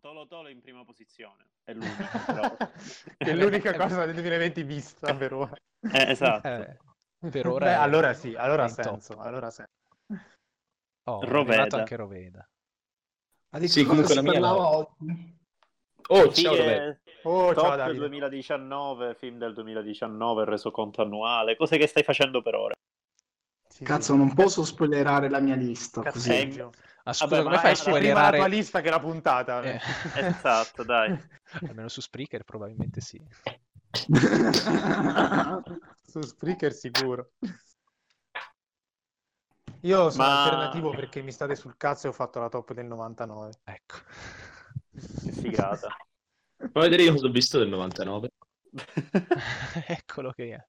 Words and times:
Tolo 0.00 0.26
Tolo 0.28 0.48
in 0.48 0.60
prima 0.60 0.84
posizione. 0.84 1.48
È 1.64 1.72
l'unica, 1.72 2.18
però. 2.24 2.56
è 3.16 3.34
l'unica 3.34 3.74
cosa 3.74 4.04
del 4.04 4.14
2020 4.14 4.62
vista 4.62 5.12
per 5.16 5.32
ora. 5.32 5.56
Eh, 5.80 6.10
esatto. 6.10 6.46
Eh, 6.48 6.78
per 7.28 7.48
ora 7.48 7.64
Beh, 7.66 7.72
è- 7.72 7.74
allora 7.74 8.14
sì, 8.14 8.34
allora 8.36 8.62
ha 8.62 8.68
in 8.68 8.74
top. 8.76 8.84
senso. 8.84 9.18
Allora 9.18 9.50
senso. 9.50 9.72
Oh, 11.08 11.24
Roveda. 11.24 11.78
anche 11.78 11.96
Roveda. 11.96 12.48
Ma 13.50 13.58
di 13.58 13.66
Sì, 13.66 13.80
cosa 13.82 13.88
comunque 13.88 14.14
si 14.14 14.22
la 14.22 14.22
mia 14.22 14.40
oggi? 14.68 15.37
Oh, 16.08 16.32
Sì, 16.32 16.42
ciao 16.42 16.54
eh, 16.54 16.56
Roberto. 16.58 17.10
Oh, 17.24 17.54
ciao 17.54 17.62
top 17.62 17.76
Davide. 17.76 17.98
2019, 17.98 19.14
film 19.14 19.38
del 19.38 19.52
2019, 19.52 20.44
resoconto 20.44 21.02
annuale, 21.02 21.56
cose 21.56 21.76
che 21.76 21.86
stai 21.86 22.02
facendo 22.02 22.40
per 22.40 22.54
ora. 22.54 22.74
Sì, 23.68 23.84
Cazzo, 23.84 24.12
sì. 24.12 24.18
non 24.18 24.32
posso 24.34 24.64
spoilerare 24.64 25.28
la 25.28 25.40
mia 25.40 25.54
lista 25.54 26.02
così. 26.02 26.30
Ah, 27.04 27.12
scusa, 27.12 27.36
Vabbè, 27.36 27.42
come 27.42 27.54
ma 27.54 27.60
fai 27.60 27.72
a 27.72 27.74
prima 27.74 27.90
la 27.90 27.96
spoilerare? 27.96 28.36
tua 28.38 28.46
lista 28.46 28.80
che 28.80 28.90
la 28.90 29.00
puntata. 29.00 29.62
Eh, 29.62 29.80
Esatto, 30.16 30.82
dai. 30.84 31.18
almeno 31.68 31.88
su 31.88 32.00
Spreaker 32.00 32.44
probabilmente 32.44 33.00
sì. 33.00 33.20
Su 36.06 36.20
Spreaker 36.22 36.72
sicuro. 36.72 37.30
Io 39.82 40.10
sono 40.10 40.24
Ma- 40.24 40.42
alternativo 40.42 40.90
perché 40.90 41.22
mi 41.22 41.30
state 41.30 41.54
sul 41.54 41.76
cazzo 41.76 42.06
e 42.06 42.10
ho 42.10 42.12
fatto 42.12 42.40
la 42.40 42.48
top 42.48 42.72
del 42.72 42.86
99. 42.86 43.52
Ecco. 43.64 43.96
Che 44.98 45.32
figata. 45.32 45.96
Fa 46.72 46.80
vedere 46.80 47.04
io 47.04 47.12
cosa 47.12 47.26
ho 47.26 47.30
visto 47.30 47.58
del 47.58 47.68
99. 47.68 48.30
Eccolo 49.86 50.32
che 50.32 50.54
è. 50.54 50.66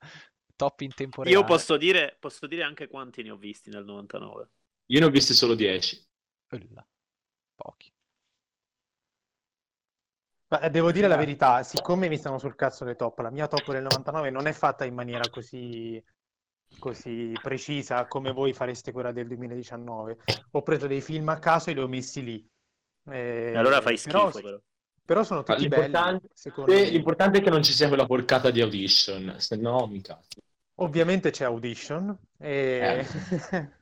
Top 0.55 0.81
in 0.81 0.93
tempo 0.93 1.23
reale. 1.23 1.39
Io 1.39 1.45
posso 1.45 1.77
dire, 1.77 2.17
posso 2.19 2.45
dire 2.45 2.63
anche 2.63 2.87
quanti 2.87 3.23
ne 3.23 3.31
ho 3.31 3.37
visti 3.37 3.69
nel 3.69 3.85
99. 3.85 4.49
Io 4.87 4.99
ne 4.99 5.05
ho 5.05 5.09
visti 5.09 5.33
solo 5.33 5.55
10. 5.55 6.07
Ulla. 6.51 6.85
Pochi. 7.55 7.91
Ma 10.49 10.61
eh, 10.61 10.69
devo 10.69 10.91
dire 10.91 11.07
la 11.07 11.15
verità, 11.15 11.61
siccome 11.61 12.09
mi 12.09 12.17
stanno 12.17 12.39
sul 12.39 12.55
cazzo 12.55 12.83
le 12.83 12.95
top, 12.95 13.19
la 13.19 13.29
mia 13.29 13.47
top 13.47 13.71
del 13.71 13.83
99 13.83 14.31
non 14.31 14.47
è 14.47 14.51
fatta 14.51 14.83
in 14.83 14.95
maniera 14.95 15.29
così, 15.29 16.03
così 16.79 17.31
precisa 17.39 18.07
come 18.07 18.31
voi 18.31 18.51
fareste 18.53 18.91
quella 18.91 19.11
del 19.11 19.27
2019. 19.27 20.17
Ho 20.51 20.63
preso 20.63 20.87
dei 20.87 21.01
film 21.01 21.29
a 21.29 21.37
caso 21.37 21.69
e 21.69 21.73
li 21.73 21.81
ho 21.81 21.87
messi 21.87 22.23
lì. 22.23 22.49
Eh, 23.05 23.51
E 23.53 23.57
allora 23.57 23.81
fai 23.81 23.97
schifo, 23.97 24.29
però, 24.29 24.41
però. 24.41 24.61
però 25.05 25.23
sono 25.23 25.43
tutti 25.43 25.67
belli, 25.67 25.91
l'importante, 25.91 26.27
me. 26.65 26.89
l'importante 26.89 27.39
è 27.39 27.41
che 27.41 27.49
non 27.49 27.63
ci 27.63 27.73
sia 27.73 27.87
quella 27.87 28.05
porcata 28.05 28.51
di 28.51 28.61
audition, 28.61 29.35
se 29.39 29.55
no 29.57 29.87
mi 29.87 30.01
cazzo. 30.01 30.39
Ovviamente 30.81 31.31
c'è 31.31 31.43
Audition 31.45 32.17
e 32.37 33.05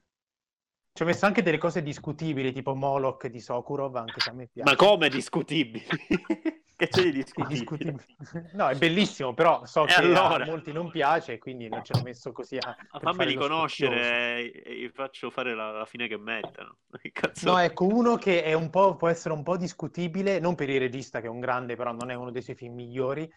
ci 0.97 1.03
ho 1.03 1.05
messo 1.05 1.27
anche 1.27 1.43
delle 1.43 1.59
cose 1.59 1.83
discutibili, 1.83 2.51
tipo 2.51 2.73
Moloch 2.73 3.27
di 3.27 3.39
Sokurov, 3.39 3.95
anche 3.97 4.19
se 4.19 4.31
a 4.31 4.33
me 4.33 4.47
piace. 4.51 4.67
Ma 4.67 4.75
come 4.75 5.09
discutibili? 5.09 5.85
che 6.75 6.87
c'è 6.87 7.03
di 7.03 7.11
discutibile? 7.11 7.53
discutibile. 7.53 8.49
No, 8.53 8.67
è 8.67 8.75
bellissimo, 8.75 9.35
però 9.35 9.63
so 9.65 9.83
E 9.83 9.89
che 9.89 9.93
allora? 9.93 10.43
a 10.43 10.47
molti 10.47 10.71
non 10.71 10.89
piace, 10.89 11.37
quindi 11.37 11.69
non 11.69 11.83
ce 11.83 11.93
l'ho 11.93 12.01
messo 12.01 12.31
così 12.31 12.57
a, 12.57 12.75
fare 12.89 13.03
Fammeli 13.03 13.35
conoscere 13.35 14.51
e, 14.51 14.75
gli 14.75 14.89
faccio 14.89 15.29
fare 15.29 15.53
la, 15.53 15.69
la 15.69 15.85
fine 15.85 16.07
che 16.07 16.17
mettano. 16.17 16.79
Spocchioso. 17.31 17.51
No, 17.51 17.59
ecco, 17.59 17.85
uno 17.85 18.15
che 18.15 18.41
è 18.41 18.53
un 18.53 18.71
po', 18.71 18.95
può 18.95 19.07
essere 19.07 19.35
un 19.35 19.43
po' 19.43 19.55
discutibile, 19.55 20.39
non 20.39 20.55
per 20.55 20.71
il 20.71 20.79
regista 20.79 21.21
che 21.21 21.27
è 21.27 21.29
un 21.29 21.39
grande, 21.39 21.75
però 21.75 21.91
non 21.91 22.09
è 22.09 22.15
uno 22.15 22.31
dei 22.31 22.41
suoi 22.41 22.55
film 22.55 22.73
migliori. 22.73 23.31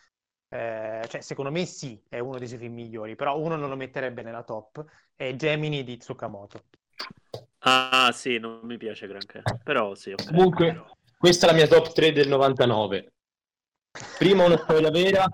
Eh, 0.48 1.04
cioè, 1.10 1.20
secondo 1.20 1.50
me 1.50 1.66
sì, 1.66 2.02
è 2.08 2.20
uno 2.20 2.38
dei 2.38 2.48
suoi 2.48 2.58
film 2.58 2.72
migliori, 2.72 3.16
però 3.16 3.38
uno 3.38 3.56
non 3.56 3.68
lo 3.68 3.76
metterebbe 3.76 4.22
nella 4.22 4.44
top, 4.44 4.82
è 5.14 5.34
Gemini 5.34 5.84
di 5.84 5.98
Tsukamoto. 5.98 6.62
Ah, 7.60 8.10
sì, 8.12 8.38
non 8.38 8.60
mi 8.62 8.76
piace 8.78 9.06
granché. 9.06 9.42
Però 9.62 9.94
sì, 9.94 10.12
ok. 10.12 10.26
Comunque, 10.28 10.84
questa 11.18 11.46
è 11.46 11.50
la 11.50 11.56
mia 11.56 11.66
top 11.66 11.92
3 11.92 12.12
del 12.12 12.28
99. 12.28 13.12
Primo, 14.18 14.44
una 14.46 14.56
storia 14.56 14.90
vera. 14.90 15.26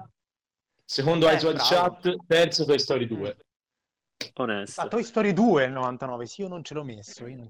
Secondo 0.85 1.29
Eh, 1.29 1.33
Eyes. 1.33 1.57
Shut. 1.63 2.17
Terzo, 2.27 2.65
Toy 2.65 2.79
Story 2.79 3.07
2. 3.07 3.37
Onesto. 4.35 4.81
Ah, 4.81 4.89
Toy 4.89 5.03
Story 5.03 5.33
2 5.33 5.65
è 5.65 5.67
il 5.67 5.73
99, 5.73 6.27
sì, 6.27 6.41
io 6.43 6.49
non 6.49 6.63
ce 6.65 6.75
l'ho 6.75 6.85
messo. 6.85 7.27
io 7.27 7.37
non- 7.37 7.49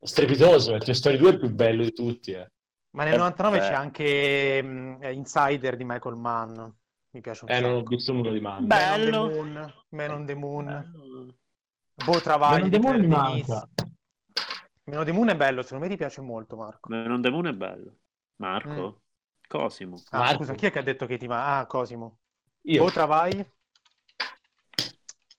Strepitoso, 0.00 0.74
eh. 0.74 0.78
Toy 0.78 0.94
Story 0.94 1.16
2 1.16 1.28
è 1.28 1.32
il 1.32 1.38
più 1.38 1.50
bello 1.50 1.82
di 1.82 1.92
tutti. 1.92 2.32
Eh. 2.32 2.46
Ma 2.90 3.04
nel 3.04 3.14
Eh, 3.14 3.18
99 3.18 3.58
beh. 3.58 3.64
c'è 3.66 3.72
anche 3.72 4.62
mm, 4.62 5.02
Insider 5.12 5.76
di 5.76 5.84
Michael 5.84 6.16
Mann, 6.16 6.54
mi 7.10 7.20
piace 7.20 7.44
un 7.44 7.50
Eh, 7.50 7.60
non 7.60 7.72
ho 7.72 7.78
sacco. 7.78 7.88
visto 7.88 8.12
nulla 8.12 8.30
di 8.30 8.40
male. 8.40 8.66
Beh. 8.66 8.74
Man 8.74 8.90
on 8.92 8.98
the 9.04 9.10
Bello. 9.10 9.28
Moon, 9.28 9.74
Man 9.88 10.10
on 10.10 10.26
the 10.26 10.34
Moon. 10.34 10.68
Eh, 10.68 11.34
Boh, 12.04 12.20
Travagli 12.20 12.52
Man 12.52 12.62
on 12.62 12.68
di 12.68 12.76
the 12.76 12.82
Moon 12.82 12.94
Claire 12.94 13.06
mi 13.08 13.44
manca. 13.44 13.68
Man 14.84 14.98
on 14.98 15.04
the 15.04 15.12
Moon 15.12 15.28
è 15.30 15.36
bello, 15.36 15.62
secondo 15.62 15.84
me 15.84 15.90
ti 15.90 15.96
piace 15.96 16.20
molto, 16.20 16.56
Marco. 16.56 16.88
Ma 16.90 17.06
non 17.06 17.20
Moon 17.20 17.46
è 17.46 17.52
bello. 17.52 17.96
Marco? 18.36 19.02
Cosimo. 19.48 19.96
Ah, 20.10 20.18
Marco. 20.18 20.34
scusa, 20.36 20.54
chi 20.54 20.66
è 20.66 20.70
che 20.70 20.78
ha 20.78 20.82
detto 20.82 21.06
che 21.06 21.16
ti 21.16 21.26
va? 21.26 21.58
Ah, 21.58 21.66
Cosimo. 21.66 22.18
Io, 22.62 22.84
Boh, 22.84 22.90
Travagli? 22.90 23.44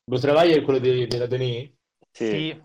lo 0.09 0.19
travaglio 0.19 0.55
è 0.55 0.61
quello 0.61 0.79
di- 0.79 1.05
della 1.07 1.27
Denis? 1.27 1.71
Sì. 2.11 2.59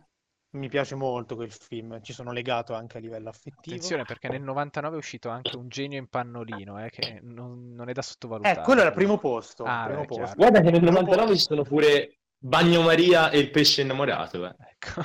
mi 0.54 0.68
piace 0.68 0.94
molto 0.94 1.34
quel 1.34 1.50
film, 1.50 2.00
ci 2.02 2.12
sono 2.12 2.30
legato 2.30 2.74
anche 2.74 2.98
a 2.98 3.00
livello 3.00 3.30
affettivo. 3.30 3.74
Attenzione 3.74 4.04
perché 4.04 4.28
nel 4.28 4.42
99 4.42 4.96
è 4.96 4.98
uscito 4.98 5.30
anche 5.30 5.56
un 5.56 5.68
genio 5.68 5.98
in 5.98 6.08
pannolino, 6.08 6.84
eh, 6.84 6.90
che 6.90 7.20
non, 7.22 7.72
non 7.72 7.88
è 7.88 7.92
da 7.92 8.02
sottovalutare. 8.02 8.60
Eh, 8.60 8.62
quello 8.62 8.80
era 8.80 8.90
il 8.90 8.94
primo 8.94 9.16
posto. 9.18 9.64
Ah, 9.64 9.84
primo 9.86 10.00
beh, 10.00 10.06
posto. 10.06 10.36
Guarda 10.36 10.60
che 10.60 10.70
nel 10.70 10.80
Primo 10.80 11.00
99 11.00 11.36
ci 11.36 11.42
sono 11.42 11.62
pure 11.62 12.18
Bagnomaria 12.44 13.30
e 13.30 13.38
il 13.38 13.50
pesce 13.50 13.82
innamorato. 13.82 14.44
Eh. 14.46 14.54
Ecco. 14.70 15.02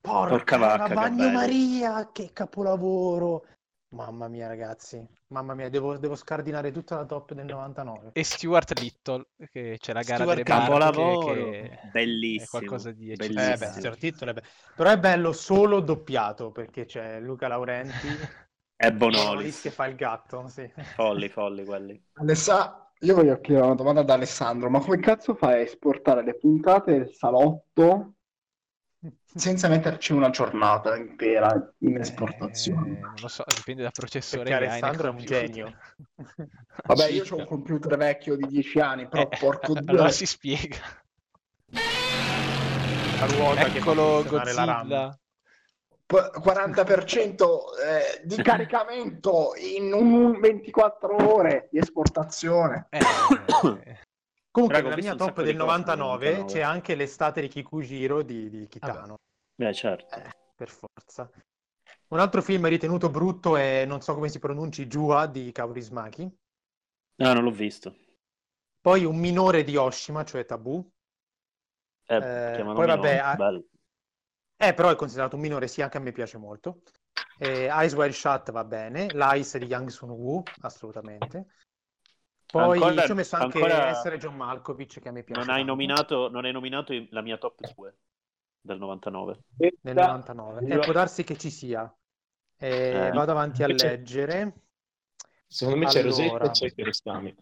Porca, 0.00 0.28
Porca 0.28 0.56
vacca, 0.56 0.84
che 0.86 0.94
bello. 0.94 1.30
Maria, 1.32 2.10
che 2.12 2.30
capolavoro! 2.32 3.44
Mamma 3.88 4.28
mia, 4.28 4.46
ragazzi. 4.46 5.04
Mamma 5.28 5.54
mia, 5.54 5.68
devo, 5.68 5.96
devo 5.96 6.14
scardinare 6.14 6.70
tutta 6.70 6.96
la 6.96 7.04
top 7.04 7.32
del 7.32 7.46
99. 7.46 8.10
E 8.12 8.22
Stuart 8.22 8.78
Little, 8.78 9.26
che 9.50 9.78
c'è 9.80 9.92
la 9.92 10.02
gara 10.02 10.22
Stuart 10.22 10.42
delle 10.42 10.42
Capolavoro. 10.44 11.32
che 11.34 11.78
Bellissimo. 11.92 12.44
è 12.44 12.48
qualcosa 12.48 12.92
di 12.92 13.12
Bellissimo. 13.14 13.52
Eh, 13.54 13.56
beh, 13.56 13.66
Stuart 13.72 14.02
Little 14.02 14.30
è 14.30 14.34
be- 14.34 14.42
Però 14.76 14.90
è 14.90 14.98
bello 14.98 15.32
solo 15.32 15.80
doppiato, 15.80 16.52
perché 16.52 16.84
c'è 16.84 17.18
Luca 17.18 17.48
Laurenti, 17.48 18.06
È 18.76 18.92
Bonolis 18.92 19.24
Bonolis. 19.24 19.60
che 19.62 19.70
fa 19.70 19.86
il 19.86 19.96
gatto, 19.96 20.46
sì. 20.48 20.70
Folli, 20.94 21.28
folli 21.28 21.64
quelli. 21.64 22.00
Alessa- 22.14 22.85
io 23.00 23.14
voglio 23.14 23.38
chiedere 23.40 23.66
una 23.66 23.74
domanda 23.74 24.00
ad 24.00 24.10
Alessandro, 24.10 24.70
ma 24.70 24.80
come 24.80 24.98
cazzo 24.98 25.34
fai 25.34 25.54
a 25.54 25.60
esportare 25.60 26.24
le 26.24 26.36
puntate 26.36 26.92
del 26.92 27.12
salotto 27.12 28.14
senza 29.24 29.68
metterci 29.68 30.12
una 30.12 30.30
giornata 30.30 30.96
intera 30.96 31.72
in 31.80 31.96
Eh, 31.96 32.00
esportazione? 32.00 32.98
non 33.00 33.14
lo 33.20 33.28
so, 33.28 33.44
dipende 33.54 33.82
dal 33.82 33.92
processore 33.92 34.44
Perché 34.44 34.58
che 34.58 34.64
Alessandro 34.64 35.08
è 35.08 35.10
un 35.10 35.24
genio. 35.24 35.76
Vabbè, 36.86 37.08
io 37.08 37.24
ho 37.30 37.36
un 37.36 37.44
computer 37.46 37.96
vecchio 37.96 38.36
di 38.36 38.46
10 38.48 38.78
anni, 38.80 39.06
però 39.08 39.24
Eh, 39.24 39.36
porco 39.38 39.74
due. 39.74 39.90
allora 39.90 40.10
si 40.10 40.26
spiega. 40.26 40.76
La 43.18 43.26
ruota 43.26 43.68
che 43.70 43.78
Eccolo 43.78 44.22
funzionare 44.22 44.52
la 44.52 44.64
RAM. 44.64 45.18
Godzilla. 46.06 46.30
P- 46.30 46.38
40% 46.38 47.44
eh, 47.84 48.22
di 48.24 48.36
caricamento 48.42 49.52
in 49.56 49.92
un 49.92 50.38
24 50.38 51.16
ore 51.34 51.68
di 51.70 51.78
esportazione. 51.78 52.86
Eh, 52.90 52.98
eh, 52.98 54.04
Comunque, 54.50 54.78
Raga, 54.78 54.94
ho 54.94 54.96
nella 54.96 55.02
mia 55.02 55.14
top 55.16 55.42
del 55.42 55.52
di 55.52 55.56
cose 55.58 55.76
nel 55.76 55.84
99 55.86 56.24
99. 56.30 56.44
c'è 56.52 56.60
anche 56.60 56.94
l'estate 56.94 57.40
di 57.42 57.48
Kikujiro 57.48 58.22
di, 58.22 58.48
di 58.48 58.68
Kitano. 58.68 59.16
Beh, 59.54 59.74
certo. 59.74 60.14
Eh, 60.16 60.30
per 60.54 60.70
forza. 60.70 61.30
Un 62.08 62.20
altro 62.20 62.40
film 62.40 62.66
ritenuto 62.68 63.10
brutto 63.10 63.56
è, 63.56 63.84
non 63.84 64.00
so 64.00 64.14
come 64.14 64.28
si 64.28 64.38
pronunci, 64.38 64.86
Jua 64.86 65.26
di 65.26 65.50
Kaurismaki. 65.52 66.22
No, 67.16 67.32
non 67.32 67.42
l'ho 67.42 67.50
visto. 67.50 67.94
Poi 68.80 69.04
un 69.04 69.18
minore 69.18 69.64
di 69.64 69.76
Oshima, 69.76 70.24
cioè 70.24 70.44
Tabù. 70.46 70.88
Eh, 72.06 72.16
Eh, 72.16 72.20
poi 72.20 72.62
minore, 72.64 72.86
vabbè, 72.86 73.16
ah- 73.16 73.34
bello. 73.34 73.64
Eh, 74.58 74.72
però 74.74 74.90
è 74.90 74.96
considerato 74.96 75.36
un 75.36 75.42
minore, 75.42 75.68
sì, 75.68 75.82
anche 75.82 75.98
a 75.98 76.00
me 76.00 76.12
piace 76.12 76.38
molto. 76.38 76.82
Eh, 77.38 77.66
Eyes 77.66 77.92
Wide 77.94 78.12
Shut 78.12 78.50
va 78.50 78.64
bene. 78.64 79.06
L'Ice 79.12 79.58
di 79.58 79.66
Yang 79.66 79.88
Sun-woo, 79.88 80.42
assolutamente. 80.60 81.46
Poi 82.46 82.80
Ancora- 82.80 83.04
ci 83.04 83.10
ho 83.10 83.14
messo 83.14 83.36
anche 83.36 83.58
ancora 83.58 83.88
essere 83.88 84.18
John 84.18 84.36
Malkovich, 84.36 85.00
che 85.00 85.08
a 85.08 85.12
me 85.12 85.24
piace 85.24 85.40
Non 85.40 85.50
hai, 85.50 85.64
nominato, 85.64 86.30
non 86.30 86.44
hai 86.44 86.52
nominato 86.52 86.94
la 87.10 87.20
mia 87.20 87.36
top 87.36 87.60
2 87.74 87.96
del 88.60 88.78
99. 88.78 89.40
nel 89.82 89.94
99. 89.94 90.66
Eh, 90.66 90.78
può 90.78 90.92
darsi 90.92 91.24
che 91.24 91.36
ci 91.36 91.50
sia. 91.50 91.92
Eh, 92.56 92.68
Eh. 93.08 93.10
Vado 93.10 93.32
avanti 93.32 93.62
a 93.62 93.66
leggere. 93.66 94.62
Secondo 95.46 95.80
me 95.80 95.86
c'è 95.86 96.00
Allora. 96.00 96.38
Rosetta 96.38 96.44
e 96.44 96.50
c'è 96.50 96.74
Kiarostami. 96.74 97.36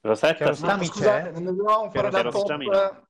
Rosetta, 0.00 0.34
Chiarostami 0.34 0.84
sì. 0.84 0.90
c'è? 0.90 0.96
Scusate, 0.96 1.30
non 1.30 1.44
dobbiamo 1.44 1.90
fare 1.90 2.10
Che 2.10 2.22
la 2.22 2.30
top. 2.30 3.03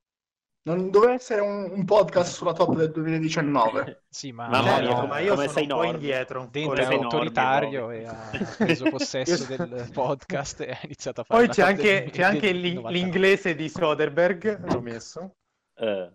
No. 0.65 0.75
Non 0.75 0.91
doveva 0.91 1.13
essere 1.15 1.41
un, 1.41 1.71
un 1.71 1.85
podcast 1.85 2.33
sulla 2.35 2.53
top 2.53 2.75
del 2.77 2.91
2019. 2.91 4.03
Sì, 4.15 4.31
ma, 4.33 4.49
Mamma 4.49 4.77
Genio, 4.77 4.93
mia, 4.93 5.07
ma 5.07 5.19
io 5.19 5.35
come 5.35 5.49
sono 5.49 5.53
sei 5.59 5.63
un 5.65 5.69
po' 5.77 5.85
indietro. 5.85 6.49
Dentro 6.51 6.75
è 6.77 6.95
autoritario 6.95 7.91
e 7.91 8.07
ha 8.07 8.31
preso 8.59 8.89
possesso 8.91 9.53
Io- 9.53 9.67
del 9.67 9.91
podcast 9.93 10.61
e 10.61 10.71
ha 10.71 10.79
iniziato 10.85 11.21
a 11.23 11.25
fare 11.25 11.47
Poi 11.47 11.55
c'è 11.55 11.63
anche, 11.63 11.83
del- 12.03 12.11
c'è 12.11 12.23
anche 12.23 12.47
del 12.53 12.61
l'in- 12.61 12.75
99. 12.77 12.93
l'inglese 12.93 13.55
di 13.57 13.69
Soderbergh, 13.69 14.73
l'ho 14.73 14.81
messo. 14.81 15.35
Eh, 15.75 16.13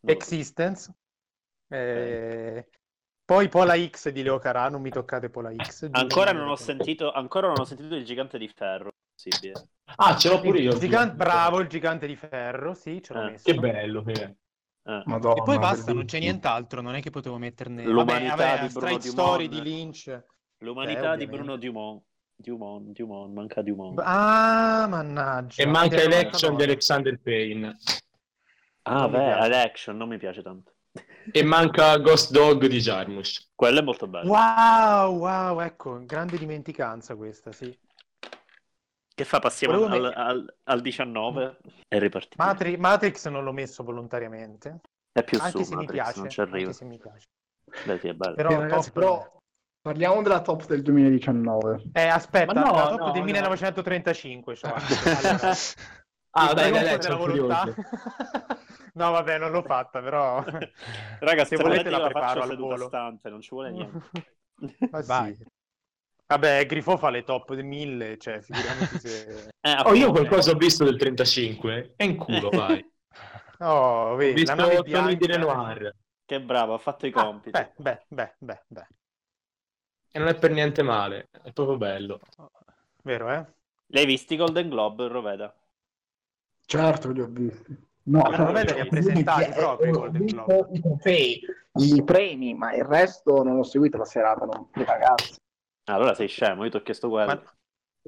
no. 0.00 0.10
Existence. 0.10 0.94
Eh, 1.68 2.68
Poi 3.24 3.48
Pola 3.48 3.74
X 3.76 4.10
di 4.10 4.22
Leo 4.22 4.38
Carà, 4.38 4.68
non 4.68 4.80
mi 4.82 4.90
toccate 4.90 5.30
Pola 5.30 5.50
X. 5.54 5.88
Ancora 5.90 6.32
non 6.32 6.48
ho 6.48 6.56
sentito, 6.56 7.10
ancora 7.10 7.48
non 7.48 7.56
ho 7.58 7.64
sentito 7.64 7.94
il 7.96 8.04
gigante 8.04 8.38
di 8.38 8.48
ferro. 8.48 8.92
Possibile. 9.22 9.68
Ah, 9.96 10.16
ce 10.16 10.28
l'ho 10.28 10.40
pure 10.40 10.58
io. 10.60 10.72
Il 10.72 10.78
gigante- 10.78 11.14
bravo, 11.14 11.60
il 11.60 11.68
gigante 11.68 12.06
di 12.06 12.16
ferro, 12.16 12.74
sì, 12.74 13.00
ce 13.02 13.12
l'ho 13.12 13.20
Eh, 13.22 13.30
messo. 13.32 13.44
Che 13.52 13.58
bello 13.58 14.02
che 14.02 14.12
è. 14.12 14.34
Eh. 14.84 15.02
Madonna, 15.04 15.40
E 15.40 15.42
poi 15.44 15.58
basta, 15.58 15.92
non 15.92 16.04
c'è 16.06 16.18
nient'altro, 16.18 16.80
non 16.80 16.94
è 16.96 17.00
che 17.00 17.10
potevo 17.10 17.38
metterne... 17.38 17.84
L'umanità 17.84 18.34
vabbè, 18.34 18.44
di 18.66 18.68
vabbè, 18.68 18.72
Bruno 18.72 18.88
Strike 18.98 19.08
Dumont. 19.08 19.28
Story 19.28 19.48
di 19.48 19.62
Lynch. 19.62 20.24
L'umanità 20.58 21.12
Eh, 21.12 21.16
di. 21.18 21.26
Bruno 21.26 21.56
Dumont. 21.56 22.02
Dumont, 22.34 22.88
Dumont, 22.90 23.32
manca 23.32 23.62
Dumont. 23.62 24.00
Ah, 24.02 24.86
mannaggia. 24.88 25.62
E 25.62 25.66
manca 25.66 25.96
Election 26.00 26.52
99. 26.52 26.56
di 26.56 26.62
Alexander 26.64 27.20
Payne. 27.20 27.76
ah, 28.82 29.00
non 29.02 29.10
beh. 29.12 29.38
Election, 29.44 29.96
non 29.96 30.08
mi 30.08 30.18
piace 30.18 30.42
tanto. 30.42 30.72
E 31.30 31.42
manca 31.44 31.96
Ghost 31.98 32.32
Dog 32.32 32.66
di 32.66 32.78
Jarmusch. 32.80 33.50
Quello 33.54 33.78
è 33.78 33.82
molto 33.82 34.08
bello. 34.08 34.28
Wow, 34.30 35.16
wow, 35.18 35.60
ecco, 35.60 36.04
grande 36.04 36.36
dimenticanza 36.36 37.14
questa, 37.14 37.52
sì. 37.52 37.72
Che 39.22 39.28
fa? 39.28 39.38
Passiamo 39.38 39.84
al, 39.84 40.00
me- 40.00 40.12
al- 40.12 40.54
al 40.64 40.80
19 40.80 41.58
e 41.88 41.98
ripartiamo. 42.00 42.50
Matri- 42.50 42.76
Matrix 42.76 43.28
non 43.28 43.44
l'ho 43.44 43.52
messo 43.52 43.84
volontariamente, 43.84 44.80
È 45.12 45.22
più 45.22 45.38
anche 45.40 45.58
su 45.58 45.62
se 45.62 45.76
mi 45.76 45.82
Matrix, 45.84 46.02
piace, 46.02 46.18
non 46.18 46.28
ci 46.28 46.40
arriva. 46.40 46.56
anche 46.58 46.72
se 46.72 46.84
mi 46.84 46.98
piace. 46.98 47.26
Beh, 47.86 47.98
sì, 48.00 48.08
è 48.08 48.14
bello. 48.14 48.34
Però, 48.34 48.48
Sì, 48.48 48.56
ragazzi, 48.56 48.90
top- 48.90 48.92
però 48.98 49.38
parliamo 49.80 50.22
della 50.22 50.42
top 50.42 50.66
del 50.66 50.82
2019. 50.82 51.82
Eh, 51.92 52.06
aspetta, 52.08 52.52
no, 52.52 52.72
la 52.74 52.88
top 52.88 52.98
no, 52.98 53.10
del 53.12 53.20
no. 53.20 53.24
1935, 53.26 54.56
cioè. 54.56 54.72
Allora, 56.34 56.50
Ah, 56.50 56.54
dai, 56.54 56.72
dai, 56.72 56.82
dai, 56.82 57.02
sono 57.02 57.18
volontà. 57.18 57.64
no, 58.94 59.10
vabbè, 59.12 59.38
non 59.38 59.50
l'ho 59.52 59.62
fatta, 59.62 60.00
però... 60.00 60.42
Raga, 61.20 61.44
se 61.44 61.56
volete 61.56 61.90
la 61.90 62.00
preparo 62.00 62.40
faccio 62.40 62.52
al 62.52 62.58
volo. 62.58 62.86
stante, 62.86 63.28
non 63.30 63.40
ci 63.40 63.50
vuole 63.50 63.70
niente. 63.70 64.08
Ma 64.90 65.02
Vai. 65.02 65.34
sì. 65.36 65.44
Vabbè, 66.32 66.64
Grifo 66.64 66.96
fa 66.96 67.10
le 67.10 67.24
top 67.24 67.52
di 67.54 67.62
1000, 67.62 68.16
cioè, 68.16 68.40
figuriamoci 68.40 68.98
se... 68.98 69.50
Eh, 69.64 69.76
Oh, 69.84 69.94
io 69.94 70.10
qualcosa 70.10 70.50
ho 70.52 70.54
visto 70.56 70.82
del 70.82 70.96
35. 70.96 71.92
E 71.96 72.04
in 72.04 72.16
culo, 72.16 72.48
vai. 72.50 72.84
Oh, 73.58 74.12
Ho 74.12 74.16
vedi, 74.16 74.44
la 74.46 74.54
visto 74.54 74.54
nave 74.54 74.90
Tommy 74.90 75.16
di 75.16 75.26
bianca... 75.26 75.36
Renoir. 75.36 75.94
Che 76.24 76.40
bravo, 76.40 76.74
ha 76.74 76.78
fatto 76.78 77.06
i 77.06 77.12
Ah, 77.14 77.22
compiti. 77.24 77.50
beh, 77.50 77.72
beh, 77.76 78.04
beh, 78.08 78.34
beh, 78.38 78.62
beh. 78.66 78.86
E 80.10 80.18
non 80.18 80.28
è 80.28 80.34
per 80.38 80.50
niente 80.52 80.82
male. 80.82 81.28
È 81.42 81.52
proprio 81.52 81.76
bello. 81.76 82.18
Vero, 83.02 83.30
eh? 83.30 83.46
L'hai 83.88 84.06
visti 84.06 84.34
i 84.34 84.36
Golden 84.38 84.68
Globe, 84.68 85.06
Roveda? 85.08 85.54
Certo 86.64 87.10
li 87.12 87.20
ho 87.20 87.26
visti. 87.28 87.90
No, 88.04 88.22
Ma 88.22 88.36
non 88.36 88.52
li 88.54 88.80
ha 88.80 88.86
presentati 88.86 89.50
eh, 89.50 89.54
proprio 89.54 89.92
Golden 89.92 90.26
Globe. 90.26 90.68
I 90.72 90.80
trofei, 90.80 91.40
i 91.74 92.02
premi, 92.02 92.54
ma 92.54 92.72
il 92.74 92.84
resto 92.84 93.42
non 93.44 93.56
l'ho 93.56 93.62
seguito 93.62 93.96
la 93.98 94.04
serata, 94.06 94.44
non 94.44 94.68
ragazzi. 94.72 95.38
Ah, 95.84 95.94
allora 95.94 96.14
sei 96.14 96.28
scemo, 96.28 96.64
io 96.64 96.70
ti 96.70 96.76
ho 96.76 96.82
chiesto 96.82 97.08
quello. 97.08 97.26
Ma, 97.26 97.42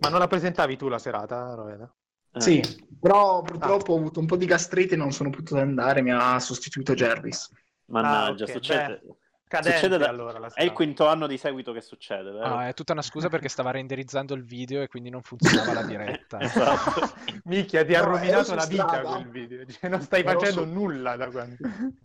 ma 0.00 0.08
non 0.08 0.18
la 0.20 0.26
presentavi 0.26 0.76
tu 0.76 0.88
la 0.88 0.98
serata, 0.98 1.54
Roveda? 1.54 1.92
Eh. 2.32 2.40
Sì, 2.40 2.62
però 3.00 3.42
purtroppo 3.42 3.92
ho 3.92 3.96
avuto 3.98 4.20
un 4.20 4.26
po' 4.26 4.36
di 4.36 4.46
gastrite 4.46 4.94
e 4.94 4.96
non 4.96 5.12
sono 5.12 5.30
potuto 5.30 5.56
andare, 5.58 6.02
mi 6.02 6.12
ha 6.12 6.38
sostituito 6.38 6.94
Jarvis. 6.94 7.50
Mannaggia, 7.86 8.44
Ah, 8.44 8.46
ok, 8.46 8.52
succede. 8.52 9.02
Cadente, 9.46 9.78
Succede 9.78 9.98
da- 9.98 10.08
allora 10.08 10.38
la 10.38 10.50
È 10.52 10.62
il 10.62 10.72
quinto 10.72 11.06
anno 11.06 11.26
di 11.26 11.36
seguito 11.36 11.72
che 11.72 11.80
succede, 11.80 12.30
vero? 12.30 12.48
No, 12.48 12.62
è 12.62 12.74
tutta 12.74 12.92
una 12.92 13.02
scusa 13.02 13.28
perché 13.28 13.48
stava 13.48 13.70
renderizzando 13.70 14.34
il 14.34 14.42
video 14.44 14.82
e 14.82 14.88
quindi 14.88 15.10
non 15.10 15.22
funzionava 15.22 15.72
la 15.74 15.82
diretta. 15.82 16.38
Esatto. 16.42 17.12
Minchia, 17.44 17.84
ti 17.84 17.94
ha 17.94 18.00
No, 18.00 18.06
rovinato 18.06 18.54
la 18.54 18.64
vita 18.64 19.00
quel 19.00 19.28
video. 19.28 19.64
Cioè, 19.66 19.90
non 19.90 20.00
stai 20.00 20.22
Ero 20.22 20.38
facendo 20.40 20.66
su- 20.66 20.72
nulla 20.72 21.16
da 21.16 21.30
quando... 21.30 21.56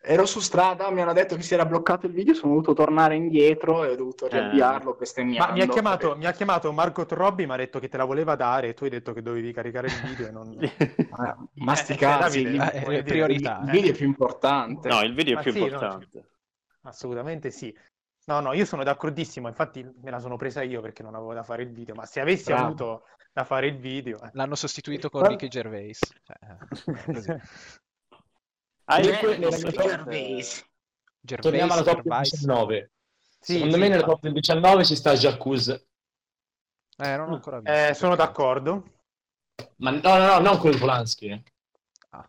Ero 0.00 0.26
su 0.26 0.38
strada, 0.38 0.90
mi 0.90 1.02
hanno 1.02 1.12
detto 1.12 1.34
che 1.34 1.42
si 1.42 1.54
era 1.54 1.66
bloccato 1.66 2.06
il 2.06 2.12
video, 2.12 2.32
sono 2.32 2.52
dovuto 2.52 2.72
tornare 2.72 3.16
indietro 3.16 3.84
e 3.84 3.90
ho 3.90 3.96
dovuto 3.96 4.28
riavviarlo 4.28 4.94
bestemmiando. 4.94 5.46
Ma 5.48 5.52
mi 5.52 5.60
ha, 5.60 5.66
chiamato, 5.66 6.16
mi 6.16 6.24
ha 6.24 6.32
chiamato 6.32 6.72
Margot 6.72 7.10
Robbie, 7.12 7.46
mi 7.46 7.52
ha 7.52 7.56
detto 7.56 7.80
che 7.80 7.88
te 7.88 7.96
la 7.96 8.04
voleva 8.04 8.36
dare 8.36 8.68
e 8.68 8.74
tu 8.74 8.84
hai 8.84 8.90
detto 8.90 9.12
che 9.12 9.22
dovevi 9.22 9.52
caricare 9.52 9.88
il 9.88 10.00
video 10.02 10.28
e 10.28 10.30
non... 10.30 10.56
Eh, 11.18 11.34
ma 11.54 11.74
sti 11.74 11.94
Eh, 11.94 12.38
il- 12.38 12.60
eh, 12.60 12.80
voglio 12.84 12.90
dire, 12.90 13.02
priorità, 13.02 13.60
il 13.64 13.68
eh. 13.68 13.72
video 13.72 13.90
è 13.90 13.94
più 13.94 14.06
importante. 14.06 14.88
No, 14.88 15.02
il 15.02 15.14
video 15.14 15.32
è 15.32 15.36
Ma 15.36 15.42
più 15.42 15.52
sì, 15.52 15.58
no, 15.58 15.64
importante. 15.66 16.30
Assolutamente 16.82 17.50
sì. 17.50 17.76
No, 18.26 18.40
no, 18.40 18.52
io 18.52 18.64
sono 18.64 18.84
d'accordissimo, 18.84 19.48
infatti 19.48 19.82
me 19.82 20.10
la 20.10 20.20
sono 20.20 20.36
presa 20.36 20.62
io 20.62 20.80
perché 20.80 21.02
non 21.02 21.16
avevo 21.16 21.34
da 21.34 21.42
fare 21.42 21.62
il 21.62 21.72
video, 21.72 21.94
ma 21.94 22.06
se 22.06 22.20
avessi 22.20 22.52
Bravo. 22.52 22.64
avuto 22.66 23.02
da 23.32 23.42
fare 23.42 23.66
il 23.66 23.78
video... 23.78 24.22
eh. 24.22 24.30
L'hanno 24.34 24.54
sostituito 24.54 25.10
con 25.10 25.26
Ricky 25.26 25.48
Gervais. 25.48 25.98
Cioè, 26.22 27.40
così. 28.96 29.00
Ah, 29.00 29.02
Cioè, 29.02 29.12
io 29.12 29.18
que- 29.18 29.38
nella 29.38 29.56
mia. 29.58 29.70
Gervais, 29.70 30.66
Torniamo 31.40 31.72
alla 31.72 31.82
top 31.82 31.94
del 32.02 32.02
Gervais. 32.04 32.30
19. 32.30 32.90
Sì, 33.40 33.52
Secondo 33.54 33.74
sì, 33.74 33.80
me 33.80 33.88
nella 33.88 34.02
top 34.02 34.20
del 34.22 34.32
19 34.32 34.84
ci 34.84 34.96
sta 34.96 35.14
Jacuzzi. 35.14 35.72
Eh, 37.00 37.16
non 37.16 37.30
ho 37.30 37.34
ancora 37.34 37.60
visto. 37.60 37.72
Eh, 37.72 37.94
sono 37.94 38.16
d'accordo. 38.16 38.82
Ma 39.76 39.90
no, 39.90 40.00
no, 40.02 40.38
no, 40.38 40.38
non 40.40 40.70
di 40.70 40.76
Polanski. 40.78 41.26
eh. 41.28 41.42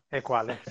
E 0.09 0.21
quale? 0.21 0.61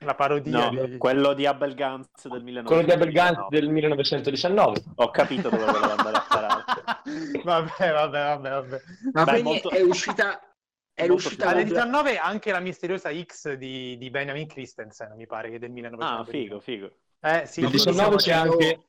La 0.00 0.14
parodia 0.14 0.70
No, 0.70 0.84
di... 0.86 0.98
quello 0.98 1.32
di 1.32 1.46
Abel 1.46 1.74
Gantz 1.74 2.28
del 2.28 2.42
1919. 2.42 2.66
Quello 2.66 2.82
di 2.82 2.92
Abel 2.92 3.12
Gant 3.12 3.48
del 3.48 3.68
1919. 3.70 4.82
Ho 4.96 5.10
capito 5.10 5.48
dove 5.48 5.64
voleva 5.64 5.94
andare 5.96 6.16
a 6.16 6.26
parare. 6.28 6.64
vabbè, 7.42 7.92
vabbè, 7.92 8.24
vabbè, 8.36 8.50
vabbè. 8.50 8.82
Ma 9.12 9.24
Beh, 9.24 9.42
molto- 9.42 9.70
è 9.70 9.80
uscita... 9.80 10.40
È 10.96 11.06
molto 11.06 11.28
uscita 11.28 11.46
Alle 11.48 11.62
più- 11.62 11.74
la- 11.74 11.80
19 11.84 12.16
anche 12.18 12.50
la 12.52 12.60
misteriosa 12.60 13.10
X 13.12 13.52
di, 13.54 13.96
di 13.98 14.10
Benjamin 14.10 14.46
Christensen, 14.48 15.14
mi 15.16 15.26
pare 15.26 15.50
che 15.50 15.58
del 15.58 15.70
1900. 15.70 16.22
Ah, 16.22 16.24
figo, 16.24 16.60
figo. 16.60 16.90
Eh, 17.20 17.46
sì, 17.46 17.66
Il 17.66 17.70
sì, 17.70 17.78
19 17.78 18.16
sì, 18.16 18.16
c'è 18.16 18.32
anche, 18.32 18.88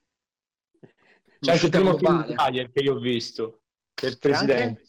c'è 1.39 1.51
anche 1.51 1.65
il 1.65 1.71
l'uscita 1.71 1.71
primo 1.71 1.97
film 1.97 2.23
di 2.25 2.33
Dreyer 2.33 2.71
che 2.71 2.79
io 2.81 2.95
ho 2.95 2.99
visto. 2.99 3.61
Che 3.93 4.07
è 4.07 4.09
il 4.09 4.19
C'è 4.19 4.33
anche? 4.35 4.75
presidente. 4.75 4.81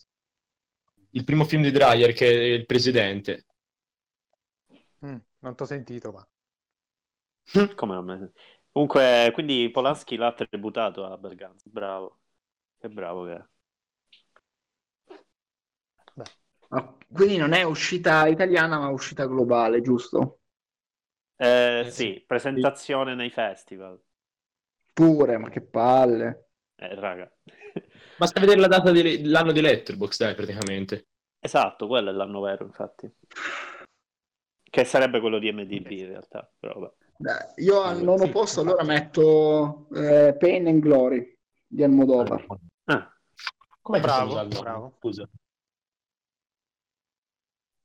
Il 1.10 1.24
primo 1.24 1.44
film 1.44 1.62
di 1.62 1.70
Dreyer 1.70 2.14
che 2.14 2.26
è 2.30 2.54
il 2.54 2.64
presidente. 2.64 3.44
Mm, 5.04 5.16
non 5.40 5.54
t'ho 5.56 5.64
sentito, 5.66 6.12
ma... 6.12 6.26
Come 7.76 7.94
a 7.96 8.02
me. 8.02 8.32
Comunque, 8.72 9.30
quindi 9.32 9.70
Polanski 9.70 10.16
l'ha 10.16 10.32
tributato 10.32 11.04
a 11.04 11.12
Abel 11.12 11.34
Gantz. 11.34 11.66
Bravo. 11.68 12.20
Che 12.78 12.88
bravo 12.88 13.24
che 13.24 13.34
è. 13.34 13.44
Ma 16.16 16.24
Quindi 17.10 17.36
non 17.36 17.52
è 17.52 17.62
uscita 17.62 18.26
italiana, 18.26 18.78
ma 18.78 18.88
uscita 18.88 19.26
globale, 19.26 19.80
giusto? 19.80 20.40
Eh, 21.36 21.84
Eh, 21.86 21.90
sì, 21.90 22.22
presentazione 22.26 23.14
nei 23.14 23.30
festival. 23.30 24.00
Pure, 24.92 25.38
ma 25.38 25.48
che 25.48 25.60
palle. 25.62 26.50
Eh, 26.76 26.94
raga. 26.94 27.30
Basta 28.18 28.40
vedere 28.40 28.60
la 28.60 28.66
data 28.66 28.90
dell'anno 28.90 29.52
di 29.52 29.60
Letterboxd, 29.60 30.20
dai, 30.20 30.34
praticamente. 30.34 31.06
Esatto, 31.40 31.86
quello 31.86 32.10
è 32.10 32.12
l'anno 32.12 32.40
vero, 32.40 32.64
infatti. 32.64 33.10
Che 34.70 34.84
sarebbe 34.84 35.20
quello 35.20 35.38
di 35.38 35.50
MDB 35.50 35.90
in 35.90 36.06
realtà, 36.08 36.50
però. 36.58 36.92
Dai, 37.16 37.64
Io 37.64 37.80
al 37.80 38.02
nono 38.02 38.24
sì, 38.24 38.30
posto 38.30 38.60
allora 38.60 38.84
metto 38.84 39.88
eh, 39.94 40.36
Pain 40.38 40.66
and 40.66 40.80
Glory 40.80 41.36
di 41.66 41.82
Almodovar. 41.82 42.44
Ah, 42.84 43.12
Come 43.80 44.00
Bravo, 44.00 44.46
bravo. 44.46 44.92
Scusa. 44.98 45.28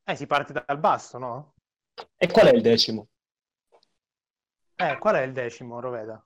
Eh, 0.05 0.15
si 0.15 0.27
parte 0.27 0.51
dal 0.51 0.79
basso, 0.79 1.17
no? 1.17 1.53
E 2.17 2.27
qual 2.27 2.47
è 2.47 2.53
il 2.53 2.61
decimo? 2.61 3.07
Eh, 4.75 4.97
qual 4.97 5.15
è 5.15 5.21
il 5.21 5.31
decimo, 5.31 5.79
Roveda? 5.79 6.21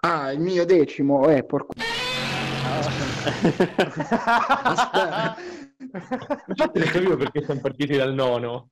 Ah, 0.00 0.32
il 0.32 0.40
mio 0.40 0.64
decimo 0.64 1.28
è 1.28 1.44
porco. 1.44 1.74
Infatti 6.46 6.78
non 6.78 6.88
capivo 6.88 7.16
perché 7.16 7.44
siamo 7.44 7.60
partiti 7.60 7.96
dal 7.96 8.14
nono. 8.14 8.70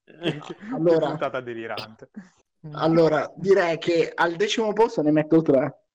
Allora- 0.72 1.06
puntata 1.08 1.40
delirante. 1.40 2.10
Allora, 2.72 3.30
direi 3.36 3.78
che 3.78 4.10
al 4.14 4.36
decimo 4.36 4.72
posto 4.72 5.02
ne 5.02 5.10
metto 5.10 5.42
tre. 5.42 5.85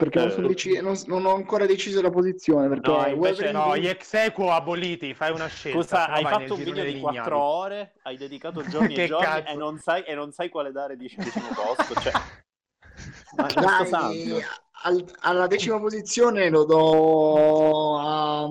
Perché 0.00 0.18
non, 0.18 0.28
Eh. 0.28 0.32
sono 0.32 0.46
deci- 0.48 0.80
non- 0.80 0.98
non 1.06 1.26
ho 1.26 1.34
ancora 1.34 1.66
deciso 1.66 2.00
la 2.00 2.10
posizione. 2.10 2.68
Perché 2.68 2.90
No, 2.90 3.06
invece 3.06 3.52
No, 3.52 3.76
gli 3.76 3.86
ex 3.86 4.14
equo 4.14 4.50
aboliti, 4.50 5.12
fai 5.12 5.30
una 5.30 5.46
scelta. 5.46 5.82
Sennò 5.82 6.04
hai 6.16 6.22
fatto 6.24 6.54
un 6.54 6.62
video 6.62 6.84
di 6.84 6.92
degli 6.92 7.00
4 7.00 7.20
ignavi. 7.36 7.40
ore, 7.40 7.92
hai 8.02 8.16
dedicato 8.16 8.62
giorni 8.66 8.94
e 8.96 9.06
giorni 9.06 9.44
e 9.46 9.54
non, 9.54 9.78
sai, 9.78 10.02
e 10.04 10.14
non 10.14 10.32
sai 10.32 10.48
quale 10.48 10.72
dare 10.72 10.96
di 10.96 11.12
decimo 11.14 11.48
posto. 11.54 12.00
Cioè... 12.00 12.12
Ma 13.36 13.46
Dai, 13.46 14.42
al- 14.82 15.14
alla 15.20 15.46
decima 15.46 15.78
posizione 15.78 16.48
lo 16.48 16.64
do 16.64 17.98
a 17.98 18.46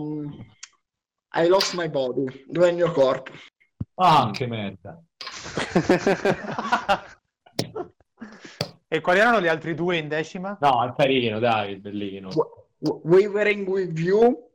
I 1.44 1.48
Lost 1.48 1.74
My 1.76 1.90
Body, 1.90 2.46
dove 2.48 2.68
è 2.68 2.70
il 2.70 2.76
mio 2.76 2.92
corpo. 2.92 3.32
Ah, 3.96 4.30
che 4.32 4.46
merda. 4.48 5.02
e 8.92 9.02
quali 9.02 9.20
erano 9.20 9.40
gli 9.40 9.48
altri 9.48 9.76
due 9.76 9.98
in 9.98 10.08
decima? 10.08 10.58
No, 10.60 10.84
è 10.84 10.94
carino, 10.96 11.38
dai, 11.38 11.76
bellino. 11.76 12.30
W- 12.80 13.02
Wavering 13.04 13.68
with 13.68 13.98
You 14.00 14.50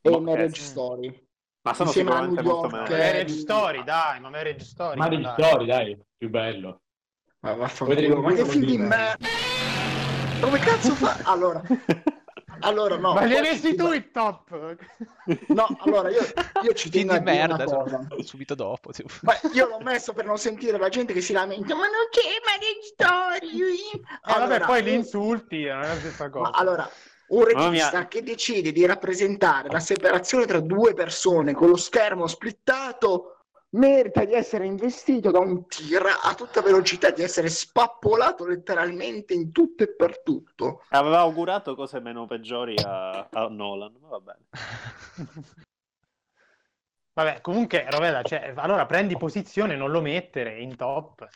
e 0.00 0.10
Ma- 0.10 0.20
Marriage 0.20 0.60
eh, 0.60 0.64
Story. 0.64 1.26
Ma 1.62 1.74
sono 1.74 1.88
Insieme 1.88 2.10
sicuramente 2.10 2.42
molto 2.42 2.68
meglio. 2.68 2.96
Marriage 2.96 3.34
Story, 3.34 3.84
dai, 3.84 4.20
ma 4.20 4.30
Marriage 4.30 4.64
Story. 4.64 4.98
Ma 4.98 5.08
di 5.08 5.20
dai. 5.20 5.32
story, 5.42 5.66
dai, 5.66 5.98
più 6.16 6.30
bello. 6.30 6.80
Ma 7.40 7.54
vaffanculo, 7.54 8.20
ma 8.22 8.32
che 8.32 8.44
film 8.44 8.64
di 8.64 8.78
merda! 8.78 9.26
Come 10.40 10.58
cazzo 10.58 10.94
fa? 10.94 11.16
Allora, 11.28 11.60
allora 12.62 12.96
no. 12.96 13.12
Ma 13.14 13.22
li 13.24 13.34
hai 13.34 13.40
poi- 13.42 13.50
messi 13.50 13.74
tu 13.74 13.92
i 13.92 14.10
top? 14.10 14.76
No, 15.48 15.66
allora 15.80 16.08
io, 16.10 16.20
io 16.62 16.72
ci 16.74 16.90
tengo 16.90 17.12
a 17.12 17.18
di 17.18 17.24
dire 17.24 17.36
merda, 17.36 17.54
una 17.64 17.64
cosa. 17.82 18.06
su- 18.16 18.22
subito 18.22 18.54
dopo. 18.54 18.90
tipo. 18.92 19.08
Ma 19.22 19.38
io 19.52 19.68
l'ho 19.68 19.80
messo 19.80 20.12
per 20.12 20.24
non 20.24 20.38
sentire 20.38 20.78
la 20.78 20.88
gente 20.88 21.12
che 21.12 21.20
si 21.20 21.32
lamenta, 21.32 21.74
ma 21.74 21.82
non 21.84 22.08
c'è 22.10 22.20
Marriage 22.44 22.82
Story. 22.94 23.90
Eh, 23.92 24.00
vabbè, 24.24 24.42
Allora, 24.44 24.64
poi 24.66 24.82
li 24.82 24.94
insulti, 24.94 25.64
non 25.64 25.82
è 25.82 25.86
la 25.88 25.94
stessa 25.96 26.24
ma 26.24 26.30
cosa. 26.30 26.50
allora, 26.52 26.90
un 27.28 27.44
regista 27.44 27.98
mia. 27.98 28.08
che 28.08 28.22
decide 28.22 28.72
di 28.72 28.84
rappresentare 28.84 29.68
la 29.70 29.80
separazione 29.80 30.44
tra 30.46 30.60
due 30.60 30.92
persone 30.92 31.54
con 31.54 31.68
lo 31.68 31.76
schermo 31.76 32.26
splittato 32.26 33.41
merita 33.72 34.24
di 34.24 34.34
essere 34.34 34.66
investito 34.66 35.30
da 35.30 35.38
un 35.38 35.66
tir 35.66 36.02
a 36.22 36.34
tutta 36.34 36.60
velocità, 36.60 37.10
di 37.10 37.22
essere 37.22 37.48
spappolato 37.48 38.46
letteralmente 38.46 39.34
in 39.34 39.52
tutto 39.52 39.84
e 39.84 39.94
per 39.94 40.22
tutto. 40.22 40.84
Aveva 40.90 41.18
augurato 41.20 41.74
cose 41.74 42.00
meno 42.00 42.26
peggiori 42.26 42.74
a, 42.84 43.28
a 43.30 43.48
Nolan, 43.48 43.96
ma 44.00 44.08
va 44.08 44.20
bene. 44.20 44.46
Vabbè, 47.14 47.42
comunque, 47.42 47.86
Rovella, 47.90 48.22
cioè, 48.22 48.54
allora 48.56 48.86
prendi 48.86 49.18
posizione, 49.18 49.76
non 49.76 49.90
lo 49.90 50.00
mettere 50.00 50.58
in 50.60 50.76
top. 50.76 51.28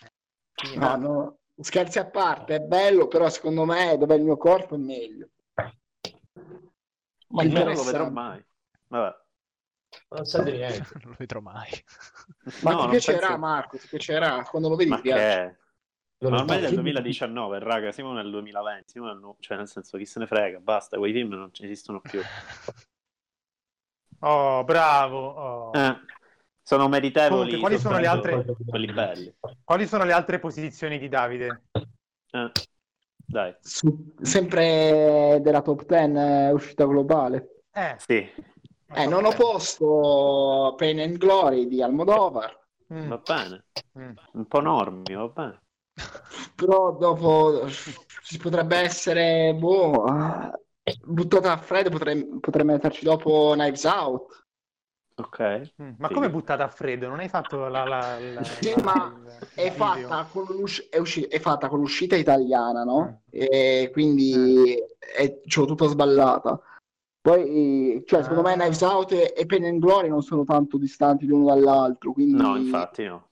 Sì, 0.55 0.79
No, 0.79 0.97
no, 0.97 1.39
scherzi 1.61 1.99
a 1.99 2.07
parte, 2.07 2.55
è 2.57 2.61
bello, 2.61 3.09
però 3.09 3.29
secondo 3.29 3.67
me 3.67 3.99
dove 3.99 4.15
è 4.15 4.19
il 4.19 4.25
mio 4.25 4.39
corpo 4.39 4.75
è 4.75 4.79
meglio. 4.79 5.29
Ma 7.29 7.43
Io 7.43 7.65
non 7.65 7.75
lo 7.75 7.83
vedrò 7.83 8.09
mai. 8.09 8.43
Vabbè. 8.89 9.25
Non 10.09 10.25
sa 10.25 10.43
di 10.43 10.53
niente. 10.53 10.87
non 11.03 11.11
lo 11.11 11.15
vedrò 11.19 11.41
mai. 11.41 11.71
Ma 12.63 12.71
No, 12.73 12.83
ti 12.85 12.89
piacerà, 12.91 13.19
penso- 13.21 13.39
Marco? 13.39 13.77
Ti 13.79 13.87
piacerà? 13.89 14.43
Quando 14.45 14.69
lo 14.69 14.77
vedi 14.77 14.91
Ma 14.91 14.97
ti 14.97 15.03
piace? 15.03 15.23
che... 15.23 15.65
Non 16.19 16.33
Ma 16.33 16.39
ormai 16.39 16.59
è 16.59 16.61
del 16.63 16.75
2019, 16.75 17.59
raga, 17.59 17.93
siamo 17.93 18.13
nel 18.15 18.31
2020, 18.31 18.85
siamo 18.91 19.13
nel 19.13 19.35
cioè 19.39 19.59
nel 19.59 19.69
senso 19.69 19.99
chi 19.99 20.07
se 20.07 20.19
ne 20.19 20.27
frega, 20.27 20.61
basta, 20.61 20.97
quei 20.97 21.13
film 21.13 21.35
non 21.35 21.53
ci 21.53 21.65
esistono 21.65 22.01
più. 22.01 22.21
Oh, 24.21 24.65
bravo. 24.65 25.19
oh. 25.19 25.71
Eh, 25.79 25.95
sono 26.63 26.89
meritevoli 26.89 27.31
Comunque, 27.53 27.59
quali 27.59 27.79
sono 27.79 27.97
altre- 27.97 28.45
quelli 28.67 28.91
belli. 28.91 29.35
Quali 29.63 29.87
sono 29.87 30.05
le 30.05 30.13
altre 30.13 30.39
posizioni 30.39 30.99
di 30.99 31.09
Davide? 31.09 31.65
Eh, 32.31 32.51
Dai, 33.29 33.55
Su- 33.61 34.15
sempre 34.23 35.39
della 35.43 35.61
top 35.61 35.85
10 35.85 36.13
è 36.15 36.51
uscita 36.53 36.87
globale. 36.87 37.63
Eh, 37.73 37.95
sì, 37.99 38.27
Eh, 38.95 39.07
non 39.07 39.25
ho 39.25 39.33
posto 39.33 40.75
Pain 40.77 41.01
and 41.01 41.19
Glory 41.19 41.67
di 41.67 41.83
Almodovar, 41.83 42.65
Mm, 42.93 43.09
va 43.09 43.17
bene. 43.19 43.65
mm. 43.99 44.11
Un 44.35 44.47
po' 44.47 44.61
normi, 44.61 45.15
va 45.15 45.27
bene. 45.29 45.61
però 46.55 46.93
dopo 46.93 47.67
ci 47.69 48.39
potrebbe 48.39 48.77
essere 48.77 49.55
boh, 49.55 50.05
buttata 51.05 51.53
a 51.53 51.57
freddo, 51.57 51.91
potrei, 51.91 52.25
potrei 52.41 52.65
metterci 52.65 53.05
dopo 53.05 53.53
Knives 53.55 53.85
Out. 53.85 54.45
Ok. 55.19 55.41
Mm, 55.83 55.93
Ma 55.99 56.09
Sì. 56.09 56.15
come 56.15 56.27
è 56.27 56.31
buttata 56.31 56.65
a 56.65 56.69
freddo? 56.69 57.09
Non 57.09 57.21
hai 57.21 57.29
fatto 57.29 57.69
la... 57.69 57.85
la, 57.85 58.19
la- 58.21 58.43
Sì, 58.43 58.71
la- 58.75 58.83
ma 58.83 59.13
È 59.55 59.71
fatta, 59.73 60.29
è, 60.91 60.99
usci- 60.99 61.23
è 61.25 61.39
fatta 61.41 61.69
con 61.69 61.81
l'uscita 61.81 62.17
italiana, 62.17 62.85
no? 62.85 63.23
Mm. 63.31 63.41
E 63.41 63.89
quindi 63.93 64.77
è, 64.99 65.41
ce 65.47 65.61
l'ho 65.61 65.67
tutta 65.67 65.87
sballata. 65.87 66.61
Poi, 67.27 68.05
cioè, 68.07 68.23
secondo 68.23 68.43
me 68.43 68.53
Ah. 68.53 68.55
Knives 68.57 68.81
Out 68.83 69.11
e, 69.11 69.35
e 69.37 69.47
Pain 69.47 69.65
and 69.65 69.81
Glory 69.81 70.09
non 70.09 70.23
sono 70.23 70.45
tanto 70.45 70.79
distanti 70.79 71.27
l'uno 71.27 71.47
dall'altro, 71.47 72.13
quindi 72.13 72.35
No, 72.41 72.57
infatti 72.57 73.03
no. 73.03 73.31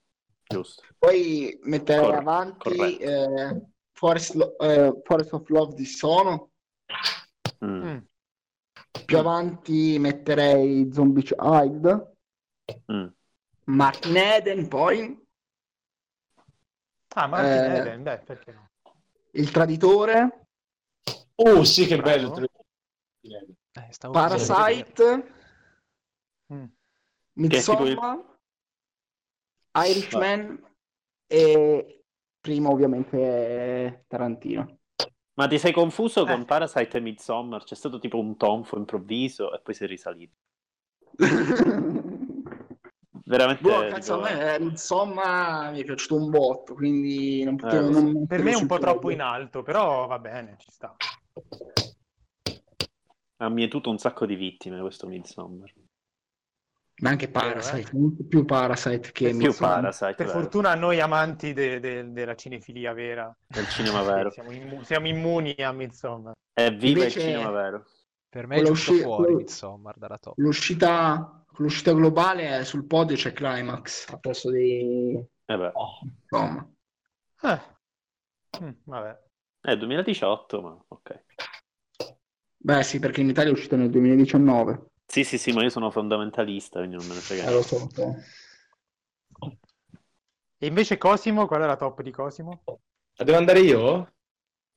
Giusto. 0.48 0.82
poi 0.98 1.56
metterei 1.62 2.02
Cor- 2.02 2.14
avanti 2.16 2.96
eh, 2.96 3.62
Forest, 3.92 4.34
Lo- 4.34 4.58
eh, 4.58 5.00
Forest 5.04 5.32
of 5.34 5.48
Love 5.48 5.74
di 5.76 5.84
Sono, 5.84 6.50
Mm, 7.64 7.82
Mm. 7.84 7.98
più 9.06 9.16
avanti 9.18 9.96
metterei 10.00 10.90
Zombie 10.92 11.22
Child, 11.22 12.14
mm. 12.92 13.06
Martin 13.66 14.16
Eden, 14.16 14.66
poi 14.66 15.22
Ah, 17.14 17.28
Martin 17.28 17.62
Eh, 17.62 17.76
Eden, 17.76 18.02
beh, 18.02 18.18
perché 18.18 18.50
no? 18.52 18.70
Il 19.30 19.52
Traditore, 19.52 20.46
Oh, 21.36 21.62
sì, 21.62 21.86
che 21.86 21.96
bello. 22.00 22.30
Bravo. 22.30 22.48
Eh, 23.76 24.08
Parasite, 24.10 25.42
Mm. 26.52 26.64
Midsommar, 27.36 28.22
Irishman 29.72 30.62
e 31.26 32.04
prima 32.38 32.68
ovviamente 32.68 33.18
è 33.18 34.04
Tarantino. 34.06 34.78
Ma 35.34 35.48
ti 35.48 35.58
sei 35.58 35.72
confuso 35.72 36.24
con 36.26 36.42
Eh. 36.42 36.44
Parasite 36.44 36.98
e 36.98 37.00
Midsommar? 37.00 37.64
C'è 37.64 37.74
stato 37.74 37.98
tipo 37.98 38.18
un 38.18 38.36
tonfo 38.36 38.76
improvviso 38.76 39.52
e 39.54 39.60
poi 39.60 39.74
sei 39.74 39.88
risalito. 39.88 40.36
Veramente. 43.26 43.62
Boh, 43.62 43.88
cazzo, 43.88 44.16
tipo- 44.20 44.26
a 44.28 44.32
me 44.32 44.54
eh, 44.54 44.60
Midsommar 44.60 45.72
mi 45.72 45.80
è 45.80 45.84
piaciuto 45.84 46.14
un 46.16 46.30
botto, 46.30 46.74
quindi 46.74 47.42
non 47.42 47.56
potevo 47.56 47.88
Eh, 47.88 47.90
non 47.90 48.26
Per 48.26 48.42
me 48.42 48.52
è 48.52 48.56
un 48.56 48.66
po' 48.66 48.78
troppo 48.78 49.10
in 49.10 49.22
alto, 49.22 49.62
però 49.62 50.06
va 50.06 50.18
bene, 50.18 50.56
ci 50.58 50.70
sta. 50.70 50.94
Ha 53.44 53.48
mietuto 53.48 53.90
un 53.90 53.98
sacco 53.98 54.26
di 54.26 54.34
vittime 54.34 54.80
questo 54.80 55.06
Midsommar. 55.06 55.72
Ma 57.02 57.10
anche 57.10 57.28
Parasite, 57.28 57.90
molto 57.92 58.24
più 58.24 58.44
Parasite 58.44 59.10
che 59.10 59.30
Più 59.30 59.36
Midsommar. 59.38 59.74
Parasite, 59.80 60.14
Per 60.14 60.26
vero. 60.26 60.38
fortuna 60.40 60.74
noi 60.76 61.00
amanti 61.00 61.52
de- 61.52 61.80
de- 61.80 62.12
della 62.12 62.36
cinefilia 62.36 62.92
vera 62.92 63.36
Del 63.46 63.66
cinema 63.68 64.02
vero. 64.02 64.30
siamo, 64.30 64.52
immu- 64.52 64.82
siamo 64.84 65.08
immuni 65.08 65.54
a 65.58 65.72
Midsommar. 65.72 66.32
Evviva 66.52 66.98
Invece- 67.00 67.18
il 67.18 67.24
cinema 67.26 67.50
vero. 67.50 67.84
Per 68.28 68.46
me 68.46 68.56
è 68.56 68.62
giusto 68.62 68.92
usci- 68.92 69.02
fuori 69.02 69.22
quello- 69.24 69.38
Midsommar 69.38 69.96
dalla 69.98 70.18
top. 70.18 70.38
L'uscita, 70.38 71.44
l'uscita 71.56 71.92
globale 71.92 72.58
è 72.58 72.64
sul 72.64 72.86
podio 72.86 73.16
c'è 73.16 73.32
Climax 73.32 74.08
a 74.12 74.18
posto 74.18 74.50
di 74.52 75.16
Eh 75.46 75.56
beh, 75.56 75.72
insomma. 76.30 76.70
Eh. 77.42 77.60
Mm, 78.62 78.70
vabbè. 78.84 79.20
è 79.62 79.76
2018, 79.76 80.62
ma 80.62 80.84
ok. 80.88 81.23
Beh 82.64 82.82
sì, 82.82 82.98
perché 82.98 83.20
in 83.20 83.28
Italia 83.28 83.50
è 83.50 83.52
uscito 83.52 83.76
nel 83.76 83.90
2019. 83.90 84.86
Sì, 85.04 85.22
sì, 85.22 85.36
sì, 85.36 85.52
ma 85.52 85.62
io 85.62 85.68
sono 85.68 85.90
fondamentalista, 85.90 86.78
quindi 86.78 86.96
non 86.96 87.06
me 87.06 87.12
ne 87.12 87.20
frega. 87.20 87.44
Eh, 87.44 87.52
lo 87.52 87.60
so. 87.60 87.86
E 90.56 90.66
invece 90.66 90.96
Cosimo, 90.96 91.46
qual 91.46 91.60
è 91.60 91.66
la 91.66 91.76
top 91.76 92.00
di 92.00 92.10
Cosimo? 92.10 92.62
Ma 92.64 93.24
Devo 93.24 93.36
andare 93.36 93.60
io? 93.60 94.14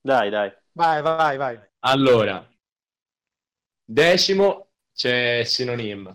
Dai, 0.02 0.28
dai. 0.28 0.52
Vai, 0.72 1.00
vai, 1.00 1.38
vai. 1.38 1.58
Allora, 1.78 2.46
decimo 3.84 4.68
c'è 4.92 5.44
Synonym. 5.44 6.14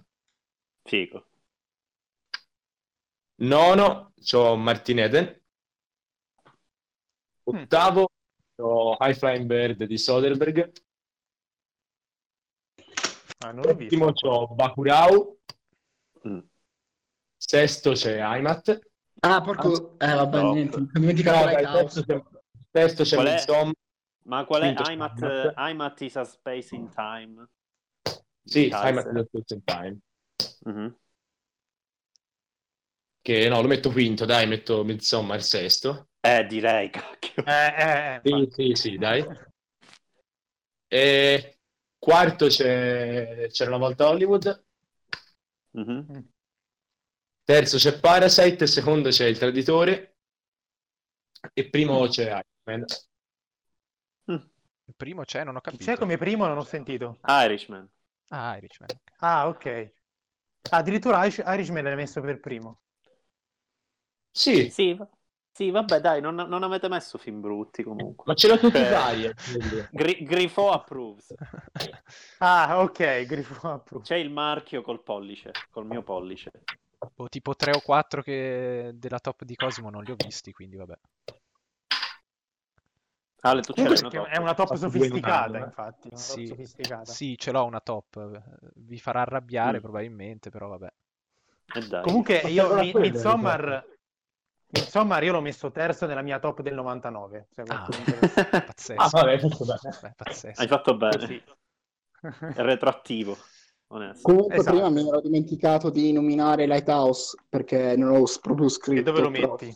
Figo. 0.84 1.25
Nono 3.38 4.13
c'ho 4.22 4.56
Martin 4.56 5.00
Eden. 5.00 5.42
Ottavo 7.46 8.10
c'ho 8.56 8.96
High 9.00 9.15
Flying 9.15 9.46
Bird 9.48 9.86
di 9.86 9.98
Soderbergh. 9.98 10.72
Ah, 13.44 13.52
non 13.52 13.66
l'ho 13.66 13.76
visto. 13.76 13.84
Settimo 13.84 14.14
c'ho 14.14 14.48
Bakurau. 14.56 15.38
Mm. 16.28 16.40
Sesto 17.38 17.92
c'è 17.92 18.20
Aymat. 18.20 18.80
Ah, 19.20 19.42
porco... 19.42 19.98
Eh, 20.00 20.14
vabbè, 20.14 20.42
No. 20.42 20.54
niente, 20.54 20.78
mi 20.80 20.86
ho 20.86 21.00
dimenticato 21.00 21.46
No, 21.46 21.52
dai, 21.52 21.66
sesto 21.66 22.04
c'è, 22.04 22.24
sesto 22.72 23.04
c'è 23.04 23.18
è? 23.18 23.72
Ma 24.26 24.46
qual 24.46 24.62
è? 24.62 24.74
Aymat. 24.76 25.54
Aymat 25.56 26.02
is 26.02 26.16
a 26.16 26.24
space 26.24 26.76
in 26.76 26.90
time. 26.90 27.48
Sì. 28.46 28.70
Aymat 28.72 29.06
is 29.06 29.16
a 29.16 29.26
Space 29.26 29.54
in 29.54 29.64
Time. 29.64 29.98
Mhm. 30.66 30.96
Che 33.22 33.48
no, 33.48 33.62
lo 33.62 33.68
metto 33.68 33.90
quinto, 33.92 34.26
dai, 34.26 34.48
metto 34.48 34.84
Midsommar 34.84 35.42
sesto. 35.42 36.10
Eh, 36.22 36.46
direi, 36.46 36.90
cacchio. 36.90 37.46
Eh, 37.46 37.76
eh, 37.78 38.16
eh, 38.16 38.22
Sì, 38.24 38.48
sì, 38.52 38.76
sì, 38.76 38.98
dai. 38.98 39.26
E 40.90 41.52
quarto 42.03 42.48
c'è 42.48 43.48
c'era 43.50 43.69
una 43.69 43.79
volta 43.79 44.10
Hollywood. 44.10 44.65
Mhm. 45.74 46.24
Terzo 47.45 47.77
c'è 47.77 48.00
Parasite, 48.01 48.67
secondo 48.67 49.07
c'è 49.07 49.27
Il 49.27 49.38
Traditore 49.38 50.17
e 51.53 51.69
primo 51.69 52.07
c'è 52.07 52.25
Iron 52.29 52.41
Man. 52.65 52.86
Il 54.86 54.95
primo 54.95 55.24
c'è, 55.24 55.43
non 55.43 55.55
ho 55.55 55.62
capito. 55.62 55.83
c'è 55.83 55.98
come 55.98 56.17
primo? 56.17 56.45
Non 56.45 56.57
ho 56.57 56.63
sentito. 56.63 57.19
Irishman. 57.27 57.89
Ah, 58.31 58.57
Irishman. 58.57 58.89
Ah, 59.19 59.48
ok. 59.48 59.93
Ah, 60.72 60.77
addirittura 60.77 61.25
Irish- 61.25 61.43
Irishman 61.45 61.83
l'hai 61.83 61.95
messo 61.95 62.22
per 62.22 62.39
primo. 62.39 62.79
Sì, 64.31 64.69
Sì, 64.69 64.98
sì, 65.53 65.69
vabbè, 65.69 66.00
dai, 66.01 66.19
non, 66.22 66.36
non 66.36 66.63
avete 66.63 66.88
messo 66.89 67.17
film 67.17 67.39
brutti 67.39 67.83
comunque. 67.83 68.25
ma 68.25 68.33
ce 68.33 68.48
l'ho 68.48 68.57
tutti 68.57 68.83
vari. 68.89 69.25
eh, 69.25 69.33
quelli. 69.43 69.88
Gri- 69.91 70.24
Grifo 70.24 70.72
approves. 70.72 71.33
Ah, 72.39 72.81
ok, 72.81 73.25
Grifo 73.25 73.69
approve. 73.69 74.03
C'è 74.03 74.15
il 74.15 74.29
marchio 74.29 74.81
col 74.81 75.01
pollice, 75.01 75.51
col 75.72 75.86
mio 75.86 76.03
pollice. 76.03 76.51
Boh, 77.15 77.29
tipo 77.29 77.55
3 77.55 77.72
o 77.74 77.79
4 77.81 78.22
che 78.22 78.91
della 78.95 79.19
top 79.19 79.43
di 79.43 79.55
Cosimo 79.55 79.89
non 79.89 80.03
li 80.03 80.12
ho 80.12 80.15
visti, 80.15 80.51
quindi 80.51 80.75
vabbè. 80.75 80.98
Ale, 83.43 83.62
tu 83.62 83.74
Comunque 83.74 84.00
una 84.00 84.10
top? 84.10 84.27
è 84.27 84.38
una 84.38 84.53
top 84.53 84.75
sofisticata, 84.75 85.45
notare, 85.48 85.60
eh. 85.60 85.63
infatti. 85.65 86.07
Una 86.10 86.24
top 86.24 86.39
Sì, 86.39 86.45
sofisticata. 86.45 87.12
sì, 87.13 87.38
ce 87.38 87.51
l'ho 87.51 87.65
una 87.65 87.79
top. 87.81 88.41
Vi 88.75 89.00
farà 89.00 89.22
arrabbiare 89.22 89.77
Mm. 89.77 89.81
probabilmente, 89.81 90.50
però 90.50 90.67
vabbè. 90.69 90.91
Eh, 91.75 91.81
dai. 91.81 92.03
Comunque 92.03 92.39
io 92.50 92.74
Mi- 92.75 92.93
Midsommar, 92.95 93.86
Midsommar 94.74 95.24
io 95.24 95.34
l'ho 95.34 95.42
messo 95.42 95.72
terzo 95.72 96.08
nella 96.08 96.24
mia 96.24 96.39
top 96.39 96.62
del 96.62 96.74
99. 96.74 97.48
Se 97.51 97.62
Ah, 97.68 97.86
pazzesco. 98.65 99.01
Ah, 99.01 99.10
vabbè, 99.12 99.39
beh. 99.39 99.48
Beh, 100.01 100.13
pazzesco. 100.15 100.62
Hai 100.62 100.68
fatto 100.68 100.98
bene. 100.98 101.18
Così. 101.18 101.44
È 102.56 102.62
retroattivo. 102.62 103.38
Onesto. 103.88 104.22
Comunque 104.27 104.56
Esatto. 104.56 104.72
prima 104.75 104.89
mi 104.89 105.08
ero 105.08 105.22
dimenticato 105.22 105.92
di 105.92 106.12
nominare 106.12 106.65
Lighthouse 106.65 107.38
perché 107.48 107.96
non 107.96 108.18
l'ho 108.18 108.25
proprio 108.42 108.68
scritto. 108.68 109.00
E 109.01 109.03
dove 109.03 109.22
lo 109.22 109.30
però- 109.32 109.51
metti? 109.51 109.74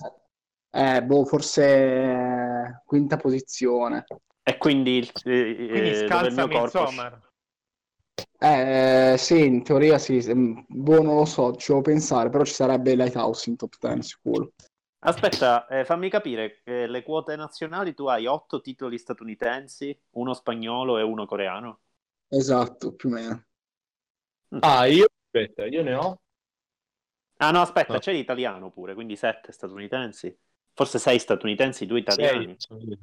Eh, 0.72 1.04
boh, 1.04 1.26
forse 1.26 1.64
eh, 1.66 2.82
quinta 2.84 3.18
posizione. 3.18 4.06
E 4.42 4.58
quindi, 4.58 4.98
il, 4.98 5.12
eh, 5.26 5.56
Quindi 5.56 5.68
dove 5.68 5.90
il 5.90 6.08
scalza 6.08 6.48
mio 6.48 6.58
corpo... 6.60 6.80
Midsommar. 6.80 7.26
Eh, 8.40 9.16
sì, 9.18 9.46
in 9.46 9.64
teoria 9.64 9.98
sì, 10.00 10.20
boh, 10.68 11.02
non 11.02 11.16
lo 11.18 11.26
so, 11.26 11.56
ci 11.56 11.68
devo 11.70 11.82
pensare, 11.82 12.30
però 12.30 12.44
ci 12.44 12.54
sarebbe 12.54 12.96
Lighthouse 12.96 13.50
in 13.50 13.56
top 13.58 13.76
10 13.80 14.02
sicuro. 14.02 14.52
Aspetta, 15.00 15.68
eh, 15.68 15.86
fammi 15.86 16.10
capire, 16.10 16.62
eh, 16.64 16.88
le 16.88 17.04
quote 17.04 17.36
nazionali 17.36 17.94
tu 17.94 18.08
hai 18.08 18.26
otto 18.26 18.62
titoli 18.62 18.98
statunitensi, 18.98 19.98
uno 20.12 20.34
spagnolo 20.34 20.98
e 20.98 21.04
uno 21.04 21.26
coreano? 21.26 21.82
Esatto, 22.28 22.94
più 22.96 23.10
o 23.10 23.12
meno. 23.14 23.46
Ah, 24.62 24.86
io 24.86 25.06
aspetta, 25.26 25.66
io 25.66 25.84
ne 25.84 25.94
ho. 25.94 26.22
Ah 27.38 27.52
no, 27.52 27.62
aspetta, 27.62 27.94
No. 27.94 28.00
c'è 28.00 28.12
l'italiano 28.12 28.72
pure, 28.72 28.96
quindi 28.96 29.16
sette 29.16 29.52
statunitensi. 29.52 30.36
Forse 30.74 30.98
sei 31.00 31.20
statunitensi, 31.20 31.86
due 31.86 32.00
italiani. 32.00 32.56
Sei. 32.58 32.98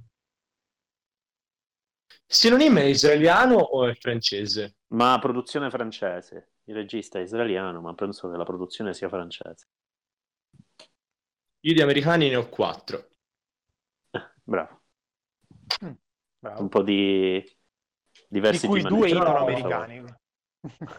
Sinonimo 2.26 2.78
è 2.80 2.84
israeliano 2.84 3.56
o 3.56 3.86
è 3.86 3.94
francese? 3.94 4.76
Ma 4.88 5.18
produzione 5.20 5.70
francese. 5.70 6.54
Il 6.64 6.74
regista 6.74 7.18
è 7.18 7.22
israeliano, 7.22 7.80
ma 7.80 7.94
penso 7.94 8.30
che 8.30 8.36
la 8.36 8.44
produzione 8.44 8.94
sia 8.94 9.08
francese. 9.08 9.68
Io 11.64 11.72
di 11.72 11.80
americani 11.80 12.28
ne 12.28 12.36
ho 12.36 12.48
quattro. 12.48 13.08
Bravo. 14.42 14.82
Bravo. 16.38 16.60
Un 16.60 16.68
po' 16.68 16.82
di 16.82 17.40
Di 17.42 17.54
diversi 18.28 18.66
cui 18.66 18.82
team 18.82 18.94
due 18.94 19.12
manager, 19.12 19.44
per 19.44 19.58
italo-americani. 19.58 20.04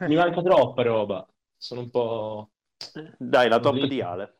Mi 0.07 0.15
manca 0.15 0.41
troppa 0.41 0.81
roba. 0.83 1.27
Sono 1.55 1.81
un 1.81 1.89
po'... 1.89 2.49
favore. 2.77 3.15
Dai, 3.19 3.47
la 3.47 3.59
top 3.59 3.75
di 3.85 4.01
Ale. 4.01 4.37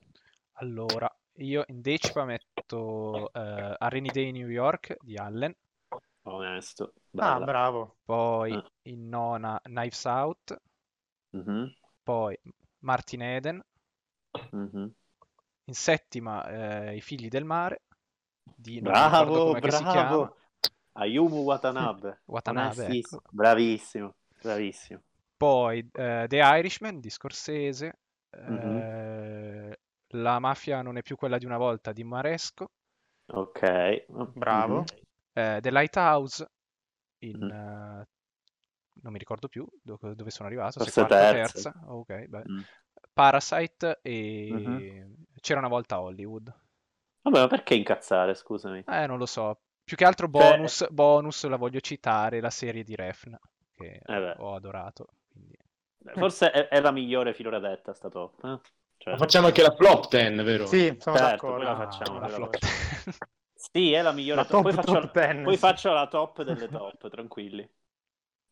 Allora, 0.54 1.14
io 1.38 1.64
in 1.68 1.82
decima 1.82 2.26
metto 2.26 3.32
eh, 3.34 3.76
A 3.78 3.88
Rainy 3.88 4.10
Day 4.10 4.32
New 4.32 4.48
York 4.48 4.96
di 5.02 5.16
Allen, 5.18 5.54
Onesto. 6.24 6.94
Ah, 7.18 7.34
Bella. 7.34 7.46
bravo. 7.46 7.98
poi 8.04 8.52
Ah. 8.54 8.72
in 8.84 9.08
nona 9.10 9.60
Knives 9.64 10.04
Out, 10.06 10.60
Mhm, 11.32 11.72
poi 12.04 12.36
Martin 12.80 13.22
Eden, 13.22 13.64
mhm. 14.52 14.92
In 15.66 15.74
settima 15.74 16.90
eh, 16.90 16.96
I 16.96 17.02
Figli 17.02 17.28
del 17.28 17.44
Mare 17.46 17.82
di 18.56 18.80
non 18.82 18.94
mi 18.94 19.02
ricordo 19.02 19.56
Bravo, 19.60 19.84
bravo. 19.92 20.36
Ayumu 20.94 21.44
Watanabe. 21.44 22.20
Watanabe, 22.26 22.88
ecco. 22.88 23.22
Bravissimo, 23.32 24.16
bravissimo. 24.42 25.02
Poi 25.38 25.80
eh, 25.94 26.26
The 26.28 26.38
Irishman 26.38 27.00
di 27.00 27.10
Scorsese, 27.10 28.00
Mhm. 28.48 28.80
eh, 28.80 29.80
La 30.10 30.40
mafia 30.40 30.82
non 30.82 30.98
è 30.98 31.02
più 31.02 31.16
quella 31.16 31.38
di 31.38 31.46
una 31.46 31.58
volta 31.58 31.92
di 31.92 32.04
Maresco, 32.04 32.70
Ok. 33.28 33.62
Bravo. 34.34 34.80
Mhm. 34.80 34.86
eh, 35.34 35.60
The 35.62 35.72
Lighthouse 35.72 36.46
in... 37.20 37.42
Mhm. 37.42 37.50
eh, 37.50 38.08
non 39.02 39.12
mi 39.12 39.20
ricordo 39.20 39.48
più 39.48 39.68
do- 39.82 40.00
dove 40.16 40.32
sono 40.32 40.48
arrivato, 40.48 40.80
se 40.80 40.80
Forse 40.80 40.92
quarta 40.94 41.16
o 41.16 41.20
terza. 41.20 41.72
terza. 41.72 41.86
Ok, 41.88 42.26
beh. 42.28 42.44
Mm. 42.50 42.62
Parasite 43.14 44.00
e 44.02 44.50
Mhm. 44.54 44.80
C'era 45.46 45.60
una 45.60 45.68
volta 45.70 46.02
Hollywood. 46.02 46.52
Vabbè, 47.22 47.40
ma 47.40 47.48
perché 47.48 47.76
incazzare, 47.76 48.34
scusami? 48.34 48.84
Eh, 48.88 49.06
non 49.06 49.20
lo 49.20 49.28
so. 49.28 49.60
Più 49.84 49.96
che 49.96 50.04
altro 50.06 50.28
Cioè- 50.28 50.32
bonus, 50.32 50.88
bonus 50.90 51.46
la 51.46 51.56
voglio 51.58 51.80
citare, 51.82 52.42
la 52.42 52.50
serie 52.50 52.84
di 52.84 52.96
Refn, 52.96 53.38
che 53.76 54.02
Eh 54.08 54.36
ho 54.38 54.56
adorato. 54.56 55.08
quindi- 55.32 55.56
Forse 56.14 56.52
è, 56.52 56.68
è 56.68 56.82
la 56.82 56.92
migliore 56.92 57.34
finora 57.34 57.60
detta 57.60 57.94
sta 57.94 58.10
top. 58.10 58.44
eh? 58.44 58.60
Cioè, 58.98 59.14
Ma 59.14 59.20
facciamo 59.20 59.48
anche 59.48 59.62
la 59.62 59.72
flop 59.76 60.08
10, 60.10 60.44
vero? 60.44 60.66
Sì, 60.66 60.96
sono 61.00 61.18
Certo, 61.18 61.44
d'accordo. 61.44 61.56
poi 61.58 61.66
la 61.66 61.72
Ah, 61.72 61.76
facciamo, 61.76 62.20
la 62.20 62.28
flop. 62.28 62.58
Sì, 63.54 63.92
è 63.94 64.02
la 64.02 64.12
migliore 64.12 64.42
La 64.42 64.46
top. 64.46 64.62
Poi, 64.62 64.72
top, 64.72 64.86
faccio, 64.86 65.00
top 65.02 65.12
10, 65.14 65.44
poi 65.44 65.58
sì. 65.58 65.60
faccio 65.60 65.92
la 65.94 66.08
top 66.08 66.44
delle 66.44 66.70
top, 66.70 67.10
tranquilli. 67.10 67.68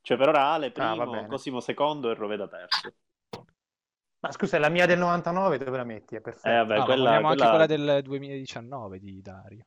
Cioè, 0.01 0.17
per 0.17 0.29
ora 0.29 0.51
Ale 0.51 0.71
Ah, 0.75 0.95
primo, 0.95 1.11
bene. 1.11 1.27
Cosimo 1.27 1.59
secondo 1.59 2.09
e 2.11 2.13
Roveda 2.15 2.47
terzo. 2.47 2.93
Ma 4.23 4.31
scusa, 4.31 4.57
la 4.57 4.69
mia 4.69 4.85
del 4.85 4.99
99 4.99 5.57
dove 5.57 5.75
la 5.77 5.83
metti? 5.83 6.15
È 6.15 6.21
perfetto. 6.21 6.47
Eh, 6.47 6.53
vabbè, 6.65 6.77
Ah, 6.77 6.83
quella, 6.85 7.03
vogliamo 7.09 7.27
anche 7.27 7.43
quella- 7.43 7.65
quella 7.65 7.65
del 7.93 8.01
2019 8.03 8.99
di 8.99 9.21
Dario. 9.21 9.65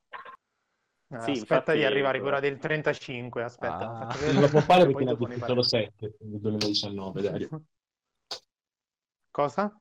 Ah, 1.08 1.20
sì, 1.20 1.32
aspetta 1.32 1.54
infatti- 1.56 1.78
di 1.78 1.84
arrivare 1.84 2.20
quella 2.20 2.40
del 2.40 2.58
35, 2.58 3.42
aspetta. 3.42 4.06
Ah. 4.08 4.16
Non 4.32 4.40
lo 4.42 4.48
può 4.48 4.60
fare 4.60 4.86
perché 4.86 5.04
ne 5.04 5.10
ha 5.10 5.12
ne 5.12 5.18
solo 5.18 5.38
parliamo. 5.38 5.62
7 5.62 6.16
nel 6.20 6.40
2019, 6.40 7.20
Dario. 7.22 7.48
Cosa? 9.30 9.80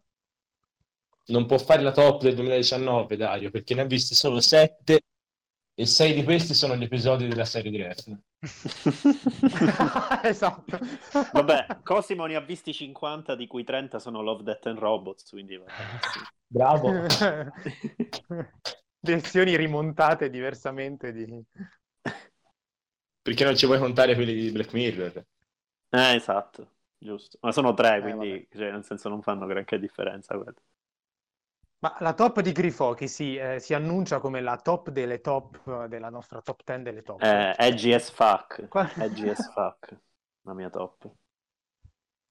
Non 1.27 1.45
può 1.47 1.57
fare 1.57 1.81
la 1.81 1.91
top 1.93 2.21
del 2.23 2.35
2019, 2.35 3.15
Dario, 3.15 3.49
perché 3.51 3.73
ne 3.75 3.81
ha 3.81 3.85
visti 3.85 4.13
solo 4.13 4.41
7 4.41 4.99
e 5.73 5.85
6 5.85 6.13
di 6.13 6.23
questi 6.23 6.53
sono 6.53 6.75
gli 6.75 6.83
episodi 6.83 7.27
della 7.27 7.45
serie 7.45 7.71
di 7.71 7.77
Refn. 7.77 8.21
esatto. 10.23 10.79
Vabbè, 11.31 11.79
Cosimo 11.83 12.25
ne 12.25 12.35
ha 12.35 12.41
visti 12.41 12.73
50, 12.73 13.35
di 13.35 13.47
cui 13.47 13.63
30 13.63 13.99
sono 13.99 14.21
Love, 14.21 14.43
Death 14.43 14.67
and 14.67 14.79
Robots, 14.79 15.29
quindi. 15.29 15.59
Bravo. 16.47 16.91
Versioni 18.99 19.55
rimontate 19.55 20.29
diversamente 20.29 21.11
di... 21.11 21.43
Perché 23.21 23.43
non 23.43 23.57
ci 23.57 23.65
vuoi 23.65 23.79
contare 23.79 24.15
quelli 24.15 24.33
di 24.33 24.51
Black 24.51 24.71
Mirror? 24.71 25.25
Eh, 25.91 26.15
esatto, 26.15 26.73
giusto. 26.97 27.37
Ma 27.41 27.51
sono 27.51 27.73
tre, 27.73 27.97
Eh, 27.97 28.01
quindi 28.01 28.47
cioè, 28.51 28.71
nel 28.71 28.83
senso 28.83 29.09
non 29.09 29.21
fanno 29.21 29.45
granché 29.45 29.79
differenza. 29.79 30.35
quelli. 30.35 30.57
Ma 31.79 31.95
la 31.99 32.13
top 32.13 32.41
di 32.41 32.51
Grifo 32.51 32.93
che 32.93 33.07
si, 33.07 33.35
eh, 33.35 33.59
si 33.59 33.73
annuncia 33.73 34.19
come 34.19 34.41
la 34.41 34.57
top 34.57 34.89
delle 34.89 35.21
top, 35.21 35.83
eh, 35.83 35.87
della 35.87 36.09
nostra 36.09 36.41
top 36.41 36.63
10 36.63 36.81
delle 36.83 37.01
top. 37.03 37.21
Eh, 37.21 37.53
edgy 37.57 37.93
as 37.93 38.09
fuck. 38.09 38.67
Qua- 38.67 38.91
Edgy 38.95 39.29
as 39.29 39.37
fuck. 39.53 39.95
La 40.41 40.53
mia 40.53 40.69
top. 40.69 41.09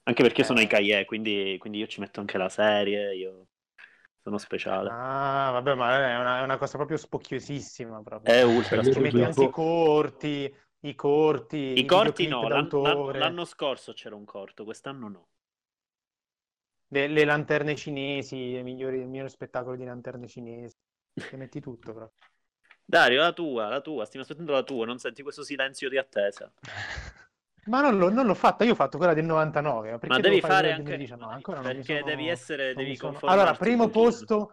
Anche 0.06 0.22
perché 0.22 0.42
Eh. 0.42 0.44
sono 0.44 0.60
i 0.60 0.66
Kaye, 0.66 1.04
quindi, 1.04 1.56
quindi 1.58 1.78
io 1.78 1.86
ci 1.86 2.00
metto 2.00 2.20
anche 2.20 2.36
la 2.36 2.48
serie, 2.48 3.14
io 3.14 3.46
sono 4.22 4.38
speciale. 4.38 4.90
Ah, 4.90 5.50
vabbè, 5.52 5.74
ma 5.74 5.94
è 5.98 6.18
una, 6.18 6.38
è 6.40 6.42
una 6.42 6.56
cosa 6.58 6.76
proprio 6.76 6.96
spocchiosissima. 6.96 8.02
Proprio. 8.02 8.34
È 8.34 8.42
ultra 8.42 8.82
Ci 8.82 8.98
metti 8.98 9.22
anche 9.22 9.44
i 9.44 9.50
corti, 9.50 10.54
i 10.80 10.94
corti, 10.94 11.78
I 11.78 11.84
corti 11.84 12.24
videoclip 12.24 12.72
no, 12.72 12.82
l'an- 12.82 13.18
l'anno 13.18 13.44
scorso 13.44 13.92
c'era 13.92 14.14
un 14.14 14.24
corto, 14.24 14.64
quest'anno 14.64 15.08
no. 15.08 15.28
Le, 16.88 17.06
le 17.08 17.24
lanterne 17.24 17.74
cinesi, 17.74 18.54
i 18.54 18.62
migliori- 18.62 18.98
il 18.98 19.06
migliore 19.08 19.28
spettacolo 19.28 19.76
di 19.76 19.84
lanterne 19.84 20.26
cinesi. 20.26 20.76
Ci 21.14 21.36
metti 21.36 21.60
tutto 21.60 21.92
proprio. 21.92 22.12
Dario, 22.84 23.20
la 23.20 23.32
tua, 23.32 23.68
la 23.68 23.80
tua, 23.80 24.04
stiamo 24.04 24.24
aspettando 24.24 24.52
la 24.52 24.62
tua, 24.62 24.84
non 24.84 24.98
senti 24.98 25.22
questo 25.22 25.42
silenzio 25.42 25.88
di 25.88 25.96
attesa? 25.98 26.52
Ma 27.66 27.80
non, 27.80 27.96
l'ho- 27.96 28.10
non 28.10 28.26
l'ho 28.26 28.34
fatta, 28.34 28.64
io 28.64 28.72
ho 28.72 28.76
fatto 28.76 28.98
quella 28.98 29.14
del 29.14 29.24
99. 29.24 29.98
Ma, 30.06 30.18
devi 30.18 30.40
fare 30.42 30.72
anche 30.72 30.82
2019? 30.82 31.32
Ancora 31.32 31.60
perché 31.60 31.82
sono- 31.82 32.04
devi 32.04 32.28
essere, 32.28 32.74
devi 32.74 32.94
sono- 32.94 33.18
Allora, 33.24 33.54
primo 33.54 33.88
posto... 33.88 34.52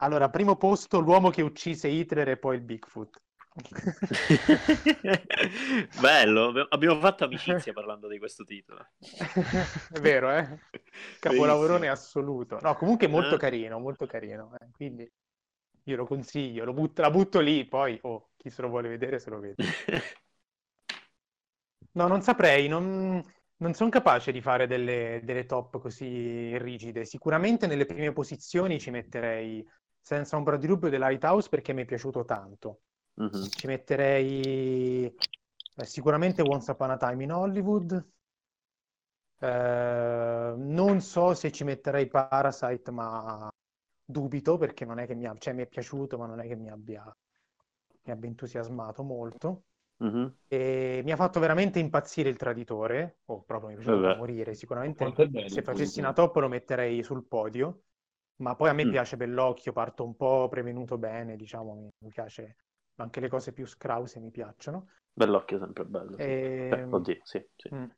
Allora, 0.00 0.28
primo 0.28 0.56
posto, 0.56 1.00
l'uomo 1.00 1.30
che 1.30 1.42
uccise 1.42 1.88
Hitler 1.88 2.28
e 2.28 2.36
poi 2.36 2.56
il 2.56 2.62
Bigfoot. 2.62 3.22
Bello, 6.00 6.66
abbiamo- 6.68 7.00
fatto 7.00 7.24
amicizia 7.24 7.72
parlando 7.72 8.08
di 8.08 8.18
questo 8.18 8.44
titolo. 8.44 8.86
È 9.88 9.98
vero, 10.00 10.30
eh? 10.30 10.58
Capolavorone 11.18 11.80
Benissimo. 11.80 11.88
assoluto. 11.88 12.58
No, 12.60 12.74
comunque 12.76 13.06
molto 13.08 13.34
Eh? 13.34 13.38
carino, 13.38 13.78
molto 13.78 14.06
carino. 14.06 14.52
eh, 14.58 14.68
Quindi 14.72 15.10
io 15.84 15.96
lo 15.96 16.06
consiglio, 16.06 16.64
lo 16.64 16.72
butto- 16.72 17.02
la 17.02 17.10
butto 17.10 17.40
lì, 17.40 17.66
poi 17.66 17.98
oh, 18.02 18.30
chi 18.36 18.50
se 18.50 18.62
lo 18.62 18.68
vuole 18.68 18.88
vedere 18.88 19.18
se 19.18 19.30
lo 19.30 19.40
vede. 19.40 19.56
No, 21.92 22.06
non 22.08 22.20
saprei, 22.22 22.68
non, 22.68 23.22
non 23.56 23.72
sono 23.74 23.88
capace 23.90 24.30
di 24.32 24.40
fare 24.42 24.66
delle, 24.66 25.20
delle 25.24 25.46
top 25.46 25.78
così 25.80 26.56
rigide. 26.58 27.04
Sicuramente 27.06 27.66
nelle 27.66 27.86
prime 27.86 28.12
posizioni 28.12 28.78
ci 28.78 28.90
metterei 28.90 29.66
senza 29.98 30.36
ombra 30.36 30.56
di 30.58 30.66
dubbio 30.66 30.90
The 30.90 30.98
Lighthouse 30.98 31.48
perché 31.48 31.72
mi 31.72 31.82
è 31.82 31.84
piaciuto 31.86 32.24
tanto. 32.24 32.80
Mhm. 33.18 33.50
Ci 33.54 33.66
metterei 33.66 35.04
eh, 35.06 35.84
sicuramente 35.84 36.42
Once 36.42 36.70
Upon 36.70 36.90
a 36.90 36.96
Time 36.96 37.22
in 37.24 37.32
Hollywood. 37.32 38.06
Eh, 39.38 40.54
non 40.56 41.00
so 41.00 41.34
se 41.34 41.52
ci 41.52 41.64
metterei 41.64 42.06
Parasite, 42.08 42.90
ma 42.90 43.48
dubito 44.04 44.56
perché 44.56 44.84
non 44.84 44.98
è 44.98 45.06
che 45.06 45.14
mi, 45.14 45.26
ha- 45.26 45.34
cioè, 45.38 45.52
mi 45.54 45.62
è 45.62 45.66
piaciuto, 45.66 46.16
ma 46.18 46.26
non 46.26 46.40
è 46.40 46.46
che 46.46 46.56
mi 46.56 46.70
abbia, 46.70 47.04
mi 48.04 48.12
abbia 48.12 48.28
entusiasmato 48.28 49.02
molto. 49.02 49.64
Mhm. 50.00 50.36
E 50.48 51.00
mi 51.04 51.12
ha 51.12 51.16
fatto 51.16 51.40
veramente 51.40 51.78
impazzire 51.80 52.28
il 52.28 52.36
traditore, 52.36 53.18
o 53.26 53.42
proprio 53.42 53.68
mi 53.70 53.74
è 53.74 53.78
piaciuto 53.78 54.04
da 54.04 54.12
Vabbè. 54.12 54.14
morire. 54.14 54.54
Sicuramente 54.54 55.18
bello 55.30 55.40
se 55.44 55.62
facessi 55.62 55.98
una 56.00 56.12
top 56.12 56.36
lo 56.36 56.48
metterei 56.48 57.02
sul 57.02 57.26
podio, 57.26 57.82
ma 58.36 58.54
poi 58.56 58.68
a 58.70 58.72
me 58.72 58.86
Mm. 58.86 58.88
piace 58.88 59.16
Bellocchio, 59.16 59.72
parto 59.72 60.04
un 60.04 60.16
po' 60.16 60.48
prevenuto 60.48 60.98
bene, 60.98 61.36
diciamo, 61.36 61.74
mi, 61.74 61.90
mi 61.98 62.10
anche 62.96 63.20
le 63.20 63.28
cose 63.28 63.52
più 63.52 63.66
scrause 63.66 64.20
mi 64.20 64.30
piacciono. 64.30 64.88
Bellocchio 65.14 65.58
sempre 65.58 65.84
bello. 65.84 66.22
E, 66.26 66.28
Beh, 66.68 66.86
oddio, 66.90 67.18
sì, 67.24 67.44
sì. 67.56 67.74
mm. 67.74 67.90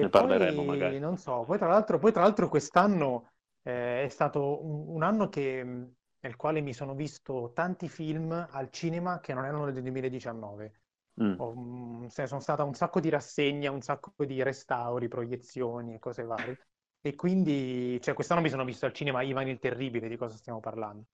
Ne 0.00 0.08
E 0.08 0.08
parleremo 0.08 0.64
poi, 0.64 0.64
magari. 0.64 0.98
non 0.98 1.18
so, 1.18 1.44
poi 1.44 1.58
tra 1.58 1.68
l'altro, 1.68 1.98
poi 1.98 2.10
tra 2.12 2.22
l'altro 2.22 2.48
quest'anno 2.48 3.32
eh, 3.62 4.04
è 4.04 4.08
stato 4.08 4.64
un, 4.64 4.94
un 4.96 5.02
anno 5.02 5.28
che, 5.28 5.62
mh, 5.62 5.94
nel 6.20 6.36
quale 6.36 6.60
mi 6.62 6.72
sono 6.72 6.94
visto 6.94 7.52
tanti 7.54 7.88
film 7.88 8.32
al 8.50 8.70
cinema 8.70 9.20
che 9.20 9.34
non 9.34 9.44
erano 9.44 9.66
del 9.70 9.82
2019. 9.82 10.80
Mm. 11.18 11.40
Ho, 11.40 12.06
se- 12.08 12.26
sono 12.26 12.40
stata 12.40 12.64
un 12.64 12.74
sacco 12.74 12.98
di 13.00 13.10
rassegne, 13.10 13.68
un 13.68 13.82
sacco 13.82 14.12
di 14.24 14.42
restauri, 14.42 15.08
proiezioni 15.08 15.94
e 15.94 15.98
cose 15.98 16.24
varie. 16.24 16.58
E 17.02 17.14
quindi, 17.14 17.98
cioè, 18.00 18.14
quest'anno 18.14 18.40
mi 18.42 18.48
sono 18.50 18.64
visto 18.64 18.86
al 18.86 18.92
cinema 18.92 19.22
Ivan 19.22 19.48
il 19.48 19.58
Terribile, 19.58 20.08
di 20.08 20.16
cosa 20.16 20.36
stiamo 20.36 20.60
parlando. 20.60 21.04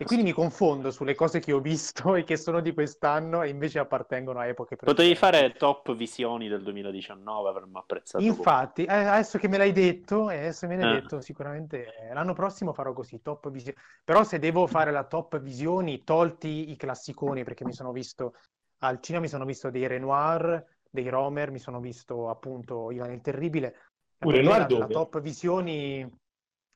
E 0.00 0.04
quindi 0.04 0.24
mi 0.24 0.32
confondo 0.32 0.90
sulle 0.90 1.14
cose 1.14 1.40
che 1.40 1.52
ho 1.52 1.60
visto 1.60 2.14
e 2.16 2.24
che 2.24 2.36
sono 2.36 2.60
di 2.60 2.72
quest'anno 2.72 3.42
e 3.42 3.48
invece 3.48 3.78
appartengono 3.78 4.38
a 4.38 4.46
epoche 4.46 4.76
Potevi 4.76 5.14
precedenti. 5.14 5.18
fare 5.18 5.52
top 5.58 5.94
visioni 5.94 6.48
del 6.48 6.62
2019, 6.62 7.48
avremmo 7.48 7.78
apprezzato. 7.78 8.24
Infatti, 8.24 8.84
eh, 8.84 8.92
adesso 8.92 9.38
che 9.38 9.48
me 9.48 9.58
l'hai 9.58 9.72
detto, 9.72 10.30
eh, 10.30 10.38
adesso 10.38 10.66
me 10.66 10.76
ne 10.76 10.84
hai 10.84 10.96
Eh. 10.96 11.00
detto, 11.00 11.20
sicuramente 11.20 11.94
eh, 11.94 12.14
l'anno 12.14 12.32
prossimo 12.32 12.72
farò 12.72 12.92
così, 12.92 13.20
top 13.20 13.50
visioni. 13.50 13.76
Però 14.04 14.24
se 14.24 14.38
devo 14.38 14.66
fare 14.66 14.90
la 14.90 15.04
top 15.04 15.38
visioni, 15.40 16.04
tolti 16.04 16.70
i 16.70 16.76
classiconi, 16.76 17.44
perché 17.44 17.64
mi 17.64 17.72
sono 17.72 17.92
visto 17.92 18.34
al 18.78 19.00
cinema, 19.00 19.24
mi 19.24 19.30
sono 19.30 19.44
visto 19.44 19.70
dei 19.70 19.86
Renoir, 19.86 20.64
dei 20.90 21.08
Romer, 21.08 21.50
mi 21.50 21.58
sono 21.58 21.80
visto 21.80 22.28
appunto 22.30 22.90
Ivan 22.90 23.12
il 23.12 23.20
Terribile. 23.20 23.74
Uh, 24.20 24.30
Renoir 24.30 24.58
la, 24.58 24.62
la 24.62 24.66
dove? 24.68 24.94
top 24.94 25.20
visioni... 25.20 26.08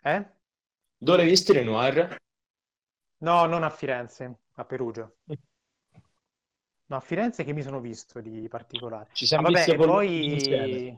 Eh? 0.03 0.27
Dove 0.99 1.23
hai 1.23 1.29
visto 1.29 1.53
Renoir? 1.53 2.17
No, 3.29 3.47
non 3.47 3.63
a 3.65 3.71
Firenze, 3.71 4.41
a 4.57 4.65
Perugia. 4.67 5.11
No, 6.87 6.97
a 6.97 7.01
Firenze 7.01 7.43
che 7.45 7.53
mi 7.53 7.63
sono 7.63 7.81
visto 7.81 8.21
di 8.21 8.47
particolare. 8.49 9.11
Ci 9.13 9.27
Ah, 9.33 9.41
siamo 9.41 9.43
vabbè, 9.43 9.75
visti 9.75 9.75
poi... 9.75 10.95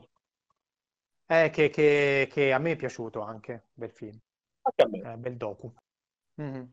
Eh, 1.27 1.49
che, 1.49 1.69
che- 1.69 2.27
che 2.31 2.53
a 2.53 2.59
me 2.59 2.71
è 2.71 2.75
piaciuto 2.75 3.21
anche, 3.21 3.67
bel 3.73 3.91
film. 3.91 4.19
Anche 4.63 4.81
a 4.83 4.87
me. 4.89 4.99
Eh, 5.01 5.17
bel 5.17 5.37
docu. 5.37 5.73
Mhm. 6.35 6.71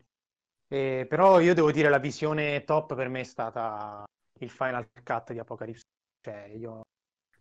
Eh, 0.67 1.05
però 1.07 1.39
io 1.39 1.53
devo 1.53 1.71
dire 1.71 1.89
la 1.89 1.99
visione 1.99 2.63
top 2.63 2.95
per 2.95 3.07
me 3.09 3.21
è 3.21 3.23
stata 3.23 4.03
il 4.39 4.49
Final 4.49 4.89
Cut 5.03 5.31
di 5.33 5.39
Apocalypse. 5.39 5.85
Cioè, 6.21 6.45
io 6.55 6.81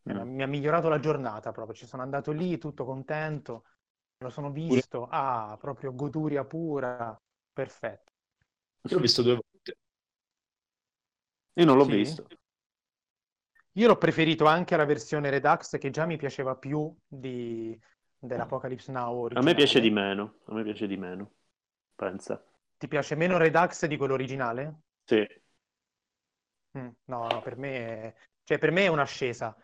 Mm. 0.07 0.22
mi 0.25 0.42
ha 0.42 0.46
migliorato 0.46 0.88
la 0.88 0.98
giornata 1.01 1.53
proprio. 1.53 1.77
Ci 1.77 1.87
sono 1.87 2.03
andato 2.03 2.33
lì 2.33 2.59
tutto 2.59 2.85
contento, 2.85 3.64
lo 4.18 4.31
sono 4.31 4.51
visto. 4.51 5.07
Ah, 5.11 5.57
proprio 5.61 5.94
goduria 5.94 6.44
pura, 6.44 7.16
perfetto. 7.52 8.12
Io 8.88 8.96
l'ho 8.96 9.00
visto 9.02 9.22
due 9.22 9.34
volte. 9.34 9.76
Io 11.54 11.64
non 11.64 11.76
l'ho 11.76 11.84
Sì? 11.84 11.92
visto. 11.92 12.26
Io 13.74 13.86
l'ho 13.86 13.96
preferito 13.96 14.44
anche 14.46 14.74
alla 14.74 14.84
versione 14.84 15.30
Redux 15.30 15.78
che 15.78 15.90
già 15.90 16.04
mi 16.04 16.16
piaceva 16.16 16.56
più 16.56 16.94
di, 17.06 17.78
dell'Apocalypse 18.18 18.92
Now 18.92 19.24
A 19.34 19.40
me 19.42 19.54
originale. 19.54 19.54
piace 19.54 19.80
di 19.80 19.90
meno. 19.90 20.34
A 20.46 20.54
me 20.54 20.62
piace 20.62 20.86
di 20.86 20.96
meno. 20.96 21.32
Pensa. 21.94 22.42
Ti 22.78 22.86
piace 22.88 23.14
meno 23.14 23.38
Redux 23.38 23.86
di 23.86 23.96
quello 23.96 24.12
originale? 24.14 24.80
Sì. 25.06 25.26
Mm, 26.78 26.88
no, 27.06 27.28
no, 27.28 27.40
per 27.40 27.56
me 27.56 27.76
è... 27.76 28.14
Cioè, 28.44 28.58
per 28.58 28.70
me 28.70 28.84
è 28.84 28.88
un'ascesa. 28.88 29.56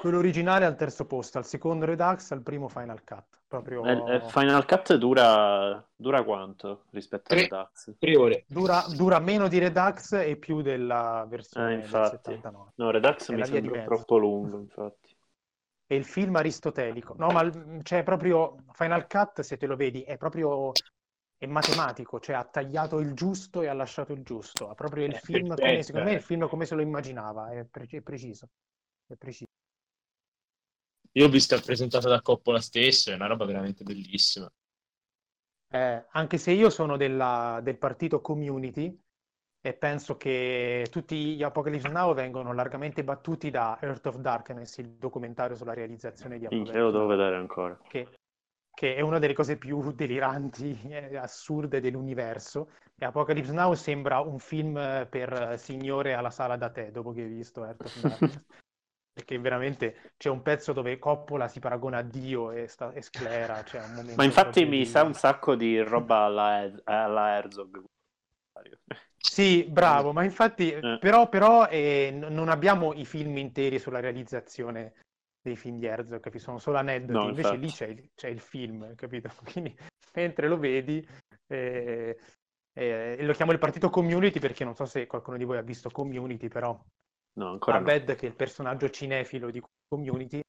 Quello 0.00 0.18
originale 0.18 0.64
al 0.64 0.76
terzo 0.76 1.04
posto, 1.06 1.38
al 1.38 1.46
secondo 1.46 1.84
Redux, 1.84 2.30
al 2.30 2.42
primo 2.42 2.68
Final 2.68 3.02
Cut. 3.04 3.24
Proprio... 3.48 3.84
Eh, 3.84 4.16
eh, 4.16 4.20
Final 4.28 4.66
Cut 4.66 4.94
dura, 4.94 5.84
dura 5.94 6.22
quanto 6.22 6.84
rispetto 6.90 7.32
a. 7.32 7.36
Redux? 7.36 7.94
Tre 7.98 8.16
ore. 8.16 8.44
Dura, 8.48 8.84
dura 8.94 9.18
meno 9.20 9.48
di 9.48 9.58
Redux 9.58 10.12
e 10.12 10.36
più 10.36 10.62
della 10.62 11.24
versione 11.28 11.72
Eh, 11.72 11.76
del 11.76 11.84
infatti. 11.84 12.16
79. 12.16 12.70
No, 12.76 12.90
Redux 12.90 13.30
È 13.30 13.34
mi 13.34 13.44
sembra 13.44 13.82
troppo 13.84 14.16
lungo, 14.18 14.58
infatti. 14.58 15.16
E 15.88 15.94
il 15.96 16.04
film 16.04 16.34
aristotelico. 16.36 17.14
No, 17.16 17.30
ma 17.30 17.42
il- 17.42 17.80
cioè, 17.82 18.02
proprio 18.02 18.56
Final 18.72 19.06
Cut, 19.06 19.40
se 19.40 19.56
te 19.56 19.66
lo 19.66 19.76
vedi, 19.76 20.02
è 20.02 20.16
proprio... 20.16 20.72
È 21.38 21.44
matematico, 21.46 22.18
cioè 22.18 22.34
ha 22.36 22.44
tagliato 22.44 22.98
il 22.98 23.12
giusto 23.12 23.60
e 23.60 23.66
ha 23.66 23.74
lasciato 23.74 24.14
il 24.14 24.22
giusto. 24.22 24.70
Ha 24.70 24.74
proprio 24.74 25.04
il 25.04 25.12
È 25.12 25.18
film, 25.18 25.54
come, 25.54 25.82
secondo 25.82 26.06
me, 26.06 26.14
eh. 26.14 26.16
il 26.16 26.22
film 26.22 26.48
come 26.48 26.64
se 26.64 26.74
lo 26.74 26.80
immaginava, 26.80 27.50
è, 27.50 27.62
pre- 27.64 27.86
è 27.90 28.00
preciso. 28.00 28.48
È 29.06 29.14
preciso. 29.16 29.50
Io 31.16 31.26
ho 31.26 31.28
visto 31.28 31.60
presentato 31.60 32.08
da 32.08 32.22
Coppola 32.22 32.60
stesso, 32.60 33.10
è 33.10 33.14
una 33.14 33.26
roba 33.26 33.44
veramente 33.44 33.82
bellissima. 33.82 34.48
Eh, 35.68 36.06
anche 36.10 36.38
se 36.38 36.52
io 36.52 36.70
sono 36.70 36.96
della- 36.96 37.60
del 37.62 37.76
partito 37.76 38.20
Community 38.20 38.98
e 39.60 39.74
penso 39.74 40.16
che 40.16 40.86
tutti 40.90 41.36
gli 41.36 41.42
Apocalypse 41.42 41.88
Now 41.88 42.14
vengono 42.14 42.52
largamente 42.52 43.02
battuti 43.04 43.50
da 43.50 43.78
Earth 43.80 44.06
of 44.06 44.16
Darkness, 44.18 44.78
il 44.78 44.90
documentario 44.92 45.56
sulla 45.56 45.74
realizzazione 45.74 46.38
di 46.38 46.46
Minchia, 46.50 46.80
lo 46.80 46.90
Apocalypse 46.90 46.90
devo 46.90 47.06
vedere 47.06 47.36
ancora. 47.36 47.80
che, 47.88 48.08
che 48.74 48.94
è 48.96 49.00
una 49.00 49.18
delle 49.18 49.34
cose 49.34 49.58
più 49.58 49.92
deliranti 49.94 50.80
e 50.88 51.16
assurde 51.16 51.80
dell'universo. 51.80 52.70
E 52.96 53.04
Apocalypse 53.04 53.52
Now 53.52 53.74
sembra 53.74 54.20
un 54.20 54.38
film 54.38 54.76
eh, 54.78 55.06
per 55.10 55.32
eh, 55.52 55.58
signore 55.58 56.14
alla 56.14 56.30
sala 56.30 56.56
da 56.56 56.70
tè, 56.70 56.90
dopo 56.92 57.12
che 57.12 57.22
hai 57.22 57.28
visto 57.28 57.64
Earth 57.64 57.86
of 57.86 57.94
Darkness. 57.98 58.40
Perché 59.16 59.38
veramente 59.38 60.12
c'è 60.18 60.28
un 60.28 60.42
pezzo 60.42 60.74
dove 60.74 60.98
Coppola 60.98 61.48
si 61.48 61.58
paragona 61.58 61.96
a 61.96 62.02
Dio 62.02 62.50
e, 62.50 62.68
sta, 62.68 62.92
e 62.92 63.00
sclera, 63.00 63.64
momento 63.88 64.12
Ma 64.14 64.24
infatti 64.24 64.66
mi 64.66 64.80
di- 64.80 64.84
sa 64.84 65.04
un 65.04 65.14
sacco 65.14 65.54
di 65.54 65.80
roba 65.80 66.24
alla, 66.24 66.70
alla 66.84 67.36
Herzog. 67.36 67.82
Sì, 69.16 69.64
bravo, 69.64 70.12
ma 70.12 70.22
infatti, 70.22 70.70
Eh. 70.70 70.98
però, 71.00 71.30
però 71.30 71.66
eh, 71.66 72.10
non 72.14 72.50
abbiamo 72.50 72.92
i 72.92 73.06
film 73.06 73.38
interi 73.38 73.78
sulla 73.78 74.00
realizzazione 74.00 74.92
dei 75.40 75.56
film 75.56 75.78
di 75.78 75.86
Herzog, 75.86 76.20
capi? 76.20 76.38
Sono 76.38 76.58
solo 76.58 76.76
aneddoti, 76.76 77.18
No, 77.18 77.28
invece 77.30 77.56
lì 77.56 77.68
c'è 77.68 77.86
il, 77.86 78.10
c'è 78.14 78.28
il 78.28 78.40
film, 78.40 78.94
capito? 78.96 79.30
Quindi 79.50 79.74
mentre 80.12 80.46
lo 80.46 80.58
vedi, 80.58 81.06
eh, 81.46 82.18
eh, 82.74 83.16
lo 83.24 83.32
chiamo 83.32 83.52
il 83.52 83.58
partito 83.58 83.88
Community 83.88 84.40
perché 84.40 84.62
non 84.62 84.74
so 84.74 84.84
se 84.84 85.06
qualcuno 85.06 85.38
di 85.38 85.44
voi 85.44 85.56
ha 85.56 85.62
visto 85.62 85.88
Community, 85.88 86.48
però 86.48 86.78
No, 87.36 87.50
ancora 87.50 87.78
no. 87.78 87.82
Abed, 87.84 88.14
che 88.14 88.26
è 88.26 88.28
il 88.30 88.34
personaggio 88.36 88.88
cinefilo 88.90 89.50
di 89.50 89.62
Community, 89.88 90.40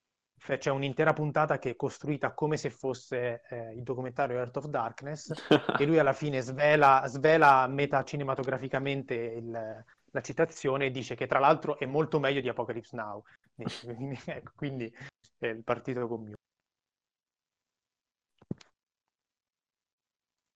c'è 0.57 0.69
un'intera 0.69 1.11
puntata 1.11 1.57
che 1.59 1.71
è 1.71 1.75
costruita 1.75 2.33
come 2.33 2.55
se 2.55 2.69
fosse 2.69 3.41
eh, 3.49 3.73
il 3.73 3.83
documentario 3.83 4.37
Earth 4.37 4.57
of 4.57 4.65
Darkness 4.67 5.31
e 5.79 5.85
lui 5.85 5.99
alla 5.99 6.13
fine 6.13 6.41
svela, 6.41 7.03
svela 7.07 7.67
metacinematograficamente 7.67 9.13
il- 9.13 9.85
la 10.11 10.21
citazione 10.21 10.85
e 10.85 10.91
dice 10.91 11.15
che 11.15 11.27
tra 11.27 11.39
l'altro 11.39 11.77
è 11.77 11.85
molto 11.85 12.19
meglio 12.19 12.39
di 12.39 12.47
Apocalypse 12.47 12.95
Now. 12.95 13.21
Quindi, 13.53 14.17
ecco, 14.25 14.51
quindi 14.55 14.95
è 15.39 15.47
il 15.47 15.63
partito 15.63 16.07
comune. 16.07 16.35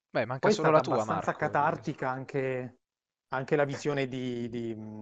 Beh, 0.09 0.25
manca 0.25 0.47
Poi 0.47 0.51
è 0.51 0.53
solo 0.53 0.71
la 0.71 0.79
tua, 0.81 0.93
abbastanza 0.93 1.31
Marco. 1.31 1.39
catartica 1.39 2.09
anche, 2.09 2.77
anche 3.29 3.55
la 3.55 3.65
visione 3.65 4.07
di, 4.07 4.49
di- 4.49 4.99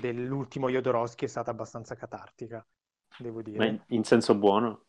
dell'ultimo 0.00 0.68
Jodorowsky 0.68 1.26
è 1.26 1.28
stata 1.28 1.50
abbastanza 1.50 1.94
catartica, 1.94 2.66
devo 3.18 3.42
dire. 3.42 3.66
in, 3.66 3.80
in 3.88 4.04
senso 4.04 4.34
buono? 4.34 4.86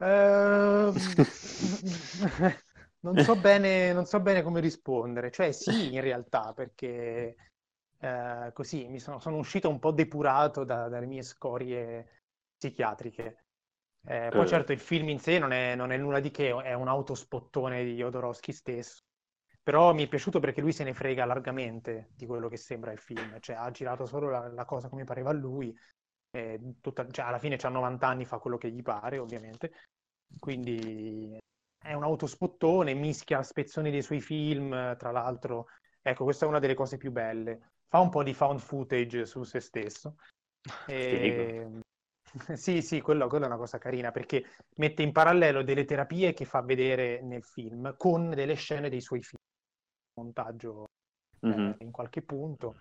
Ehm, 0.00 0.92
non 3.00 3.18
so 3.18 3.36
bene, 3.36 3.92
non 3.92 4.06
so 4.06 4.20
bene 4.20 4.42
come 4.42 4.60
rispondere. 4.60 5.30
Cioè, 5.30 5.52
sì, 5.52 5.92
in 5.94 6.00
realtà, 6.00 6.52
perché 6.52 7.36
eh, 7.98 8.50
così 8.52 8.86
mi 8.88 8.98
sono, 9.00 9.18
sono 9.18 9.36
uscito 9.36 9.68
un 9.68 9.78
po' 9.78 9.90
depurato 9.90 10.64
da- 10.64 10.88
dalle 10.88 11.06
mie 11.06 11.22
scorie 11.22 12.22
psichiatriche. 12.56 13.44
Eh, 14.06 14.28
poi, 14.32 14.44
Eh. 14.44 14.48
certo, 14.48 14.72
il 14.72 14.78
film 14.78 15.08
in 15.08 15.18
sé 15.18 15.38
non 15.38 15.52
è, 15.52 15.74
non 15.74 15.90
è 15.90 15.96
nulla 15.96 16.20
di 16.20 16.30
che, 16.30 16.48
è 16.62 16.72
un 16.74 16.88
autospottone 16.88 17.84
di 17.84 17.94
Jodorowsky 17.96 18.52
stesso. 18.52 19.02
Però 19.68 19.92
mi 19.92 20.04
è 20.04 20.08
piaciuto 20.08 20.40
perché 20.40 20.62
lui 20.62 20.72
se 20.72 20.82
ne 20.82 20.94
frega 20.94 21.26
largamente 21.26 22.08
di 22.16 22.24
quello 22.24 22.48
che 22.48 22.56
sembra 22.56 22.90
il 22.90 22.98
film. 22.98 23.38
Cioè, 23.38 23.56
ha 23.56 23.70
girato 23.70 24.06
solo 24.06 24.30
la, 24.30 24.48
la 24.48 24.64
cosa 24.64 24.88
come 24.88 25.04
pareva 25.04 25.28
a 25.28 25.34
lui. 25.34 25.78
tutta- 26.80 27.06
cioè, 27.10 27.26
alla 27.26 27.38
fine 27.38 27.56
c'ha 27.58 27.68
90 27.68 28.06
anni, 28.08 28.24
fa 28.24 28.38
quello 28.38 28.56
che 28.56 28.70
gli 28.70 28.80
pare, 28.80 29.18
ovviamente. 29.18 29.72
quindi 30.38 31.38
è 31.84 31.92
un 31.92 32.02
autospottone, 32.02 32.94
mischia 32.94 33.42
spezzoni 33.42 33.90
dei 33.90 34.00
suoi 34.00 34.22
film, 34.22 34.96
tra 34.96 35.10
l'altro, 35.10 35.66
ecco, 36.00 36.24
questa 36.24 36.46
è 36.46 36.48
una 36.48 36.60
delle 36.60 36.72
cose 36.72 36.96
più 36.96 37.12
belle. 37.12 37.72
Fa 37.88 37.98
un 37.98 38.08
po' 38.08 38.22
di 38.22 38.32
found 38.32 38.60
footage 38.60 39.26
su 39.26 39.42
se 39.42 39.60
stesso. 39.60 40.16
E... 40.88 41.68
Sì, 42.56 42.80
sì, 42.80 43.02
quello, 43.02 43.26
quello, 43.28 43.44
è 43.44 43.48
una 43.48 43.58
cosa 43.58 43.76
carina 43.76 44.12
perché 44.12 44.46
mette 44.76 45.02
in 45.02 45.12
parallelo 45.12 45.62
delle 45.62 45.84
terapie 45.84 46.32
che 46.32 46.46
fa 46.46 46.62
vedere 46.62 47.20
nel 47.20 47.44
film 47.44 47.96
con 47.98 48.30
delle 48.30 48.54
scene 48.54 48.88
dei 48.88 49.00
suoi 49.00 49.22
film, 49.22 49.38
montaggio 50.18 50.88
mm-hmm. 51.46 51.66
eh, 51.68 51.76
in 51.78 51.90
qualche 51.90 52.22
punto. 52.22 52.76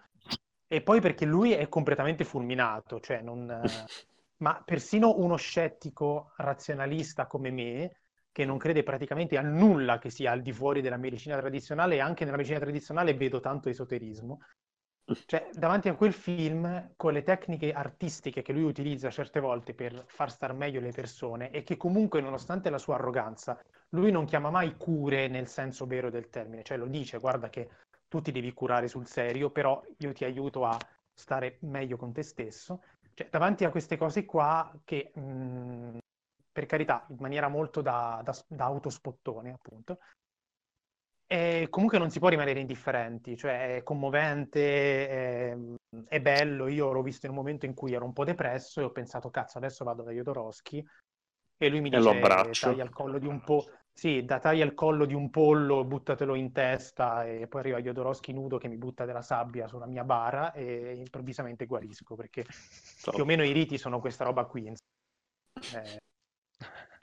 E 0.67 0.82
poi 0.82 1.00
perché 1.00 1.26
lui 1.26 1.54
è 1.54 1.69
completamente 1.69 2.23
fulminato, 2.23 3.00
cioè 3.00 3.21
non... 3.21 3.62
ma 4.39 4.62
persino 4.63 5.15
uno 5.17 5.36
scettico 5.36 6.34
razionalista 6.38 7.26
come 7.26 7.50
me, 7.50 8.02
che 8.32 8.45
non 8.45 8.58
crede 8.58 8.84
praticamente 8.84 9.38
a 9.38 9.41
nulla 9.41 9.97
che 9.97 10.12
sia 10.12 10.32
al 10.32 10.41
di 10.41 10.52
fuori 10.52 10.82
della 10.82 10.97
medicina 10.97 11.38
tradizionale, 11.38 11.95
e 11.95 12.00
anche 12.00 12.23
nella 12.23 12.38
medicina 12.38 12.60
tradizionale 12.60 13.15
vedo 13.15 13.39
tanto 13.39 13.69
esoterismo, 13.69 14.39
cioè, 15.25 15.49
davanti 15.53 15.87
a 15.87 15.95
quel 15.95 16.11
film, 16.11 16.91
con 16.97 17.13
le 17.13 17.23
tecniche 17.23 17.71
artistiche 17.71 18.41
che 18.41 18.51
lui 18.51 18.63
utilizza 18.63 19.09
certe 19.09 19.39
volte 19.39 19.73
per 19.73 20.03
far 20.07 20.29
star 20.29 20.53
meglio 20.53 20.81
le 20.81 20.91
persone 20.91 21.49
e 21.51 21.63
che 21.63 21.77
comunque, 21.77 22.19
nonostante 22.19 22.69
la 22.69 22.77
sua 22.77 22.95
arroganza, 22.95 23.57
lui 23.89 24.11
non 24.11 24.25
chiama 24.25 24.49
mai 24.49 24.75
cure 24.75 25.27
nel 25.29 25.47
senso 25.47 25.85
vero 25.85 26.09
del 26.09 26.29
termine, 26.29 26.63
cioè 26.63 26.77
lo 26.77 26.87
dice, 26.87 27.19
guarda 27.19 27.49
che 27.49 27.69
tu 28.09 28.21
ti 28.21 28.31
devi 28.31 28.51
curare 28.53 28.87
sul 28.87 29.07
serio, 29.07 29.49
però 29.49 29.81
io 29.97 30.11
ti 30.11 30.25
aiuto 30.25 30.65
a 30.65 30.77
stare 31.13 31.57
meglio 31.61 31.95
con 31.97 32.11
te 32.11 32.23
stesso. 32.23 32.81
Cioè, 33.13 33.29
davanti 33.29 33.63
a 33.63 33.71
queste 33.71 33.97
cose 33.97 34.25
qua 34.25 34.71
che, 34.83 35.11
mh, 35.13 35.97
per 36.51 36.65
carità, 36.65 37.05
in 37.09 37.17
maniera 37.19 37.47
molto 37.47 37.81
da, 37.81 38.21
da, 38.23 38.35
da 38.47 38.65
autospottone, 38.65 39.51
appunto, 39.51 39.99
e 41.29 41.67
comunque 41.69 41.97
non 41.97 42.09
si 42.09 42.19
può 42.19 42.29
rimanere 42.29 42.61
indifferenti, 42.61 43.35
cioè 43.35 43.75
è 43.75 43.83
commovente, 43.83 45.09
è, 45.09 45.57
è, 46.07 46.21
bello. 46.21 46.67
Io 46.67 46.93
l'ho 46.93 47.01
visto 47.01 47.25
in 47.25 47.33
un 47.33 47.37
momento 47.37 47.65
in 47.65 47.73
cui 47.73 47.93
ero 47.93 48.05
un 48.05 48.13
po' 48.13 48.23
depresso 48.23 48.79
e 48.79 48.85
ho 48.85 48.91
pensato, 48.91 49.29
cazzo, 49.29 49.57
adesso 49.57 49.83
vado 49.83 50.03
da 50.03 50.11
Jodorowsky 50.11 50.85
e 51.57 51.69
lui 51.69 51.81
mi 51.81 51.89
dice, 51.89 52.19
taglia 52.51 52.83
il 52.83 52.91
collo 52.91 53.17
di 53.17 53.27
un 53.27 53.41
po', 53.41 53.65
sì, 53.91 54.23
da 54.23 54.39
taglia 54.39 54.63
il 54.63 54.73
collo 54.73 55.05
di 55.05 55.13
un 55.13 55.29
pollo, 55.29 55.83
buttatelo 55.83 56.33
in 56.35 56.53
testa 56.53 57.25
e 57.25 57.47
poi 57.47 57.59
arriva 57.59 57.81
Jodorowsky 57.81 58.31
nudo 58.31 58.57
che 58.57 58.69
mi 58.69 58.77
butta 58.77 59.03
della 59.03 59.21
sabbia 59.21 59.67
sulla 59.67 59.87
mia 59.87 60.05
bara 60.05 60.53
e 60.53 60.93
improvvisamente 60.95 61.65
guarisco, 61.65 62.15
perché 62.15 62.45
Top. 63.01 63.15
più 63.15 63.23
o 63.23 63.25
meno 63.25 63.43
i 63.43 63.51
riti 63.51 63.77
sono 63.77 63.99
questa 63.99 64.23
roba 64.23 64.45
qui. 64.45 64.67
Eh, 64.67 66.01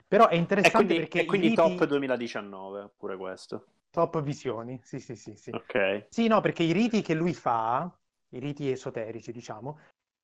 però 0.07 0.29
è 0.29 0.35
interessante 0.35 0.77
e 0.77 0.85
quindi, 0.85 0.99
perché... 0.99 1.21
E 1.21 1.25
quindi 1.25 1.47
riti... 1.49 1.61
top 1.61 1.85
2019, 1.85 2.93
pure 2.97 3.17
questo. 3.17 3.67
Top 3.95 4.21
visioni, 4.21 4.77
sì, 4.83 4.99
sì, 4.99 5.15
sì, 5.15 5.35
sì. 5.35 5.51
Ok. 5.51 6.07
Sì, 6.09 6.27
no, 6.27 6.41
perché 6.41 6.63
i 6.63 6.73
riti 6.73 7.01
che 7.01 7.13
lui 7.13 7.33
fa, 7.33 7.89
i 8.33 8.39
riti 8.39 8.69
esoterici, 8.69 9.31
diciamo, 9.31 9.79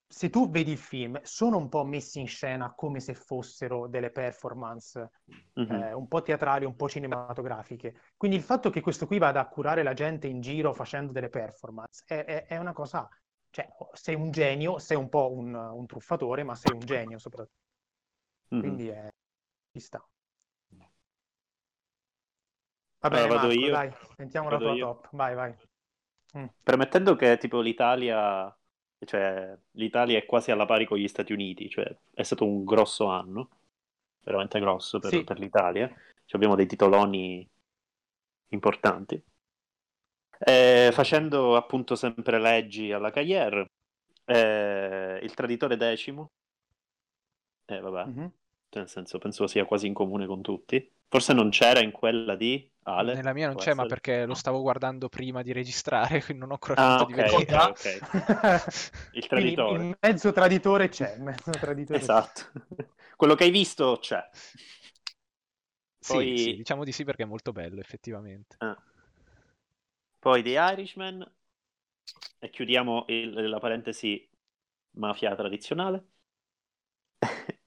se 0.05 0.29
tu 0.29 0.49
vedi 0.49 0.71
il 0.71 0.77
film, 0.77 1.17
sono 1.23 1.55
un 1.55 1.69
po' 1.69 1.85
messi 1.85 2.19
in 2.19 2.27
scena 2.27 2.73
come 2.75 2.99
se 2.99 3.13
fossero 3.13 3.87
delle 3.87 4.11
performance 4.11 5.11
mm-hmm. 5.57 5.71
eh, 5.71 5.93
un 5.93 6.09
po' 6.09 6.21
teatrali, 6.21 6.65
un 6.65 6.75
po' 6.75 6.89
cinematografiche. 6.89 7.95
Quindi 8.17 8.35
il 8.35 8.43
fatto 8.43 8.69
che 8.69 8.81
questo 8.81 9.07
qui 9.07 9.19
vada 9.19 9.39
a 9.39 9.47
curare 9.47 9.83
la 9.83 9.93
gente 9.93 10.27
in 10.27 10.41
giro 10.41 10.73
facendo 10.73 11.13
delle 11.13 11.29
performance 11.29 12.03
è, 12.05 12.25
è, 12.25 12.45
è 12.47 12.57
una 12.57 12.73
cosa... 12.73 13.07
Cioè, 13.49 13.69
sei 13.93 14.15
un 14.15 14.31
genio, 14.31 14.79
sei 14.79 14.97
un 14.97 15.07
po' 15.07 15.31
un, 15.31 15.53
un 15.53 15.85
truffatore, 15.85 16.43
ma 16.43 16.55
sei 16.55 16.73
un 16.73 16.79
genio 16.79 17.17
soprattutto. 17.17 17.59
Mm-hmm. 18.53 18.63
Quindi 18.63 18.87
è... 18.89 19.07
ci 19.71 19.79
sta. 19.79 20.05
Va 23.01 23.09
bene, 23.09 23.23
allora, 23.23 23.35
vado 23.35 23.47
Marco, 23.47 23.61
io. 23.61 23.71
dai, 23.71 23.91
sentiamo 24.15 24.49
vado 24.49 24.63
la 24.63 24.69
tua 24.69 24.77
io. 24.77 24.85
top. 24.85 25.09
Vai, 25.11 25.35
vai. 25.35 25.55
Mm. 26.37 26.45
Permettendo 26.63 27.15
che 27.15 27.37
tipo 27.37 27.59
l'Italia, 27.59 28.55
cioè 29.05 29.57
l'Italia 29.71 30.17
è 30.19 30.25
quasi 30.25 30.51
alla 30.51 30.65
pari 30.65 30.85
con 30.85 30.97
gli 30.97 31.07
Stati 31.07 31.33
Uniti, 31.33 31.67
cioè 31.67 31.93
è 32.13 32.23
stato 32.23 32.45
un 32.45 32.63
grosso 32.63 33.07
anno, 33.07 33.49
veramente 34.21 34.59
grosso 34.59 34.99
per, 34.99 35.09
sì. 35.09 35.23
per 35.23 35.39
l'Italia. 35.39 35.87
Cioè, 35.87 36.35
abbiamo 36.35 36.55
dei 36.55 36.67
titoloni 36.67 37.49
importanti. 38.49 39.21
Eh, 40.43 40.89
facendo 40.93 41.55
appunto 41.55 41.95
sempre 41.95 42.39
leggi 42.39 42.91
alla 42.91 43.11
Cagliere, 43.11 43.71
eh, 44.25 45.19
il 45.21 45.33
traditore 45.33 45.75
decimo, 45.75 46.31
eh, 47.65 47.79
vabbè, 47.79 48.05
mm-hmm. 48.09 48.27
Nel 48.79 48.89
senso 48.89 49.17
penso 49.17 49.47
sia 49.47 49.65
quasi 49.65 49.87
in 49.87 49.93
comune 49.93 50.25
con 50.25 50.41
tutti. 50.41 50.89
Forse 51.07 51.33
non 51.33 51.49
c'era 51.49 51.81
in 51.81 51.91
quella 51.91 52.35
di 52.35 52.69
Ale? 52.83 53.13
Nella 53.15 53.33
mia 53.33 53.47
non 53.47 53.55
c'è, 53.55 53.69
essere... 53.69 53.75
ma 53.75 53.85
perché 53.85 54.25
lo 54.25 54.33
stavo 54.33 54.61
guardando 54.61 55.09
prima 55.09 55.41
di 55.41 55.51
registrare, 55.51 56.21
quindi 56.23 56.41
non 56.41 56.51
ho 56.51 56.53
ancora 56.53 56.81
ah, 56.81 57.01
okay, 57.01 57.07
di 57.07 57.35
vedere. 57.35 57.63
Okay, 57.63 57.99
okay. 58.01 58.59
Il 59.13 59.27
traditore. 59.27 59.83
il 59.83 59.97
mezzo 59.99 60.31
traditore 60.31 60.89
c'è. 60.89 61.17
Mezzo 61.17 61.51
traditore 61.51 61.99
esatto. 61.99 62.43
Quello 63.17 63.35
che 63.35 63.43
hai 63.43 63.51
visto 63.51 63.97
c'è. 63.99 64.27
Poi... 66.07 66.37
Sì, 66.37 66.43
sì, 66.43 66.55
diciamo 66.55 66.83
di 66.83 66.91
sì 66.91 67.03
perché 67.03 67.23
è 67.23 67.27
molto 67.27 67.51
bello, 67.51 67.79
effettivamente. 67.79 68.55
Ah. 68.59 68.77
Poi 70.17 70.41
The 70.41 70.49
Irishman. 70.51 71.31
E 72.39 72.49
chiudiamo 72.49 73.05
il, 73.09 73.49
la 73.49 73.59
parentesi 73.59 74.27
mafia 74.91 75.35
tradizionale. 75.35 76.10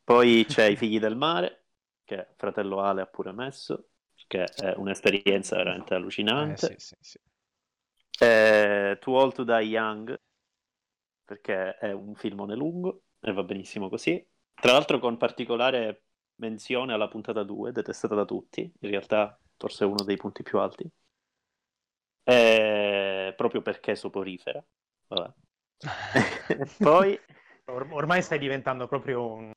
Poi 0.05 0.45
c'è 0.49 0.65
I 0.65 0.77
figli 0.77 0.99
del 0.99 1.17
mare, 1.17 1.65
che 2.05 2.29
fratello 2.37 2.81
Ale 2.81 3.01
ha 3.01 3.07
pure 3.07 3.33
messo 3.33 3.89
che 4.27 4.45
è 4.45 4.75
un'esperienza 4.77 5.57
veramente 5.57 5.95
allucinante. 5.95 6.73
Eh, 6.73 6.79
sì, 6.79 6.95
sì, 6.95 6.97
sì. 7.01 7.19
Eh, 8.25 8.99
Too 9.01 9.15
Old 9.15 9.35
to 9.35 9.45
Die 9.45 9.63
Young, 9.63 10.21
perché 11.25 11.77
è 11.79 11.93
un 11.93 12.15
filmone 12.15 12.55
lungo 12.55 13.03
e 13.21 13.33
va 13.33 13.43
benissimo 13.43 13.89
così. 13.89 14.25
Tra 14.55 14.73
l'altro 14.73 14.99
con 14.99 15.17
particolare 15.17 16.05
menzione 16.37 16.93
alla 16.93 17.09
puntata 17.09 17.43
2, 17.43 17.73
detestata 17.73 18.15
da 18.15 18.25
tutti, 18.25 18.61
in 18.63 18.91
realtà 18.91 19.39
forse 19.57 19.85
uno 19.85 20.03
dei 20.05 20.17
punti 20.17 20.43
più 20.43 20.59
alti. 20.59 20.89
Eh, 22.25 23.35
proprio 23.37 23.63
perché 23.63 23.95
soporifera. 23.95 24.65
Vabbè. 25.09 25.33
Poi... 26.79 27.19
Or- 27.67 27.89
ormai 27.93 28.21
stai 28.21 28.39
diventando 28.39 28.87
proprio 28.87 29.33
un 29.33 29.53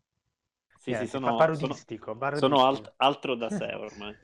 sì, 0.94 0.96
sì, 0.96 1.08
sono, 1.08 1.36
parodistico, 1.36 2.18
sono, 2.18 2.38
sono 2.38 2.66
alt- 2.66 2.94
altro 2.98 3.36
da 3.36 3.50
sé 3.50 3.66
ormai. 3.76 4.16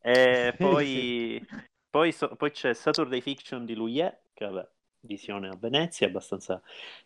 e 0.00 0.54
poi, 0.58 1.46
sì. 1.48 1.56
poi, 1.88 2.12
so, 2.12 2.34
poi, 2.36 2.50
c'è 2.50 2.74
Saturday 2.74 3.20
Fiction 3.20 3.64
di 3.64 3.74
Louie, 3.74 4.22
che 4.34 4.44
vabbè, 4.44 4.68
visione 5.00 5.48
a 5.48 5.56
Venezia, 5.56 6.06
abbastanza... 6.06 6.60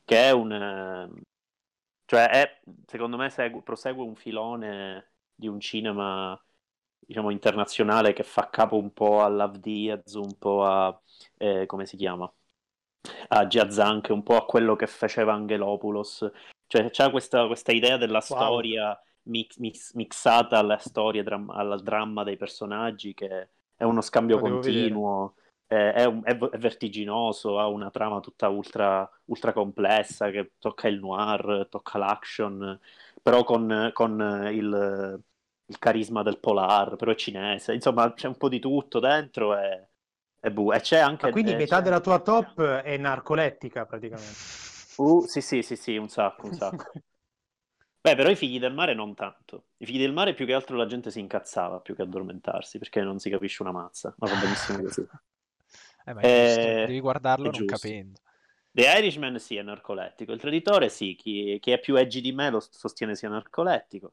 che 0.05 0.29
è 0.29 0.31
un... 0.33 1.23
cioè 2.07 2.29
è, 2.29 2.61
secondo 2.87 3.17
me, 3.17 3.31
segue, 3.31 3.63
prosegue 3.63 4.03
un 4.03 4.17
filone 4.17 5.11
di 5.35 5.47
un 5.47 5.61
cinema 5.61 6.41
diciamo 6.99 7.31
internazionale 7.31 8.13
che 8.13 8.23
fa 8.23 8.51
capo 8.51 8.77
un 8.77 8.93
po' 8.93 9.23
a 9.23 9.29
Love 9.29 9.61
Diaz, 9.61 10.15
un 10.15 10.37
po' 10.37 10.65
a... 10.65 11.01
Eh, 11.37 11.67
come 11.67 11.87
si 11.87 11.97
chiama? 11.97 12.31
a 13.29 13.47
Giazank, 13.47 14.09
un 14.11 14.23
po' 14.23 14.37
a 14.37 14.45
quello 14.45 14.77
che 14.77 14.87
faceva 14.87 15.33
Angelopoulos, 15.35 16.31
cioè, 16.69 16.91
c'è 16.91 17.11
questa, 17.11 17.47
questa 17.47 17.73
idea 17.73 17.97
della 17.97 18.23
wow. 18.29 18.39
storia 18.39 19.03
mix, 19.29 19.57
mix, 19.57 19.93
mixata 19.95 20.59
alla 20.59 20.79
storia, 20.79 21.23
dram- 21.23 21.51
al 21.51 21.83
dramma 21.83 22.25
dei 22.25 22.37
personaggi, 22.37 23.15
che 23.15 23.49
è 23.75 23.85
uno 23.85 24.01
scambio 24.01 24.39
continuo, 24.39 25.35
è, 25.67 25.75
è, 25.75 26.05
un, 26.05 26.21
è, 26.25 26.37
è, 26.37 26.59
vertiginoso, 26.59 27.59
ha 27.59 27.67
una 27.69 27.91
trama 27.91 28.21
tutta 28.21 28.49
ultra, 28.49 29.09
ultra, 29.27 29.53
complessa 29.53 30.31
che 30.31 30.53
tocca 30.59 30.89
il 30.89 30.99
noir, 30.99 31.69
tocca 31.71 31.99
l'action, 31.99 32.79
però 33.23 33.45
con, 33.45 33.91
con 33.93 34.49
il, 34.53 35.23
il, 35.67 35.79
carisma 35.79 36.23
del 36.23 36.39
polar, 36.39 36.97
però 36.97 37.13
è 37.13 37.17
cinese, 37.17 37.75
insomma 37.75 38.13
c'è 38.13 38.27
un 38.27 38.37
po' 38.37 38.49
di 38.49 38.59
tutto 38.59 38.99
dentro 38.99 39.57
e, 39.57 39.89
e, 40.41 40.51
bu- 40.51 40.73
e 40.73 40.81
c'è 40.81 40.99
anche... 40.99 41.27
Ma 41.27 41.33
quindi 41.33 41.55
metà 41.55 41.81
della 41.81 42.01
tua 42.01 42.19
top 42.19 42.61
è 42.63 42.97
narcolettica 42.97 43.87
praticamente. 43.87 44.77
Uh, 44.99 45.27
sì, 45.27 45.41
sì, 45.41 45.63
sì, 45.63 45.77
sì, 45.77 45.97
un 45.97 46.09
sacco, 46.09 46.47
un 46.47 46.55
sacco. 46.55 46.93
Beh, 48.01 48.15
però 48.15 48.31
i 48.31 48.37
figli 48.37 48.59
del 48.59 48.73
mare 48.73 48.95
non 48.95 49.15
tanto. 49.15 49.67
I 49.79 49.87
figli 49.87 49.99
del 49.99 50.13
mare 50.13 50.35
più 50.35 50.47
che 50.47 50.55
altro 50.55 50.77
la 50.77 50.87
gente 50.87 51.11
si 51.11 51.21
incazzava 51.21 51.81
più 51.81 51.95
che 51.95 52.03
addormentarsi 52.03 52.79
perché 52.79 53.03
non 53.03 53.19
si 53.19 53.29
capisce 53.31 53.63
una 53.63 53.73
mazza. 53.73 54.15
Ma 54.19 54.29
va 54.29 54.41
benissimo 54.41 54.83
così. 54.83 55.07
eh, 56.05 56.15
ma 56.15 56.21
eh, 56.21 56.85
devi 56.87 57.01
guardarlo 57.01 57.51
non 57.51 57.65
capendo. 57.65 58.21
The 58.71 58.83
Irishman 58.99 59.39
sì, 59.39 59.57
è 59.57 59.63
narcolettico. 59.63 60.33
Il 60.33 60.41
traditore 60.41 60.89
sì, 60.89 61.17
chi, 61.17 61.59
chi 61.61 61.71
è 61.71 61.81
più 61.81 61.97
edgy 61.97 62.21
di 62.21 62.33
me 62.33 62.51
lo 62.51 62.61
sostiene 62.61 63.15
sia 63.15 63.29
narcolettico. 63.29 64.13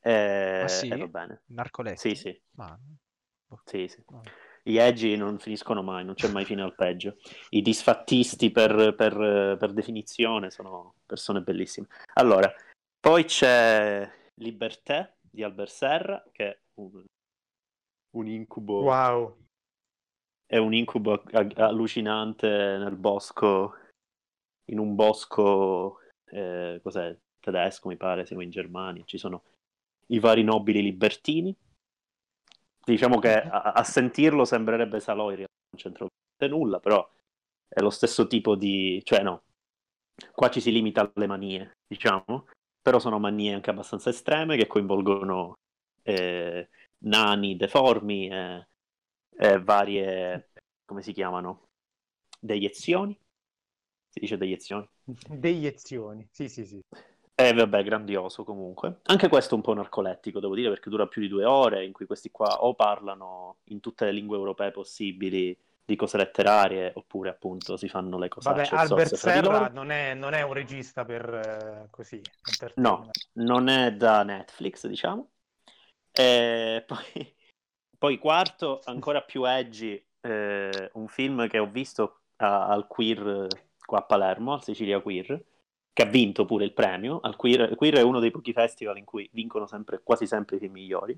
Eh, 0.00 0.62
ah, 0.62 0.68
sì? 0.68 0.88
Eh, 0.88 0.96
va 0.96 1.06
bene. 1.06 1.42
Narcolettico? 1.46 2.08
Sì, 2.08 2.14
sì. 2.14 2.42
Ma... 2.52 2.78
Sì, 3.64 3.88
sì. 3.88 4.02
No 4.08 4.22
gli 4.66 4.78
edgy 4.78 5.14
non 5.16 5.38
finiscono 5.38 5.82
mai, 5.82 6.04
non 6.06 6.14
c'è 6.14 6.30
mai 6.32 6.46
fine 6.46 6.62
al 6.62 6.74
peggio. 6.74 7.18
I 7.50 7.60
disfattisti 7.60 8.50
per, 8.50 8.94
per, 8.94 9.56
per 9.58 9.72
definizione 9.72 10.50
sono 10.50 10.94
persone 11.04 11.42
bellissime. 11.42 11.88
Allora, 12.14 12.50
poi 12.98 13.24
c'è 13.24 14.10
Liberté, 14.36 15.16
di 15.20 15.42
Albert 15.42 15.70
Serra, 15.70 16.24
che 16.32 16.48
è 16.48 16.58
un, 16.76 17.04
un 18.16 18.26
incubo. 18.26 18.82
Wow. 18.82 19.36
È 20.46 20.56
un 20.56 20.72
incubo 20.72 21.22
allucinante 21.56 22.48
nel 22.48 22.96
bosco, 22.96 23.76
in 24.70 24.78
un 24.78 24.94
bosco, 24.94 25.98
eh, 26.26 26.80
cos'è, 26.82 27.14
tedesco 27.40 27.88
mi 27.88 27.96
pare, 27.96 28.24
siamo 28.24 28.42
in 28.42 28.50
Germania, 28.50 29.04
ci 29.04 29.18
sono 29.18 29.42
i 30.06 30.18
vari 30.18 30.42
nobili 30.42 30.80
libertini. 30.80 31.54
Diciamo 32.84 33.18
che 33.18 33.34
a, 33.34 33.72
a 33.72 33.84
sentirlo 33.84 34.44
sembrerebbe 34.44 35.00
Salò 35.00 35.30
in 35.30 35.36
realtà 35.36 35.54
non 35.70 35.82
c'entra 35.82 36.06
nulla, 36.48 36.78
però 36.78 37.08
è 37.66 37.80
lo 37.80 37.90
stesso 37.90 38.26
tipo 38.26 38.54
di... 38.54 39.00
cioè 39.04 39.22
no, 39.22 39.44
qua 40.32 40.50
ci 40.50 40.60
si 40.60 40.70
limita 40.70 41.10
alle 41.14 41.26
manie, 41.26 41.78
diciamo, 41.86 42.46
però 42.82 42.98
sono 42.98 43.18
manie 43.18 43.54
anche 43.54 43.70
abbastanza 43.70 44.10
estreme 44.10 44.56
che 44.56 44.66
coinvolgono 44.66 45.54
eh, 46.02 46.68
nani 47.04 47.56
deformi 47.56 48.28
e, 48.28 48.66
e 49.36 49.62
varie, 49.62 50.50
come 50.84 51.02
si 51.02 51.12
chiamano, 51.12 51.64
deiezioni? 52.38 53.18
Si 54.10 54.20
dice 54.20 54.36
deiezioni? 54.36 54.86
Deiezioni, 55.28 56.28
sì 56.30 56.48
sì 56.48 56.64
sì. 56.64 56.80
E 57.36 57.48
eh, 57.48 57.52
vabbè, 57.52 57.82
grandioso 57.82 58.44
comunque. 58.44 59.00
Anche 59.04 59.28
questo 59.28 59.54
è 59.54 59.56
un 59.56 59.62
po' 59.62 59.74
narcolettico, 59.74 60.38
devo 60.38 60.54
dire, 60.54 60.68
perché 60.68 60.88
dura 60.88 61.08
più 61.08 61.20
di 61.20 61.26
due 61.26 61.44
ore, 61.44 61.84
in 61.84 61.92
cui 61.92 62.06
questi 62.06 62.30
qua 62.30 62.62
o 62.62 62.74
parlano 62.74 63.56
in 63.64 63.80
tutte 63.80 64.04
le 64.04 64.12
lingue 64.12 64.36
europee 64.36 64.70
possibili 64.70 65.56
di 65.84 65.96
cose 65.96 66.16
letterarie, 66.16 66.92
oppure 66.94 67.30
appunto 67.30 67.76
si 67.76 67.88
fanno 67.88 68.18
le 68.18 68.28
cose. 68.28 68.48
Vabbè, 68.48 68.68
Albert 68.70 69.14
Serra 69.14 69.68
non 69.68 69.90
è, 69.90 70.14
non 70.14 70.32
è, 70.32 70.42
un 70.42 70.52
regista 70.52 71.04
per 71.04 71.86
uh, 71.86 71.90
così. 71.90 72.22
No, 72.76 73.10
non 73.32 73.68
è 73.68 73.92
da 73.92 74.22
Netflix, 74.22 74.86
diciamo. 74.86 75.28
E 76.12 76.84
poi, 76.86 77.34
poi 77.98 78.18
quarto, 78.18 78.80
ancora 78.84 79.22
più 79.22 79.44
edgy, 79.44 80.02
eh, 80.20 80.90
un 80.92 81.08
film 81.08 81.48
che 81.48 81.58
ho 81.58 81.66
visto 81.66 82.20
a, 82.36 82.68
al 82.68 82.86
Queer 82.86 83.48
qua 83.84 83.98
a 83.98 84.02
Palermo, 84.02 84.52
al 84.52 84.62
Sicilia 84.62 85.00
Queer, 85.00 85.44
che 85.94 86.02
ha 86.02 86.06
vinto 86.06 86.44
pure 86.44 86.64
il 86.64 86.74
premio. 86.74 87.20
Al 87.22 87.36
Queer, 87.36 87.74
Queer 87.76 87.94
è 87.94 88.02
uno 88.02 88.18
dei 88.18 88.32
pochi 88.32 88.52
festival 88.52 88.98
in 88.98 89.04
cui 89.04 89.26
vincono 89.32 89.66
sempre, 89.66 90.00
quasi 90.02 90.26
sempre 90.26 90.56
i 90.56 90.58
film 90.58 90.72
migliori, 90.72 91.16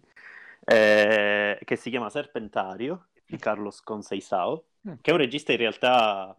eh, 0.65 1.59
che 1.65 1.77
si 1.77 1.91
chiama 1.91 2.11
Serpentario, 2.11 3.07
di 3.27 3.39
Carlos 3.39 3.81
Conceizao, 3.81 4.65
mm. 4.89 4.93
che 5.01 5.11
è 5.11 5.15
un 5.15 5.21
regista 5.21 5.53
in 5.53 5.59
realtà 5.59 6.37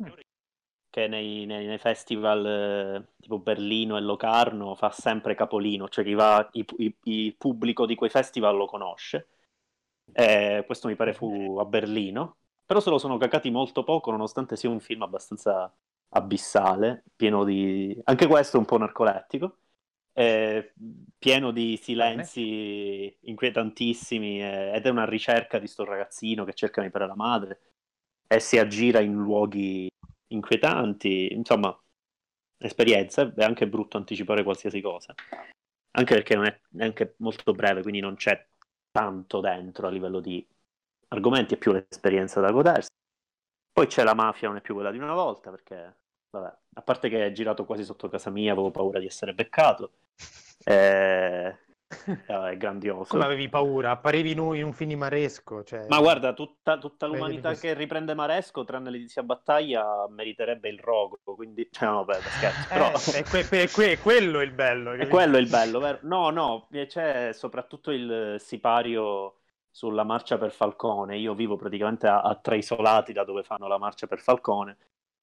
che 0.90 1.08
nei, 1.08 1.46
nei, 1.46 1.66
nei 1.66 1.80
festival 1.80 2.46
eh, 2.46 3.08
tipo 3.20 3.40
Berlino 3.40 3.98
e 3.98 4.02
Locarno 4.02 4.76
fa 4.76 4.92
sempre 4.92 5.36
capolino, 5.36 5.90
cioè 5.90 6.06
chi 6.06 6.14
va, 6.14 6.48
il 6.54 7.36
pubblico 7.36 7.86
di 7.86 7.96
quei 7.96 8.10
festival 8.10 8.56
lo 8.56 8.68
conosce. 8.68 9.28
Eh, 10.14 10.64
questo 10.66 10.88
mi 10.88 10.96
pare 10.96 11.14
fu 11.14 11.58
a 11.60 11.66
Berlino, 11.66 12.38
però 12.66 12.80
se 12.80 12.90
lo 12.90 13.00
sono 13.00 13.18
cacati 13.18 13.50
molto 13.50 13.84
poco, 13.84 14.12
nonostante 14.12 14.56
sia 14.56 14.70
un 14.70 14.80
film 14.80 15.02
abbastanza 15.02 15.74
abissale, 16.10 17.04
pieno 17.16 17.44
di... 17.44 18.00
anche 18.06 18.28
questo 18.28 18.58
un 18.58 18.66
po' 18.66 18.78
narcolettico 18.78 19.58
eh, 20.18 20.74
pieno 21.20 21.52
di 21.52 21.78
silenzi 21.78 23.16
inquietantissimi 23.22 24.42
eh, 24.42 24.72
ed 24.74 24.84
è 24.88 24.90
una 24.90 25.06
ricerca 25.06 25.60
di 25.60 25.68
sto 25.68 25.86
ragazzino 25.86 26.44
che 26.44 26.54
cerca 26.54 26.82
di 26.82 26.90
fare 26.90 27.06
la 27.06 27.16
madre 27.16 27.62
e 28.26 28.40
si 28.40 28.58
aggira 28.58 29.00
in 29.00 29.14
luoghi 29.14 29.88
inquietanti, 30.30 31.32
insomma, 31.34 31.76
esperienza, 32.58 33.32
è 33.32 33.44
anche 33.44 33.68
brutto 33.68 33.98
anticipare 33.98 34.42
qualsiasi 34.42 34.82
cosa, 34.82 35.14
anche 35.92 36.14
perché 36.16 36.36
non 36.36 36.46
è 36.46 36.62
neanche 36.72 37.14
molto 37.20 37.54
breve, 37.54 37.84
quindi 37.84 38.00
non 38.00 38.16
c'è 38.16 38.44
tanto 38.90 39.40
dentro 39.40 39.86
a 39.86 39.92
livello 39.92 40.20
di 40.20 40.46
argomenti, 41.10 41.54
è 41.54 41.58
più 41.58 41.72
l'esperienza 41.72 42.42
da 42.42 42.52
godersi. 42.52 42.90
Poi 43.78 43.86
c'è 43.86 44.02
la 44.02 44.16
mafia, 44.16 44.48
non 44.48 44.58
è 44.58 44.62
più 44.62 44.74
quella 44.74 44.90
di 44.90 44.98
una 44.98 45.14
volta, 45.14 45.52
perché, 45.52 45.98
vabbè, 46.32 46.52
a 46.74 46.82
parte 46.82 47.10
che 47.10 47.28
è 47.28 47.32
girato 47.32 47.64
quasi 47.64 47.84
sotto 47.84 48.10
casa 48.10 48.32
mia, 48.32 48.54
avevo 48.54 48.72
paura 48.72 48.98
di 48.98 49.06
essere 49.06 49.36
beccato. 49.36 49.92
Eh, 50.70 51.56
è 52.28 52.58
grandioso. 52.58 53.12
Come 53.12 53.24
avevi 53.24 53.48
paura? 53.48 53.92
Apparivi 53.92 54.32
in 54.32 54.40
un, 54.40 54.74
film 54.74 54.90
di 54.90 54.96
Maresco. 54.98 55.64
Cioè... 55.64 55.86
Ma 55.88 56.00
guarda, 56.00 56.34
tutta, 56.34 56.78
tutta 56.78 57.06
l'umanità 57.06 57.54
che 57.54 57.74
riprende 57.74 58.14
Maresco, 58.16 58.66
tranne 58.66 58.90
l'edizia 58.90 59.24
battaglia, 59.24 60.06
meriterebbe 60.10 60.68
il 60.68 60.80
rogo. 60.80 61.20
Quindi, 61.24 61.70
cioè, 61.72 61.88
no, 61.88 62.04
vabbè, 62.04 62.20
scherzo. 62.20 62.68
Però... 62.68 62.92
Eh, 62.92 63.20
è, 63.20 63.24
que- 63.24 63.62
è, 63.62 63.70
que- 63.70 63.92
è, 63.92 64.00
quello 64.00 64.42
il 64.42 64.52
bello. 64.52 64.92
È 64.92 65.08
quello 65.08 65.38
il 65.38 65.48
bello, 65.48 65.80
vero? 65.80 66.00
No, 66.02 66.32
no, 66.32 66.68
c'è 66.88 67.32
soprattutto 67.32 67.92
il 67.92 68.36
sipario 68.40 69.36
sulla 69.78 70.04
marcia 70.04 70.40
per 70.40 70.52
Falcone. 70.52 71.20
Io 71.20 71.36
vivo 71.36 71.56
praticamente 71.56 72.08
a, 72.08 72.22
a 72.22 72.34
tre 72.34 72.58
isolati 72.58 73.14
da 73.14 73.24
dove 73.24 73.44
fanno 73.44 73.68
la 73.68 73.78
marcia 73.78 74.08
per 74.08 74.20
Falcone 74.20 74.76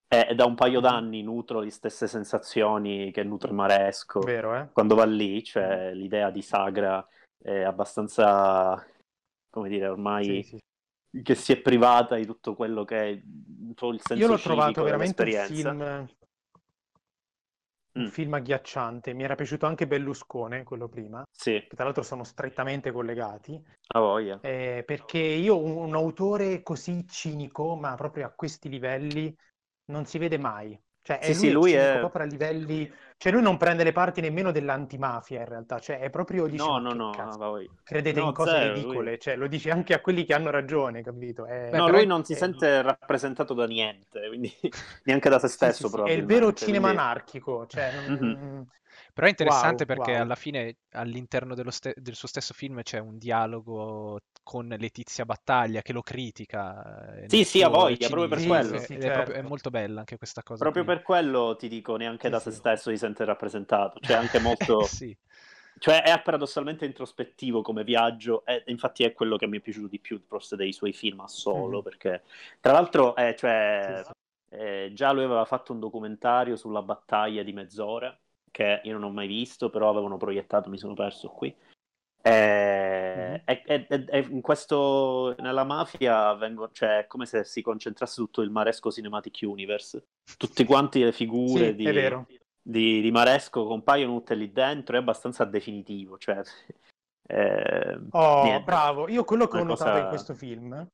e 0.07 0.33
da 0.33 0.45
un 0.45 0.55
paio 0.55 0.79
mhm. 0.79 0.85
d'anni 0.85 1.23
nutro 1.23 1.59
le 1.59 1.69
stesse 1.69 2.07
sensazioni 2.07 3.11
che 3.11 3.25
nutre 3.25 3.51
Maresco. 3.51 4.21
Vero, 4.21 4.55
eh? 4.55 4.69
Quando 4.71 4.95
va 4.95 5.03
lì, 5.03 5.43
cioè 5.43 5.91
mhm. 5.91 5.97
l'idea 5.97 6.29
di 6.29 6.41
Sagra 6.41 7.05
è 7.37 7.63
abbastanza, 7.63 8.81
come 9.49 9.67
dire, 9.67 9.89
ormai 9.89 10.41
sì, 10.41 10.57
sì. 11.11 11.21
che 11.21 11.35
si 11.35 11.51
è 11.51 11.57
privata 11.57 12.15
di 12.15 12.25
tutto 12.25 12.55
quello 12.55 12.85
che 12.85 12.97
è 12.97 13.21
po' 13.73 13.91
il 13.91 13.99
senso 14.01 14.23
Io 14.23 14.29
l'ho 14.29 14.39
trovato 14.39 14.83
veramente 14.83 15.21
un 15.21 15.45
film, 15.47 16.07
un 17.95 18.05
mm. 18.05 18.07
film 18.07 18.33
agghiacciante. 18.33 19.13
Mi 19.13 19.23
era 19.23 19.35
piaciuto 19.35 19.65
anche 19.65 19.87
Berluscone, 19.87 20.63
quello 20.63 20.87
prima, 20.87 21.23
sì. 21.31 21.63
che 21.67 21.75
tra 21.75 21.85
l'altro 21.85 22.03
sono 22.03 22.23
strettamente 22.23 22.91
collegati. 22.91 23.61
A 23.87 23.99
voglia. 23.99 24.39
Eh, 24.41 24.83
perché 24.85 25.19
io 25.19 25.57
un, 25.57 25.75
un 25.75 25.95
autore 25.95 26.61
così 26.61 27.05
cinico, 27.07 27.75
ma 27.75 27.95
proprio 27.95 28.25
a 28.25 28.33
questi 28.35 28.69
livelli, 28.69 29.35
non 29.85 30.05
si 30.05 30.17
vede 30.17 30.37
mai. 30.37 30.79
Cioè, 31.05 31.19
sì, 31.21 31.33
lui, 31.33 31.35
sì, 31.35 31.51
lui 31.51 31.73
è 31.73 31.97
proprio 31.99 32.23
a 32.23 32.25
livelli... 32.25 32.91
Cioè, 33.17 33.31
lui 33.31 33.43
non 33.43 33.57
prende 33.57 33.83
le 33.83 33.91
parti 33.91 34.21
nemmeno 34.21 34.51
dell'antimafia, 34.51 35.41
in 35.41 35.45
realtà. 35.45 35.77
Cioè, 35.77 35.99
è 35.99 36.09
proprio... 36.09 36.47
Dice, 36.47 36.65
no, 36.65 36.79
no, 36.79 36.93
no, 36.93 37.11
no 37.13 37.63
Credete 37.83 38.19
no, 38.19 38.25
in 38.25 38.33
cose 38.33 38.49
zero, 38.49 38.73
ridicole. 38.73 39.09
Lui... 39.11 39.19
Cioè, 39.19 39.35
lo 39.35 39.45
dice 39.45 39.69
anche 39.69 39.93
a 39.93 39.99
quelli 39.99 40.25
che 40.25 40.33
hanno 40.33 40.49
ragione, 40.49 41.03
capito? 41.03 41.45
È... 41.45 41.69
No, 41.71 41.89
lui 41.89 42.07
non 42.07 42.25
si 42.25 42.33
è... 42.33 42.35
sente 42.35 42.81
rappresentato 42.81 43.53
da 43.53 43.67
niente, 43.67 44.27
quindi 44.29 44.51
neanche 45.05 45.29
da 45.29 45.37
se 45.37 45.47
stesso, 45.47 45.89
sì, 45.89 45.95
sì, 45.95 46.09
È 46.09 46.11
il 46.13 46.25
vero 46.25 46.51
cinema 46.53 46.87
quindi... 46.87 47.03
anarchico. 47.03 47.67
Cioè, 47.67 47.91
non... 48.07 48.17
mm-hmm. 48.17 48.61
Però 49.15 49.27
è 49.27 49.29
interessante 49.29 49.85
wow, 49.87 49.95
perché 49.95 50.11
wow. 50.11 50.21
alla 50.23 50.35
fine 50.35 50.75
all'interno 50.91 51.55
ste- 51.71 51.93
del 51.95 52.15
suo 52.15 52.27
stesso 52.27 52.53
film 52.53 52.81
c'è 52.81 52.99
un 52.99 53.17
dialogo 53.17 54.19
con 54.43 54.67
Letizia 54.77 55.23
Battaglia 55.23 55.81
che 55.81 55.93
lo 55.93 56.01
critica. 56.01 57.15
Eh, 57.15 57.29
sì, 57.29 57.45
sì, 57.45 57.61
a 57.61 57.69
voglia, 57.69 58.09
proprio 58.09 58.27
per 58.27 58.45
quello. 58.45 58.77
Sì, 58.77 58.83
sì, 58.83 58.93
certo. 58.99 59.07
è, 59.07 59.11
proprio, 59.13 59.35
è, 59.35 59.41
molto 59.41 59.69
bella 59.69 59.99
anche 59.99 60.17
questa 60.17 60.43
cosa. 60.43 60.61
Proprio 60.61 60.83
qui. 60.83 60.95
per 60.95 61.03
quello 61.03 61.55
ti 61.57 61.69
dico, 61.69 61.95
neanche 61.95 62.27
da 62.27 62.41
se 62.41 62.51
stesso 62.51 62.89
si 62.89 62.97
sente 62.97 63.23
rappresentato. 63.23 64.01
Cioè, 64.01 64.17
anche 64.17 64.37
molto... 64.43 64.83
sì. 64.83 65.15
Cioè, 65.79 66.03
è 66.03 66.21
paradossalmente 66.21 66.83
introspettivo 66.83 67.61
come 67.61 67.85
viaggio, 67.85 68.45
e 68.45 68.63
infatti 68.67 69.05
è 69.05 69.13
quello 69.13 69.37
che 69.37 69.47
mi 69.47 69.59
è 69.59 69.61
piaciuto 69.61 69.87
di 69.87 69.99
più 69.99 70.21
forse 70.27 70.57
dei 70.57 70.73
suoi 70.73 70.91
film 70.91 71.21
a 71.21 71.27
solo, 71.29 71.75
mm-hmm. 71.75 71.83
perché 71.83 72.23
tra 72.59 72.73
l'altro 72.73 73.15
eh, 73.15 73.33
cioè, 73.37 74.03
eh, 74.49 74.91
già 74.93 75.13
lui 75.13 75.23
aveva 75.23 75.45
fatto 75.45 75.71
un 75.71 75.79
documentario 75.79 76.57
sulla 76.57 76.81
battaglia 76.81 77.43
di 77.43 77.53
mezz'ora, 77.53 78.13
che 78.55 78.79
io 78.85 78.93
non 78.93 79.03
ho 79.03 79.11
mai 79.11 79.27
visto, 79.27 79.69
però 79.69 79.89
avevano 79.89 80.15
proiettato, 80.15 80.69
mi 80.69 80.77
sono 80.77 80.93
perso 80.93 81.27
qui. 81.27 81.53
E, 82.21 83.43
mm-hmm. 83.45 83.83
e, 83.89 84.05
e, 84.07 84.19
in 84.29 84.39
questo, 84.39 85.35
nella 85.39 85.65
mafia 85.65 86.33
vengo, 86.35 86.71
cioè, 86.71 86.99
è 86.99 87.07
come 87.07 87.25
se 87.25 87.43
si 87.43 87.61
concentrasse 87.61 88.15
tutto 88.15 88.41
il 88.41 88.51
Maresco 88.51 88.93
Cinematic 88.93 89.39
Universe. 89.41 90.05
Tutte 90.37 90.63
quante 90.63 91.03
le 91.03 91.11
figure 91.11 91.65
sì, 91.65 91.75
di, 91.75 92.25
di, 92.61 93.01
di, 93.01 93.11
Maresco 93.11 93.65
compaiono 93.65 94.19
tutte 94.19 94.35
lì 94.35 94.49
dentro, 94.53 94.95
è 94.95 94.99
abbastanza 94.99 95.43
definitivo. 95.43 96.17
Cioè, 96.17 96.41
eh, 97.27 97.99
oh, 98.11 98.43
niente. 98.43 98.63
bravo. 98.63 99.09
Io 99.09 99.25
quello 99.25 99.49
che 99.49 99.57
ho 99.57 99.65
cosa... 99.65 99.83
notato 99.83 100.01
in 100.01 100.07
questo 100.07 100.33
film, 100.33 100.87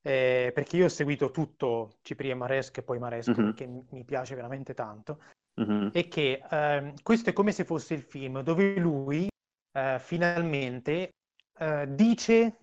eh, 0.00 0.52
perché 0.54 0.78
io 0.78 0.86
ho 0.86 0.88
seguito 0.88 1.30
tutto 1.30 1.96
Cipri 2.00 2.30
e 2.30 2.34
Maresco 2.34 2.80
e 2.80 2.82
poi 2.82 2.98
Maresco, 2.98 3.32
mm-hmm. 3.32 3.44
perché 3.44 3.66
mi 3.90 4.04
piace 4.04 4.34
veramente 4.34 4.72
tanto, 4.72 5.18
mm-hmm. 5.60 5.88
è 5.92 6.08
che 6.08 6.42
eh, 6.48 6.94
questo 7.02 7.30
è 7.30 7.32
come 7.32 7.52
se 7.52 7.64
fosse 7.64 7.94
il 7.94 8.02
film 8.02 8.40
dove 8.42 8.76
lui 8.76 9.28
eh, 9.72 9.98
finalmente 9.98 11.10
eh, 11.58 11.86
dice 11.88 12.58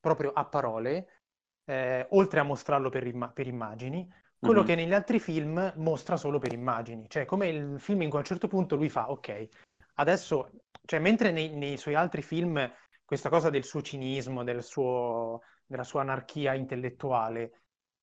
proprio 0.00 0.32
a 0.32 0.44
parole, 0.44 1.22
eh, 1.64 2.06
oltre 2.10 2.40
a 2.40 2.44
mostrarlo 2.44 2.90
per, 2.90 3.06
imma- 3.06 3.30
per 3.30 3.46
immagini, 3.46 4.08
quello 4.38 4.60
mm-hmm. 4.60 4.68
che 4.68 4.74
negli 4.74 4.92
altri 4.92 5.20
film 5.20 5.72
mostra 5.76 6.16
solo 6.16 6.38
per 6.38 6.52
immagini. 6.52 7.06
Cioè, 7.08 7.24
come 7.24 7.48
il 7.48 7.78
film 7.78 8.02
in 8.02 8.08
cui 8.08 8.18
a 8.18 8.22
un 8.22 8.26
certo 8.26 8.48
punto 8.48 8.74
lui 8.74 8.88
fa, 8.88 9.10
ok, 9.10 9.48
adesso, 9.94 10.50
cioè, 10.84 10.98
mentre 10.98 11.30
nei, 11.30 11.50
nei 11.50 11.76
suoi 11.76 11.94
altri 11.94 12.22
film 12.22 12.68
questa 13.04 13.28
cosa 13.28 13.50
del 13.50 13.64
suo 13.64 13.82
cinismo, 13.82 14.42
del 14.42 14.64
suo, 14.64 15.42
della 15.64 15.84
sua 15.84 16.00
anarchia 16.00 16.54
intellettuale, 16.54 17.61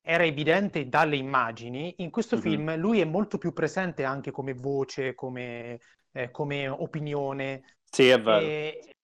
era 0.10 0.26
evidente 0.26 0.90
dalle 0.90 1.18
immagini, 1.18 1.94
in 1.98 2.10
questo 2.10 2.36
mm-hmm. 2.36 2.44
film 2.44 2.76
lui 2.78 3.00
è 3.00 3.06
molto 3.06 3.38
più 3.38 3.54
presente 3.54 4.04
anche 4.04 4.32
come 4.32 4.56
voce, 4.56 5.14
come, 5.14 5.80
eh, 6.14 6.32
come 6.32 6.68
opinione. 6.68 7.76
Sì, 7.84 8.10
è 8.10 8.20
vero. 8.20 8.44
E, 8.44 8.96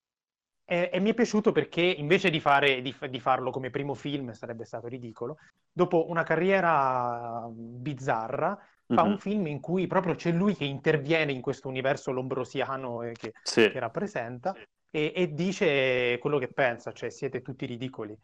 e, 0.66 0.90
e, 0.92 1.00
mi 1.00 1.12
è 1.12 1.14
piaciuto 1.14 1.52
perché 1.52 1.84
invece 1.84 2.32
di, 2.32 2.40
fare, 2.40 2.82
di, 2.82 2.96
di, 3.08 3.20
farlo 3.20 3.52
come 3.52 3.70
primo 3.70 3.94
film, 3.94 4.32
sarebbe 4.32 4.66
stato 4.66 4.88
ridicolo, 4.88 5.38
dopo 5.72 6.10
una 6.10 6.24
carriera 6.24 7.48
bizzarra, 7.52 8.58
fa 8.88 9.04
mm-hmm. 9.04 9.12
un 9.12 9.20
film 9.20 9.46
in 9.46 9.60
cui 9.60 9.86
proprio 9.86 10.16
c'è 10.16 10.32
lui 10.32 10.56
che 10.56 10.66
interviene 10.66 11.32
in 11.32 11.42
questo 11.42 11.68
universo 11.68 12.12
lombrosiano 12.12 13.04
eh, 13.04 13.12
che, 13.12 13.34
sì. 13.44 13.70
che, 13.70 13.78
rappresenta 13.78 14.56
sì. 14.56 14.64
e, 14.90 15.14
e, 15.16 15.34
dice 15.36 16.18
quello 16.18 16.40
che 16.40 16.48
pensa, 16.48 16.92
cioè 16.94 17.12
siete 17.12 17.44
tutti 17.44 17.68
ridicoli, 17.68 18.18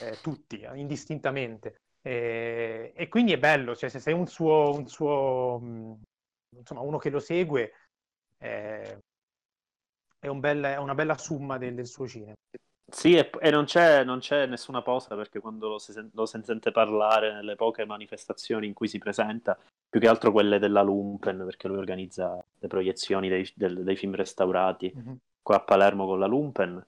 eh, 0.00 0.18
tutti, 0.22 0.64
indistintamente. 0.76 1.80
E, 2.02 2.92
e, 2.96 3.08
quindi 3.08 3.32
è 3.32 3.38
bello, 3.38 3.76
cioè 3.76 3.88
se 3.88 4.00
sei 4.00 4.12
un 4.12 4.26
suo, 4.26 4.74
un 4.74 4.88
suo 4.88 5.98
insomma, 6.56 6.80
uno 6.80 6.98
che 6.98 7.10
lo 7.10 7.20
segue, 7.20 7.72
eh, 8.38 8.98
è, 10.18 10.26
un 10.26 10.40
bel, 10.40 10.62
è, 10.64 10.76
una 10.78 10.94
bella 10.94 11.16
summa 11.16 11.58
del, 11.58 11.74
del 11.74 11.86
suo 11.86 12.08
cinema. 12.08 12.34
Sì, 12.92 13.16
e, 13.16 13.30
e 13.40 13.50
non, 13.50 13.64
c'è, 13.64 14.04
non, 14.04 14.18
c'è, 14.18 14.46
nessuna 14.46 14.82
posa 14.82 15.14
perché 15.14 15.40
quando 15.40 15.68
lo 15.68 15.78
si, 15.78 15.92
lo 16.12 16.26
si, 16.26 16.40
sente 16.42 16.72
parlare 16.72 17.32
nelle 17.32 17.56
poche 17.56 17.86
manifestazioni 17.86 18.66
in 18.66 18.74
cui 18.74 18.88
si 18.88 18.98
presenta, 18.98 19.58
più 19.88 19.98
che 20.00 20.08
altro 20.08 20.32
quelle 20.32 20.58
della 20.58 20.82
Lumpen, 20.82 21.44
perché 21.44 21.68
lui 21.68 21.78
organizza 21.78 22.44
le 22.58 22.68
proiezioni 22.68 23.28
dei, 23.28 23.50
del, 23.54 23.82
dei 23.82 23.96
film 23.96 24.14
restaurati 24.14 24.92
mm-hmm. 24.94 25.14
qua 25.40 25.56
a 25.56 25.60
Palermo 25.60 26.04
con 26.04 26.18
la 26.18 26.26
Lumpen, 26.26 26.84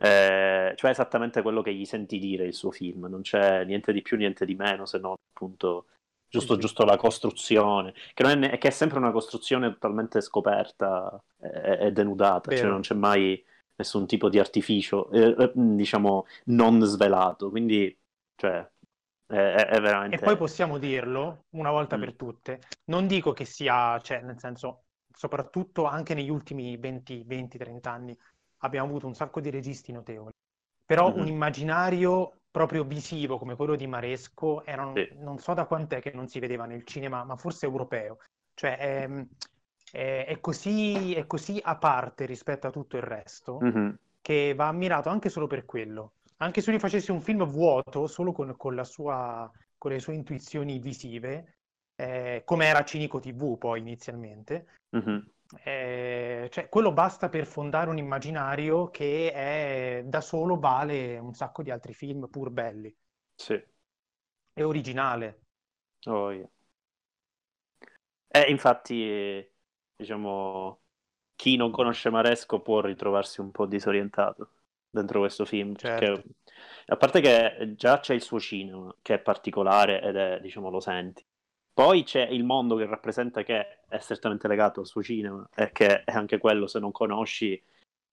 eh, 0.00 0.72
cioè 0.76 0.90
esattamente 0.90 1.42
quello 1.42 1.60
che 1.60 1.74
gli 1.74 1.84
senti 1.84 2.18
dire 2.18 2.46
il 2.46 2.54
suo 2.54 2.70
film, 2.70 3.06
non 3.06 3.20
c'è 3.20 3.64
niente 3.64 3.92
di 3.92 4.00
più, 4.00 4.16
niente 4.16 4.46
di 4.46 4.54
meno, 4.54 4.86
se 4.86 4.98
non 4.98 5.14
appunto 5.32 5.86
giusto, 6.26 6.56
giusto 6.56 6.84
la 6.84 6.96
costruzione, 6.96 7.92
che, 8.14 8.24
è, 8.24 8.58
che, 8.58 8.68
è, 8.68 8.70
sempre 8.70 8.98
una 8.98 9.10
costruzione 9.10 9.70
totalmente 9.72 10.22
scoperta 10.22 11.22
e, 11.38 11.78
e 11.80 11.92
denudata, 11.92 12.54
cioè 12.56 12.68
non 12.68 12.80
c'è 12.80 12.94
mai 12.94 13.44
nessun 13.76 14.06
tipo 14.06 14.30
di 14.30 14.38
artificio, 14.38 15.10
eh, 15.10 15.34
eh 15.36 15.52
diciamo, 15.54 16.26
non 16.46 16.80
svelato, 16.82 17.50
quindi, 17.50 17.94
cioè, 18.36 18.66
è, 19.26 19.34
è, 19.34 19.80
veramente... 19.80 20.16
E 20.16 20.20
poi 20.20 20.36
possiamo 20.36 20.78
dirlo, 20.78 21.44
una 21.50 21.70
volta 21.70 21.96
mm. 21.96 22.00
per 22.00 22.14
tutte, 22.14 22.60
non 22.86 23.06
dico 23.06 23.32
che 23.32 23.44
sia, 23.44 24.00
cioè, 24.00 24.22
nel 24.22 24.38
senso, 24.38 24.84
soprattutto 25.12 25.84
anche 25.84 26.14
negli 26.14 26.30
ultimi 26.30 26.78
20-30 26.78 27.88
anni, 27.88 28.18
abbiamo 28.60 28.88
avuto 28.88 29.06
un 29.06 29.14
sacco 29.14 29.40
di 29.40 29.50
registi 29.50 29.92
notevoli, 29.92 30.32
però 30.84 31.10
mm-hmm. 31.10 31.20
un 31.20 31.26
immaginario 31.26 32.40
proprio 32.50 32.84
visivo 32.84 33.38
come 33.38 33.54
quello 33.54 33.76
di 33.76 33.86
Maresco 33.86 34.64
era, 34.64 34.90
sì. 34.94 35.08
non 35.18 35.38
so 35.38 35.54
da 35.54 35.66
quant'è 35.66 36.00
che 36.00 36.10
non 36.12 36.26
si 36.26 36.40
vedeva 36.40 36.66
nel 36.66 36.84
cinema, 36.84 37.22
ma 37.24 37.36
forse 37.36 37.66
europeo. 37.66 38.18
Cioè 38.54 38.76
è, 38.76 39.08
è, 39.92 40.24
è, 40.26 40.40
così, 40.40 41.14
è 41.14 41.26
così, 41.26 41.60
a 41.62 41.76
parte 41.76 42.26
rispetto 42.26 42.66
a 42.66 42.70
tutto 42.70 42.96
il 42.96 43.02
resto 43.02 43.58
mm-hmm. 43.62 43.90
che 44.20 44.54
va 44.54 44.68
ammirato 44.68 45.08
anche 45.08 45.28
solo 45.28 45.46
per 45.46 45.64
quello. 45.64 46.14
Anche 46.38 46.60
se 46.60 46.70
lui 46.70 46.80
facesse 46.80 47.12
un 47.12 47.20
film 47.20 47.44
vuoto, 47.44 48.06
solo 48.06 48.32
con, 48.32 48.56
con, 48.56 48.84
sua, 48.84 49.50
con 49.76 49.92
le 49.92 49.98
sue 49.98 50.14
intuizioni 50.14 50.78
visive, 50.78 51.56
eh, 51.96 52.42
come 52.44 52.66
era 52.66 52.82
Cinico 52.82 53.20
TV 53.20 53.58
poi 53.58 53.80
inizialmente, 53.80 54.66
mm-hmm. 54.96 55.18
Eh, 55.64 56.48
cioè, 56.50 56.68
quello 56.68 56.92
basta 56.92 57.28
per 57.28 57.46
fondare 57.46 57.90
un 57.90 57.98
immaginario 57.98 58.90
che 58.90 59.32
è, 59.32 60.02
da 60.04 60.20
solo 60.20 60.58
vale 60.58 61.18
un 61.18 61.34
sacco 61.34 61.62
di 61.62 61.70
altri 61.70 61.92
film 61.94 62.28
pur 62.28 62.50
belli. 62.50 62.94
Sì. 63.34 63.60
È 64.52 64.64
originale. 64.64 65.40
Oh, 66.06 66.32
yeah. 66.32 66.48
eh, 68.28 68.50
infatti, 68.50 69.48
diciamo, 69.96 70.80
chi 71.34 71.56
non 71.56 71.70
conosce 71.70 72.10
Maresco 72.10 72.60
può 72.60 72.80
ritrovarsi 72.80 73.40
un 73.40 73.50
po' 73.50 73.66
disorientato 73.66 74.50
dentro 74.90 75.20
questo 75.20 75.44
film. 75.44 75.74
Certo. 75.76 76.04
Perché, 76.04 76.28
a 76.86 76.96
parte 76.96 77.20
che 77.20 77.74
già 77.76 78.00
c'è 78.00 78.14
il 78.14 78.22
suo 78.22 78.38
cinema, 78.40 78.94
che 79.02 79.14
è 79.14 79.18
particolare 79.20 80.00
ed 80.02 80.16
è, 80.16 80.40
diciamo, 80.40 80.70
lo 80.70 80.80
senti. 80.80 81.24
Poi 81.80 82.02
c'è 82.02 82.26
il 82.26 82.44
mondo 82.44 82.76
che 82.76 82.84
rappresenta 82.84 83.42
che 83.42 83.78
è 83.88 83.98
strettamente 84.00 84.46
legato 84.46 84.80
al 84.80 84.86
suo 84.86 85.02
cinema 85.02 85.48
e 85.54 85.72
che 85.72 86.04
è 86.04 86.12
anche 86.12 86.36
quello, 86.36 86.66
se 86.66 86.78
non 86.78 86.90
conosci, 86.90 87.58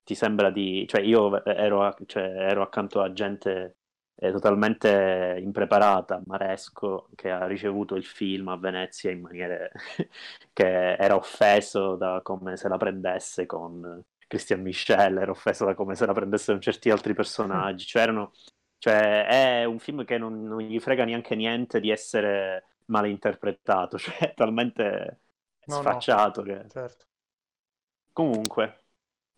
ti 0.06 0.16
sembra 0.16 0.50
di... 0.52 0.86
Cioè 0.88 1.02
io 1.02 1.44
ero, 1.44 1.94
cioè, 2.06 2.24
ero 2.24 2.62
accanto 2.62 3.02
a 3.02 3.12
gente 3.12 3.76
eh, 4.16 4.32
totalmente 4.32 5.38
impreparata, 5.42 6.22
Maresco, 6.26 7.10
che 7.14 7.30
ha 7.30 7.46
ricevuto 7.46 7.96
il 7.96 8.06
film 8.06 8.48
a 8.48 8.58
Venezia 8.58 9.12
in 9.12 9.20
maniere 9.20 9.74
che 10.54 10.94
era 10.96 11.16
offeso 11.16 11.98
da 11.98 12.22
come 12.24 12.56
se 12.56 12.70
la 12.70 12.78
prendesse 12.78 13.46
con 13.46 14.02
Christian 14.28 14.62
Michel, 14.62 15.18
era 15.18 15.32
offeso 15.32 15.66
da 15.66 15.76
come 15.76 15.96
se 15.96 16.06
la 16.06 16.14
prendesse 16.14 16.54
con 16.54 16.62
certi 16.62 16.90
altri 16.90 17.14
personaggi. 17.14 17.84
Cioè, 17.92 18.02
erano, 18.02 18.32
cioè 18.78 19.26
è 19.26 19.66
un 19.66 19.80
film 19.80 20.06
che 20.06 20.18
non, 20.18 20.42
non 20.44 20.62
gli 20.62 20.80
frega 20.80 21.04
neanche 21.04 21.36
niente 21.36 21.82
di 21.82 21.90
essere 21.90 22.64
malinterpretato, 22.88 23.98
cioè 24.00 24.34
talmente 24.36 25.22
no, 25.66 25.76
sfacciato 25.76 26.44
no, 26.44 26.48
che... 26.48 26.70
Certo. 26.70 27.06
Comunque, 28.12 28.86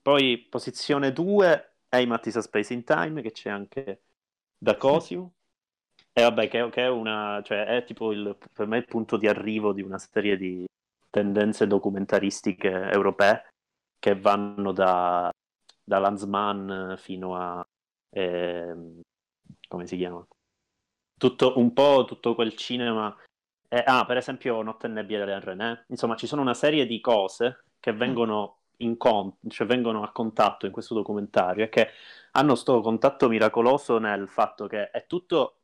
poi 0.02 0.38
posizione 0.50 1.12
2 1.12 1.76
è 1.90 1.98
i 1.98 2.08
Matisa 2.08 2.42
Space 2.42 2.74
in 2.74 2.84
Time, 2.84 3.22
che 3.22 3.32
c'è 3.32 3.50
anche 3.50 4.04
da 4.58 4.78
Cosium. 4.78 5.30
e 6.14 6.22
vabbè, 6.22 6.48
che, 6.48 6.70
che, 6.70 6.84
è 6.84 6.90
una... 6.90 7.42
cioè 7.44 7.66
è 7.66 7.84
tipo 7.84 8.12
il, 8.12 8.38
per 8.54 8.68
me 8.68 8.78
il 8.78 8.86
punto 8.86 9.18
di 9.18 9.28
arrivo 9.28 9.74
di 9.74 9.82
una 9.82 9.98
serie 9.98 10.38
di 10.38 10.66
tendenze 11.10 11.68
documentaristiche 11.68 12.70
europee 12.70 13.50
che 14.00 14.18
vanno 14.18 14.72
da, 14.72 15.30
da 15.84 16.00
Lanzmann 16.00 16.96
fino 16.96 17.36
a... 17.36 17.66
Eh, 18.12 19.02
come 19.68 19.88
si 19.88 19.98
chiama? 19.98 20.26
Tutto, 21.18 21.60
un 21.60 21.74
po' 21.74 22.06
tutto 22.06 22.34
quel 22.34 22.56
cinema 22.56 23.14
eh, 23.70 23.84
ah, 23.86 24.04
per 24.06 24.18
esempio 24.18 24.62
Notte 24.64 24.88
e 24.88 24.90
nebbia 24.90 25.20
delle 25.20 25.40
René. 25.40 25.86
Insomma, 25.90 26.16
ci 26.16 26.28
sono 26.28 26.42
una 26.42 26.56
serie 26.56 26.86
di 26.86 27.00
cose 27.00 27.66
che 27.80 27.94
mm. 27.94 27.98
vengono, 27.98 28.58
in 28.78 28.98
con- 28.98 29.36
cioè 29.48 29.68
vengono 29.68 30.04
a 30.04 30.12
contatto 30.12 30.66
in 30.66 30.72
questo 30.72 30.96
documentario 30.96 31.64
e 31.64 31.70
che 31.70 31.90
hanno 32.32 32.54
questo 32.54 32.82
contatto 32.82 33.30
miracoloso 33.30 34.00
nel 34.00 34.28
fatto 34.28 34.68
che 34.68 34.90
è 34.90 35.06
tutto 35.06 35.58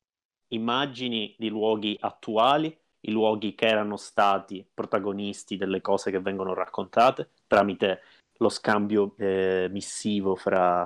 immagini 0.49 1.35
di 1.37 1.49
luoghi 1.49 1.97
attuali, 1.99 2.75
i 3.01 3.11
luoghi 3.11 3.55
che 3.55 3.67
erano 3.67 3.97
stati 3.97 4.67
protagonisti 4.71 5.57
delle 5.57 5.81
cose 5.81 6.11
che 6.11 6.19
vengono 6.19 6.53
raccontate 6.53 7.31
tramite 7.47 8.01
lo 8.37 8.49
scambio 8.49 9.15
eh, 9.17 9.67
missivo 9.71 10.35
fra, 10.35 10.85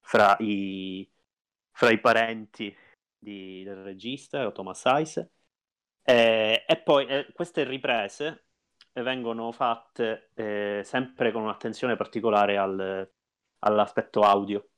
fra, 0.00 0.36
i, 0.40 1.08
fra, 1.72 1.90
i, 1.90 1.98
parenti 1.98 2.74
di, 3.18 3.62
del 3.64 3.82
regista, 3.82 4.50
Thomas 4.52 4.84
Heise 4.84 5.30
eh, 6.10 6.64
e 6.66 6.76
poi 6.78 7.06
eh, 7.06 7.26
queste 7.32 7.62
riprese 7.64 8.46
vengono 8.94 9.52
fatte 9.52 10.30
eh, 10.34 10.82
sempre 10.84 11.30
con 11.30 11.42
un'attenzione 11.42 11.94
particolare 11.94 12.56
al, 12.56 13.08
all'aspetto 13.60 14.22
audio, 14.22 14.68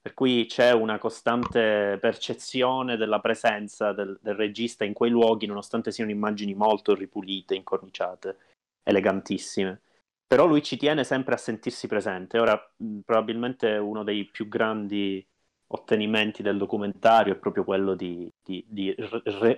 per 0.00 0.14
cui 0.14 0.46
c'è 0.46 0.72
una 0.72 0.98
costante 0.98 1.96
percezione 2.00 2.96
della 2.96 3.20
presenza 3.20 3.92
del, 3.92 4.18
del, 4.20 4.34
regista 4.34 4.84
in 4.84 4.92
quei 4.92 5.10
luoghi, 5.10 5.46
nonostante 5.46 5.92
siano 5.92 6.10
immagini 6.10 6.54
molto 6.54 6.94
ripulite, 6.94 7.54
incorniciate, 7.54 8.36
elegantissime. 8.82 9.80
Però 10.26 10.46
lui 10.46 10.62
ci 10.62 10.76
tiene 10.76 11.04
sempre 11.04 11.34
a 11.34 11.38
sentirsi 11.38 11.86
presente. 11.86 12.38
Ora, 12.38 12.60
probabilmente 13.04 13.76
uno 13.76 14.02
dei 14.02 14.24
più 14.24 14.48
grandi 14.48 15.24
ottenimenti 15.68 16.42
del 16.42 16.56
documentario 16.56 17.32
è 17.32 17.36
proprio 17.36 17.64
quello 17.64 17.94
di, 17.94 18.30
di, 18.42 18.64
di 18.68 18.94
re, 18.96 19.56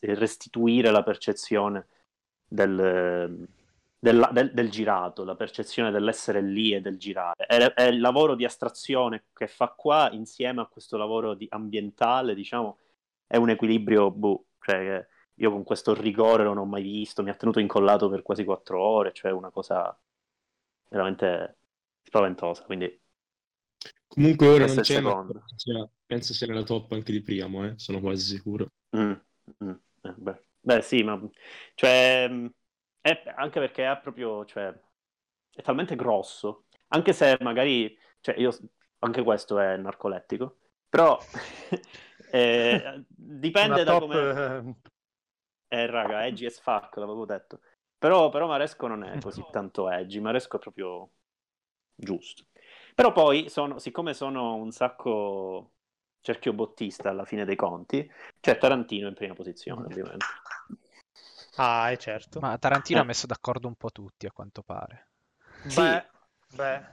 restituire 0.00 0.90
la 0.90 1.02
percezione 1.02 1.86
del, 2.46 3.48
del, 3.98 4.28
del, 4.32 4.52
del, 4.52 4.70
girato, 4.70 5.24
la 5.24 5.34
percezione 5.34 5.90
dell'essere 5.90 6.42
lì 6.42 6.72
e 6.72 6.80
del 6.80 6.98
girare. 6.98 7.46
È, 7.46 7.56
è, 7.56 7.84
il 7.84 8.00
lavoro 8.00 8.34
di 8.34 8.44
astrazione 8.44 9.24
che 9.32 9.46
fa 9.46 9.68
qua 9.68 10.10
insieme 10.12 10.60
a 10.60 10.66
questo 10.66 10.96
lavoro 10.96 11.34
di 11.34 11.46
ambientale, 11.50 12.34
diciamo, 12.34 12.78
è 13.26 13.36
un 13.36 13.50
equilibrio, 13.50 14.10
boh, 14.10 14.46
cioè, 14.60 15.06
io 15.36 15.50
con 15.50 15.64
questo 15.64 15.94
rigore 15.94 16.44
non 16.44 16.58
ho 16.58 16.64
mai 16.64 16.82
visto, 16.82 17.22
mi 17.22 17.30
ha 17.30 17.34
tenuto 17.34 17.60
incollato 17.60 18.08
per 18.08 18.22
quasi 18.22 18.44
quattro 18.44 18.80
ore, 18.80 19.12
cioè 19.12 19.32
una 19.32 19.50
cosa 19.50 19.96
veramente 20.88 21.56
spaventosa, 22.02 22.62
quindi 22.64 23.00
Comunque 24.14 24.46
ora 24.46 24.66
non 24.66 24.76
c'è, 24.76 25.00
ma 25.00 25.26
penso 26.06 26.34
sia 26.34 26.46
nella 26.46 26.62
top 26.62 26.92
anche 26.92 27.10
di 27.10 27.20
Priamo, 27.20 27.66
eh? 27.66 27.72
sono 27.78 27.98
quasi 27.98 28.24
sicuro. 28.24 28.68
Mm, 28.96 29.12
mm, 29.64 29.70
eh, 30.02 30.14
beh. 30.16 30.42
beh. 30.60 30.82
sì, 30.82 31.02
ma 31.02 31.20
cioè, 31.74 32.28
mm, 32.30 32.46
è, 33.00 33.22
anche 33.34 33.58
perché 33.58 33.90
è 33.90 33.98
proprio, 34.00 34.44
cioè, 34.44 34.72
è 35.52 35.62
talmente 35.62 35.96
grosso, 35.96 36.66
anche 36.88 37.12
se 37.12 37.36
magari, 37.40 37.98
cioè, 38.20 38.38
io, 38.38 38.56
anche 39.00 39.24
questo 39.24 39.58
è 39.58 39.76
narcolettico, 39.76 40.58
però 40.88 41.18
eh, 42.30 43.04
dipende 43.08 43.82
Una 43.82 43.82
da 43.82 43.98
top... 43.98 44.00
come... 44.00 44.76
Eh, 45.66 45.76
eh, 45.76 45.86
raga, 45.86 46.24
edgy 46.24 46.46
as 46.46 46.60
fuck, 46.60 46.94
l'avevo 46.98 47.24
detto. 47.24 47.58
Però, 47.98 48.28
però 48.28 48.46
Maresco 48.46 48.86
non 48.86 49.02
è 49.02 49.18
così 49.18 49.44
tanto 49.50 49.90
edgy, 49.90 50.20
Maresco 50.20 50.58
è 50.58 50.60
proprio 50.60 51.10
giusto. 51.96 52.44
Però 52.94 53.12
poi, 53.12 53.48
sono, 53.48 53.78
siccome 53.78 54.14
sono 54.14 54.54
un 54.54 54.70
sacco 54.70 55.72
cerchio 56.20 56.52
bottista 56.52 57.10
alla 57.10 57.24
fine 57.24 57.44
dei 57.44 57.56
conti, 57.56 58.10
c'è 58.40 58.56
Tarantino 58.56 59.08
in 59.08 59.14
prima 59.14 59.34
posizione, 59.34 59.84
ovviamente. 59.84 60.24
Ah, 61.56 61.90
è 61.90 61.96
certo. 61.96 62.40
Ma 62.40 62.56
Tarantino 62.56 63.00
eh. 63.00 63.02
ha 63.02 63.04
messo 63.04 63.26
d'accordo 63.26 63.68
un 63.68 63.74
po' 63.74 63.90
tutti, 63.90 64.26
a 64.26 64.32
quanto 64.32 64.62
pare. 64.62 65.08
Sì. 65.66 65.80
Beh, 65.80 66.06
beh. 66.54 66.86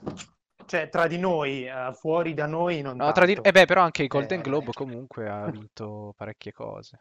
Cioè, 0.66 0.90
tra 0.90 1.08
di 1.08 1.18
noi, 1.18 1.68
uh, 1.68 1.94
fuori 1.94 2.34
da 2.34 2.46
noi 2.46 2.82
non 2.82 2.98
no, 2.98 3.12
tra 3.12 3.26
di... 3.26 3.38
Eh 3.42 3.52
beh, 3.52 3.66
però 3.66 3.82
anche 3.82 4.04
il 4.04 4.08
Golden 4.08 4.40
eh... 4.40 4.44
Globe 4.44 4.72
comunque 4.74 5.30
ha 5.30 5.50
vinto 5.50 6.14
parecchie 6.16 6.52
cose. 6.52 7.00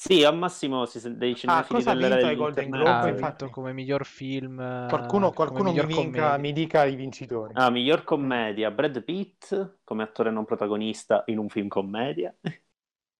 Sì, 0.00 0.24
al 0.24 0.34
massimo 0.34 0.88
dei 0.94 1.36
cinefili 1.36 1.82
ah, 1.84 1.94
dell'era 1.94 2.26
ai 2.26 2.34
Golden 2.34 2.70
Globe, 2.70 2.88
ha 2.88 3.12
vinto 3.12 3.50
come 3.50 3.74
miglior 3.74 4.06
film. 4.06 4.56
Qualcuno, 4.88 5.30
qualcuno 5.30 5.72
mi, 5.72 5.84
vinca, 5.84 6.38
mi, 6.38 6.54
dica 6.54 6.86
i 6.86 6.96
vincitori. 6.96 7.52
Ah, 7.54 7.68
miglior 7.68 8.02
commedia, 8.02 8.70
Brad 8.70 9.04
Pitt 9.04 9.80
come 9.84 10.02
attore 10.02 10.30
non 10.30 10.46
protagonista 10.46 11.22
in 11.26 11.36
un 11.36 11.50
film 11.50 11.68
commedia. 11.68 12.34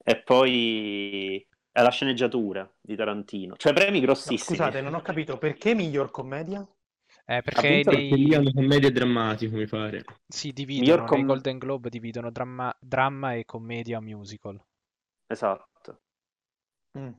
e 0.03 0.23
poi 0.23 1.47
la 1.71 1.91
sceneggiatura 1.91 2.67
di 2.81 2.97
Tarantino. 2.97 3.57
Cioè 3.59 3.75
premi 3.75 4.01
grossissimi. 4.01 4.39
No, 4.39 4.65
scusate, 4.65 4.81
non 4.81 4.95
ho 4.95 5.03
capito 5.03 5.37
perché 5.37 5.75
miglior 5.75 6.11
commedia? 6.11 6.67
Eh, 7.27 7.43
perché 7.43 7.83
lì 7.85 8.35
hanno 8.35 8.53
commedia 8.55 8.91
drammatico, 8.91 9.55
mi 9.55 9.67
pare. 9.67 10.03
Sì, 10.27 10.51
dividono, 10.55 11.05
com... 11.05 11.19
nei 11.19 11.27
Golden 11.27 11.59
Globe 11.59 11.91
dividono 11.91 12.31
dramma, 12.31 12.75
dramma 12.81 13.35
e 13.35 13.45
commedia 13.45 14.01
musical. 14.01 14.59
Esatto. 15.27 15.69
Mm. 16.99 17.13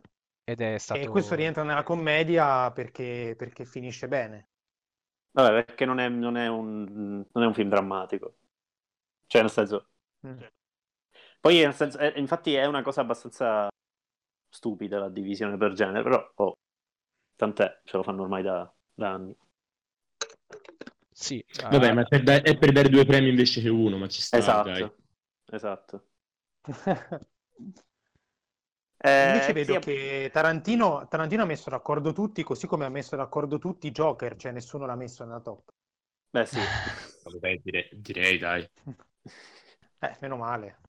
Ed 0.43 0.61
è 0.61 0.77
stato... 0.77 0.99
E 0.99 1.07
questo 1.07 1.35
rientra 1.35 1.63
nella 1.63 1.83
commedia 1.83 2.71
perché, 2.71 3.35
perché 3.37 3.65
finisce 3.65 4.07
bene. 4.07 4.49
Vabbè, 5.31 5.63
perché 5.63 5.85
non 5.85 5.99
è, 5.99 6.09
non, 6.09 6.35
è 6.35 6.47
un, 6.47 7.25
non 7.31 7.43
è, 7.43 7.45
un, 7.45 7.53
film 7.53 7.69
drammatico. 7.69 8.35
Cioè, 9.27 9.41
nel 9.41 9.51
senso... 9.51 9.89
Mm. 10.27 10.41
Poi, 11.39 11.59
nel 11.59 11.73
senso, 11.73 11.97
è, 11.97 12.13
infatti, 12.17 12.53
è 12.53 12.65
una 12.65 12.81
cosa 12.81 13.01
abbastanza 13.01 13.69
stupida 14.49 14.99
la 14.99 15.09
divisione 15.09 15.57
per 15.57 15.73
genere, 15.73 16.03
però 16.03 16.31
oh, 16.35 16.57
tant'è, 17.35 17.81
ce 17.83 17.97
lo 17.97 18.03
fanno 18.03 18.23
ormai 18.23 18.43
da, 18.43 18.71
da 18.93 19.11
anni. 19.11 19.35
Sì. 21.11 21.43
Vabbè, 21.61 21.91
uh... 21.91 21.93
ma 21.93 22.03
per 22.03 22.23
da- 22.23 22.41
è 22.41 22.57
per 22.57 22.71
dare 22.71 22.89
due 22.89 23.05
premi 23.05 23.29
invece 23.29 23.61
che 23.61 23.69
uno, 23.69 23.97
ma 23.97 24.07
ci 24.07 24.21
sta, 24.21 24.37
Esatto, 24.37 24.69
dai. 24.69 24.91
esatto. 25.51 26.05
Eh, 29.03 29.27
Invece 29.27 29.53
vedo 29.53 29.73
sì, 29.73 29.79
che 29.79 30.29
Tarantino, 30.31 31.07
Tarantino, 31.07 31.41
ha 31.41 31.45
messo 31.45 31.71
d'accordo 31.71 32.13
tutti, 32.13 32.43
così 32.43 32.67
come 32.67 32.85
ha 32.85 32.89
messo 32.89 33.15
d'accordo 33.15 33.57
tutti 33.57 33.87
i 33.87 33.91
Joker, 33.91 34.35
cioè 34.35 34.51
nessuno 34.51 34.85
l'ha 34.85 34.95
messo 34.95 35.23
nella 35.23 35.39
top. 35.39 35.71
Beh, 36.29 36.45
sì. 36.45 36.59
Beh, 37.39 37.61
direi, 37.63 37.89
direi, 37.93 38.37
dai. 38.37 38.69
Eh, 40.03 40.17
meno 40.21 40.35
male. 40.35 40.79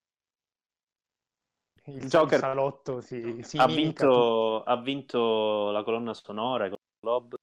Il 1.84 2.08
Joker 2.08 2.38
salotto 2.38 3.02
si, 3.02 3.42
si 3.42 3.58
ha, 3.58 3.66
vinto, 3.66 4.62
ha, 4.62 4.80
vinto, 4.80 5.70
la 5.70 5.82
colonna 5.82 6.14
sonora 6.14 6.70
con 6.70 6.78
Globe. 6.98 7.36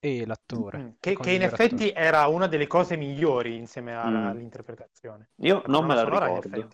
E 0.00 0.26
l'attore. 0.26 0.78
Mm, 0.78 0.88
che, 0.98 1.16
che 1.16 1.30
in 1.30 1.42
effetti 1.42 1.90
era 1.90 2.26
una 2.26 2.48
delle 2.48 2.66
cose 2.66 2.96
migliori 2.96 3.54
insieme 3.54 3.94
alla, 3.94 4.18
mm. 4.18 4.26
all'interpretazione. 4.26 5.30
Io 5.36 5.62
la 5.66 5.68
non 5.68 5.86
me 5.86 5.94
la 5.94 6.02
ricordo. 6.02 6.68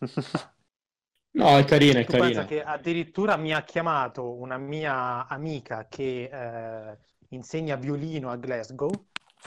No, 1.32 1.56
è 1.56 1.64
carina, 1.64 2.00
è 2.00 2.04
tu 2.04 2.12
carina. 2.12 2.44
che 2.44 2.62
addirittura 2.62 3.36
mi 3.36 3.52
ha 3.54 3.62
chiamato 3.62 4.32
una 4.34 4.58
mia 4.58 5.26
amica 5.28 5.86
che 5.88 6.28
eh, 6.30 6.98
insegna 7.28 7.76
violino 7.76 8.30
a 8.30 8.36
Glasgow 8.36 8.90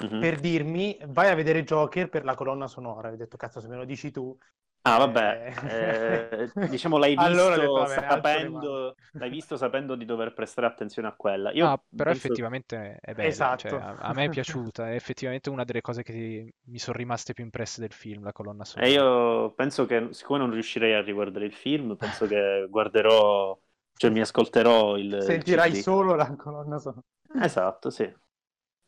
mm-hmm. 0.03 0.19
per 0.19 0.39
dirmi 0.39 0.97
vai 1.07 1.29
a 1.29 1.35
vedere 1.35 1.63
Joker 1.63 2.09
per 2.09 2.23
la 2.23 2.35
colonna 2.35 2.67
sonora. 2.67 3.09
Ho 3.09 3.15
detto, 3.15 3.35
cazzo, 3.35 3.59
se 3.59 3.67
me 3.67 3.75
lo 3.75 3.85
dici 3.85 4.11
tu, 4.11 4.37
Ah, 4.85 4.97
vabbè, 4.97 5.53
eh, 5.63 6.51
eh 6.53 6.67
diciamo 6.67 6.97
l'hai 6.97 7.15
visto, 7.15 7.23
allora 7.23 7.55
detto, 7.55 7.85
sapendo, 7.85 8.95
l'hai 9.13 9.29
visto 9.29 9.55
sapendo 9.55 9.95
di 9.95 10.03
dover 10.03 10.33
prestare 10.33 10.67
attenzione 10.67 11.07
a 11.07 11.13
quella. 11.13 11.51
Io 11.53 11.67
ah, 11.67 11.81
però 11.89 12.11
penso... 12.11 12.27
effettivamente 12.27 12.97
è 12.99 13.13
bella, 13.13 13.29
esatto. 13.29 13.69
cioè, 13.69 13.79
a, 13.79 13.95
a, 13.97 14.13
me 14.13 14.25
è 14.25 14.29
piaciuta, 14.29 14.89
è 14.89 14.95
effettivamente 14.95 15.49
una 15.49 15.63
delle 15.63 15.79
cose 15.79 16.03
che 16.03 16.55
mi 16.65 16.79
sono 16.79 16.97
rimaste 16.97 17.31
più 17.31 17.45
impresse 17.45 17.79
del 17.79 17.93
film, 17.93 18.25
la 18.25 18.33
colonna 18.33 18.65
sonora. 18.65 18.89
E 18.89 18.93
io 18.93 19.51
penso 19.51 19.85
che, 19.85 20.09
siccome 20.11 20.39
non 20.39 20.51
riuscirei 20.51 20.93
a 20.93 21.01
riguardare 21.01 21.45
il 21.45 21.53
film, 21.53 21.95
penso 21.95 22.27
che 22.27 22.67
guarderò, 22.69 23.57
cioè 23.95 24.11
mi 24.11 24.19
ascolterò 24.19 24.97
il... 24.97 25.19
Sentirai 25.21 25.69
il 25.69 25.77
solo 25.77 26.13
la 26.13 26.35
colonna 26.35 26.77
sonora. 26.77 27.05
Esatto, 27.41 27.89
sì, 27.89 28.13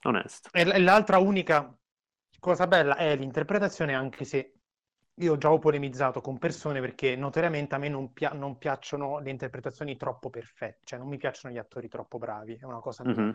onesto. 0.04 0.50
E 0.52 0.78
l'altra 0.82 1.20
unica 1.20 1.74
cosa 2.38 2.68
bella 2.68 2.98
è 2.98 3.16
l'interpretazione, 3.16 3.96
anche 3.96 4.26
se 4.26 4.55
io 5.20 5.38
già 5.38 5.51
ho 5.51 5.59
polemizzato 5.59 6.20
con 6.20 6.38
persone 6.38 6.82
perché 6.82 7.16
notoriamente 7.16 7.76
a 7.76 7.78
me 7.78 7.88
non, 7.88 8.11
pi- 8.11 8.28
non 8.34 8.57
piacciono 8.57 9.20
le 9.20 9.30
interpretazioni 9.30 9.95
troppo 9.95 10.30
perfette, 10.30 10.80
cioè 10.84 10.99
non 10.99 11.07
mi 11.07 11.18
piacciono 11.18 11.53
gli 11.53 11.57
attori 11.57 11.88
troppo 11.88 12.18
bravi, 12.18 12.57
è 12.59 12.66
una 12.66 12.80
cosa 12.80 13.03
mm-hmm. 13.05 13.32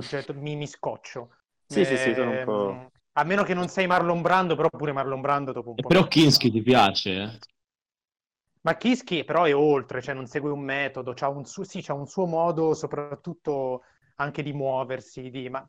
cioè, 0.00 0.24
mi, 0.34 0.56
mi, 0.56 0.66
scoccio. 0.66 1.30
Sì, 1.66 1.80
eh, 1.80 1.84
sì, 1.84 1.96
sì, 1.96 2.14
sono 2.14 2.30
un 2.30 2.36
ehm, 2.36 2.44
po'... 2.44 2.90
A 3.16 3.24
meno 3.24 3.42
che 3.44 3.54
non 3.54 3.68
sei 3.68 3.86
Marlon 3.86 4.20
Brando, 4.20 4.56
però 4.56 4.68
pure 4.68 4.92
Marlon 4.92 5.20
Brando 5.20 5.52
dopo 5.52 5.70
un 5.70 5.76
po'... 5.76 5.88
Però 5.88 6.06
Kinski 6.06 6.50
ti 6.50 6.60
piace? 6.60 7.10
Eh? 7.10 7.38
Ma 8.62 8.76
Kinski 8.76 9.24
però 9.24 9.44
è 9.44 9.54
oltre, 9.54 10.02
cioè 10.02 10.14
non 10.14 10.26
segue 10.26 10.50
un 10.50 10.60
metodo, 10.60 11.12
c'ha 11.14 11.28
un, 11.28 11.44
su- 11.44 11.62
sì, 11.62 11.80
c'ha 11.80 11.94
un 11.94 12.06
suo 12.06 12.26
modo 12.26 12.74
soprattutto 12.74 13.82
anche 14.16 14.42
di 14.42 14.52
muoversi, 14.52 15.30
di... 15.30 15.48
ma 15.48 15.66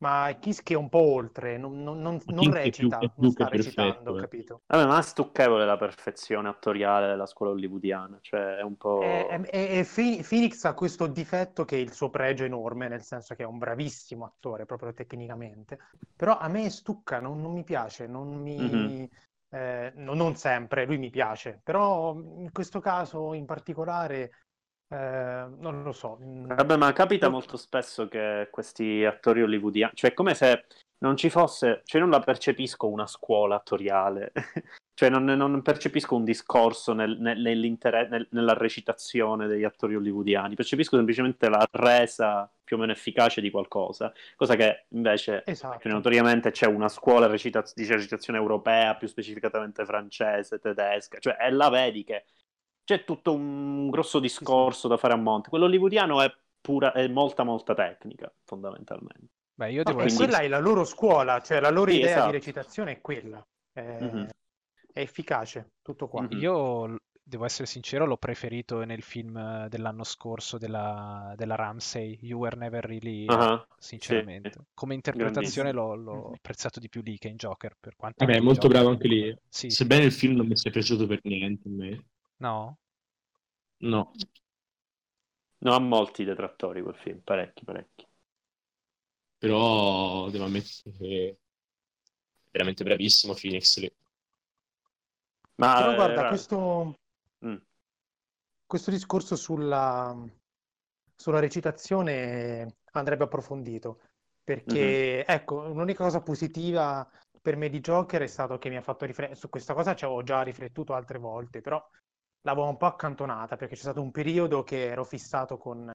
ma 0.00 0.34
Kiski 0.38 0.72
è 0.72 0.76
un 0.76 0.88
po' 0.88 1.02
oltre, 1.02 1.58
non, 1.58 1.82
non, 1.82 2.00
non, 2.00 2.20
non 2.26 2.52
recita, 2.52 2.98
più, 2.98 3.10
non 3.16 3.30
sta 3.30 3.48
recitando, 3.48 4.16
eh. 4.16 4.20
capito? 4.20 4.62
Vabbè, 4.66 4.86
ma 4.86 4.98
è 4.98 5.02
stucchevole 5.02 5.66
la 5.66 5.76
perfezione 5.76 6.48
attoriale 6.48 7.06
della 7.06 7.26
scuola 7.26 7.52
hollywoodiana, 7.52 8.18
cioè 8.22 8.56
è 8.56 8.62
un 8.62 8.76
po'... 8.76 9.02
E, 9.02 9.42
e, 9.50 9.78
e 9.78 10.22
Phoenix 10.22 10.64
ha 10.64 10.72
questo 10.72 11.06
difetto 11.06 11.66
che 11.66 11.76
è 11.76 11.80
il 11.80 11.92
suo 11.92 12.08
pregio 12.08 12.44
enorme, 12.44 12.88
nel 12.88 13.02
senso 13.02 13.34
che 13.34 13.42
è 13.42 13.46
un 13.46 13.58
bravissimo 13.58 14.24
attore, 14.24 14.64
proprio 14.64 14.94
tecnicamente, 14.94 15.78
però 16.16 16.38
a 16.38 16.48
me 16.48 16.70
stucca, 16.70 17.20
non, 17.20 17.40
mi 17.52 17.64
piace, 17.64 18.06
non 18.06 18.40
mi... 18.40 18.58
Mm-hmm. 18.58 19.04
Eh, 19.52 19.92
non 19.96 20.36
sempre, 20.36 20.86
lui 20.86 20.96
mi 20.96 21.10
piace, 21.10 21.60
però 21.64 22.14
in 22.14 22.52
questo 22.52 22.78
caso 22.78 23.34
in 23.34 23.46
particolare 23.46 24.30
eh, 24.92 25.46
non 25.58 25.82
lo 25.82 25.92
so. 25.92 26.18
Mm. 26.20 26.46
Vabbè, 26.46 26.76
ma 26.76 26.92
capita 26.92 27.28
molto 27.28 27.56
spesso 27.56 28.08
che 28.08 28.48
questi 28.50 29.04
attori 29.04 29.42
hollywoodiani, 29.42 29.92
cioè 29.94 30.12
come 30.12 30.34
se 30.34 30.64
non 30.98 31.16
ci 31.16 31.30
fosse, 31.30 31.82
cioè 31.84 32.00
non 32.00 32.10
la 32.10 32.18
percepisco 32.18 32.88
una 32.88 33.06
scuola 33.06 33.54
attoriale, 33.54 34.32
cioè 34.94 35.08
non, 35.08 35.24
non, 35.24 35.62
percepisco 35.62 36.16
un 36.16 36.24
discorso 36.24 36.92
nel, 36.92 37.16
nel, 37.20 37.38
nel, 37.38 38.26
nella 38.30 38.52
recitazione 38.54 39.46
degli 39.46 39.62
attori 39.62 39.94
hollywoodiani, 39.94 40.56
percepisco 40.56 40.96
semplicemente 40.96 41.48
la 41.48 41.64
resa 41.70 42.50
più 42.64 42.76
o 42.76 42.80
meno 42.80 42.90
efficace 42.92 43.40
di 43.40 43.50
qualcosa, 43.50 44.12
cosa 44.34 44.56
che 44.56 44.86
invece 44.88 45.44
esatto. 45.46 45.78
cioè, 45.82 45.92
notoriamente 45.92 46.50
c'è 46.50 46.66
una 46.66 46.88
scuola 46.88 47.28
recita- 47.28 47.62
di 47.74 47.86
recitazione 47.86 48.40
europea, 48.40 48.96
più 48.96 49.06
specificatamente 49.06 49.84
francese, 49.84 50.58
tedesca, 50.58 51.18
cioè 51.20 51.36
e 51.40 51.50
la 51.52 51.68
vedi 51.68 52.02
che 52.02 52.24
c'è 52.84 53.04
tutto 53.04 53.32
un 53.32 53.90
grosso 53.90 54.18
discorso 54.18 54.88
da 54.88 54.96
fare 54.96 55.14
a 55.14 55.16
monte. 55.16 55.48
Quello 55.48 55.66
hollywoodiano 55.66 56.20
è, 56.20 56.32
pura, 56.60 56.92
è 56.92 57.06
molta, 57.08 57.44
molta 57.44 57.74
tecnica, 57.74 58.32
fondamentalmente. 58.44 59.28
Beh, 59.54 59.72
io 59.72 59.82
devo 59.82 59.98
no, 59.98 60.04
essere... 60.04 60.24
quella 60.24 60.42
è 60.42 60.48
la 60.48 60.58
loro 60.58 60.84
scuola, 60.84 61.40
cioè 61.40 61.60
la 61.60 61.70
loro 61.70 61.90
sì, 61.90 61.98
idea 61.98 62.10
esatto. 62.10 62.26
di 62.26 62.32
recitazione 62.32 62.92
è 62.92 63.00
quella. 63.00 63.46
È, 63.72 63.98
mm-hmm. 64.00 64.24
è 64.92 65.00
efficace, 65.00 65.72
tutto 65.82 66.08
qua. 66.08 66.22
Mm-hmm. 66.22 66.40
Io 66.40 66.96
devo 67.30 67.44
essere 67.44 67.66
sincero, 67.66 68.06
l'ho 68.06 68.16
preferito 68.16 68.82
nel 68.84 69.02
film 69.02 69.68
dell'anno 69.68 70.02
scorso 70.02 70.58
della, 70.58 71.32
della 71.36 71.54
Ramsey, 71.54 72.18
You 72.22 72.40
Were 72.40 72.56
Never 72.56 72.84
Really, 72.84 73.24
uh-huh, 73.26 73.64
sinceramente. 73.78 74.50
Sì. 74.52 74.58
Come 74.74 74.94
interpretazione 74.94 75.70
l'ho, 75.70 75.94
l'ho, 75.94 76.32
apprezzato 76.34 76.80
di 76.80 76.88
più 76.88 77.02
lì 77.02 77.16
che 77.18 77.28
in 77.28 77.36
Joker. 77.36 77.76
Per 77.78 77.94
quanto 77.94 78.24
Vabbè, 78.24 78.36
è 78.36 78.40
molto 78.40 78.62
Joker. 78.66 78.76
bravo 78.76 78.90
anche 78.90 79.08
lì. 79.08 79.36
Sì, 79.48 79.70
Sebbene 79.70 80.04
il 80.04 80.12
film 80.12 80.34
non 80.34 80.48
mi 80.48 80.56
sia 80.56 80.72
piaciuto 80.72 81.06
per 81.06 81.20
niente 81.22 81.68
a 81.68 81.70
me. 81.70 82.04
No? 82.40 82.78
No. 83.78 84.12
No, 85.58 85.74
ha 85.74 85.78
molti 85.78 86.24
detrattori 86.24 86.82
quel 86.82 86.96
film, 86.96 87.20
parecchi, 87.20 87.64
parecchi. 87.64 88.06
Però 89.36 90.28
devo 90.30 90.44
ammettere 90.44 90.96
che 90.96 91.28
è 91.28 91.36
veramente 92.50 92.84
bravissimo 92.84 93.34
Phoenix 93.34 93.78
lì. 93.78 93.94
Ma 95.56 95.74
Però 95.74 95.94
guarda, 95.94 96.20
era... 96.20 96.28
questo... 96.28 97.00
Mm. 97.44 97.56
questo 98.66 98.90
discorso 98.90 99.36
sulla... 99.36 100.16
sulla 101.14 101.40
recitazione 101.40 102.78
andrebbe 102.92 103.24
approfondito. 103.24 104.00
Perché, 104.42 105.16
mm-hmm. 105.16 105.24
ecco, 105.26 105.68
l'unica 105.68 106.04
cosa 106.04 106.22
positiva 106.22 107.06
per 107.40 107.56
me 107.56 107.68
di 107.68 107.80
Joker 107.80 108.22
è 108.22 108.26
stato 108.26 108.58
che 108.58 108.70
mi 108.70 108.76
ha 108.76 108.82
fatto 108.82 109.04
riflettere. 109.04 109.38
Su 109.38 109.48
questa 109.50 109.74
cosa 109.74 109.94
ci 109.94 110.04
avevo 110.04 110.22
già 110.22 110.42
riflettuto 110.42 110.94
altre 110.94 111.18
volte, 111.18 111.60
però 111.60 111.82
l'avevo 112.42 112.68
un 112.68 112.76
po' 112.76 112.86
accantonata 112.86 113.56
perché 113.56 113.74
c'è 113.74 113.82
stato 113.82 114.00
un 114.00 114.10
periodo 114.10 114.62
che 114.62 114.86
ero 114.86 115.04
fissato 115.04 115.58
con, 115.58 115.90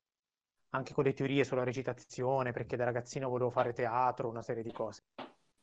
anche 0.69 0.93
con 0.93 1.03
le 1.03 1.13
teorie 1.13 1.43
sulla 1.43 1.63
recitazione, 1.63 2.51
perché 2.51 2.75
da 2.75 2.85
ragazzino 2.85 3.29
volevo 3.29 3.49
fare 3.49 3.73
teatro, 3.73 4.29
una 4.29 4.41
serie 4.41 4.63
di 4.63 4.71
cose. 4.71 5.03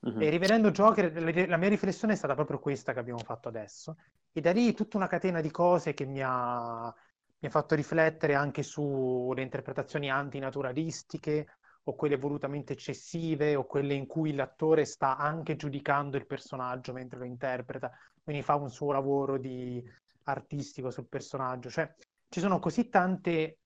Uh-huh. 0.00 0.20
E 0.20 0.30
rivedendo 0.30 0.70
Joker, 0.72 1.12
la 1.48 1.56
mia 1.56 1.68
riflessione 1.68 2.14
è 2.14 2.16
stata 2.16 2.34
proprio 2.34 2.58
questa 2.58 2.92
che 2.92 2.98
abbiamo 2.98 3.20
fatto 3.20 3.48
adesso. 3.48 3.96
E 4.32 4.40
da 4.40 4.50
lì 4.50 4.72
tutta 4.74 4.96
una 4.96 5.06
catena 5.06 5.40
di 5.40 5.50
cose 5.50 5.94
che 5.94 6.04
mi 6.04 6.20
ha, 6.24 6.92
mi 7.38 7.48
ha 7.48 7.50
fatto 7.50 7.74
riflettere 7.74 8.34
anche 8.34 8.62
sulle 8.62 9.42
interpretazioni 9.42 10.10
antinaturalistiche, 10.10 11.46
o 11.84 11.94
quelle 11.94 12.16
volutamente 12.16 12.74
eccessive, 12.74 13.56
o 13.56 13.64
quelle 13.64 13.94
in 13.94 14.06
cui 14.06 14.34
l'attore 14.34 14.84
sta 14.84 15.16
anche 15.16 15.56
giudicando 15.56 16.16
il 16.16 16.26
personaggio 16.26 16.92
mentre 16.92 17.18
lo 17.18 17.24
interpreta, 17.24 17.90
quindi 18.22 18.42
fa 18.42 18.54
un 18.54 18.70
suo 18.70 18.92
lavoro 18.92 19.36
di 19.36 19.82
artistico 20.24 20.90
sul 20.90 21.08
personaggio. 21.08 21.70
Cioè, 21.70 21.94
ci 22.28 22.40
sono 22.40 22.58
così, 22.58 22.88
tante, 22.88 23.58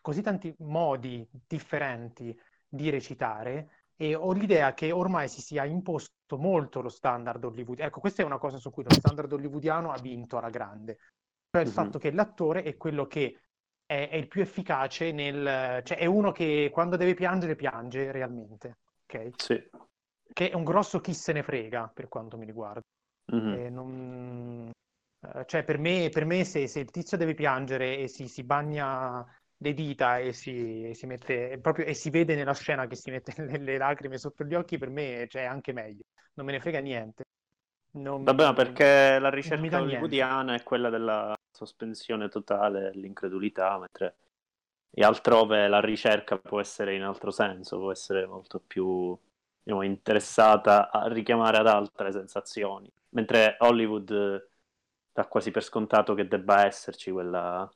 così 0.00 0.22
tanti 0.22 0.54
modi 0.58 1.26
differenti 1.46 2.38
di 2.68 2.90
recitare 2.90 3.86
e 3.96 4.14
ho 4.14 4.32
l'idea 4.32 4.74
che 4.74 4.92
ormai 4.92 5.28
si 5.28 5.40
sia 5.40 5.64
imposto 5.64 6.36
molto 6.36 6.80
lo 6.80 6.88
standard 6.88 7.42
hollywoodiano. 7.42 7.88
Ecco, 7.88 8.00
questa 8.00 8.22
è 8.22 8.26
una 8.26 8.38
cosa 8.38 8.58
su 8.58 8.70
cui 8.70 8.84
lo 8.84 8.92
standard 8.92 9.32
hollywoodiano 9.32 9.90
ha 9.90 9.98
vinto 9.98 10.36
alla 10.36 10.50
grande. 10.50 10.98
Cioè 11.50 11.62
il 11.62 11.68
mm-hmm. 11.68 11.76
fatto 11.76 11.98
che 11.98 12.10
l'attore 12.12 12.62
è 12.62 12.76
quello 12.76 13.06
che 13.06 13.40
è, 13.86 14.08
è, 14.10 14.16
il 14.16 14.28
più 14.28 14.42
efficace 14.42 15.12
nel... 15.12 15.82
cioè 15.84 15.96
è 15.96 16.06
uno 16.06 16.32
che 16.32 16.70
quando 16.72 16.96
deve 16.96 17.14
piangere 17.14 17.54
piange 17.54 18.12
realmente, 18.12 18.78
ok? 19.04 19.30
Sì. 19.36 19.70
Che 20.32 20.50
è 20.50 20.54
un 20.54 20.64
grosso 20.64 21.00
chi 21.00 21.14
se 21.14 21.32
ne 21.32 21.42
frega 21.42 21.90
per 21.94 22.08
quanto 22.08 22.36
mi 22.36 22.44
riguarda. 22.44 22.82
Mm-hmm. 23.34 23.72
Non... 23.72 24.70
Eh, 25.34 25.44
cioè 25.46 25.64
per 25.64 25.78
me, 25.78 26.08
per 26.10 26.24
me 26.24 26.44
se, 26.44 26.66
se, 26.66 26.80
il 26.80 26.90
tizio 26.90 27.16
deve 27.16 27.34
piangere 27.34 27.98
e 27.98 28.08
si, 28.08 28.28
si 28.28 28.42
bagna 28.42 29.24
le 29.58 29.72
dita 29.72 30.18
e 30.18 30.32
si, 30.32 30.88
e 30.88 30.94
si 30.94 31.06
mette 31.06 31.58
proprio, 31.60 31.86
e 31.86 31.94
si 31.94 32.10
vede 32.10 32.34
nella 32.34 32.54
scena 32.54 32.86
che 32.86 32.96
si 32.96 33.10
mette 33.10 33.32
le, 33.42 33.58
le 33.58 33.78
lacrime 33.78 34.18
sotto 34.18 34.44
gli 34.44 34.54
occhi, 34.54 34.78
per 34.78 34.90
me 34.90 35.26
cioè, 35.28 35.42
è 35.42 35.46
anche 35.46 35.72
meglio. 35.72 36.04
Non 36.34 36.46
me 36.46 36.52
ne 36.52 36.60
frega 36.60 36.80
niente. 36.80 37.24
Non 37.92 38.24
Vabbè, 38.24 38.52
perché 38.52 39.18
la 39.18 39.30
ricerca 39.30 39.80
hollywoodiana 39.80 40.54
è 40.54 40.62
quella 40.62 40.90
della 40.90 41.34
sospensione 41.50 42.28
totale, 42.28 42.90
l'incredulità, 42.92 43.78
mentre 43.78 44.16
altrove 45.02 45.66
la 45.68 45.80
ricerca 45.80 46.38
può 46.38 46.60
essere 46.60 46.94
in 46.94 47.02
altro 47.02 47.30
senso, 47.30 47.78
può 47.78 47.90
essere 47.90 48.26
molto 48.26 48.60
più 48.60 49.18
diciamo, 49.62 49.82
interessata 49.82 50.90
a 50.90 51.08
richiamare 51.08 51.58
ad 51.58 51.66
altre 51.66 52.12
sensazioni, 52.12 52.90
mentre 53.10 53.56
Hollywood 53.58 54.46
dà 55.16 55.26
quasi 55.26 55.50
per 55.50 55.64
scontato 55.64 56.12
che 56.12 56.28
debba 56.28 56.66
esserci 56.66 57.10
quella, 57.10 57.66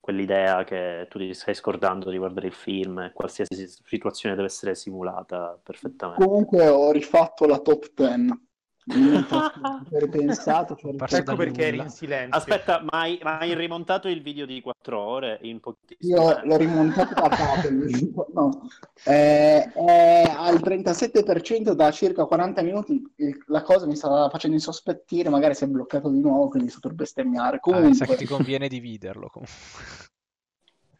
quell'idea 0.00 0.64
che 0.64 1.06
tu 1.10 1.18
ti 1.18 1.34
stai 1.34 1.54
scordando 1.54 2.08
di 2.08 2.16
guardare 2.16 2.46
il 2.46 2.54
film 2.54 2.98
e 3.00 3.12
qualsiasi 3.12 3.68
situazione 3.84 4.34
deve 4.34 4.46
essere 4.46 4.74
simulata 4.74 5.60
perfettamente. 5.62 6.24
Comunque 6.24 6.66
ho 6.68 6.90
rifatto 6.90 7.44
la 7.44 7.58
top 7.58 7.92
10 7.94 8.50
ripensato, 9.90 10.74
cioè 10.74 10.94
ecco 10.96 11.36
perché 11.36 11.66
eri 11.66 11.78
in 11.78 11.88
silenzio. 11.88 12.36
Aspetta, 12.36 12.80
ma 12.82 13.00
hai, 13.00 13.18
ma 13.22 13.38
hai, 13.38 13.54
rimontato 13.54 14.08
il 14.08 14.22
video 14.22 14.44
di 14.44 14.60
4 14.60 14.98
ore 14.98 15.38
in 15.42 15.60
pochissimo 15.60 16.16
Io 16.16 16.40
l'ho 16.42 16.56
rimontato 16.56 17.14
da 17.14 17.28
capo. 17.28 17.68
no. 18.34 18.68
eh, 19.04 19.72
è 19.72 20.32
al 20.36 20.56
37% 20.56 21.72
da 21.72 21.90
circa 21.92 22.24
40 22.24 22.62
minuti. 22.62 23.02
Il, 23.16 23.44
la 23.46 23.62
cosa 23.62 23.86
mi 23.86 23.94
stava 23.94 24.28
facendo 24.28 24.56
insospettire, 24.56 25.28
magari 25.28 25.54
si 25.54 25.64
è 25.64 25.68
bloccato 25.68 26.08
di 26.08 26.20
nuovo, 26.20 26.48
quindi 26.48 26.70
sto 26.70 26.80
per 26.80 26.94
bestemmiare. 26.94 27.60
Comunque... 27.60 27.90
Ah, 27.90 27.94
sa 27.94 28.06
che 28.06 28.16
ti 28.16 28.26
conviene 28.26 28.68
dividerlo. 28.68 29.28
Comunque. 29.28 30.01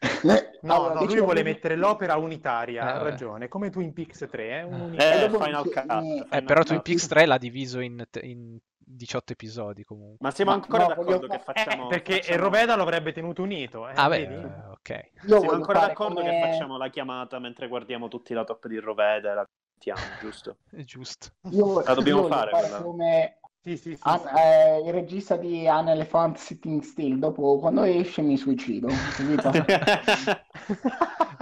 Eh, 0.03 0.59
no, 0.63 0.75
allora, 0.75 0.93
no, 0.99 1.05
lui 1.05 1.19
vuole 1.19 1.43
mettere 1.43 1.75
l'opera 1.75 2.17
unitaria, 2.17 2.83
eh, 2.83 2.91
ha 2.91 2.97
ragione, 3.01 3.47
come 3.47 3.69
Twin 3.69 3.93
Peaks 3.93 4.27
3, 4.29 4.59
eh, 4.59 4.63
un 4.63 4.95
eh, 4.97 5.29
Final 5.29 5.63
Cut. 5.63 5.91
Eh, 5.91 6.25
Final 6.29 6.43
però 6.43 6.63
Twin 6.63 6.81
Peaks 6.81 7.07
3 7.07 7.25
l'ha 7.25 7.37
diviso 7.37 7.79
in, 7.79 8.05
in 8.21 8.57
18 8.77 9.33
episodi 9.33 9.83
comunque. 9.83 10.17
Ma 10.19 10.31
siamo 10.31 10.51
ancora 10.51 10.83
no, 10.83 10.89
d'accordo 10.89 11.11
voglio... 11.11 11.27
che 11.27 11.39
facciamo... 11.39 11.85
Eh, 11.85 11.87
perché 11.89 12.15
facciamo... 12.15 12.43
Roveda 12.43 12.75
lo 12.75 12.81
avrebbe 12.83 13.11
tenuto 13.13 13.41
unito. 13.41 13.87
Eh, 13.87 13.93
ah 13.95 14.09
beh, 14.09 14.21
eh, 14.21 14.45
ok. 14.71 15.09
Io 15.27 15.39
siamo 15.39 15.51
ancora 15.51 15.79
d'accordo 15.79 16.15
come... 16.15 16.29
che 16.29 16.39
facciamo 16.41 16.77
la 16.77 16.89
chiamata 16.89 17.39
mentre 17.39 17.67
guardiamo 17.67 18.07
tutti 18.07 18.33
la 18.33 18.43
top 18.43 18.67
di 18.67 18.79
Roveda 18.79 19.31
e 19.31 19.35
la 19.35 19.49
mettiamo, 19.73 20.01
giusto? 20.19 20.57
È 20.69 20.81
giusto. 20.83 21.27
Io, 21.51 21.81
la 21.81 21.93
dobbiamo 21.93 22.27
fare. 22.27 22.51
fare 22.51 22.81
come 22.81 23.37
sì, 23.63 23.77
sì, 23.77 23.95
sì, 23.95 24.01
An- 24.01 24.27
eh, 24.35 24.81
il 24.85 24.91
regista 24.91 25.37
di 25.37 25.65
An 25.69 25.87
Elephant 25.87 26.35
Sitting 26.35 26.81
Still, 26.81 27.17
dopo 27.17 27.57
quando 27.59 27.83
esce 27.83 28.21
mi 28.21 28.35
suicido. 28.35 28.89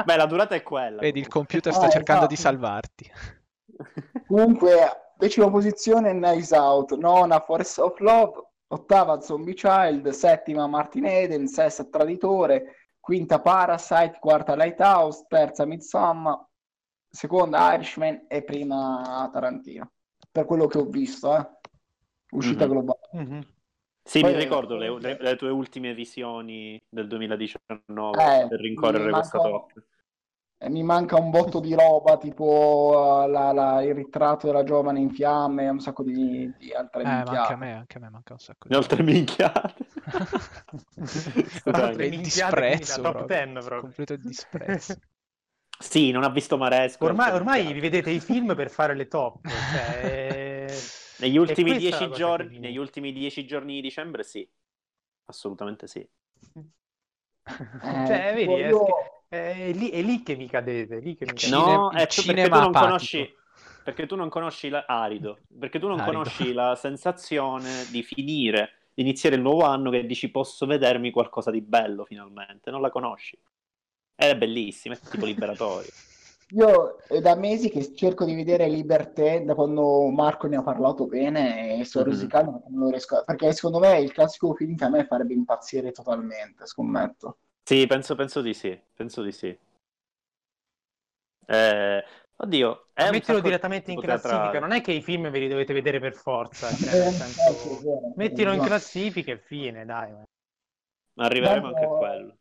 Beh, 0.05 0.15
la 0.15 0.28
durata 0.28 0.53
è 0.53 0.61
quella. 0.61 1.01
Vedi, 1.01 1.19
il 1.19 1.28
computer 1.28 1.74
sta 1.74 1.88
eh, 1.88 1.89
cercando 1.89 2.28
esatto. 2.28 2.36
di 2.36 2.39
salvarti. 2.39 3.11
Comunque, 4.28 5.13
decima 5.17 5.49
posizione 5.49 6.13
Nice 6.13 6.55
Out, 6.55 6.95
nona 6.95 7.39
Force 7.39 7.82
of 7.82 7.97
Love, 7.97 8.49
ottava 8.67 9.19
Zombie 9.22 9.55
Child, 9.55 10.09
settima 10.09 10.67
Martin 10.67 11.07
Eden, 11.07 11.47
sesta 11.47 11.86
Traditore, 11.86 12.89
quinta 12.99 13.41
Parasite, 13.41 14.17
quarta 14.19 14.55
Lighthouse, 14.55 15.26
terza 15.28 15.65
Midsommar, 15.65 16.39
seconda 17.09 17.74
Irishman 17.74 18.26
e 18.28 18.43
prima 18.43 19.28
Tarantino. 19.34 19.91
Per 20.32 20.45
quello 20.45 20.67
che 20.67 20.78
ho 20.78 20.86
visto, 20.86 21.36
eh 21.36 21.61
uscita 22.32 22.65
mm-hmm. 22.65 22.73
globale. 22.73 23.09
Mm-hmm. 23.15 23.41
Sì, 24.03 24.19
Poi 24.21 24.34
mi 24.34 24.39
ricordo 24.39 24.75
le, 24.77 24.99
le, 24.99 25.17
le, 25.19 25.36
tue 25.36 25.49
ultime 25.49 25.93
visioni 25.93 26.82
del 26.89 27.07
2019 27.07 28.41
eh, 28.41 28.47
per 28.47 28.59
rincorrere 28.59 29.11
questa 29.11 29.38
top. 29.38 29.71
Eh, 30.57 30.69
mi 30.69 30.84
manca 30.84 31.19
un 31.19 31.29
botto 31.29 31.59
di 31.59 31.73
roba, 31.73 32.17
tipo 32.17 33.23
uh, 33.23 33.27
la, 33.27 33.51
la, 33.51 33.82
il 33.84 33.95
ritratto 33.95 34.47
della 34.47 34.63
giovane 34.63 34.99
in 34.99 35.09
fiamme, 35.09 35.69
un 35.69 35.79
sacco 35.79 36.03
di, 36.03 36.51
di 36.57 36.71
altre 36.71 37.01
eh, 37.01 37.05
minchiate. 37.05 37.38
Anche 37.38 37.53
a 37.53 37.57
me, 37.57 37.73
anche 37.73 37.97
a 37.97 37.99
me 37.99 38.09
manca 38.09 38.34
un 38.34 38.39
sacco 38.39 38.67
di 38.67 38.75
altre 38.75 39.01
minchiate. 39.03 39.86
altre 41.63 42.09
disprezzo, 42.09 43.01
top 43.01 43.25
10 43.25 43.51
proprio. 43.53 43.79
Completo 43.82 44.15
disprezzo. 44.17 44.95
Sì, 45.82 46.11
non 46.11 46.23
ha 46.23 46.29
visto 46.29 46.59
Maresco. 46.59 47.05
Ormai, 47.05 47.32
ormai 47.32 47.73
vi 47.73 47.79
vedete 47.79 48.11
i 48.11 48.19
film 48.19 48.53
per 48.53 48.69
fare 48.69 48.93
le 48.93 49.07
top. 49.07 49.47
Cioè... 49.47 50.67
Negli 51.22 51.38
ultimi, 51.38 51.78
dieci 51.78 52.11
giorni, 52.11 52.59
negli 52.59 52.78
ultimi 52.78 53.13
dieci 53.13 53.45
giorni 53.45 53.76
di 53.76 53.82
dicembre, 53.82 54.24
sì, 54.24 54.47
assolutamente 55.26 55.88
sì. 55.88 55.99
Eh, 55.99 58.07
cioè, 58.07 58.34
vedi, 58.36 58.53
io... 58.53 58.86
è, 59.28 59.69
è, 59.69 59.74
lì, 59.74 59.89
è, 59.89 60.01
lì, 60.01 60.24
che 60.24 60.36
mi 60.36 60.47
cadete. 60.47 60.99
Lì 60.99 61.15
che 61.15 61.26
mi 61.26 61.34
cadete. 61.34 61.49
No, 61.49 61.91
è 61.91 62.07
tu, 62.07 62.24
perché 62.24 62.49
tu 62.49 62.55
non 62.55 62.72
conosci 62.72 63.36
perché 63.84 64.05
tu 64.05 64.15
non 64.15 64.30
conosci 64.30 64.69
l'arido, 64.69 65.39
perché 65.59 65.80
tu 65.80 65.88
non 65.88 65.99
arido. 65.99 66.17
conosci 66.17 66.53
la 66.53 66.76
sensazione 66.76 67.86
di 67.89 68.03
finire, 68.03 68.74
di 68.93 69.01
iniziare 69.01 69.36
il 69.36 69.41
nuovo 69.41 69.63
anno 69.63 69.89
che 69.89 70.05
dici 70.05 70.30
posso 70.30 70.65
vedermi 70.65 71.11
qualcosa 71.11 71.51
di 71.51 71.61
bello 71.61 72.05
finalmente, 72.05 72.69
non 72.69 72.82
la 72.82 72.89
conosci. 72.89 73.38
Ed 74.15 74.30
è 74.30 74.38
bellissima, 74.38 74.93
è 74.93 74.99
tipo 74.99 75.26
liberatorio. 75.26 75.89
Io 76.54 76.97
è 77.08 77.22
da 77.22 77.36
mesi 77.36 77.70
che 77.70 77.93
cerco 77.95 78.26
di 78.26 78.36
vedere 78.36 78.68
Liberté 78.68 79.43
da 79.45 79.56
quando 79.56 80.10
Marco 80.10 80.47
ne 80.47 80.58
ha 80.58 80.64
parlato 80.64 81.06
bene 81.06 81.80
e 81.80 81.86
sto 81.86 81.99
mm-hmm. 81.99 82.10
rosicando 82.10 82.52
perché 82.52 82.70
non 82.70 82.89
riesco 82.89 83.24
perché 83.26 83.54
secondo 83.54 83.80
me 83.80 83.93
è 83.93 83.97
il 83.97 84.12
classico 84.12 84.54
film 84.54 84.76
che 84.76 84.84
a 84.84 84.89
me 84.89 85.06
farebbe 85.06 85.34
impazzire 85.34 85.91
totalmente, 85.91 86.66
scommetto. 86.66 87.38
Sì, 87.64 87.88
penso, 87.88 88.16
penso 88.16 88.41
di 88.41 88.54
sì, 88.54 88.78
penso 88.93 89.22
di 89.22 89.32
sì. 89.32 89.58
Eh, 91.47 92.04
oddio, 92.36 92.88
è 92.93 93.10
mettilo 93.12 93.39
direttamente 93.39 93.91
in 93.91 93.99
classifica, 93.99 94.41
teatrale. 94.41 94.60
non 94.60 94.72
è 94.74 94.82
che 94.82 94.91
i 94.91 95.02
film 95.02 95.30
ve 95.30 95.39
li 95.39 95.47
dovete 95.47 95.74
vedere 95.74 95.99
per 95.99 96.14
forza, 96.14 96.68
cioè, 96.70 96.91
nel 96.99 97.14
senso... 97.14 98.14
mettilo 98.16 98.52
in 98.52 98.62
classifica 98.62 99.32
e 99.32 99.38
fine, 99.38 99.86
dai. 99.86 100.14
Arriveremo 101.16 101.72
Bello... 101.72 101.76
anche 101.76 101.86
a 101.86 101.97
quello 101.97 102.36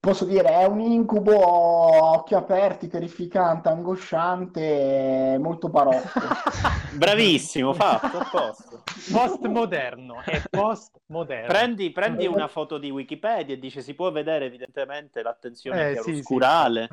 posso 0.00 0.24
dire, 0.24 0.48
è 0.48 0.64
un 0.64 0.80
incubo 0.80 1.92
a 1.92 2.12
occhi 2.14 2.34
aperti, 2.34 2.88
terrificante, 2.88 3.68
angosciante, 3.68 5.36
molto 5.38 5.68
barocco. 5.68 6.20
Bravissimo, 6.96 7.74
fatto, 7.74 8.18
a 8.18 8.28
posto. 8.30 8.82
Postmoderno, 9.12 10.22
è 10.24 10.42
postmoderno. 10.48 11.46
Prendi, 11.46 11.90
prendi 11.90 12.26
una 12.26 12.48
foto 12.48 12.78
di 12.78 12.90
Wikipedia 12.90 13.54
e 13.54 13.58
dice 13.58 13.82
si 13.82 13.94
può 13.94 14.10
vedere 14.10 14.46
evidentemente 14.46 15.22
l'attenzione 15.22 15.90
eh, 15.90 15.92
chiaroscurale 15.92 16.88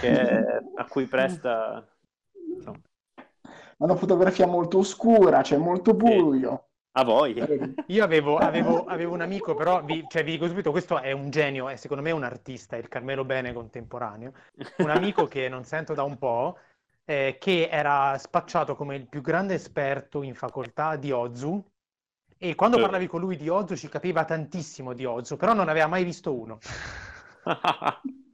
sì, 0.00 0.06
sì. 0.06 0.08
a 0.76 0.84
cui 0.88 1.06
presta... 1.06 1.86
Insomma. 2.56 2.80
Una 3.78 3.94
fotografia 3.94 4.46
molto 4.48 4.78
oscura, 4.78 5.38
c'è 5.38 5.54
cioè 5.54 5.58
molto 5.58 5.94
buio. 5.94 6.62
Sì. 6.64 6.67
A 6.98 7.04
voi. 7.04 7.32
Io 7.86 8.02
avevo, 8.02 8.38
avevo, 8.38 8.84
avevo, 8.84 9.12
un 9.12 9.20
amico, 9.20 9.54
però 9.54 9.84
vi, 9.84 10.04
cioè, 10.08 10.24
vi, 10.24 10.32
dico 10.32 10.48
subito, 10.48 10.72
questo 10.72 11.00
è 11.00 11.12
un 11.12 11.30
genio, 11.30 11.68
è 11.68 11.76
secondo 11.76 12.02
me 12.02 12.10
un 12.10 12.24
artista, 12.24 12.74
il 12.74 12.88
Carmelo 12.88 13.24
Bene 13.24 13.52
contemporaneo. 13.52 14.32
Un 14.78 14.90
amico 14.90 15.28
che 15.28 15.48
non 15.48 15.62
sento 15.62 15.94
da 15.94 16.02
un 16.02 16.18
po', 16.18 16.58
eh, 17.04 17.36
che 17.38 17.68
era 17.70 18.18
spacciato 18.18 18.74
come 18.74 18.96
il 18.96 19.06
più 19.06 19.20
grande 19.20 19.54
esperto 19.54 20.24
in 20.24 20.34
facoltà 20.34 20.96
di 20.96 21.12
Ozu. 21.12 21.64
E 22.36 22.56
quando 22.56 22.80
parlavi 22.80 23.06
con 23.06 23.20
lui 23.20 23.36
di 23.36 23.48
Ozu 23.48 23.76
ci 23.76 23.88
capiva 23.88 24.24
tantissimo 24.24 24.92
di 24.92 25.04
Ozu, 25.04 25.36
però 25.36 25.52
non 25.52 25.68
aveva 25.68 25.86
mai 25.86 26.02
visto 26.02 26.34
uno. 26.34 26.58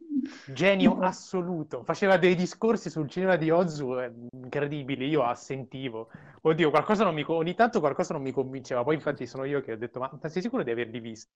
Genio 0.47 0.99
assoluto. 1.01 1.83
Faceva 1.83 2.17
dei 2.17 2.35
discorsi 2.35 2.91
sul 2.91 3.09
cinema 3.09 3.37
di 3.37 3.51
Ozu 3.51 3.99
eh, 3.99 4.13
incredibili. 4.33 5.09
Io 5.09 5.23
assentivo. 5.23 6.11
Oddio, 6.43 6.71
qualcosa 6.71 7.05
non 7.05 7.15
mi, 7.15 7.25
ogni 7.27 7.55
tanto 7.55 7.81
qualcosa 7.81 8.15
non 8.15 8.23
mi 8.23 8.33
convinceva. 8.33 8.83
Poi, 8.83 8.95
infatti, 8.95 9.27
sono 9.27 9.45
io 9.45 9.61
che 9.61 9.73
ho 9.73 9.77
detto: 9.77 10.01
Ma 10.01 10.11
sei 10.29 10.43
sicuro 10.43 10.63
di 10.63 10.71
averli 10.71 11.01
visti? 11.01 11.31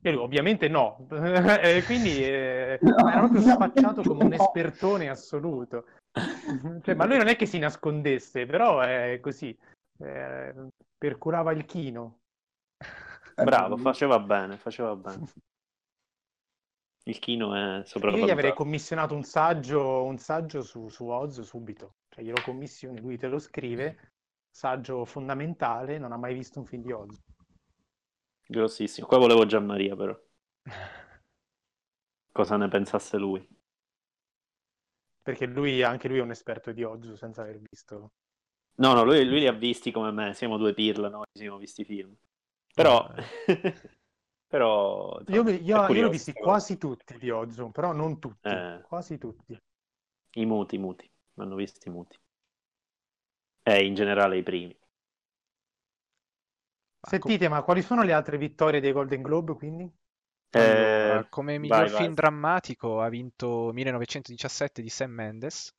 E 0.00 0.12
lui, 0.12 0.22
ovviamente 0.22 0.68
no. 0.68 1.06
quindi 1.86 2.22
eh, 2.22 2.78
no, 2.80 3.08
era 3.08 3.20
proprio 3.20 3.40
spacciato 3.40 4.02
come 4.02 4.24
un 4.24 4.32
espertone 4.32 5.08
assoluto. 5.08 5.86
cioè, 6.82 6.94
ma 6.94 7.06
lui 7.06 7.18
non 7.18 7.28
è 7.28 7.36
che 7.36 7.46
si 7.46 7.58
nascondesse, 7.58 8.46
però 8.46 8.80
è 8.80 9.18
così. 9.20 9.56
Eh, 9.98 10.54
percurava 10.96 11.52
il 11.52 11.64
chino. 11.64 12.18
Bravo, 13.34 13.76
faceva 13.76 14.18
bene, 14.20 14.56
faceva 14.56 14.94
bene. 14.94 15.26
Il 17.06 17.18
chino 17.18 17.54
è 17.54 17.84
sopravvalutato. 17.84 18.16
Io 18.16 18.26
gli 18.26 18.30
avrei 18.30 18.54
commissionato 18.54 19.14
un 19.14 19.24
saggio, 19.24 20.04
un 20.04 20.16
saggio 20.16 20.62
su, 20.62 20.88
su 20.88 21.06
Oz 21.06 21.42
subito. 21.42 21.96
Cioè 22.08 22.24
glielo 22.24 22.40
commissioni, 22.42 22.98
lui 22.98 23.18
te 23.18 23.28
lo 23.28 23.38
scrive. 23.38 24.12
Saggio 24.50 25.04
fondamentale, 25.04 25.98
non 25.98 26.12
ha 26.12 26.16
mai 26.16 26.32
visto 26.32 26.60
un 26.60 26.66
film 26.66 26.82
di 26.82 26.92
Oz. 26.92 27.20
Grossissimo. 28.46 29.06
Qua 29.06 29.18
volevo 29.18 29.44
Gian 29.44 29.66
Maria 29.66 29.94
però. 29.94 30.18
Cosa 32.32 32.56
ne 32.56 32.68
pensasse 32.68 33.18
lui? 33.18 33.46
Perché 35.20 35.46
lui, 35.46 35.82
anche 35.82 36.08
lui 36.08 36.18
è 36.18 36.22
un 36.22 36.30
esperto 36.30 36.72
di 36.72 36.84
Oz 36.84 37.12
senza 37.14 37.42
aver 37.42 37.58
visto. 37.58 38.12
No, 38.76 38.94
no, 38.94 39.04
lui, 39.04 39.24
lui, 39.26 39.40
li 39.40 39.46
ha 39.46 39.52
visti 39.52 39.92
come 39.92 40.10
me, 40.10 40.32
siamo 40.34 40.56
due 40.56 40.72
pirla, 40.72 41.08
noi 41.08 41.24
siamo 41.32 41.58
visti 41.58 41.82
i 41.82 41.84
film. 41.84 42.16
Però... 42.72 43.06
però 44.54 45.20
io, 45.26 45.42
io, 45.48 45.88
io, 45.88 46.02
l'ho 46.02 46.08
visti 46.08 46.32
quasi 46.32 46.78
tutti 46.78 47.18
di 47.18 47.28
Ozzum, 47.28 47.72
però 47.72 47.90
non 47.90 48.20
tutti, 48.20 48.48
eh. 48.48 48.84
quasi 48.86 49.18
tutti. 49.18 49.60
I 50.36 50.46
muti, 50.46 50.76
i 50.76 50.78
muti, 50.78 51.10
hanno 51.38 51.56
visti 51.56 51.88
i 51.88 51.90
muti. 51.90 52.16
E 53.64 53.84
in 53.84 53.96
generale 53.96 54.36
i 54.36 54.44
primi. 54.44 54.78
Sentite, 57.00 57.48
ma 57.48 57.62
quali 57.62 57.82
sono 57.82 58.04
le 58.04 58.12
altre 58.12 58.38
vittorie 58.38 58.78
dei 58.78 58.92
Golden 58.92 59.22
Globe, 59.22 59.54
quindi? 59.54 59.92
Eh, 60.50 61.26
come 61.30 61.58
miglior 61.58 61.78
vai, 61.78 61.88
film 61.88 62.04
vai. 62.04 62.14
drammatico 62.14 63.00
ha 63.00 63.08
vinto 63.08 63.72
1917 63.72 64.82
di 64.82 64.88
Sam 64.88 65.10
Mendes 65.10 65.74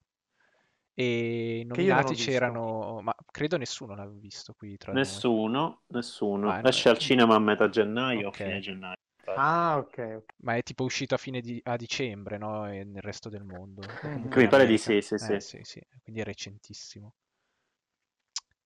e 0.97 1.63
nominati 1.65 2.15
c'erano, 2.15 3.01
ma 3.01 3.13
credo 3.29 3.57
nessuno 3.57 3.95
l'ha 3.95 4.07
visto 4.07 4.53
qui 4.53 4.77
tra 4.77 4.93
Nessuno, 4.93 5.59
noi. 5.59 5.77
nessuno. 5.87 6.49
Ah, 6.49 6.61
Esce 6.63 6.89
no. 6.89 6.95
al 6.95 6.97
cinema 7.01 7.35
a 7.35 7.39
metà 7.39 7.69
gennaio 7.69 8.29
okay. 8.29 8.29
o 8.29 8.31
fine 8.31 8.59
gennaio. 8.61 8.95
Ah, 9.33 9.77
ok. 9.77 10.23
Ma 10.43 10.55
è 10.55 10.63
tipo 10.63 10.83
uscito 10.83 11.15
a 11.15 11.17
fine 11.17 11.41
di 11.41 11.59
a 11.65 11.75
dicembre, 11.75 12.37
no? 12.37 12.67
E 12.71 12.83
nel 12.85 13.01
resto 13.01 13.29
del 13.29 13.43
mondo. 13.43 13.97
Mm. 14.05 14.31
Mi 14.35 14.47
pare 14.47 14.65
di 14.65 14.77
sì, 14.77 15.01
sì, 15.01 15.15
eh, 15.15 15.39
sì. 15.41 15.59
sì, 15.63 15.81
Quindi 16.01 16.21
è 16.21 16.23
recentissimo. 16.23 17.13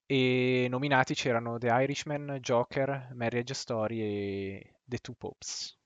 E 0.06 0.68
nominati 0.70 1.14
c'erano 1.14 1.58
The 1.58 1.68
Irishman, 1.70 2.38
Joker, 2.42 3.10
Marriage 3.14 3.54
Story 3.54 4.02
e 4.02 4.76
The 4.84 4.98
Two 4.98 5.16
Popes, 5.16 5.78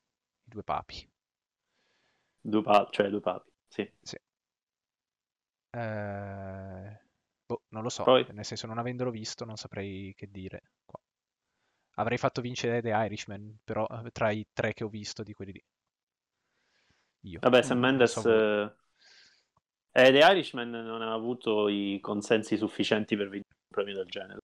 i 0.46 0.50
due 0.50 0.64
papi. 0.64 1.08
Due 2.42 2.62
papi, 2.62 2.92
cioè 2.92 3.10
due 3.10 3.20
papi, 3.22 3.52
sì. 3.68 3.92
sì. 4.02 4.18
Eh, 5.76 7.00
boh, 7.46 7.62
non 7.70 7.82
lo 7.82 7.90
so, 7.90 8.04
Poi... 8.04 8.26
nel 8.32 8.46
senso 8.46 8.68
non 8.68 8.78
avendolo 8.78 9.10
visto 9.10 9.46
non 9.46 9.58
saprei 9.58 10.14
che 10.16 10.30
dire. 10.30 10.62
Qua. 10.86 11.00
Avrei 11.96 12.18
fatto 12.18 12.42
vincere 12.42 12.82
The 12.82 12.90
Irishman, 12.90 13.58
però 13.64 13.88
eh, 13.88 14.12
tra 14.12 14.32
i 14.32 14.46
tre 14.54 14.74
che 14.74 14.84
ho 14.84 14.90
visto 14.90 15.24
di 15.24 15.34
quelli 15.34 15.52
lì. 15.54 15.64
Io. 17.32 17.40
Vabbè, 17.42 17.62
Sam 17.62 17.80
Mendes... 17.80 18.20
So 18.20 18.76
eh, 19.96 20.12
The 20.12 20.18
Irishman 20.18 20.72
non 20.72 21.04
ha 21.04 21.14
avuto 21.14 21.68
i 21.68 22.00
consensi 22.02 22.58
sufficienti 22.58 23.16
per 23.16 23.30
vincere 23.30 23.56
un 23.60 23.68
premio 23.70 23.96
del 23.96 24.08
genere, 24.08 24.40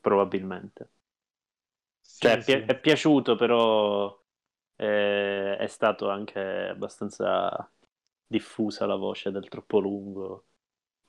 Probabilmente. 0.00 0.90
Sì, 1.98 2.20
cioè, 2.20 2.42
sì. 2.42 2.52
È, 2.52 2.78
piaciuto, 2.78 3.36
però 3.36 4.22
eh, 4.76 5.56
è 5.56 5.66
stato 5.66 6.10
anche 6.10 6.68
abbastanza 6.68 7.72
diffusa 8.26 8.86
la 8.86 8.96
voce 8.96 9.30
del 9.30 9.48
troppo 9.48 9.78
lungo, 9.78 10.46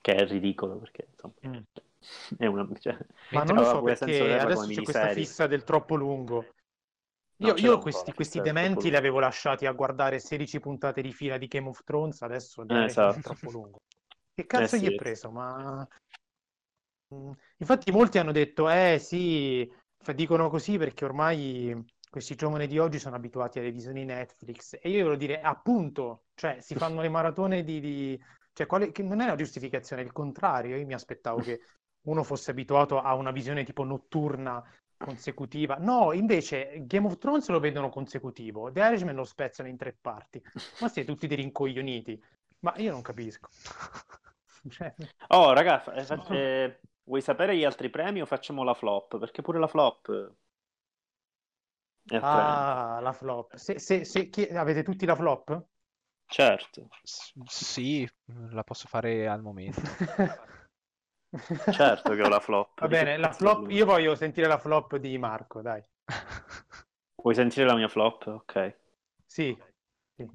che 0.00 0.14
è 0.14 0.26
ridicolo 0.26 0.78
perché 0.78 1.08
insomma, 1.10 1.34
mm. 1.46 1.62
è 2.38 2.46
una... 2.46 2.68
Cioè, 2.78 2.96
Ma 3.32 3.42
non 3.44 3.56
lo 3.56 3.64
so 3.64 3.82
perché 3.82 4.38
adesso 4.38 4.66
c'è 4.66 4.82
questa 4.82 5.08
fissa 5.08 5.46
del 5.46 5.64
troppo 5.64 5.94
lungo. 5.94 6.46
Io, 7.40 7.52
no, 7.52 7.58
io 7.58 7.78
questi, 7.78 8.14
questi 8.14 8.40
dementi 8.40 8.88
li 8.88 8.96
avevo 8.96 9.18
lasciati 9.18 9.66
a 9.66 9.72
guardare 9.72 10.18
16 10.18 10.58
puntate 10.58 11.02
di 11.02 11.12
fila 11.12 11.36
di 11.36 11.46
Game 11.46 11.68
of 11.68 11.84
Thrones, 11.84 12.22
adesso 12.22 12.66
eh, 12.66 12.84
esatto. 12.84 13.18
è 13.18 13.22
troppo 13.22 13.50
lungo. 13.50 13.78
Che 14.36 14.46
cazzo 14.46 14.76
eh, 14.76 14.80
gli 14.80 14.92
è 14.92 14.94
preso? 14.94 15.30
Ma... 15.30 15.86
Mm, 17.14 17.30
infatti 17.56 17.90
molti 17.90 18.18
hanno 18.18 18.32
detto, 18.32 18.68
eh 18.68 18.98
sì, 19.00 19.70
dicono 20.14 20.50
così 20.50 20.76
perché 20.76 21.04
ormai 21.04 21.74
questi 22.10 22.34
giovani 22.34 22.66
di 22.66 22.78
oggi 22.78 22.98
sono 22.98 23.16
abituati 23.16 23.58
alle 23.58 23.70
visioni 23.70 24.04
Netflix 24.04 24.78
e 24.80 24.88
io 24.88 25.04
voglio 25.04 25.16
dire 25.16 25.40
appunto, 25.40 26.24
cioè 26.34 26.58
si 26.60 26.74
fanno 26.74 27.00
le 27.00 27.08
maratone 27.08 27.62
di... 27.62 27.80
di... 27.80 28.20
Cioè, 28.52 28.66
quale... 28.66 28.90
che 28.90 29.02
non 29.02 29.20
è 29.20 29.24
una 29.24 29.34
giustificazione, 29.34 30.02
è 30.02 30.04
il 30.04 30.12
contrario, 30.12 30.76
io 30.76 30.86
mi 30.86 30.94
aspettavo 30.94 31.40
che 31.40 31.60
uno 32.02 32.22
fosse 32.22 32.52
abituato 32.52 33.00
a 33.00 33.14
una 33.14 33.32
visione 33.32 33.64
tipo 33.64 33.84
notturna 33.84 34.62
consecutiva. 34.96 35.76
No, 35.78 36.12
invece 36.12 36.84
Game 36.86 37.06
of 37.06 37.18
Thrones 37.18 37.48
lo 37.48 37.60
vedono 37.60 37.90
consecutivo, 37.90 38.70
The 38.72 38.80
Irishman 38.80 39.14
lo 39.14 39.24
spezzano 39.24 39.68
in 39.68 39.76
tre 39.76 39.96
parti. 40.00 40.42
Ma 40.80 40.88
siete 40.88 41.10
tutti 41.10 41.26
dei 41.26 41.36
rincoglioniti. 41.36 42.20
Ma 42.60 42.72
io 42.76 42.92
non 42.92 43.02
capisco. 43.02 43.48
cioè... 44.70 44.94
Oh, 45.28 45.52
ragazzi, 45.52 45.90
eh, 45.90 46.34
eh, 46.34 46.80
vuoi 47.04 47.20
sapere 47.20 47.56
gli 47.56 47.64
altri 47.64 47.90
premi 47.90 48.22
o 48.22 48.26
facciamo 48.26 48.62
la 48.62 48.74
flop? 48.74 49.18
Perché 49.18 49.42
pure 49.42 49.58
la 49.58 49.66
flop 49.66 50.34
Ah, 52.20 53.00
la 53.02 53.12
flop. 53.12 53.56
Se, 53.56 53.78
se, 53.78 54.04
se, 54.04 54.28
chi... 54.28 54.44
Avete 54.44 54.82
tutti 54.82 55.06
la 55.06 55.16
flop? 55.16 55.64
Certo. 56.26 56.88
S- 57.02 57.32
sì, 57.44 58.08
la 58.50 58.62
posso 58.62 58.86
fare 58.88 59.26
al 59.28 59.42
momento. 59.42 59.80
certo 61.72 62.14
che 62.14 62.22
ho 62.22 62.28
la 62.28 62.40
flop. 62.40 62.80
Va 62.80 62.88
bene, 62.88 63.16
la 63.16 63.32
flop... 63.32 63.70
io 63.70 63.84
voglio 63.84 64.14
sentire 64.14 64.46
la 64.46 64.58
flop 64.58 64.96
di 64.96 65.18
Marco, 65.18 65.62
dai. 65.62 65.82
Vuoi 67.16 67.34
sentire 67.34 67.66
la 67.66 67.74
mia 67.74 67.88
flop? 67.88 68.26
Ok. 68.26 68.76
Sì. 69.24 69.56
sì. 70.14 70.28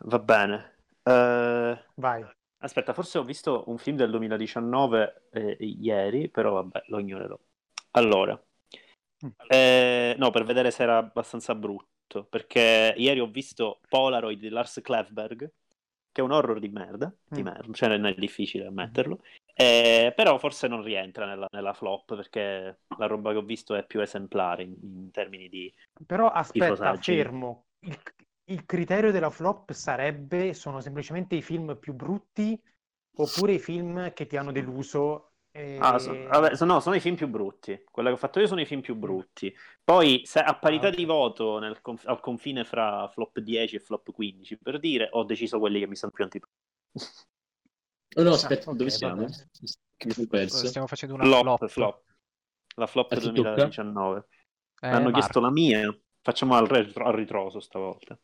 Va 0.00 0.18
bene. 0.18 0.76
Uh... 1.02 1.76
Vai. 1.96 2.26
Aspetta, 2.62 2.92
forse 2.92 3.18
ho 3.18 3.24
visto 3.24 3.64
un 3.66 3.78
film 3.78 3.96
del 3.96 4.10
2019 4.10 5.28
eh, 5.32 5.56
ieri, 5.60 6.28
però 6.28 6.52
vabbè, 6.54 6.84
lo 6.86 6.98
ignorerò. 6.98 7.38
Allora. 7.92 8.42
Eh, 9.48 10.14
no, 10.18 10.30
per 10.30 10.44
vedere 10.44 10.70
se 10.70 10.82
era 10.82 10.98
abbastanza 10.98 11.54
brutto. 11.54 12.24
Perché 12.24 12.94
ieri 12.96 13.20
ho 13.20 13.26
visto 13.26 13.80
Polaroid 13.88 14.38
di 14.38 14.48
Lars 14.48 14.80
Klevberg, 14.82 15.50
che 16.12 16.20
è 16.20 16.24
un 16.24 16.32
horror 16.32 16.58
di 16.58 16.68
merda, 16.68 17.12
di 17.24 17.42
mm. 17.42 17.44
merda 17.44 17.72
cioè 17.72 17.88
non 17.88 18.06
è 18.06 18.14
difficile 18.14 18.66
ammetterlo. 18.66 19.20
Eh, 19.54 20.12
però 20.16 20.38
forse 20.38 20.68
non 20.68 20.82
rientra 20.82 21.26
nella, 21.26 21.46
nella, 21.52 21.74
flop 21.74 22.16
perché 22.16 22.80
la 22.96 23.06
roba 23.06 23.30
che 23.30 23.36
ho 23.36 23.42
visto 23.42 23.74
è 23.74 23.84
più 23.84 24.00
esemplare 24.00 24.62
in, 24.62 24.74
in 24.80 25.10
termini 25.10 25.48
di. 25.48 25.72
Però 26.06 26.28
aspetta, 26.28 26.96
fermo. 26.96 27.66
Il, 27.80 27.96
il 28.44 28.66
criterio 28.66 29.12
della 29.12 29.30
flop 29.30 29.72
sarebbe: 29.72 30.54
sono 30.54 30.80
semplicemente 30.80 31.36
i 31.36 31.42
film 31.42 31.76
più 31.78 31.92
brutti 31.92 32.60
oppure 33.16 33.52
i 33.52 33.58
film 33.58 34.12
che 34.12 34.26
ti 34.26 34.36
hanno 34.36 34.52
deluso 34.52 35.29
e... 35.52 35.78
Ah, 35.80 35.98
so, 35.98 36.12
vabbè, 36.12 36.54
so, 36.54 36.64
no, 36.64 36.80
sono 36.80 36.94
i 36.94 37.00
film 37.00 37.16
più 37.16 37.28
brutti. 37.28 37.82
Quello 37.90 38.08
che 38.08 38.14
ho 38.14 38.18
fatto 38.18 38.40
io 38.40 38.46
sono 38.46 38.60
i 38.60 38.66
film 38.66 38.80
più 38.80 38.94
brutti. 38.94 39.52
Poi, 39.82 40.22
se, 40.24 40.38
a 40.40 40.56
parità 40.56 40.86
ah, 40.86 40.90
okay. 40.90 41.00
di 41.00 41.04
voto 41.06 41.58
nel, 41.58 41.78
al 42.04 42.20
confine 42.20 42.64
fra 42.64 43.08
flop 43.08 43.38
10 43.38 43.76
e 43.76 43.80
flop 43.80 44.12
15, 44.12 44.58
per 44.58 44.78
dire, 44.78 45.08
ho 45.12 45.24
deciso 45.24 45.58
quelli 45.58 45.80
che 45.80 45.86
mi 45.86 45.96
sono 45.96 46.12
più 46.12 46.24
antipatici. 46.24 46.58
Oh 48.16 48.22
no, 48.22 48.30
aspetta, 48.30 48.70
ah, 48.70 48.72
okay, 48.72 48.76
dove 48.76 48.90
siamo? 48.90 49.26
Che 49.26 50.06
mi 50.06 50.12
sono 50.12 50.26
perso. 50.28 50.66
Stiamo 50.66 50.86
facendo 50.86 51.14
una 51.14 51.24
flop. 51.24 51.58
flop. 51.58 51.70
flop. 51.70 52.02
La 52.76 52.86
flop 52.86 53.18
2019. 53.18 54.18
Eh, 54.80 54.86
Hanno 54.86 54.98
Marco. 54.98 55.10
chiesto 55.12 55.40
la 55.40 55.50
mia. 55.50 56.00
Facciamo 56.22 56.54
al, 56.54 56.66
retro, 56.66 57.04
al 57.04 57.14
ritroso 57.14 57.60
stavolta. 57.60 58.18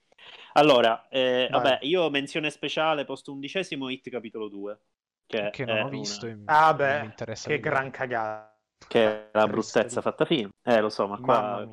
Allora, 0.55 1.07
eh, 1.09 1.49
vabbè, 1.51 1.81
io 1.83 2.09
menzione 2.11 2.51
speciale, 2.51 3.05
posto 3.05 3.33
undicesimo, 3.33 3.89
hit 3.89 4.11
capitolo 4.11 4.49
2. 4.49 4.81
Che, 5.27 5.51
che 5.51 5.65
non 5.65 5.79
ho 5.79 5.89
visto. 5.89 6.27
Una... 6.27 6.67
Ah, 6.67 6.75
beh, 6.75 7.15
che 7.35 7.61
gran 7.61 7.91
cagata. 7.91 8.55
Che 8.89 9.05
è 9.05 9.31
la 9.33 9.47
bruttezza 9.47 10.01
fatta 10.01 10.25
film. 10.25 10.51
Eh, 10.63 10.81
lo 10.81 10.89
so, 10.89 11.07
ma 11.07 11.19
qua 11.19 11.67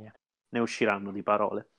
ne 0.50 0.60
usciranno 0.60 1.12
di 1.12 1.22
parole. 1.22 1.70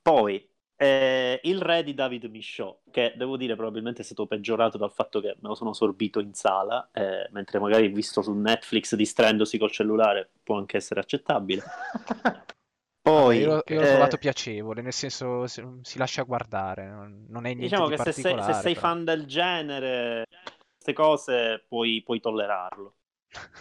Poi, 0.00 0.48
eh, 0.76 1.40
il 1.42 1.60
re 1.60 1.82
di 1.82 1.94
David 1.94 2.24
Michaud, 2.26 2.78
che 2.90 3.14
devo 3.16 3.36
dire 3.36 3.56
probabilmente 3.56 4.02
è 4.02 4.04
stato 4.04 4.26
peggiorato 4.26 4.78
dal 4.78 4.92
fatto 4.92 5.20
che 5.20 5.36
me 5.40 5.48
lo 5.48 5.54
sono 5.54 5.72
sorbito 5.72 6.20
in 6.20 6.34
sala, 6.34 6.88
eh, 6.92 7.28
mentre 7.32 7.58
magari 7.58 7.88
visto 7.88 8.22
su 8.22 8.32
Netflix 8.32 8.94
distraendosi 8.94 9.58
col 9.58 9.72
cellulare 9.72 10.30
può 10.42 10.56
anche 10.56 10.76
essere 10.76 11.00
accettabile. 11.00 11.62
Poi, 13.00 13.38
io, 13.38 13.54
io 13.54 13.62
eh... 13.66 13.74
l'ho 13.74 13.86
trovato 13.86 14.18
piacevole, 14.18 14.82
nel 14.82 14.92
senso 14.92 15.46
si 15.46 15.98
lascia 15.98 16.22
guardare, 16.22 16.86
non 16.86 17.46
è 17.46 17.54
niente 17.54 17.62
diciamo 17.62 17.88
di 17.88 17.96
che 17.96 18.02
se 18.02 18.12
sei, 18.12 18.42
se 18.42 18.52
sei 18.52 18.74
fan 18.74 19.04
del 19.04 19.24
genere, 19.26 20.26
queste 20.88 20.92
cose 20.92 21.64
puoi, 21.68 22.02
puoi 22.02 22.20
tollerarlo. 22.20 22.94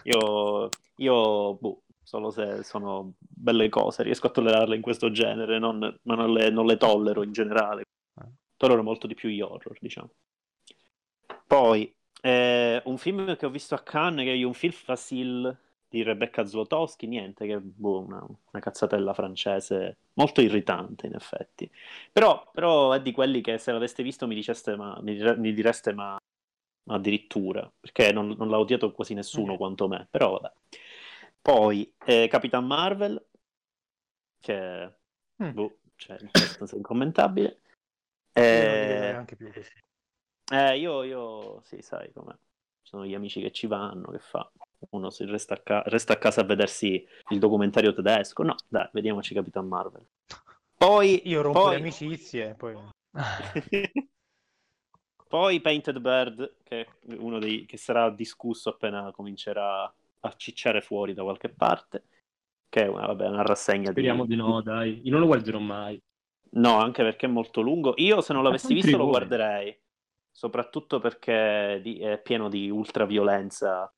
Io, 0.03 0.69
io 0.97 1.55
boh, 1.55 1.83
solo 2.01 2.29
se 2.29 2.63
sono 2.63 3.13
belle 3.19 3.69
cose 3.69 4.03
riesco 4.03 4.27
a 4.27 4.31
tollerarle 4.31 4.75
in 4.75 4.81
questo 4.81 5.11
genere, 5.11 5.59
non, 5.59 5.79
ma 6.03 6.15
non 6.15 6.31
le, 6.31 6.49
non 6.49 6.65
le 6.65 6.77
tollero 6.77 7.23
in 7.23 7.31
generale. 7.31 7.83
Tollero 8.55 8.83
molto 8.83 9.07
di 9.07 9.13
più 9.13 9.29
gli 9.29 9.41
horror, 9.41 9.77
diciamo. 9.79 10.09
Poi, 11.45 11.93
eh, 12.21 12.81
un 12.85 12.97
film 12.97 13.35
che 13.35 13.45
ho 13.45 13.49
visto 13.49 13.75
a 13.75 13.83
Cannes, 13.83 14.25
che 14.25 14.33
è 14.33 14.43
un 14.43 14.53
film 14.53 14.73
facile 14.73 15.59
di 15.89 16.03
Rebecca 16.03 16.45
Zlotowski, 16.45 17.07
niente, 17.07 17.45
che 17.45 17.59
boh, 17.59 18.01
una, 18.01 18.25
una, 18.25 18.61
cazzatella 18.61 19.13
francese 19.13 19.97
molto 20.13 20.41
irritante 20.41 21.05
in 21.05 21.13
effetti. 21.13 21.69
Però, 22.11 22.49
però, 22.51 22.93
è 22.93 23.01
di 23.01 23.11
quelli 23.11 23.41
che 23.41 23.57
se 23.57 23.71
l'aveste 23.71 24.03
visto 24.03 24.27
mi, 24.27 24.35
diceste, 24.35 24.75
ma, 24.75 24.97
mi, 25.01 25.17
mi 25.37 25.53
direste 25.53 25.93
ma, 25.93 26.17
addirittura, 26.87 27.71
perché 27.79 28.11
non, 28.11 28.35
non, 28.37 28.49
l'ha 28.49 28.59
odiato 28.59 28.91
quasi 28.91 29.13
nessuno 29.13 29.53
okay. 29.53 29.57
quanto 29.57 29.87
me, 29.87 30.07
però 30.09 30.39
vabbè. 30.39 30.53
Poi 31.41 31.93
eh, 32.05 32.27
Capitan 32.27 32.65
Marvel, 32.65 33.25
che 34.39 34.93
mm. 35.41 35.51
boh, 35.51 35.77
cioè, 35.95 36.17
è 36.17 36.25
abbastanza 36.25 36.75
incommentabile. 36.75 37.61
Eh, 38.33 39.13
anche 39.15 39.35
più 39.35 39.51
così. 39.51 39.71
Eh, 40.51 40.77
io, 40.77 41.03
io, 41.03 41.61
sì, 41.63 41.81
sai 41.81 42.11
com'è. 42.11 42.35
Sono 42.81 43.05
gli 43.05 43.13
amici 43.13 43.41
che 43.41 43.51
ci 43.51 43.67
vanno, 43.67 44.11
che 44.11 44.19
fa? 44.19 44.49
Uno 44.91 45.09
si 45.09 45.25
resta 45.25 45.55
a, 45.55 45.59
ca- 45.59 45.83
resta 45.87 46.13
a 46.13 46.17
casa 46.17 46.41
a 46.41 46.45
vedersi 46.45 47.05
il 47.29 47.39
documentario 47.39 47.93
tedesco. 47.93 48.43
No, 48.43 48.55
dai, 48.67 48.87
vediamoci 48.93 49.33
Capitan 49.33 49.67
Marvel. 49.67 50.05
Poi... 50.77 51.27
Io 51.27 51.41
rompo 51.41 51.63
poi... 51.63 51.71
le 51.71 51.77
amicizie, 51.77 52.53
poi... 52.53 52.77
poi 55.27 55.61
Painted 55.61 55.99
Bird, 55.99 56.55
che 56.63 56.81
è 56.81 56.87
uno 57.17 57.39
dei... 57.39 57.65
che 57.65 57.77
sarà 57.77 58.09
discusso 58.09 58.69
appena 58.69 59.11
comincerà 59.11 59.83
a 60.19 60.33
cicciare 60.35 60.81
fuori 60.81 61.13
da 61.13 61.23
qualche 61.23 61.49
parte. 61.49 62.03
Che 62.69 62.83
è 62.83 62.87
una, 62.87 63.05
vabbè, 63.05 63.27
una 63.27 63.43
rassegna 63.43 63.91
Speriamo 63.91 64.25
di... 64.25 64.29
di 64.29 64.35
no, 64.35 64.61
dai. 64.61 65.01
Io 65.03 65.11
non 65.11 65.21
lo 65.21 65.27
guarderò 65.27 65.59
mai. 65.59 66.01
No, 66.51 66.79
anche 66.79 67.03
perché 67.03 67.25
è 67.25 67.29
molto 67.29 67.61
lungo. 67.61 67.93
Io 67.97 68.21
se 68.21 68.33
non 68.33 68.43
l'avessi 68.43 68.73
visto 68.73 68.97
lo 68.97 69.07
guarderei 69.07 69.77
soprattutto 70.37 70.99
perché 70.99 71.81
è 71.81 72.21
pieno 72.21 72.47
di 72.47 72.69
ultraviolenza, 72.69 73.91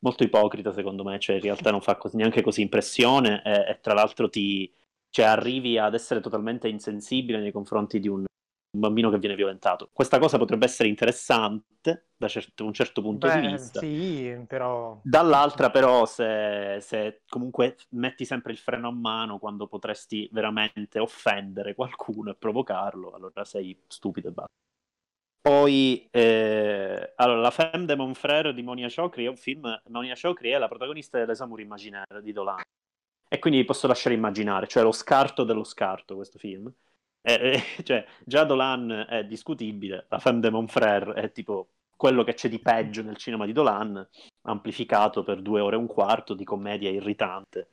molto 0.00 0.24
ipocrita 0.24 0.70
secondo 0.70 1.02
me, 1.02 1.18
cioè 1.18 1.36
in 1.36 1.40
realtà 1.40 1.70
non 1.70 1.80
fa 1.80 1.96
così, 1.96 2.16
neanche 2.16 2.42
così 2.42 2.60
impressione 2.60 3.42
e, 3.42 3.70
e 3.70 3.78
tra 3.80 3.94
l'altro 3.94 4.28
ti 4.28 4.70
cioè, 5.08 5.24
arrivi 5.24 5.78
ad 5.78 5.94
essere 5.94 6.20
totalmente 6.20 6.68
insensibile 6.68 7.40
nei 7.40 7.50
confronti 7.50 7.98
di 7.98 8.08
un, 8.08 8.26
un, 8.70 8.80
bambino 8.80 9.10
che 9.10 9.18
viene 9.18 9.34
violentato. 9.34 9.88
Questa 9.92 10.18
cosa 10.18 10.38
potrebbe 10.38 10.64
essere 10.64 10.88
interessante 10.88 12.08
da 12.16 12.28
certo, 12.28 12.64
un 12.64 12.72
certo 12.72 13.02
punto 13.02 13.26
Beh, 13.26 13.40
di 13.40 13.46
vista. 13.46 13.80
Sì, 13.80 14.44
però... 14.46 14.98
Dall'altra 15.02 15.70
però 15.70 16.06
se, 16.06 16.78
se, 16.80 17.22
comunque 17.28 17.76
metti 17.90 18.24
sempre 18.24 18.52
il 18.52 18.58
freno 18.58 18.88
a 18.88 18.92
mano 18.92 19.38
quando 19.38 19.66
potresti 19.66 20.28
veramente 20.32 20.98
offendere 20.98 21.74
qualcuno 21.74 22.30
e 22.30 22.34
provocarlo, 22.34 23.12
allora 23.12 23.44
sei 23.44 23.78
stupido 23.86 24.28
e 24.28 24.32
basta. 24.32 24.54
Poi, 25.46 26.08
eh, 26.10 27.12
allora, 27.14 27.40
La 27.40 27.52
Femme 27.52 27.84
de 27.84 27.94
Mon 27.94 28.14
Frère 28.14 28.52
di 28.52 28.64
Monia 28.64 28.88
Chokri 28.92 29.26
è 29.26 29.28
un 29.28 29.36
film. 29.36 29.80
Monia 29.90 30.16
Chokri 30.20 30.50
è 30.50 30.58
la 30.58 30.66
protagonista 30.66 31.18
dell'Esamour 31.18 31.60
Imaginaire 31.60 32.20
di 32.20 32.32
Dolan. 32.32 32.62
E 33.28 33.38
quindi 33.38 33.64
posso 33.64 33.86
lasciare 33.86 34.16
immaginare, 34.16 34.66
cioè 34.66 34.82
lo 34.82 34.90
scarto 34.90 35.44
dello 35.44 35.62
scarto 35.62 36.16
questo 36.16 36.38
film. 36.38 36.68
Eh, 37.26 37.54
eh, 37.76 37.82
cioè, 37.82 38.06
già 38.24 38.44
Dolan 38.44 39.06
è 39.08 39.24
discutibile, 39.24 40.06
La 40.08 40.20
Femme 40.20 40.38
de 40.38 40.50
Mon 40.50 40.68
Frère 40.68 41.12
è 41.14 41.32
tipo 41.32 41.70
quello 41.96 42.22
che 42.22 42.34
c'è 42.34 42.48
di 42.48 42.60
peggio 42.60 43.02
nel 43.02 43.16
cinema 43.16 43.44
di 43.46 43.52
Dolan, 43.52 44.06
amplificato 44.42 45.24
per 45.24 45.42
due 45.42 45.60
ore 45.60 45.74
e 45.74 45.78
un 45.78 45.86
quarto 45.88 46.34
di 46.34 46.44
commedia 46.44 46.88
irritante, 46.88 47.70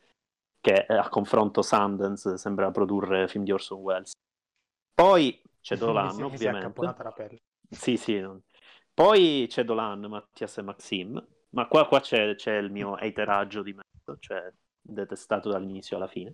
che 0.60 0.86
a 0.86 1.08
confronto 1.10 1.62
Sundance 1.62 2.38
sembra 2.38 2.72
produrre 2.72 3.28
film 3.28 3.44
di 3.44 3.52
Orson 3.52 3.80
Welles. 3.82 4.12
Poi 4.94 5.40
c'è 5.62 5.76
Dolan, 5.78 6.12
si, 6.12 6.22
ovviamente. 6.24 6.74
Sì, 7.70 7.98
sì. 7.98 8.20
No. 8.20 8.42
Poi 8.92 9.46
c'è 9.50 9.64
Dolan, 9.64 10.00
Mattias 10.06 10.58
e 10.58 10.62
Maxim, 10.64 11.28
ma 11.50 11.68
qua, 11.68 11.88
qua 11.88 12.00
c'è, 12.00 12.34
c'è, 12.36 12.58
il 12.58 12.72
mio 12.72 12.96
hateraggio 13.00 13.62
di 13.62 13.74
mezzo, 13.74 14.18
cioè 14.20 14.52
detestato 14.82 15.50
dall'inizio 15.50 15.98
alla 15.98 16.08
fine. 16.08 16.34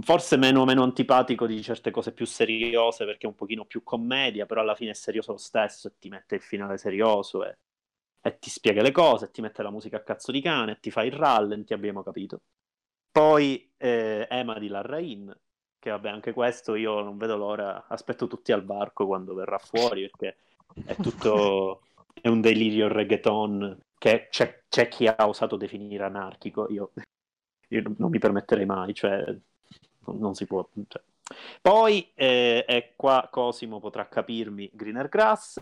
Forse 0.00 0.36
meno, 0.36 0.64
meno 0.64 0.82
antipatico 0.82 1.46
di 1.46 1.62
certe 1.62 1.92
cose 1.92 2.12
più 2.12 2.26
seriose 2.26 3.04
perché 3.04 3.26
è 3.26 3.28
un 3.28 3.36
pochino 3.36 3.64
più 3.64 3.84
commedia, 3.84 4.44
però 4.44 4.60
alla 4.60 4.74
fine 4.74 4.90
è 4.90 4.94
serioso 4.94 5.32
lo 5.32 5.38
stesso 5.38 5.86
e 5.88 5.92
ti 5.98 6.08
mette 6.08 6.34
il 6.34 6.40
finale 6.40 6.78
serioso 6.78 7.44
e, 7.44 7.58
e 8.20 8.38
ti 8.38 8.50
spiega 8.50 8.82
le 8.82 8.90
cose, 8.90 9.26
e 9.26 9.30
ti 9.30 9.40
mette 9.40 9.62
la 9.62 9.70
musica 9.70 9.98
a 9.98 10.02
cazzo 10.02 10.32
di 10.32 10.40
cane, 10.40 10.72
e 10.72 10.80
ti 10.80 10.90
fa 10.90 11.04
il 11.04 11.12
rallenti, 11.12 11.74
abbiamo 11.74 12.02
capito. 12.02 12.40
Poi 13.12 13.72
eh, 13.76 14.26
Ema 14.28 14.58
di 14.58 14.66
Larrain, 14.66 15.32
che 15.78 15.90
vabbè 15.90 16.08
anche 16.08 16.32
questo 16.32 16.74
io 16.74 17.00
non 17.02 17.16
vedo 17.16 17.36
l'ora, 17.36 17.86
aspetto 17.86 18.26
tutti 18.26 18.50
al 18.50 18.64
varco 18.64 19.06
quando 19.06 19.34
verrà 19.34 19.58
fuori 19.58 20.10
perché 20.10 20.38
è 20.86 20.96
tutto, 20.96 21.82
è 22.20 22.26
un 22.26 22.40
delirio 22.40 22.88
reggaeton 22.88 23.78
che 23.96 24.26
c'è, 24.30 24.64
c'è 24.68 24.88
chi 24.88 25.06
ha 25.06 25.28
osato 25.28 25.56
definire 25.56 26.04
anarchico, 26.04 26.66
io, 26.70 26.92
io 27.68 27.82
non 27.96 28.10
mi 28.10 28.18
permetterei 28.18 28.66
mai, 28.66 28.92
cioè 28.94 29.22
non, 30.06 30.34
si 30.34 30.46
può... 30.46 30.66
Cioè. 30.88 31.02
Poi, 31.60 32.12
eh, 32.14 32.64
e 32.68 32.92
qua 32.96 33.28
Cosimo 33.30 33.80
potrà 33.80 34.08
capirmi, 34.08 34.70
Greener 34.72 35.08
Grass, 35.08 35.60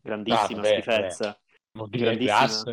grandissima 0.00 0.60
ah, 0.60 0.62
beh, 0.62 0.68
schifezza. 0.68 1.40
Grass. 1.88 2.72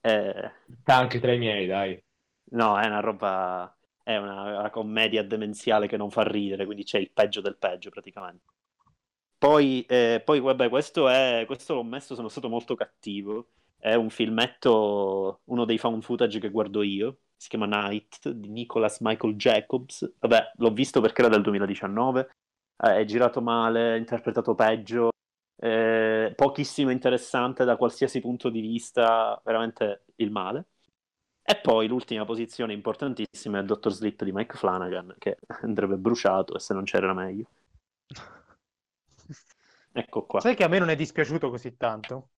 Eh... 0.00 0.52
Sta 0.80 0.94
anche 0.94 1.20
tra 1.20 1.32
i 1.32 1.38
miei, 1.38 1.66
dai. 1.66 2.02
No, 2.50 2.78
è 2.78 2.86
una 2.86 3.00
roba 3.00 3.78
è 4.08 4.16
una, 4.16 4.58
una, 4.60 4.70
commedia 4.70 5.22
demenziale 5.22 5.86
che 5.86 5.98
non 5.98 6.10
fa 6.10 6.22
ridere, 6.22 6.64
quindi 6.64 6.82
c'è 6.82 6.98
il 6.98 7.10
peggio 7.12 7.42
del 7.42 7.58
peggio 7.58 7.90
praticamente. 7.90 8.46
Poi, 9.36 9.84
eh, 9.86 10.22
poi 10.24 10.40
vabbè, 10.40 10.70
questo, 10.70 11.10
è, 11.10 11.44
questo 11.46 11.74
l'ho 11.74 11.84
messo, 11.84 12.14
sono 12.14 12.28
stato 12.28 12.48
molto 12.48 12.74
cattivo. 12.74 13.50
È 13.76 13.92
un 13.92 14.08
filmetto, 14.08 15.42
uno 15.44 15.64
dei 15.66 15.76
found 15.76 16.02
footage 16.02 16.40
che 16.40 16.48
guardo 16.48 16.82
io, 16.82 17.18
si 17.38 17.48
chiama 17.48 17.66
Night, 17.66 18.30
di 18.30 18.48
Nicholas 18.48 18.98
Michael 19.00 19.36
Jacobs. 19.36 20.12
Vabbè, 20.18 20.52
l'ho 20.56 20.72
visto 20.72 21.00
perché 21.00 21.22
era 21.22 21.30
del 21.30 21.42
2019, 21.42 22.30
eh, 22.76 22.96
è 22.96 23.04
girato 23.04 23.40
male, 23.40 23.96
interpretato 23.96 24.54
peggio, 24.56 25.10
eh, 25.56 26.32
pochissimo 26.34 26.90
interessante 26.90 27.64
da 27.64 27.76
qualsiasi 27.76 28.20
punto 28.20 28.48
di 28.50 28.60
vista, 28.60 29.40
veramente 29.44 30.04
il 30.16 30.30
male. 30.32 30.66
E 31.42 31.56
poi 31.56 31.86
l'ultima 31.86 32.24
posizione 32.24 32.72
importantissima 32.74 33.58
è 33.58 33.60
il 33.60 33.66
Dottor 33.66 33.92
Sleep 33.92 34.24
di 34.24 34.32
Mike 34.32 34.56
Flanagan, 34.56 35.14
che 35.16 35.38
andrebbe 35.62 35.96
bruciato 35.96 36.56
e 36.56 36.60
se 36.60 36.74
non 36.74 36.84
c'era 36.84 37.14
meglio. 37.14 37.46
Ecco 39.90 40.26
qua. 40.26 40.38
Sai 40.38 40.54
che 40.54 40.62
a 40.62 40.68
me 40.68 40.78
non 40.78 40.90
è 40.90 40.94
dispiaciuto 40.94 41.50
così 41.50 41.76
tanto? 41.76 42.28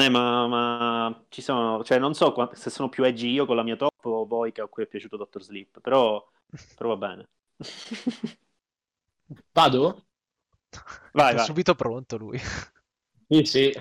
Eh, 0.00 0.08
ma, 0.08 0.46
ma 0.46 1.24
ci 1.28 1.42
sono, 1.42 1.82
cioè 1.82 1.98
non 1.98 2.14
so 2.14 2.32
se 2.52 2.70
sono 2.70 2.88
più 2.88 3.02
edgy 3.02 3.32
io 3.32 3.46
con 3.46 3.56
la 3.56 3.64
mia 3.64 3.74
top 3.74 4.04
o 4.04 4.26
voi 4.26 4.52
che 4.52 4.60
a 4.60 4.68
cui 4.68 4.84
è 4.84 4.86
piaciuto 4.86 5.16
Dottor 5.16 5.42
Sleep, 5.42 5.80
però, 5.80 6.24
però 6.76 6.96
va 6.96 7.08
bene. 7.08 7.28
Vado? 9.52 10.06
Vai, 11.12 11.34
vai. 11.34 11.44
subito 11.44 11.74
pronto 11.74 12.16
lui. 12.16 12.38
Sì, 13.28 13.44
sì. 13.44 13.72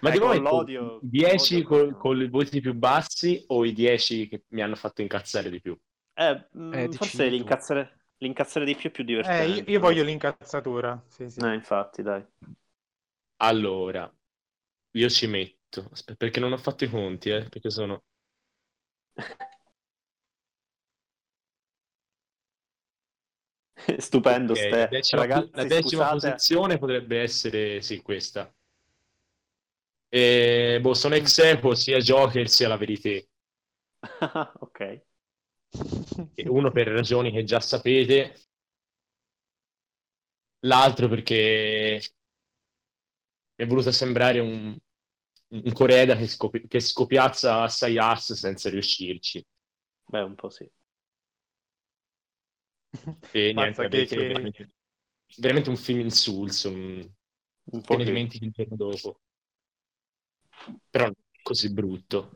Ma 0.00 0.10
eh, 0.10 0.12
di 0.12 0.18
l'odio, 0.18 0.98
10 1.02 1.62
con, 1.62 1.96
con 1.96 2.20
i 2.20 2.28
voti 2.28 2.60
più 2.60 2.74
bassi 2.74 3.42
o 3.48 3.64
i 3.64 3.72
10 3.72 4.28
che 4.28 4.42
mi 4.48 4.62
hanno 4.62 4.74
fatto 4.74 5.02
incazzare 5.02 5.50
di 5.50 5.60
più? 5.60 5.78
Eh, 6.14 6.48
eh, 6.72 6.88
forse 6.92 7.28
l'incazzare, 7.28 8.06
l'incazzare, 8.18 8.66
di 8.66 8.74
più 8.74 8.90
è 8.90 8.92
più 8.92 9.04
divertente. 9.04 9.44
Eh, 9.44 9.62
io, 9.62 9.64
io 9.66 9.80
voglio 9.80 10.02
l'incazzatura. 10.02 11.00
Sì, 11.06 11.30
sì. 11.30 11.40
Eh, 11.40 11.54
infatti, 11.54 12.02
dai. 12.02 12.22
Allora, 13.36 14.12
io 14.92 15.08
ci 15.08 15.26
metto, 15.28 15.59
Aspetta, 15.78 16.14
perché 16.16 16.38
non 16.40 16.52
ho 16.52 16.56
fatto 16.58 16.84
i 16.84 16.90
conti, 16.90 17.30
eh, 17.30 17.48
perché 17.48 17.70
sono... 17.70 18.02
Stupendo, 23.98 24.52
okay, 24.52 24.70
la 24.70 24.86
decima, 24.86 25.22
Ragazzi, 25.22 25.50
la 25.52 25.64
decima 25.64 26.10
posizione 26.10 26.78
potrebbe 26.78 27.20
essere, 27.20 27.80
sì, 27.82 28.00
questa. 28.02 28.52
E, 30.12 30.78
boh, 30.82 30.94
sono 30.94 31.14
ex 31.14 31.38
equo 31.38 31.74
sia 31.74 31.98
Joker 31.98 32.48
sia 32.48 32.68
la 32.68 32.76
verità. 32.76 33.10
ok. 34.60 35.02
E 36.34 36.48
uno 36.48 36.70
per 36.70 36.86
ragioni 36.88 37.30
che 37.32 37.44
già 37.44 37.60
sapete, 37.60 38.34
l'altro 40.60 41.08
perché 41.08 42.00
mi 43.58 43.64
è 43.64 43.68
voluto 43.68 43.92
sembrare 43.92 44.40
un, 44.40 44.76
un 45.50 45.72
Coreda 45.72 46.16
che, 46.16 46.26
scopi- 46.26 46.66
che 46.66 46.80
scopiazza 46.80 47.62
assai 47.62 47.98
ass 47.98 48.32
senza 48.32 48.70
riuscirci. 48.70 49.44
Beh, 50.06 50.20
un 50.22 50.34
po' 50.34 50.50
sì. 50.50 50.68
E 53.32 53.52
niente, 53.52 53.88
che, 53.88 54.06
che... 54.06 54.16
Veramente, 54.16 54.68
veramente, 55.38 55.70
un 55.70 55.76
film 55.76 56.00
insulso. 56.00 56.70
Un, 56.70 57.08
un 57.72 57.80
po' 57.82 57.96
ne 57.96 58.04
dimentichi 58.04 58.44
il 58.44 58.50
giorno 58.50 58.76
dopo. 58.76 59.20
Però 60.90 61.04
non 61.04 61.14
è 61.14 61.38
così 61.42 61.72
brutto. 61.72 62.32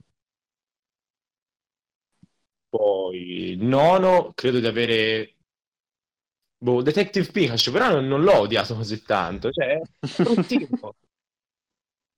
Poi, 2.68 3.56
nono, 3.58 4.32
credo 4.34 4.58
di 4.58 4.66
avere 4.66 5.34
Boh, 6.58 6.80
Detective 6.82 7.30
Pikachu, 7.30 7.70
però 7.70 7.90
non, 7.90 8.06
non 8.06 8.22
l'ho 8.22 8.38
odiato 8.40 8.74
così 8.74 9.02
tanto. 9.02 9.50
Cioè, 9.50 9.66
è 9.76 9.80
bruttino. 10.22 10.96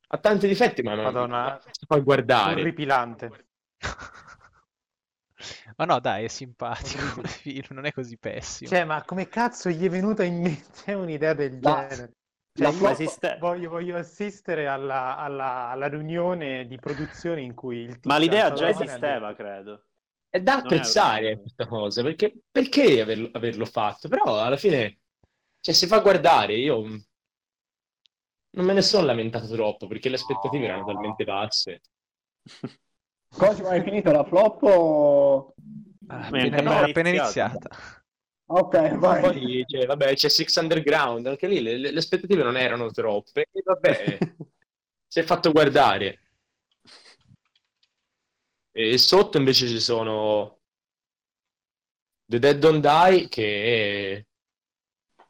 Ha 0.09 0.19
tanti 0.19 0.47
difetti, 0.47 0.83
ma 0.83 0.95
non 0.95 1.05
Madonna, 1.05 1.61
si 1.71 1.87
può 1.87 2.01
guardare. 2.03 2.61
Orripilante. 2.61 3.47
ma 5.77 5.85
no, 5.85 5.99
dai, 6.01 6.25
è 6.25 6.29
simpatico 6.29 7.23
non 7.71 7.87
è 7.87 7.93
così 7.93 8.17
pessimo. 8.17 8.71
Cioè, 8.71 8.85
ma 8.85 9.03
come 9.05 9.29
cazzo 9.29 9.69
gli 9.71 9.85
è 9.85 9.89
venuta 9.89 10.23
in 10.23 10.41
mente 10.41 10.95
un'idea 10.95 11.35
del 11.35 11.59
la, 11.61 11.87
genere? 11.89 12.13
Cioè, 12.53 12.73
io 12.73 12.89
esiste... 12.89 13.37
voglio, 13.39 13.69
voglio, 13.69 13.97
assistere 13.97 14.67
alla, 14.67 15.17
alla, 15.19 15.69
alla, 15.69 15.89
riunione 15.89 16.67
di 16.67 16.79
produzione 16.79 17.43
in 17.43 17.55
cui 17.55 17.79
il 17.79 17.99
Ma 18.05 18.17
l'idea 18.17 18.53
già 18.53 18.69
esisteva, 18.69 19.35
credo. 19.35 19.85
È 20.29 20.41
da 20.41 20.57
apprezzare 20.57 21.33
è 21.33 21.41
questa 21.41 21.67
cosa, 21.67 22.03
perché, 22.03 22.35
perché 22.51 23.01
averlo, 23.01 23.29
averlo, 23.33 23.65
fatto? 23.67 24.09
Però 24.09 24.41
alla 24.41 24.57
fine, 24.57 25.01
cioè, 25.61 25.75
si 25.75 25.87
fa 25.87 25.99
guardare, 25.99 26.55
io 26.55 26.83
non 28.57 28.65
me 28.65 28.73
ne 28.73 28.83
sono 28.83 29.07
lamentato 29.07 29.47
troppo, 29.49 29.87
perché 29.87 30.09
le 30.09 30.17
aspettative 30.17 30.65
erano 30.65 30.87
talmente 30.87 31.25
basse. 31.25 31.81
Cosimo, 33.29 33.69
hai 33.69 33.83
finito 33.83 34.11
la 34.11 34.25
flop 34.25 34.63
o... 34.63 35.55
Ah, 36.09 36.27
appena, 36.27 36.61
no, 36.63 36.79
appena 36.79 37.09
iniziata. 37.11 37.69
Ok, 38.47 38.95
vai. 38.97 39.21
Poi 39.21 39.65
cioè, 39.67 39.87
vabbè, 39.87 40.15
c'è 40.15 40.29
Six 40.29 40.57
Underground, 40.57 41.27
anche 41.27 41.49
lì 41.49 41.61
le, 41.61 41.77
le 41.77 41.99
aspettative 41.99 42.43
non 42.43 42.57
erano 42.57 42.91
troppe, 42.91 43.49
e 43.53 43.63
vabbè, 43.63 44.19
si 45.07 45.19
è 45.19 45.23
fatto 45.23 45.53
guardare. 45.53 46.21
E 48.71 48.99
sotto 48.99 49.37
invece 49.37 49.67
ci 49.67 49.81
sono 49.81 50.61
The 52.25 52.39
Dead 52.39 52.59
Don't 52.59 52.81
Die, 52.81 53.29
che 53.29 54.27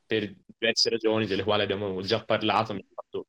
per 0.06 0.34
diverse 0.58 0.90
ragioni, 0.90 1.26
delle 1.26 1.44
quali 1.44 1.62
abbiamo 1.62 2.00
già 2.02 2.24
parlato, 2.24 2.74
mi 2.74 2.80
ha 2.80 2.94
fatto 2.94 3.26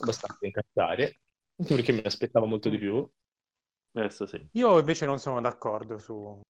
abbastanza 0.00 0.46
incazzare, 0.46 1.20
perché 1.66 1.92
mi 1.92 2.02
aspettavo 2.02 2.46
molto 2.46 2.68
di 2.68 2.78
più. 2.78 3.08
Adesso 3.94 4.26
sì. 4.26 4.48
Io 4.52 4.78
invece 4.78 5.06
non 5.06 5.18
sono 5.18 5.40
d'accordo 5.40 5.98
su, 5.98 6.40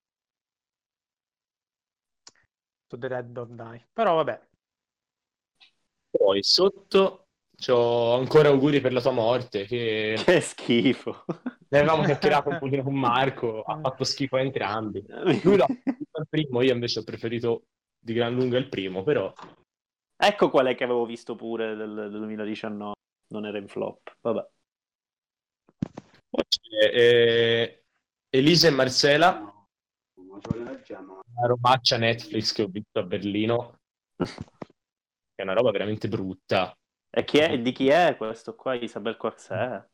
su 2.86 2.98
The 2.98 3.08
Dead 3.08 3.26
Don't 3.26 3.54
Die, 3.54 3.88
però 3.92 4.14
vabbè. 4.16 4.48
Poi 6.10 6.42
sotto 6.42 7.22
C'ho 7.64 8.14
ancora 8.14 8.48
auguri 8.48 8.80
per 8.80 8.92
la 8.92 9.00
tua 9.00 9.12
morte. 9.12 9.66
Che, 9.66 10.16
che 10.24 10.40
schifo. 10.40 11.24
Ne 11.68 11.78
avevamo 11.78 12.02
chiacchierato 12.02 12.48
un 12.48 12.58
pochino 12.58 12.82
con 12.82 12.94
Marco, 12.94 13.62
ha 13.62 13.78
fatto 13.80 14.02
schifo 14.04 14.36
a 14.36 14.40
entrambi. 14.40 15.04
Lui 15.42 15.56
l'ha 15.56 15.66
fatto 15.66 16.20
il 16.20 16.26
primo, 16.28 16.60
io 16.60 16.72
invece 16.72 16.98
ho 16.98 17.04
preferito 17.04 17.66
di 17.98 18.12
gran 18.14 18.34
lunga 18.34 18.58
il 18.58 18.68
primo, 18.68 19.04
però... 19.04 19.32
Ecco 20.24 20.50
qual 20.50 20.66
è 20.66 20.76
che 20.76 20.84
avevo 20.84 21.04
visto 21.04 21.34
pure 21.34 21.74
del, 21.74 21.94
del 21.94 22.10
2019, 22.10 22.92
non 23.28 23.44
era 23.44 23.58
in 23.58 23.66
flop, 23.66 24.18
vabbè. 24.20 24.48
Poi 26.30 26.44
c'è 26.48 26.94
eh, 26.94 27.84
Elisa 28.28 28.68
e 28.68 28.70
Marcela, 28.70 29.66
una 30.14 31.46
robaccia 31.46 31.96
Netflix 31.96 32.52
che 32.52 32.62
ho 32.62 32.68
visto 32.68 33.00
a 33.00 33.02
Berlino, 33.02 33.80
è 35.34 35.42
una 35.42 35.54
roba 35.54 35.72
veramente 35.72 36.06
brutta 36.06 36.72
e 37.14 37.24
chi 37.24 37.38
è, 37.38 37.60
di 37.60 37.72
chi 37.72 37.88
è 37.88 38.16
questo 38.16 38.54
qua? 38.54 38.74
Isabel 38.74 39.18
Corsè? 39.18 39.84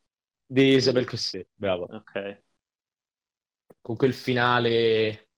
Di 0.46 0.74
Isabel 0.74 1.04
Corsè, 1.04 1.44
bravo. 1.52 1.88
Ok. 1.90 2.42
Con 3.80 3.96
quel 3.96 4.14
finale 4.14 5.30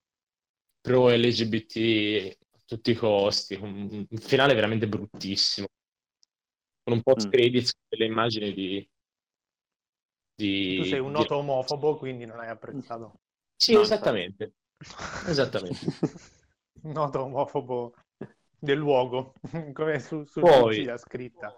pro 0.83 1.09
LGBT 1.09 2.37
tutti 2.71 2.93
i 2.93 2.95
costi, 2.95 3.57
un, 3.57 4.07
un 4.09 4.19
finale 4.19 4.55
veramente 4.55 4.87
bruttissimo. 4.87 5.67
Con 6.85 6.93
un 6.93 7.03
mm. 7.05 7.29
credits, 7.29 7.73
mm. 7.75 7.83
delle 7.89 8.05
immagini 8.05 8.53
di, 8.53 8.91
di... 10.37 10.77
Tu 10.77 10.85
sei 10.85 11.01
un 11.01 11.11
noto 11.11 11.35
di... 11.35 11.41
omofobo, 11.41 11.97
quindi 11.97 12.27
non 12.27 12.39
hai 12.39 12.49
apprezzato. 12.49 13.23
Sì, 13.57 13.73
no, 13.73 13.81
esattamente. 13.81 14.53
esattamente. 15.27 15.85
noto 16.83 17.25
omofobo 17.25 17.93
del 18.57 18.79
luogo, 18.79 19.35
come 19.75 19.99
su, 19.99 20.23
su 20.23 20.39
Poi... 20.39 20.85
la 20.85 20.97
scritta. 20.97 21.57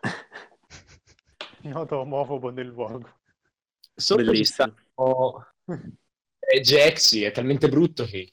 Noto 1.65 1.99
omofobo 1.99 2.51
del 2.51 2.69
luogo. 2.69 3.21
Sotto 3.95 4.35
ci 4.35 4.45
sta 4.45 4.75
eh, 5.67 6.61
Jaxi, 6.63 7.23
è 7.25 7.33
talmente 7.33 7.69
brutto 7.69 8.07
che, 8.07 8.33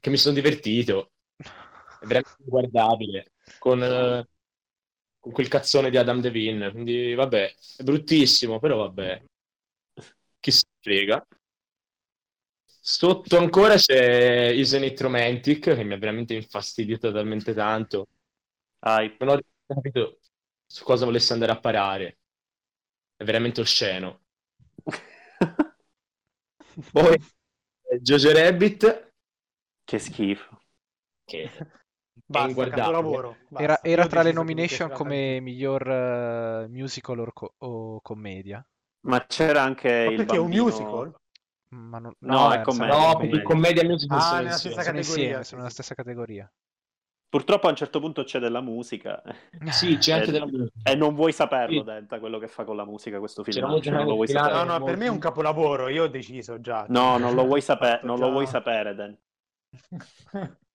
che 0.00 0.10
mi 0.10 0.16
sono 0.16 0.34
divertito. 0.34 1.12
È 2.00 2.06
veramente 2.06 2.44
guardabile. 2.44 3.32
Con, 3.58 3.80
uh, 3.80 4.24
con 5.18 5.32
quel 5.32 5.48
cazzone 5.48 5.90
di 5.90 5.96
Adam 5.96 6.20
Devine. 6.20 6.70
Quindi, 6.70 7.14
vabbè, 7.14 7.54
è 7.78 7.82
bruttissimo, 7.82 8.58
però 8.58 8.76
vabbè. 8.78 9.22
Chi 10.40 10.50
si 10.50 10.64
frega. 10.80 11.26
Sotto 12.80 13.36
ancora 13.36 13.76
c'è 13.76 14.48
Isn't 14.48 14.84
It 14.84 15.00
Romantic, 15.00 15.74
che 15.74 15.84
mi 15.84 15.92
ha 15.92 15.98
veramente 15.98 16.34
infastidito 16.34 17.12
talmente 17.12 17.52
tanto. 17.52 18.08
Hype. 18.80 19.24
Non 19.24 19.36
ho 19.36 19.40
capito 19.66 20.20
su 20.66 20.84
cosa 20.84 21.04
volesse 21.04 21.32
andare 21.34 21.52
a 21.52 21.60
parare. 21.60 22.18
È 23.16 23.24
veramente 23.24 23.60
osceno. 23.60 24.22
Poi 26.92 27.16
Jojo 28.00 28.32
Rabbit. 28.32 29.12
Che 29.84 29.98
schifo. 29.98 30.62
Che 31.24 31.50
Basta, 32.30 32.68
capolavoro. 32.68 33.36
Basta. 33.48 33.62
Era, 33.64 33.82
era 33.82 34.06
tra 34.06 34.22
le 34.22 34.32
nomination 34.32 34.90
come 34.90 35.40
miglior 35.40 35.86
uh, 35.86 36.70
musical 36.70 37.18
or, 37.20 37.32
co- 37.32 37.54
o 37.56 38.00
commedia. 38.02 38.62
Ma 39.06 39.24
c'era 39.26 39.62
anche 39.62 39.88
Ma 39.88 40.10
il 40.10 40.16
perché 40.16 40.36
bambino... 40.36 40.42
è 40.42 40.44
un 40.44 40.50
musical? 40.50 41.14
Ma 41.68 41.98
non... 41.98 42.14
No, 42.18 42.48
no, 42.48 42.52
è 42.52 42.60
commedia. 42.60 42.96
No, 42.96 43.12
commedia, 43.14 43.42
commedia 43.42 43.84
musical 43.84 44.18
ah, 44.18 44.20
sono 44.20 44.42
nella 44.42 44.56
stessa 44.56 44.82
categoria. 44.82 45.00
Insieme, 45.00 45.44
sono 45.44 45.60
nella 45.60 45.72
stessa 45.72 45.94
categoria. 45.94 46.52
Purtroppo 47.30 47.66
a 47.66 47.70
un 47.70 47.76
certo 47.76 48.00
punto 48.00 48.24
c'è 48.24 48.38
della 48.38 48.60
musica. 48.60 49.22
Sì, 49.70 49.96
c'è 49.96 50.12
anche 50.12 50.30
della 50.30 50.46
musica. 50.46 50.70
E 50.82 50.94
non 50.94 51.14
vuoi 51.14 51.32
saperlo, 51.32 51.78
sì. 51.78 51.84
Denta, 51.84 52.18
quello 52.18 52.38
che 52.38 52.48
fa 52.48 52.64
con 52.64 52.76
la 52.76 52.84
musica 52.84 53.18
questo 53.18 53.42
film. 53.42 53.80
Cioè, 53.80 53.92
non 53.92 54.04
lo 54.04 54.14
vuoi 54.14 54.28
sapere. 54.28 54.54
No, 54.54 54.64
no, 54.64 54.84
per 54.84 54.98
me 54.98 55.06
è 55.06 55.10
un 55.10 55.18
capolavoro, 55.18 55.88
io 55.88 56.04
ho 56.04 56.08
deciso 56.08 56.60
già. 56.60 56.84
No, 56.88 57.16
non 57.16 57.34
lo 57.34 57.44
vuoi, 57.44 57.62
saper- 57.62 58.02
non 58.02 58.18
lo 58.18 58.30
vuoi 58.30 58.46
sapere, 58.46 58.94
Den. 58.94 59.18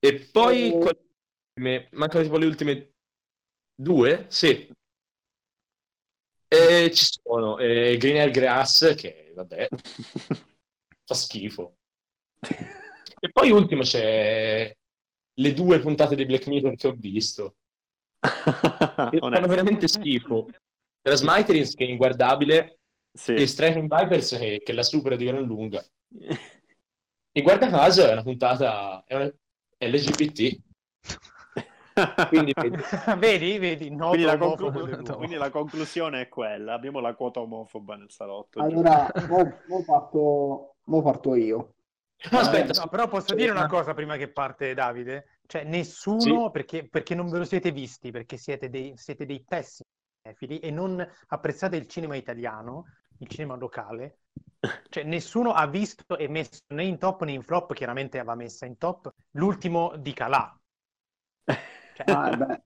e 0.00 0.28
poi... 0.30 0.72
Mancano 1.90 2.24
tipo 2.24 2.38
le 2.38 2.46
ultime 2.46 2.92
due? 3.74 4.26
Sì. 4.28 4.72
E 6.48 6.90
ci 6.92 7.04
sono 7.22 7.58
eh, 7.58 7.96
Greener 7.98 8.30
Grass, 8.30 8.94
che 8.94 9.30
vabbè, 9.34 9.68
fa 11.04 11.14
schifo. 11.14 11.76
E 13.20 13.30
poi 13.30 13.50
ultimo 13.50 13.82
c'è 13.82 14.74
le 15.32 15.52
due 15.52 15.78
puntate 15.80 16.16
di 16.16 16.26
Black 16.26 16.46
Mirror 16.46 16.74
che 16.74 16.88
ho 16.88 16.94
visto. 16.96 17.56
fanno 18.20 19.46
veramente 19.46 19.86
schifo. 19.86 20.48
La 21.02 21.14
Smiterins 21.14 21.74
che 21.74 21.84
è 21.84 21.88
inguardabile 21.88 22.80
sì. 23.12 23.34
e 23.34 23.46
Striking 23.46 23.88
Vipers 23.94 24.36
che, 24.36 24.60
che, 24.62 24.72
la 24.72 24.82
supera 24.82 25.16
di 25.16 25.26
gran 25.26 25.44
lunga. 25.44 25.84
E 27.32 27.42
guarda 27.42 27.70
caso 27.70 28.04
è 28.04 28.10
una 28.10 28.24
puntata 28.24 29.04
è 29.06 29.14
una 29.14 29.32
LGBT. 29.80 30.60
Quindi, 32.28 32.54
vedi, 33.18 33.58
vedi, 33.58 33.88
quindi 33.88 34.22
la, 34.22 34.38
conclu- 34.38 35.16
quindi, 35.16 35.34
la 35.34 35.50
conclusione 35.50 36.22
è 36.22 36.28
quella: 36.28 36.72
abbiamo 36.72 37.00
la 37.00 37.14
quota 37.14 37.40
omofoba 37.40 37.96
nel 37.96 38.10
salotto. 38.10 38.60
Allora, 38.60 39.10
ho 39.28 39.82
fatto, 39.82 40.76
mo 40.84 41.02
parto 41.02 41.34
io. 41.34 41.74
No, 42.30 42.38
aspetta, 42.38 42.80
no, 42.80 42.88
però 42.88 43.08
posso 43.08 43.34
dire 43.34 43.50
una 43.50 43.66
cosa 43.66 43.92
prima 43.92 44.16
che 44.16 44.28
parte 44.28 44.72
Davide? 44.72 45.40
Cioè, 45.46 45.64
nessuno, 45.64 46.44
sì. 46.44 46.50
perché, 46.52 46.88
perché, 46.88 47.14
non 47.14 47.28
ve 47.28 47.38
lo 47.38 47.44
siete 47.44 47.70
visti, 47.70 48.10
perché 48.10 48.36
siete 48.36 48.70
dei, 48.70 48.92
siete 48.96 49.26
dei 49.26 49.42
pessimi 49.46 49.88
cinefili 50.22 50.58
e 50.58 50.70
non 50.70 51.06
apprezzate 51.28 51.76
il 51.76 51.86
cinema 51.86 52.16
italiano, 52.16 52.84
il 53.18 53.28
cinema 53.28 53.56
locale. 53.56 54.19
Cioè, 54.88 55.04
nessuno 55.04 55.52
ha 55.52 55.66
visto 55.66 56.18
e 56.18 56.28
messo 56.28 56.60
né 56.68 56.84
in 56.84 56.98
top 56.98 57.24
né 57.24 57.32
in 57.32 57.42
flop, 57.42 57.72
chiaramente 57.72 58.18
aveva 58.18 58.34
messa 58.34 58.66
in 58.66 58.76
top, 58.76 59.12
l'ultimo 59.32 59.94
di 59.96 60.12
Calà. 60.12 60.54
Cioè, 61.44 62.10
ah, 62.10 62.60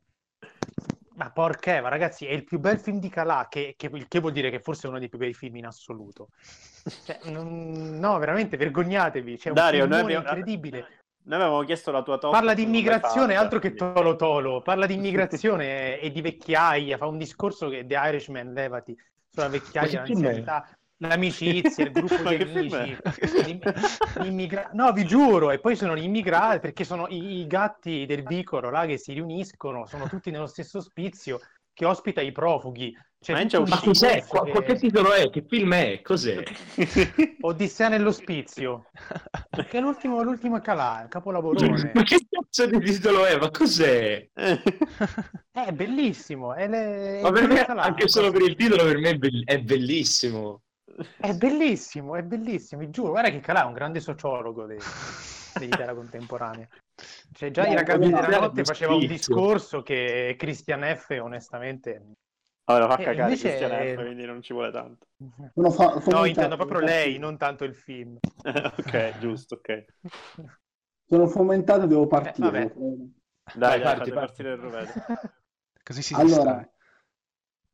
ma 1.14 1.30
porca, 1.30 1.80
ma 1.80 1.88
ragazzi, 1.88 2.26
è 2.26 2.32
il 2.32 2.44
più 2.44 2.58
bel 2.58 2.80
film 2.80 2.98
di 2.98 3.08
Calà, 3.08 3.46
che, 3.48 3.74
che, 3.76 3.88
che, 4.08 4.18
vuol 4.18 4.32
dire 4.32 4.50
che 4.50 4.58
forse 4.58 4.86
è 4.86 4.90
uno 4.90 4.98
dei 4.98 5.08
più 5.08 5.18
bei 5.18 5.32
film 5.32 5.56
in 5.56 5.66
assoluto. 5.66 6.30
Cioè, 7.04 7.20
non, 7.24 7.98
no, 7.98 8.18
veramente, 8.18 8.56
vergognatevi. 8.56 9.36
C'è 9.36 9.48
un 9.50 9.54
Dario, 9.54 9.86
noi 9.86 10.00
abbiamo... 10.00 10.26
incredibile. 10.26 10.78
noi 11.22 11.40
avevamo 11.40 11.62
chiesto 11.62 11.92
la 11.92 12.02
tua 12.02 12.18
top. 12.18 12.32
Parla 12.32 12.54
di 12.54 12.62
immigrazione, 12.62 13.36
altro 13.36 13.60
che 13.60 13.74
Tolo 13.74 14.16
Tolo. 14.16 14.60
Parla 14.62 14.86
di 14.86 14.94
immigrazione 14.94 15.98
e 16.00 16.10
di 16.10 16.20
vecchiaia. 16.20 16.96
Fa 16.96 17.06
un 17.06 17.18
discorso 17.18 17.68
che 17.68 17.86
The 17.86 17.94
Irishman, 17.94 18.52
levati, 18.52 18.98
sulla 19.30 19.48
vecchiaia, 19.48 20.02
l'anzianità, 20.04 20.68
l'amicizia, 21.06 21.84
il 21.84 21.90
gruppo 21.92 22.28
di 22.28 22.42
amici. 22.42 22.96
Immigra... 24.22 24.70
No, 24.72 24.92
vi 24.92 25.04
giuro. 25.04 25.50
E 25.50 25.58
poi 25.58 25.76
sono 25.76 25.96
gli 25.96 26.04
immigrati, 26.04 26.60
perché 26.60 26.84
sono 26.84 27.06
i, 27.08 27.40
i 27.40 27.46
gatti 27.46 28.06
del 28.06 28.22
vicolo 28.22 28.70
là 28.70 28.86
che 28.86 28.98
si 28.98 29.12
riuniscono, 29.12 29.86
sono 29.86 30.08
tutti 30.08 30.30
nello 30.30 30.46
stesso 30.46 30.78
ospizio 30.78 31.40
che 31.74 31.84
ospita 31.84 32.20
i 32.20 32.32
profughi. 32.32 32.96
Cioè, 33.20 33.42
ma, 33.42 33.66
ma 33.66 33.80
cos'è? 33.80 34.20
Che... 34.20 34.26
Qualche 34.26 34.74
titolo 34.76 35.12
è? 35.12 35.30
Che 35.30 35.44
film 35.48 35.74
è? 35.74 36.02
Cos'è? 36.02 36.42
Odissea 37.40 37.88
nell'ospizio. 37.88 38.90
che 39.50 39.78
è 39.78 39.80
l'ultimo, 39.80 40.22
l'ultimo 40.22 40.60
calà, 40.60 41.06
capolavorone. 41.08 41.90
ma 41.94 42.02
che 42.02 42.26
cazzo 42.28 42.66
di 42.66 42.78
titolo 42.80 43.24
è? 43.24 43.38
Ma 43.38 43.50
cos'è? 43.50 44.28
è 44.34 45.72
bellissimo. 45.72 46.54
È 46.54 46.68
le... 46.68 47.20
ma 47.22 47.32
per 47.32 47.48
me, 47.48 47.60
anche 47.64 48.08
solo 48.08 48.30
per 48.30 48.42
il 48.42 48.56
titolo 48.56 48.84
per 48.84 48.98
me 48.98 49.10
è, 49.10 49.16
be- 49.16 49.42
è 49.44 49.58
bellissimo. 49.58 50.63
È 51.16 51.32
bellissimo, 51.34 52.16
è 52.16 52.22
bellissimo, 52.22 52.80
vi 52.80 52.90
giuro. 52.90 53.10
Guarda 53.10 53.30
che 53.30 53.40
Calà 53.40 53.62
è 53.62 53.66
un 53.66 53.72
grande 53.72 54.00
sociologo 54.00 54.66
dei, 54.66 54.78
dell'Italia 55.58 55.94
contemporanea. 55.94 56.68
Cioè, 57.32 57.50
già 57.50 57.62
Beh, 57.62 57.70
i 57.70 57.74
ragazzi 57.74 58.10
della 58.10 58.38
notte 58.38 58.64
faceva 58.64 58.94
un 58.94 59.06
discorso 59.06 59.82
che 59.82 60.36
Christian 60.38 60.82
F. 60.96 61.18
onestamente 61.20 62.16
allora 62.66 62.88
fa 62.88 62.96
eh, 62.96 63.04
cagare 63.04 63.32
invece... 63.32 63.56
Christian 63.56 63.96
F, 63.96 64.02
quindi 64.02 64.24
non 64.24 64.42
ci 64.42 64.52
vuole 64.52 64.70
tanto. 64.70 65.06
Fa, 65.70 66.02
no, 66.06 66.24
intendo 66.24 66.56
proprio 66.56 66.80
lei, 66.80 67.18
non 67.18 67.36
tanto 67.36 67.64
il 67.64 67.74
film. 67.74 68.16
ok, 68.42 69.18
giusto, 69.18 69.56
ok. 69.56 69.84
Sono 71.06 71.26
fomentato, 71.26 71.86
devo 71.86 72.06
partire. 72.06 72.62
Eh, 72.62 72.72
dai, 73.54 73.80
dai, 73.80 73.82
parti, 73.82 74.10
partire 74.12 74.52
il 74.52 74.58
roveto. 74.58 74.92
Così 75.84 76.00
si 76.00 76.14
allora, 76.14 76.66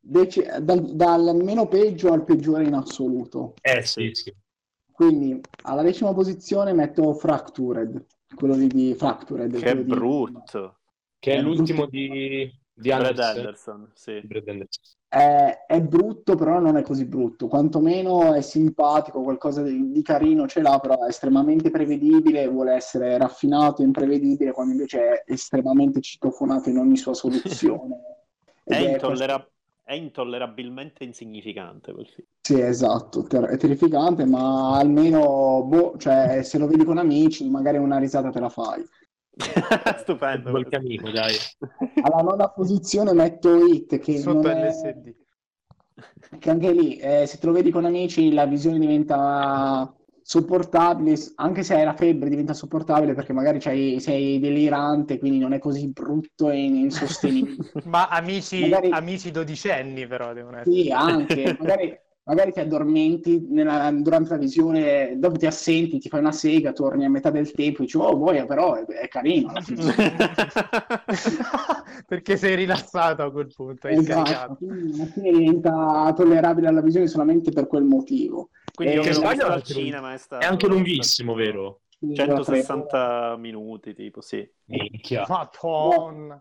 dec- 0.01 0.59
dal, 0.59 0.81
dal, 0.95 1.37
meno 1.43 1.69
peggio 1.69 2.13
al 2.13 2.25
peggiore 2.25 2.65
in 2.65 2.75
assoluto. 2.75 3.55
Eh 3.61 3.83
sì, 3.83 4.11
sì. 4.13 4.35
Quindi 4.91 5.41
alla 5.63 5.83
decima 5.83 6.13
posizione 6.13 6.73
metto 6.73 7.13
Fractured, 7.15 8.05
quello 8.35 8.57
di, 8.57 8.67
di 8.67 8.95
Fractured. 8.95 9.59
Che 9.59 9.77
brutto. 9.77 10.61
Di... 10.61 10.79
Che 11.19 11.35
è 11.35 11.41
l'ultimo 11.41 11.87
di 11.87 12.51
di 12.81 12.89
Brad 12.89 13.19
Anderson, 13.19 13.91
sì. 13.95 14.21
Brad 14.25 14.49
Anderson. 14.49 14.85
È, 15.07 15.65
è, 15.67 15.83
brutto, 15.83 16.35
però 16.35 16.61
non 16.61 16.79
è 16.79 16.83
così 16.83 17.05
brutto. 17.05 17.47
Quantomeno 17.47 18.33
è 18.33 18.41
simpatico, 18.41 19.23
qualcosa 19.23 19.63
di, 19.63 19.91
di, 19.91 20.03
carino 20.03 20.47
ce 20.47 20.63
l'ha, 20.63 20.79
però 20.79 21.05
è 21.05 21.09
estremamente 21.09 21.71
prevedibile, 21.71 22.49
vuole 22.49 22.73
essere 22.73 23.19
raffinato 23.19 23.83
e 23.83 23.85
imprevedibile, 23.85 24.53
quando 24.53 24.73
invece 24.73 25.23
è 25.25 25.33
estremamente 25.33 26.01
citofonato 26.01 26.71
in 26.71 26.79
ogni 26.79 26.97
sua 26.97 27.13
soluzione. 27.13 27.97
è, 28.65 28.93
intollera- 28.93 29.47
è, 29.91 29.95
intollerabilmente 29.95 31.05
insignificante 31.05 31.93
quel 31.93 32.07
film. 32.07 32.27
Sì, 32.41 32.61
esatto, 32.61 33.23
ter- 33.25 33.47
è 33.47 33.57
terrificante, 33.57 34.25
ma 34.25 34.77
almeno, 34.79 35.63
boh, 35.65 35.97
cioè, 35.99 36.43
se 36.43 36.59
lo 36.59 36.67
vedi 36.67 36.85
con 36.85 36.99
amici, 36.99 37.49
magari 37.49 37.79
una 37.79 37.99
risata 37.99 38.31
te 38.31 38.41
la 38.41 38.49
fai. 38.49 38.85
Stupendo. 39.99 40.51
Qualche 40.51 40.77
amico, 40.77 41.11
dai. 41.11 41.35
Alla 42.03 42.23
nona 42.23 42.49
posizione 42.49 43.13
metto 43.13 43.55
Hit, 43.67 43.99
che 43.99 44.19
Sotto 44.19 44.49
LSD. 44.49 45.07
È... 45.07 46.39
Che 46.39 46.51
anche 46.51 46.73
lì, 46.73 46.97
eh, 46.97 47.27
se 47.27 47.39
te 47.39 47.47
lo 47.47 47.53
vedi 47.53 47.71
con 47.71 47.85
amici, 47.85 48.33
la 48.33 48.47
visione 48.47 48.79
diventa 48.79 49.93
sopportabile, 50.31 51.19
anche 51.35 51.65
se 51.65 51.75
hai 51.75 51.85
la 51.85 51.97
febbre 51.97 52.29
diventa 52.29 52.55
sopportabile 52.55 53.15
perché 53.15 53.33
magari 53.33 53.61
sei 53.61 54.39
delirante, 54.39 55.19
quindi 55.19 55.39
non 55.39 55.55
è 55.55 55.59
così 55.59 55.89
brutto 55.89 56.51
e 56.51 56.57
insostenibile. 56.57 57.57
Ma 57.87 58.07
amici, 58.07 58.61
magari... 58.61 58.91
amici 58.91 59.33
dodicenni 59.33 60.07
però 60.07 60.33
devono 60.33 60.59
essere. 60.59 60.83
Sì, 60.83 60.93
anche, 60.93 61.57
magari 61.59 61.99
magari 62.31 62.53
ti 62.53 62.61
addormenti 62.61 63.45
nella, 63.49 63.91
durante 63.93 64.31
la 64.31 64.37
visione, 64.37 65.15
dopo 65.19 65.37
ti 65.37 65.47
assenti, 65.47 65.99
ti 65.99 66.09
fai 66.09 66.21
una 66.21 66.31
sega, 66.31 66.73
torni 66.73 67.05
a 67.05 67.11
metà 67.11 67.31
del 67.31 67.51
tempo 67.51 67.83
e 67.83 67.87
dici, 67.87 67.97
oh, 67.97 68.17
boia, 68.17 68.47
però 68.47 68.75
è, 68.75 68.85
è 68.85 69.09
carino. 69.09 69.51
Perché 72.07 72.37
sei 72.37 72.55
rilassato 72.55 73.25
a 73.25 73.33
quel 73.33 73.53
punto. 73.53 73.89
Esatto, 73.89 74.59
quindi 74.59 75.01
alla 75.01 75.11
fine 75.11 75.33
diventa 75.33 76.13
tollerabile 76.15 76.71
la 76.71 76.83
visione 76.83 77.09
solamente 77.09 77.51
per 77.51 77.67
quel 77.67 77.83
motivo. 77.83 78.51
Quindi 78.73 79.09
e... 79.09 79.13
sbaglio 79.13 79.47
al 79.47 79.65
cinema 79.65 80.15
è, 80.15 80.19
stato... 80.19 80.45
è 80.45 80.49
anche 80.49 80.69
lunghissimo, 80.69 81.35
vero? 81.35 81.81
160 81.99 83.35
minuti, 83.39 83.93
tipo, 83.93 84.21
sì. 84.21 84.49
Minchia. 84.67 85.27
Madonna 85.29 86.41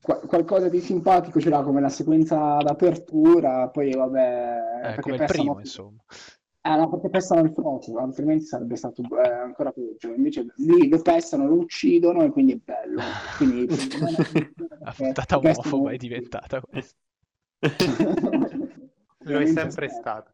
qualcosa 0.00 0.68
di 0.68 0.80
simpatico 0.80 1.40
ce 1.40 1.48
l'ha 1.48 1.62
come 1.62 1.80
la 1.80 1.88
sequenza 1.88 2.56
d'apertura, 2.58 3.68
poi 3.68 3.92
vabbè... 3.92 4.94
Eh, 4.96 5.00
come 5.00 5.16
il 5.16 5.24
primo, 5.24 5.58
insomma. 5.58 6.02
Eh, 6.66 6.76
no, 6.76 6.88
perché 6.88 7.10
pestano 7.10 7.42
il 7.42 7.52
fuoco, 7.52 7.96
altrimenti 7.98 8.44
sarebbe 8.44 8.74
stato 8.74 9.02
eh, 9.02 9.28
ancora 9.28 9.70
peggio. 9.70 10.12
Invece 10.12 10.46
lì 10.56 10.88
lo 10.88 11.00
pestano, 11.00 11.46
lo 11.46 11.54
uccidono 11.54 12.24
e 12.24 12.30
quindi 12.30 12.54
è 12.54 12.60
bello. 12.62 13.02
Quindi, 13.36 13.68
la 14.80 14.92
puntata 14.96 15.38
omofoba 15.38 15.92
è 15.92 15.96
diventata 15.96 16.60
questa. 16.68 16.96
lo 19.18 19.38
è 19.38 19.46
sempre 19.46 19.88
stato. 19.88 20.32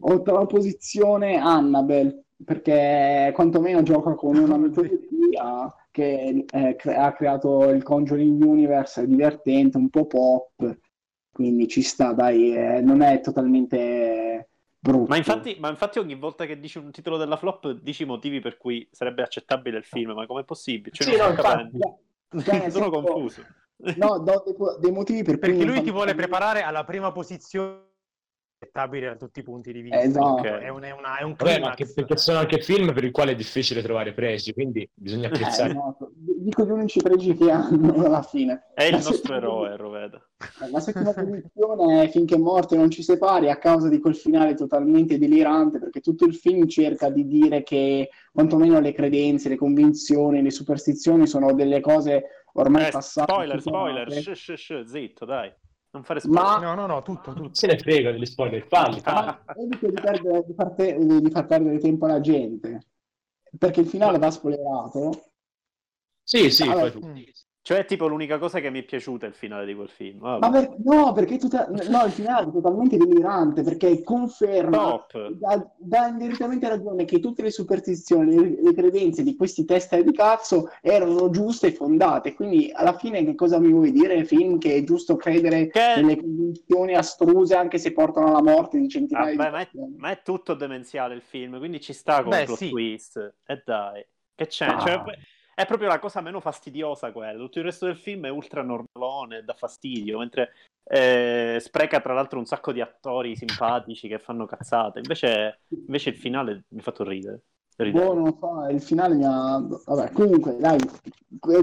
Ottava 0.00 0.46
posizione 0.46 1.36
Annabelle, 1.36 2.24
perché 2.42 3.30
quantomeno 3.34 3.82
gioca 3.82 4.14
con 4.14 4.36
una 4.36 4.56
metodologia 4.58 5.70
che 5.92 6.44
eh, 6.50 6.76
cre- 6.76 6.96
ha 6.96 7.12
creato 7.12 7.68
il 7.68 7.84
Conjuring 7.84 8.42
Universe, 8.42 9.02
è 9.02 9.06
divertente, 9.06 9.76
un 9.76 9.90
po' 9.90 10.06
pop, 10.06 10.78
quindi 11.30 11.68
ci 11.68 11.82
sta, 11.82 12.12
dai, 12.12 12.56
eh, 12.56 12.80
non 12.80 13.02
è 13.02 13.20
totalmente 13.20 14.48
brutto. 14.78 15.08
Ma 15.08 15.16
infatti, 15.16 15.56
ma 15.60 15.68
infatti, 15.68 16.00
ogni 16.00 16.16
volta 16.16 16.46
che 16.46 16.58
dici 16.58 16.78
un 16.78 16.90
titolo 16.90 17.18
della 17.18 17.36
flop 17.36 17.70
dici 17.70 18.02
i 18.02 18.06
motivi 18.06 18.40
per 18.40 18.56
cui 18.56 18.88
sarebbe 18.90 19.22
accettabile 19.22 19.78
il 19.78 19.84
film, 19.84 20.12
ma 20.12 20.26
com'è 20.26 20.44
possibile? 20.44 20.94
Cioè, 20.94 21.12
sì, 21.12 21.16
non 21.16 21.26
no, 21.26 21.32
infatti, 21.32 21.78
cioè, 22.42 22.70
sono 22.72 22.90
confuso. 22.90 23.44
No, 23.96 24.18
do 24.18 24.42
dei, 24.44 24.54
dei 24.80 24.92
motivi 24.92 25.22
per 25.22 25.38
Perché 25.38 25.64
lui 25.64 25.82
ti 25.82 25.90
vuole 25.90 26.14
preparare 26.14 26.62
alla 26.62 26.84
prima 26.84 27.12
posizione 27.12 27.90
accettabile 28.62 29.06
da 29.06 29.16
tutti 29.16 29.40
i 29.40 29.42
punti 29.42 29.72
di 29.72 29.80
vista. 29.82 30.00
Esatto. 30.00 30.40
Okay. 30.40 30.62
È, 30.62 30.68
un, 30.68 30.82
è, 30.82 30.90
una, 30.92 31.18
è 31.18 31.22
un 31.22 31.34
Vabbè, 31.36 31.60
ma 31.60 31.74
che, 31.74 31.86
perché 31.92 32.16
sono 32.16 32.38
anche 32.38 32.60
film 32.60 32.92
per 32.92 33.04
i 33.04 33.10
quali 33.10 33.32
è 33.32 33.34
difficile 33.34 33.82
trovare 33.82 34.12
pregi, 34.12 34.52
quindi 34.52 34.88
bisogna 34.94 35.24
eh, 35.24 35.32
apprezzare. 35.32 35.70
Eh, 35.70 35.74
no, 35.74 35.96
dico 36.14 36.64
gli 36.64 36.70
unici 36.70 37.00
pregi 37.02 37.34
che 37.34 37.50
hanno 37.50 38.04
alla 38.04 38.22
fine. 38.22 38.70
È 38.74 38.84
il 38.84 38.92
la 38.92 38.96
nostro 38.96 39.14
settima... 39.14 39.36
eroe, 39.36 39.76
Roveda. 39.76 40.26
La 40.70 40.80
settima 40.80 41.12
posizione 41.12 42.04
è 42.04 42.08
Finché 42.08 42.38
morte 42.38 42.76
non 42.76 42.90
ci 42.90 43.02
separi 43.02 43.50
a 43.50 43.58
causa 43.58 43.88
di 43.88 43.98
quel 43.98 44.14
finale 44.14 44.54
totalmente 44.54 45.18
delirante, 45.18 45.78
perché 45.78 46.00
tutto 46.00 46.24
il 46.24 46.34
film 46.34 46.66
cerca 46.66 47.10
di 47.10 47.26
dire 47.26 47.62
che 47.62 48.10
quantomeno 48.32 48.80
le 48.80 48.92
credenze, 48.92 49.48
le 49.48 49.56
convinzioni, 49.56 50.42
le 50.42 50.50
superstizioni 50.50 51.26
sono 51.26 51.52
delle 51.52 51.80
cose 51.80 52.44
ormai 52.54 52.86
eh, 52.86 52.90
passate. 52.90 53.32
Spoiler, 53.32 53.60
spoiler, 53.60 54.12
shh, 54.12 54.32
shh, 54.32 54.54
shh, 54.54 54.84
zitto, 54.84 55.24
dai. 55.24 55.52
Non 55.92 56.04
fare 56.04 56.20
spoiler. 56.20 56.42
Ma... 56.42 56.58
No, 56.58 56.74
no, 56.74 56.86
no, 56.86 57.02
tutto, 57.02 57.34
tutto. 57.34 57.54
Se 57.54 57.66
ne 57.66 57.78
frega 57.78 58.12
degli 58.12 58.24
spoiler, 58.24 58.66
falli, 58.66 59.00
falli. 59.00 59.36
Evito 59.56 59.88
di, 59.88 60.00
perdere, 60.00 60.44
di, 60.46 60.54
far 60.54 60.70
te- 60.72 60.98
di 60.98 61.30
far 61.30 61.46
perdere 61.46 61.78
tempo 61.78 62.06
alla 62.06 62.20
gente. 62.20 62.86
Perché 63.58 63.80
il 63.80 63.86
finale 63.86 64.18
va 64.18 64.30
spoilerato. 64.30 65.32
Sì, 66.22 66.50
sì, 66.50 66.62
allora, 66.62 66.90
fai 66.90 66.92
tu. 66.92 67.12
Cioè, 67.64 67.78
è 67.78 67.84
tipo 67.84 68.08
l'unica 68.08 68.38
cosa 68.38 68.58
che 68.58 68.70
mi 68.70 68.80
è 68.80 68.82
piaciuta 68.82 69.24
il 69.26 69.34
finale 69.34 69.64
di 69.64 69.74
quel 69.74 69.88
film. 69.88 70.18
Ma 70.18 70.50
per... 70.50 70.74
no, 70.82 71.12
perché 71.12 71.38
tutta... 71.38 71.68
no, 71.68 72.04
il 72.04 72.10
finale 72.10 72.48
è 72.48 72.50
totalmente 72.50 72.96
delirante 72.96 73.62
perché 73.62 74.02
conferma, 74.02 75.06
dà, 75.38 75.72
dà 75.76 76.08
indirettamente 76.08 76.68
ragione 76.68 77.04
che 77.04 77.20
tutte 77.20 77.42
le 77.42 77.52
superstizioni, 77.52 78.34
le, 78.34 78.62
le 78.62 78.74
credenze 78.74 79.22
di 79.22 79.36
questi 79.36 79.64
testa 79.64 80.00
di 80.00 80.12
cazzo 80.12 80.70
erano 80.80 81.30
giuste 81.30 81.68
e 81.68 81.72
fondate. 81.72 82.34
Quindi 82.34 82.72
alla 82.74 82.94
fine 82.94 83.24
che 83.24 83.36
cosa 83.36 83.60
mi 83.60 83.70
vuoi 83.70 83.92
dire? 83.92 84.24
Film 84.24 84.58
che 84.58 84.74
è 84.74 84.82
giusto 84.82 85.14
credere 85.14 85.68
che... 85.68 85.94
nelle 85.98 86.16
convinzioni 86.16 86.96
astruse 86.96 87.54
anche 87.54 87.78
se 87.78 87.92
portano 87.92 88.26
alla 88.26 88.42
morte 88.42 88.80
di 88.80 88.88
centinaia 88.88 89.26
ah, 89.26 89.30
di 89.30 89.36
persone. 89.36 89.92
Ma, 89.96 90.08
ma, 90.08 90.10
è 90.10 90.20
tutto 90.24 90.54
demenziale 90.54 91.14
il 91.14 91.22
film, 91.22 91.58
quindi 91.58 91.80
ci 91.80 91.92
sta 91.92 92.24
con 92.24 92.32
il 92.32 92.48
sì. 92.56 92.70
twist. 92.70 93.34
E 93.46 93.62
dai, 93.64 94.04
che 94.34 94.46
c'è? 94.48 94.66
Ah. 94.66 94.80
Cioè, 94.80 95.02
è 95.54 95.66
proprio 95.66 95.88
la 95.88 95.98
cosa 95.98 96.20
meno 96.20 96.40
fastidiosa 96.40 97.12
quella. 97.12 97.38
Tutto 97.38 97.58
il 97.58 97.64
resto 97.64 97.86
del 97.86 97.96
film 97.96 98.26
è 98.26 98.30
ultra 98.30 98.62
normalone, 98.62 99.44
dà 99.44 99.54
fastidio, 99.54 100.18
mentre 100.18 100.52
eh, 100.84 101.58
spreca 101.60 102.00
tra 102.00 102.14
l'altro 102.14 102.38
un 102.38 102.46
sacco 102.46 102.72
di 102.72 102.80
attori 102.80 103.36
simpatici 103.36 104.08
che 104.08 104.18
fanno 104.18 104.46
cazzate. 104.46 104.98
Invece, 104.98 105.60
invece 105.68 106.10
il 106.10 106.16
finale 106.16 106.64
mi 106.68 106.80
ha 106.80 106.82
fatto 106.82 107.04
ridere. 107.04 107.40
Boh, 107.90 108.14
non 108.14 108.36
so, 108.38 108.66
il 108.70 108.80
finale 108.80 109.14
mi 109.14 109.24
ha... 109.24 109.62
Vabbè, 109.84 110.12
comunque, 110.12 110.56
dai, 110.58 110.78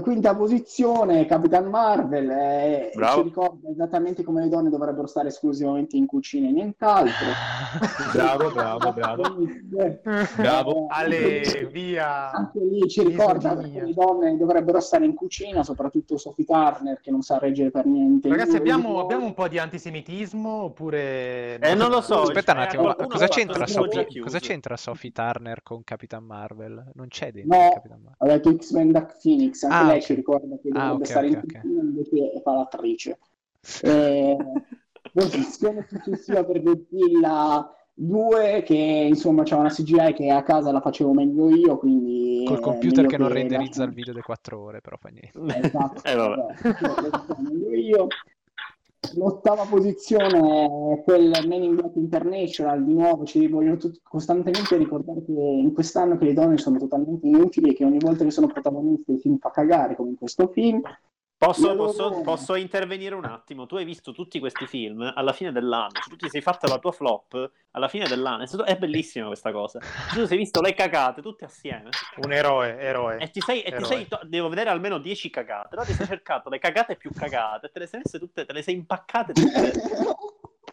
quinta 0.02 0.34
posizione, 0.34 1.26
Capitan 1.26 1.66
Marvel, 1.66 2.28
eh, 2.30 2.90
ci 2.92 3.22
ricorda 3.22 3.70
esattamente 3.70 4.22
come 4.24 4.42
le 4.42 4.48
donne 4.48 4.68
dovrebbero 4.68 5.06
stare 5.06 5.28
esclusivamente 5.28 5.96
in 5.96 6.06
cucina 6.06 6.48
e 6.48 6.52
nient'altro. 6.52 7.26
bravo, 8.12 8.50
bravo, 8.50 8.92
bravo. 8.92 9.22
Eh, 9.78 10.00
bravo. 10.36 10.86
Ale, 10.88 11.68
via. 11.70 12.32
Anche 12.32 12.60
lì 12.60 12.88
ci 12.88 13.04
ricorda 13.04 13.56
che 13.56 13.80
le 13.84 13.92
donne 13.94 14.36
dovrebbero 14.36 14.80
stare 14.80 15.04
in 15.04 15.14
cucina, 15.14 15.62
soprattutto 15.62 16.16
Sophie 16.18 16.44
Turner 16.44 17.00
che 17.00 17.10
non 17.10 17.22
sa 17.22 17.38
reggere 17.38 17.70
per 17.70 17.86
niente. 17.86 18.28
Ragazzi, 18.28 18.56
abbiamo, 18.56 19.00
abbiamo 19.00 19.24
un 19.24 19.34
po' 19.34 19.48
di 19.48 19.58
antisemitismo 19.58 20.62
oppure... 20.64 21.58
Eh, 21.58 21.74
non 21.74 21.90
lo 21.90 22.00
so. 22.00 22.22
Aspetta 22.22 22.52
un 22.52 22.58
attimo, 22.58 22.94
cosa 23.08 23.28
c'entra, 23.28 23.66
Sophie, 23.66 24.20
cosa 24.20 24.38
c'entra 24.40 24.76
Sophie 24.76 25.12
Turner 25.12 25.62
con 25.62 25.84
Capitan 25.84 26.09
Marvel? 26.18 26.90
Non 26.94 27.08
c'è 27.08 27.30
dentro 27.30 27.56
no, 27.56 27.70
Capitan 27.72 28.00
Marvel. 28.02 28.30
Ha 28.30 28.36
detto 28.36 28.56
X-Men 28.56 28.90
Dark 28.90 29.20
Phoenix, 29.22 29.62
anche 29.62 29.76
ah, 29.76 29.82
lei 29.82 29.90
okay. 29.90 30.02
ci 30.02 30.14
ricorda 30.14 30.58
che 30.60 30.68
ah, 30.68 30.72
dovrebbe 30.72 30.94
okay, 30.94 31.06
stare 31.06 31.26
okay, 31.28 31.40
in 31.40 31.48
cucina 31.48 31.80
invece 31.80 32.40
fa 32.42 32.52
l'attrice. 32.52 33.18
Eh, 33.82 34.36
posizione 35.12 35.86
successiva 35.86 36.44
per 36.44 36.62
Godzilla 36.62 37.74
2 37.94 38.62
che 38.64 38.74
insomma 38.74 39.42
c'è 39.42 39.54
una 39.54 39.68
CGI 39.68 40.14
che 40.14 40.30
a 40.30 40.42
casa 40.42 40.72
la 40.72 40.80
facevo 40.80 41.12
meglio 41.12 41.50
io 41.50 41.76
quindi 41.76 42.44
col 42.46 42.60
computer 42.60 43.04
che 43.06 43.18
non 43.18 43.28
renderizza 43.28 43.84
il 43.84 43.92
video 43.92 44.14
di 44.14 44.22
4 44.22 44.58
ore 44.58 44.80
però 44.80 44.96
fa 44.96 45.10
niente 45.10 45.66
esatto, 45.66 46.02
eh, 46.08 46.14
vabbè. 46.14 47.76
io 47.76 48.06
l'ottava 49.14 49.64
posizione 49.64 50.94
è 50.94 51.02
quel 51.02 51.32
Men 51.46 51.62
in 51.62 51.74
Black 51.74 51.96
International 51.96 52.84
di 52.84 52.92
nuovo 52.92 53.24
ci 53.24 53.48
vogliono 53.48 53.76
tutti, 53.76 53.98
costantemente 54.02 54.76
ricordare 54.76 55.24
che 55.24 55.32
in 55.32 55.72
quest'anno 55.72 56.18
che 56.18 56.26
le 56.26 56.34
donne 56.34 56.58
sono 56.58 56.78
totalmente 56.78 57.26
inutili 57.26 57.70
e 57.70 57.74
che 57.74 57.84
ogni 57.84 57.98
volta 57.98 58.24
che 58.24 58.30
sono 58.30 58.46
protagoniste 58.46 59.12
il 59.12 59.20
film 59.20 59.38
fa 59.38 59.50
cagare 59.50 59.96
come 59.96 60.10
in 60.10 60.16
questo 60.16 60.48
film 60.48 60.82
Posso, 61.40 61.74
posso, 61.74 62.20
posso, 62.20 62.54
intervenire 62.54 63.14
un 63.14 63.24
attimo? 63.24 63.64
Tu 63.64 63.76
hai 63.76 63.86
visto 63.86 64.12
tutti 64.12 64.38
questi 64.38 64.66
film 64.66 65.10
alla 65.14 65.32
fine 65.32 65.50
dell'anno, 65.50 65.92
cioè 65.92 66.10
tu 66.10 66.16
ti 66.16 66.28
sei 66.28 66.42
fatto 66.42 66.66
la 66.66 66.78
tua 66.78 66.92
flop 66.92 67.50
alla 67.70 67.88
fine 67.88 68.06
dell'anno, 68.06 68.44
è 68.66 68.76
bellissima 68.76 69.28
questa 69.28 69.50
cosa. 69.50 69.78
Tu 70.12 70.26
sei 70.26 70.36
visto 70.36 70.60
le 70.60 70.74
cagate 70.74 71.22
tutte 71.22 71.46
assieme. 71.46 71.88
Un 72.16 72.34
eroe, 72.34 72.78
eroe. 72.78 73.16
E 73.16 73.30
ti 73.30 73.40
sei, 73.40 73.62
e 73.62 73.74
ti 73.74 73.84
sei 73.86 74.06
devo 74.24 74.50
vedere 74.50 74.68
almeno 74.68 74.98
10 74.98 75.30
cagate, 75.30 75.68
allora 75.70 75.86
ti 75.86 75.94
sei 75.94 76.06
cercato 76.06 76.50
le 76.50 76.58
cagate 76.58 76.96
più 76.96 77.10
cagate, 77.10 77.70
te 77.72 77.78
le 77.78 77.86
sei 77.86 78.00
messe 78.04 78.18
tutte, 78.18 78.44
te 78.44 78.52
le 78.52 78.60
sei 78.60 78.74
impaccate 78.74 79.32
tutte. 79.32 79.72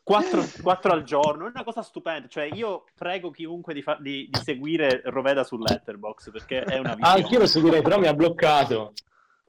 4, 0.03 0.43
4 0.61 0.91
al 0.91 1.03
giorno, 1.03 1.45
è 1.45 1.49
una 1.49 1.63
cosa 1.63 1.81
stupenda. 1.81 2.27
Cioè, 2.27 2.43
io 2.43 2.83
prego 2.93 3.31
chiunque 3.31 3.73
di, 3.73 3.81
fa- 3.81 3.97
di, 4.01 4.27
di 4.29 4.39
seguire 4.41 4.99
Roveda 5.05 5.45
su 5.45 5.57
Letterbox 5.57 6.29
perché 6.29 6.61
è 6.63 6.77
una. 6.77 6.93
Ah, 6.99 7.13
anch'io 7.13 7.39
lo 7.39 7.47
seguirei, 7.47 7.81
però 7.81 7.99
mi 7.99 8.07
ha 8.07 8.13
bloccato. 8.13 8.91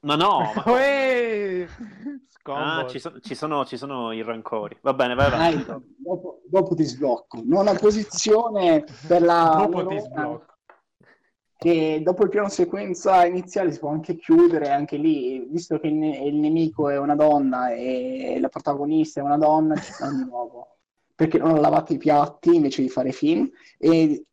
Ma 0.01 0.15
no, 0.15 0.51
ma... 0.55 0.63
ah, 2.43 2.85
ci, 2.87 2.99
so- 2.99 3.19
ci, 3.19 3.35
sono, 3.35 3.65
ci, 3.65 3.77
sono, 3.77 4.11
i 4.13 4.23
rancori. 4.23 4.77
Va 4.81 4.93
bene, 4.93 5.13
vai 5.13 5.25
avanti. 5.27 5.55
Dai, 5.55 5.81
dopo, 5.97 6.41
dopo, 6.45 6.75
ti 6.75 6.83
sblocco. 6.83 7.41
Nona 7.43 7.73
posizione 7.73 8.85
per 9.07 9.21
la... 9.21 9.55
dopo 9.57 9.85
ti 9.87 9.99
sblocco. 9.99 10.47
Che 11.57 12.01
dopo 12.01 12.23
il 12.23 12.29
piano 12.29 12.47
sequenza 12.47 13.25
iniziale 13.25 13.73
si 13.73 13.79
può 13.79 13.89
anche 13.89 14.15
chiudere, 14.15 14.69
anche 14.69 14.95
lì, 14.95 15.45
visto 15.49 15.77
che 15.77 15.87
il, 15.87 15.95
ne- 15.95 16.23
il 16.23 16.35
nemico 16.35 16.87
è 16.87 16.97
una 16.97 17.15
donna 17.15 17.73
e 17.73 18.37
la 18.39 18.47
protagonista 18.47 19.19
è 19.19 19.23
una 19.23 19.37
donna, 19.37 19.75
ci 19.75 19.91
sta 19.91 20.09
di 20.09 20.23
nuovo. 20.23 20.77
Perché 21.13 21.37
non 21.37 21.51
ho 21.51 21.59
lavato 21.59 21.91
i 21.91 21.97
piatti 21.97 22.55
invece 22.55 22.81
di 22.81 22.87
fare 22.87 23.11
film. 23.11 23.49
E 23.77 24.23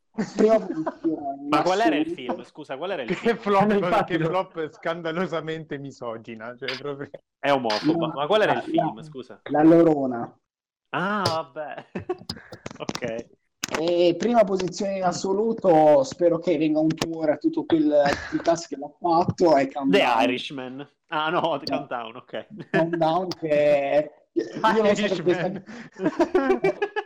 Ma 1.48 1.62
qual 1.62 1.80
era 1.80 1.96
il 1.96 2.06
film? 2.06 2.42
Scusa, 2.44 2.76
qual 2.76 2.90
era 2.90 3.02
il 3.02 3.14
film? 3.14 3.34
Che 3.34 3.40
flop, 3.40 4.04
che 4.04 4.18
flop 4.18 4.72
scandalosamente 4.72 5.78
misogina. 5.78 6.54
Cioè 6.56 6.76
proprio... 6.78 7.08
È 7.38 7.50
omofoba. 7.50 8.12
Ma 8.14 8.26
qual 8.26 8.42
era 8.42 8.54
il 8.54 8.62
film? 8.62 9.00
Scusa. 9.02 9.40
La 9.50 9.62
Lorona. 9.62 10.38
Ah, 10.90 11.22
vabbè. 11.24 11.86
ok. 12.78 13.26
E 13.80 14.14
prima 14.16 14.44
posizione 14.44 14.98
in 14.98 15.02
assoluto, 15.02 16.04
spero 16.04 16.38
che 16.38 16.56
venga 16.56 16.78
un 16.78 16.88
tour 16.88 17.30
a 17.30 17.36
tutto 17.36 17.64
quel 17.64 18.02
task 18.42 18.68
che 18.68 18.76
l'ha 18.76 18.90
fatto. 18.98 19.56
È 19.56 19.68
The 19.68 20.04
Irishman. 20.20 20.88
Ah 21.08 21.30
no, 21.30 21.58
The 21.58 21.66
Countdown, 21.66 22.16
ok. 22.16 22.46
Countdown 22.70 23.28
che 23.28 24.10
io 24.36 24.42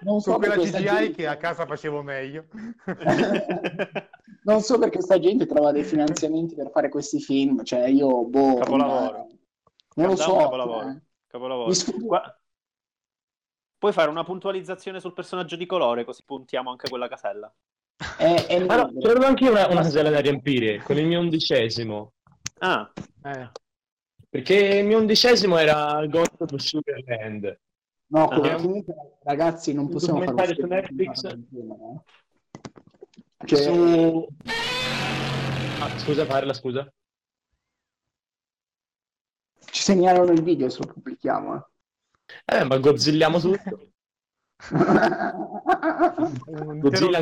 non 0.02 0.20
so 0.20 0.32
so 0.32 0.38
quella 0.38 0.56
CGI 0.56 0.82
gente... 0.82 1.10
che 1.12 1.26
a 1.26 1.36
casa 1.36 1.66
facevo 1.66 2.02
meglio. 2.02 2.46
non 4.44 4.60
so 4.60 4.78
perché 4.78 5.00
sta 5.00 5.18
gente 5.18 5.46
trova 5.46 5.72
dei 5.72 5.84
finanziamenti 5.84 6.54
per 6.54 6.70
fare 6.70 6.88
questi 6.88 7.20
film, 7.20 7.62
cioè 7.64 7.86
io 7.86 8.24
boh, 8.24 8.56
capolavoro. 8.56 9.28
Non 9.94 10.06
lo 10.06 10.16
so. 10.16 10.36
Capolavoro. 10.36 10.80
Cioè... 10.80 11.00
capolavoro. 11.26 11.72
Qua... 12.06 12.40
Puoi 13.78 13.92
fare 13.92 14.10
una 14.10 14.24
puntualizzazione 14.24 15.00
sul 15.00 15.14
personaggio 15.14 15.56
di 15.56 15.66
colore, 15.66 16.04
così 16.04 16.22
puntiamo 16.24 16.70
anche 16.70 16.88
quella 16.88 17.08
casella. 17.08 17.52
Eh, 18.18 18.46
eh, 18.48 18.56
allora, 18.56 18.90
c'era 18.98 19.26
anche 19.26 19.48
una, 19.48 19.66
una 19.66 19.82
casella 19.82 20.10
da 20.10 20.20
riempire 20.20 20.82
con 20.82 20.96
il 20.96 21.06
mio 21.06 21.20
undicesimo. 21.20 22.12
Ah, 22.58 22.90
eh. 23.24 23.50
Perché 24.28 24.54
il 24.54 24.86
mio 24.86 24.98
undicesimo 24.98 25.56
era 25.58 26.04
Ghost 26.06 26.40
of 26.40 26.54
Sugarland. 26.56 27.58
No, 28.10 28.24
uh-huh. 28.24 28.60
comunque 28.60 29.18
ragazzi 29.22 29.72
non 29.72 29.88
possiamo 29.88 30.24
fare 30.24 30.54
su 30.54 30.66
Netflix. 30.66 31.38
Cioè... 33.44 33.62
Su... 33.62 34.26
Ah, 35.80 35.96
scusa, 35.98 36.26
parla, 36.26 36.52
scusa. 36.52 36.92
Ci 39.70 39.82
segnalano 39.82 40.32
il 40.32 40.42
video 40.42 40.68
se 40.68 40.80
lo 40.80 40.86
pubblichiamo. 40.92 41.68
Eh, 42.44 42.56
eh 42.56 42.64
ma 42.64 42.78
gozzilliamo 42.78 43.38
tutto. 43.38 43.92
Godzilla... 46.80 47.20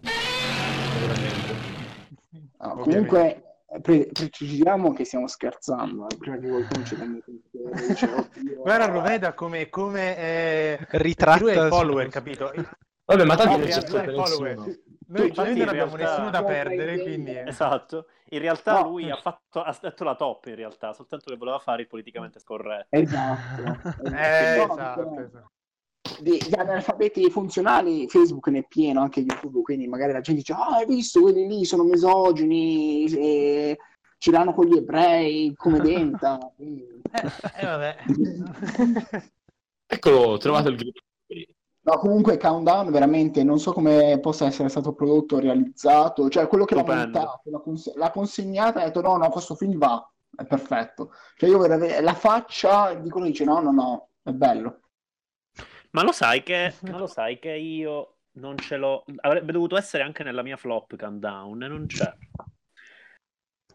No, 2.61 2.77
comunque 2.79 3.48
Pre- 3.83 4.09
precisiamo 4.11 4.95
che 4.95 5.05
stiamo 5.05 5.27
scherzando, 5.27 6.09
eh, 6.09 6.17
prima 6.17 6.39
che 6.39 6.49
qualcuno 6.49 6.85
ci 6.85 6.95
renda 6.95 7.23
conto. 7.23 8.29
Guarda 8.63 8.87
Roveda 8.87 9.35
come, 9.35 9.69
come 9.69 10.17
eh, 10.17 10.79
ritratta 10.93 11.41
lui 11.41 11.53
è 11.53 11.63
il 11.63 11.69
follower, 11.69 12.09
capito? 12.09 12.51
Vabbè, 13.05 13.25
ma 13.25 13.37
tanto 13.37 13.59
non 13.59 13.67
c'è 13.69 13.83
follower. 13.83 14.57
Noi, 15.09 15.33
noi 15.35 15.57
non 15.57 15.69
abbiamo 15.69 15.97
realtà... 15.97 16.13
nessuno 16.13 16.31
da 16.31 16.45
perdere, 16.45 17.01
quindi... 17.03 17.37
Esatto. 17.37 18.07
In 18.31 18.41
realtà 18.41 18.81
no. 18.81 18.89
lui 18.89 19.11
ha, 19.11 19.17
fatto, 19.17 19.63
ha 19.63 19.79
detto 19.81 20.05
la 20.05 20.15
top, 20.15 20.47
in 20.47 20.55
realtà, 20.55 20.93
soltanto 20.95 21.31
che 21.31 21.37
voleva 21.37 21.59
fare 21.59 21.83
il 21.83 21.89
politicamente 21.89 22.41
scorretto. 22.41 22.89
Esatto. 22.91 23.63
eh, 24.15 24.63
esatto, 24.63 25.21
esatto 25.21 25.51
di, 26.21 26.39
di, 26.39 26.55
analfabeti 26.55 27.31
funzionali 27.31 28.09
Facebook 28.09 28.49
ne 28.49 28.61
è 28.61 28.67
pieno 28.67 29.01
anche 29.01 29.21
YouTube 29.21 29.63
quindi 29.63 29.87
magari 29.87 30.13
la 30.13 30.21
gente 30.21 30.41
dice 30.41 30.53
ah 30.53 30.77
hai 30.77 30.87
visto 30.87 31.21
quelli 31.21 31.47
lì 31.47 31.65
sono 31.65 31.85
misogini 31.85 33.07
e 33.07 33.79
ce 34.19 34.31
l'hanno 34.31 34.55
con 34.55 34.67
gli 34.67 34.77
ebrei 34.77 35.55
come 35.57 35.81
denta 35.81 36.39
eh, 36.59 37.01
eh, 37.57 37.65
vabbè 37.67 37.97
eccolo 39.87 40.37
trovato 40.39 40.69
il 40.69 40.77
gruppo 40.77 41.01
No, 41.89 41.97
comunque 41.97 42.37
Countdown 42.37 42.91
veramente 42.91 43.43
non 43.43 43.59
so 43.59 43.73
come 43.73 44.19
possa 44.21 44.45
essere 44.45 44.69
stato 44.69 44.93
prodotto 44.93 45.37
o 45.37 45.39
realizzato, 45.39 46.29
cioè 46.29 46.47
quello 46.47 46.67
che 46.67 46.75
l'ha 46.75 46.85
montato, 46.85 47.41
l'ha, 47.45 47.61
cons- 47.61 47.95
l'ha 47.95 48.11
consegnata 48.11 48.81
e 48.81 48.83
ha 48.83 48.87
detto 48.87 49.01
no, 49.01 49.17
no, 49.17 49.31
questo 49.31 49.55
film 49.55 49.79
va, 49.79 50.07
è 50.37 50.45
perfetto. 50.45 51.13
Cioè 51.37 51.49
io 51.49 51.67
la 51.67 52.13
faccia 52.13 52.93
di 52.93 53.09
quello 53.09 53.27
dice 53.27 53.45
no, 53.45 53.61
no, 53.61 53.71
no, 53.71 54.09
è 54.23 54.33
bello. 54.33 54.81
Ma 55.91 56.03
lo 56.03 56.13
sai 56.13 56.43
che, 56.43 56.75
ma 56.91 56.99
lo 56.99 57.07
sai 57.07 57.39
che 57.39 57.51
io 57.51 58.17
non 58.33 58.57
ce 58.59 58.77
l'ho. 58.77 59.05
Avrebbe 59.21 59.53
dovuto 59.53 59.77
essere 59.77 60.03
anche 60.03 60.23
nella 60.23 60.43
mia 60.43 60.57
flop 60.57 60.97
countdown 60.97 61.63
e 61.63 61.69
non 61.69 61.87
c'è. 61.87 62.13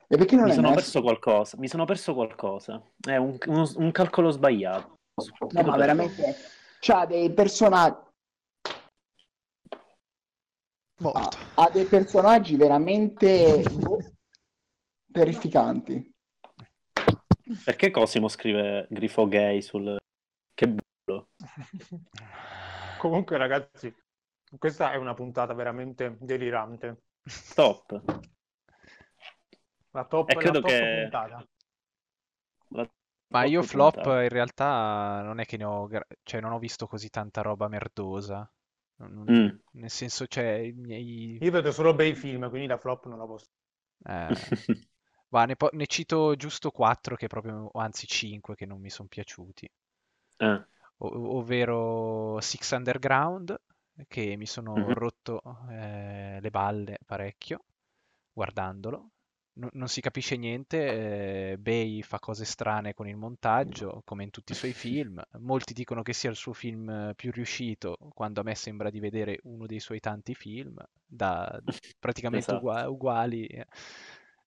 E 0.07 0.17
perché 0.17 0.35
non 0.35 0.45
mi 0.45 0.53
sono 0.53 0.69
messo? 0.69 0.79
perso 0.79 1.01
qualcosa. 1.01 1.57
Mi 1.57 1.67
sono 1.67 1.85
perso 1.85 2.13
qualcosa. 2.13 2.81
È 2.99 3.15
un, 3.15 3.37
uno, 3.47 3.71
un 3.75 3.91
calcolo 3.91 4.29
sbagliato. 4.29 4.99
No, 5.51 5.63
ma 5.63 5.75
veramente 5.75 6.35
c'ha 6.79 7.05
dei 7.05 7.31
personaggi. 7.33 8.11
Ha, 11.01 11.29
ha 11.55 11.69
dei 11.71 11.85
personaggi 11.85 12.55
veramente 12.55 13.63
terrificanti. 15.11 16.11
Perché 17.63 17.91
Cosimo 17.91 18.27
scrive 18.27 18.87
grifo 18.89 19.27
gay 19.27 19.61
sul. 19.61 19.97
Comunque, 22.97 23.37
ragazzi, 23.37 23.93
questa 24.57 24.91
è 24.91 24.95
una 24.95 25.13
puntata 25.13 25.53
veramente 25.53 26.17
delirante. 26.19 27.03
Top. 27.53 28.01
La 29.91 30.05
top, 30.05 30.29
e 30.31 30.35
credo 30.35 30.59
la 30.59 30.67
top 30.67 30.69
che... 30.69 30.89
puntata. 31.01 31.47
La 32.69 32.89
Ma 33.27 33.43
io 33.43 33.61
flop 33.61 33.93
puntata. 33.95 34.23
in 34.23 34.29
realtà 34.29 35.21
non 35.23 35.39
è 35.39 35.45
che 35.45 35.57
ne 35.57 35.65
ho, 35.65 35.89
cioè 36.23 36.41
non 36.41 36.51
ho 36.51 36.59
visto 36.59 36.87
così 36.87 37.09
tanta 37.09 37.41
roba 37.41 37.67
merdosa. 37.67 38.49
mm. 39.03 39.47
Nel 39.73 39.89
senso, 39.89 40.25
cioè, 40.27 40.71
miei... 40.71 41.37
Io 41.41 41.51
vedo 41.51 41.71
solo 41.71 41.93
bei 41.93 42.15
film, 42.15 42.49
quindi 42.49 42.67
la 42.67 42.77
flop 42.77 43.05
non 43.07 43.19
la 43.19 43.25
posso. 43.25 43.47
Eh, 44.05 44.27
va, 45.29 45.45
ne, 45.45 45.55
po- 45.55 45.69
ne, 45.73 45.85
cito 45.87 46.35
giusto 46.35 46.71
4 46.71 47.15
che 47.15 47.27
proprio, 47.27 47.69
anzi 47.73 48.07
5 48.07 48.55
che 48.55 48.65
non 48.65 48.79
mi 48.79 48.89
sono 48.89 49.07
piaciuti. 49.07 49.69
Eh. 50.37 50.65
Ovvero 51.07 52.39
Six 52.41 52.71
Underground, 52.71 53.59
che 54.07 54.35
mi 54.37 54.45
sono 54.45 54.73
mm-hmm. 54.73 54.91
rotto 54.91 55.41
eh, 55.69 56.39
le 56.41 56.49
balle 56.49 56.97
parecchio 57.05 57.63
guardandolo 58.31 59.11
no- 59.53 59.69
non 59.73 59.87
si 59.87 60.01
capisce 60.01 60.37
niente, 60.37 61.51
eh, 61.51 61.57
Bay 61.57 62.01
fa 62.01 62.19
cose 62.19 62.45
strane 62.45 62.93
con 62.93 63.07
il 63.07 63.17
montaggio, 63.17 64.01
come 64.05 64.23
in 64.23 64.29
tutti 64.29 64.53
i 64.53 64.55
suoi 64.55 64.73
film. 64.73 65.21
Molti 65.39 65.73
dicono 65.73 66.01
che 66.01 66.13
sia 66.13 66.29
il 66.29 66.35
suo 66.35 66.53
film 66.53 67.13
più 67.15 67.31
riuscito, 67.31 67.97
quando 68.13 68.41
a 68.41 68.43
me 68.43 68.55
sembra 68.55 68.89
di 68.89 68.99
vedere 68.99 69.39
uno 69.43 69.65
dei 69.65 69.79
suoi 69.79 69.99
tanti 69.99 70.33
film, 70.33 70.77
da 71.05 71.59
praticamente 71.99 72.51
esatto. 72.51 72.65
ugu- 72.65 72.87
uguali 72.87 73.47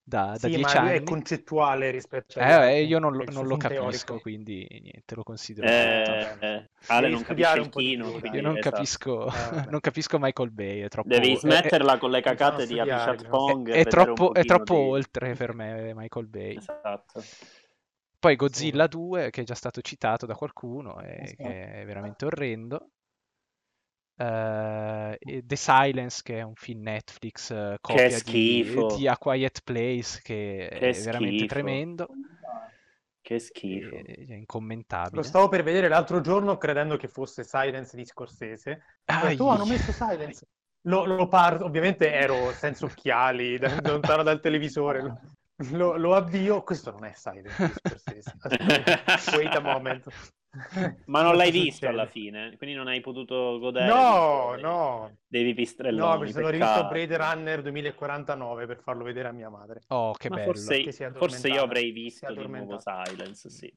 da, 0.07 0.35
sì, 0.35 0.41
da 0.49 0.55
dieci 0.55 0.77
anni. 0.77 0.91
è 0.91 1.03
concettuale 1.03 1.91
rispetto 1.91 2.39
a... 2.39 2.63
Eh, 2.63 2.77
eh, 2.77 2.83
io 2.83 2.97
non, 2.97 3.17
lo, 3.17 3.25
non 3.25 3.45
lo 3.45 3.57
capisco, 3.57 3.81
teorico. 3.81 4.19
quindi 4.21 4.65
niente, 4.69 5.15
lo 5.15 5.23
considero... 5.23 5.67
Eh, 5.67 6.37
eh, 6.39 6.69
Ale 6.85 7.09
non 7.09 7.23
capisce 7.23 7.59
il 7.59 7.67
chino. 7.67 8.17
Io 8.31 8.41
non, 8.41 8.57
esatto. 8.57 8.75
capisco, 8.75 9.27
eh, 9.27 9.65
non 9.69 9.81
capisco 9.81 10.17
Michael 10.17 10.51
Bay, 10.51 10.79
è 10.79 10.87
troppo... 10.87 11.09
Devi 11.09 11.35
smetterla 11.35 11.95
è, 11.95 11.97
con 11.97 12.11
le 12.11 12.21
cacate 12.21 12.65
di 12.65 12.79
Abhishek 12.79 13.27
Pong. 13.27 13.69
È, 13.69 13.79
è 13.79 13.85
troppo, 13.85 14.33
è 14.33 14.45
troppo 14.45 14.75
di... 14.75 14.89
oltre 14.91 15.33
per 15.33 15.53
me 15.53 15.93
Michael 15.93 16.27
Bay. 16.27 16.55
Esatto. 16.55 17.21
Poi 18.17 18.35
Godzilla 18.37 18.83
sì. 18.83 18.89
2, 18.89 19.29
che 19.29 19.41
è 19.41 19.43
già 19.43 19.55
stato 19.55 19.81
citato 19.81 20.25
da 20.25 20.35
qualcuno, 20.35 21.01
e, 21.01 21.19
esatto. 21.23 21.43
che 21.43 21.81
è 21.81 21.85
veramente 21.85 22.23
orrendo. 22.23 22.91
Uh, 24.19 25.15
The 25.43 25.55
Silence, 25.55 26.21
che 26.23 26.39
è 26.39 26.41
un 26.41 26.55
film 26.55 26.81
Netflix 26.81 27.49
uh, 27.51 27.75
copia 27.79 28.19
di, 28.25 28.73
di, 28.95 29.07
A 29.07 29.15
Quiet 29.15 29.61
Place, 29.63 30.21
che, 30.23 30.69
che 30.71 30.79
è 30.79 30.91
schifo. 30.91 31.11
veramente 31.11 31.45
tremendo. 31.45 32.07
Che 33.21 33.39
schifo. 33.39 33.93
È 33.93 34.33
incommentabile. 34.33 35.17
Lo 35.17 35.21
stavo 35.21 35.49
per 35.49 35.61
vedere 35.61 35.87
l'altro 35.87 36.21
giorno 36.21 36.57
credendo 36.57 36.97
che 36.97 37.07
fosse 37.07 37.43
Silence 37.43 37.95
di 37.95 38.05
Scorsese. 38.05 38.83
Ah, 39.05 39.35
tu 39.35 39.47
hanno 39.47 39.65
messo 39.65 39.91
Silence. 39.91 40.47
Lo, 40.87 41.05
lo 41.05 41.27
parto, 41.27 41.65
ovviamente 41.65 42.11
ero 42.11 42.51
senza 42.53 42.85
occhiali, 42.85 43.57
da, 43.59 43.79
lontano 43.83 44.23
dal 44.23 44.39
televisore. 44.39 45.01
Lo, 45.01 45.19
lo, 45.71 45.97
lo, 45.97 46.15
avvio. 46.15 46.63
Questo 46.63 46.89
non 46.91 47.05
è 47.05 47.11
Silence 47.13 47.67
di 47.67 47.73
Scorsese. 47.73 48.33
Wait 49.35 49.53
a 49.53 49.59
moment. 49.59 50.07
Ma 51.05 51.21
non 51.21 51.35
l'hai 51.35 51.51
visto 51.51 51.87
alla 51.87 52.05
fine, 52.05 52.55
quindi 52.57 52.75
non 52.75 52.87
hai 52.87 53.01
potuto 53.01 53.57
godere. 53.59 53.87
No, 53.87 54.55
no. 54.55 55.17
Devi 55.27 55.53
pistrellare. 55.53 56.17
No, 56.17 56.23
mi 56.23 56.31
sono 56.31 56.49
rivisto 56.49 56.87
Blade 56.87 57.17
Runner 57.17 57.61
2049 57.61 58.65
per 58.65 58.79
farlo 58.81 59.03
vedere 59.03 59.27
a 59.27 59.31
mia 59.31 59.49
madre. 59.49 59.81
Oh, 59.87 60.13
che 60.13 60.29
Ma 60.29 60.37
bello. 60.37 60.53
Forse, 60.53 61.11
forse, 61.11 61.47
io 61.47 61.63
avrei 61.63 61.91
visto 61.91 62.31
di 62.33 62.47
nuovo 62.47 62.79
Silence, 62.79 63.49
sì. 63.49 63.73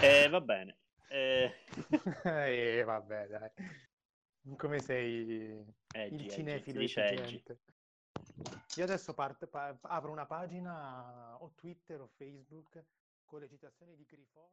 Eh, 0.00 0.28
va 0.28 0.40
bene. 0.40 0.78
Eh... 1.08 1.52
eh, 2.24 2.82
vabbè, 2.84 3.26
dai. 3.26 3.50
Come 4.56 4.80
sei 4.80 5.64
Eggi, 5.94 6.14
il 6.14 6.30
cinefilo 6.30 6.80
Eggi, 6.80 7.42
Io 8.76 8.84
adesso 8.84 9.14
parte, 9.14 9.46
pa- 9.46 9.76
apro 9.82 10.10
una 10.10 10.26
pagina 10.26 11.36
o 11.38 11.52
Twitter 11.54 12.00
o 12.00 12.08
Facebook 12.16 12.84
con 13.24 13.40
le 13.40 13.48
citazioni 13.48 13.94
di 13.94 14.04
Grifo. 14.04 14.52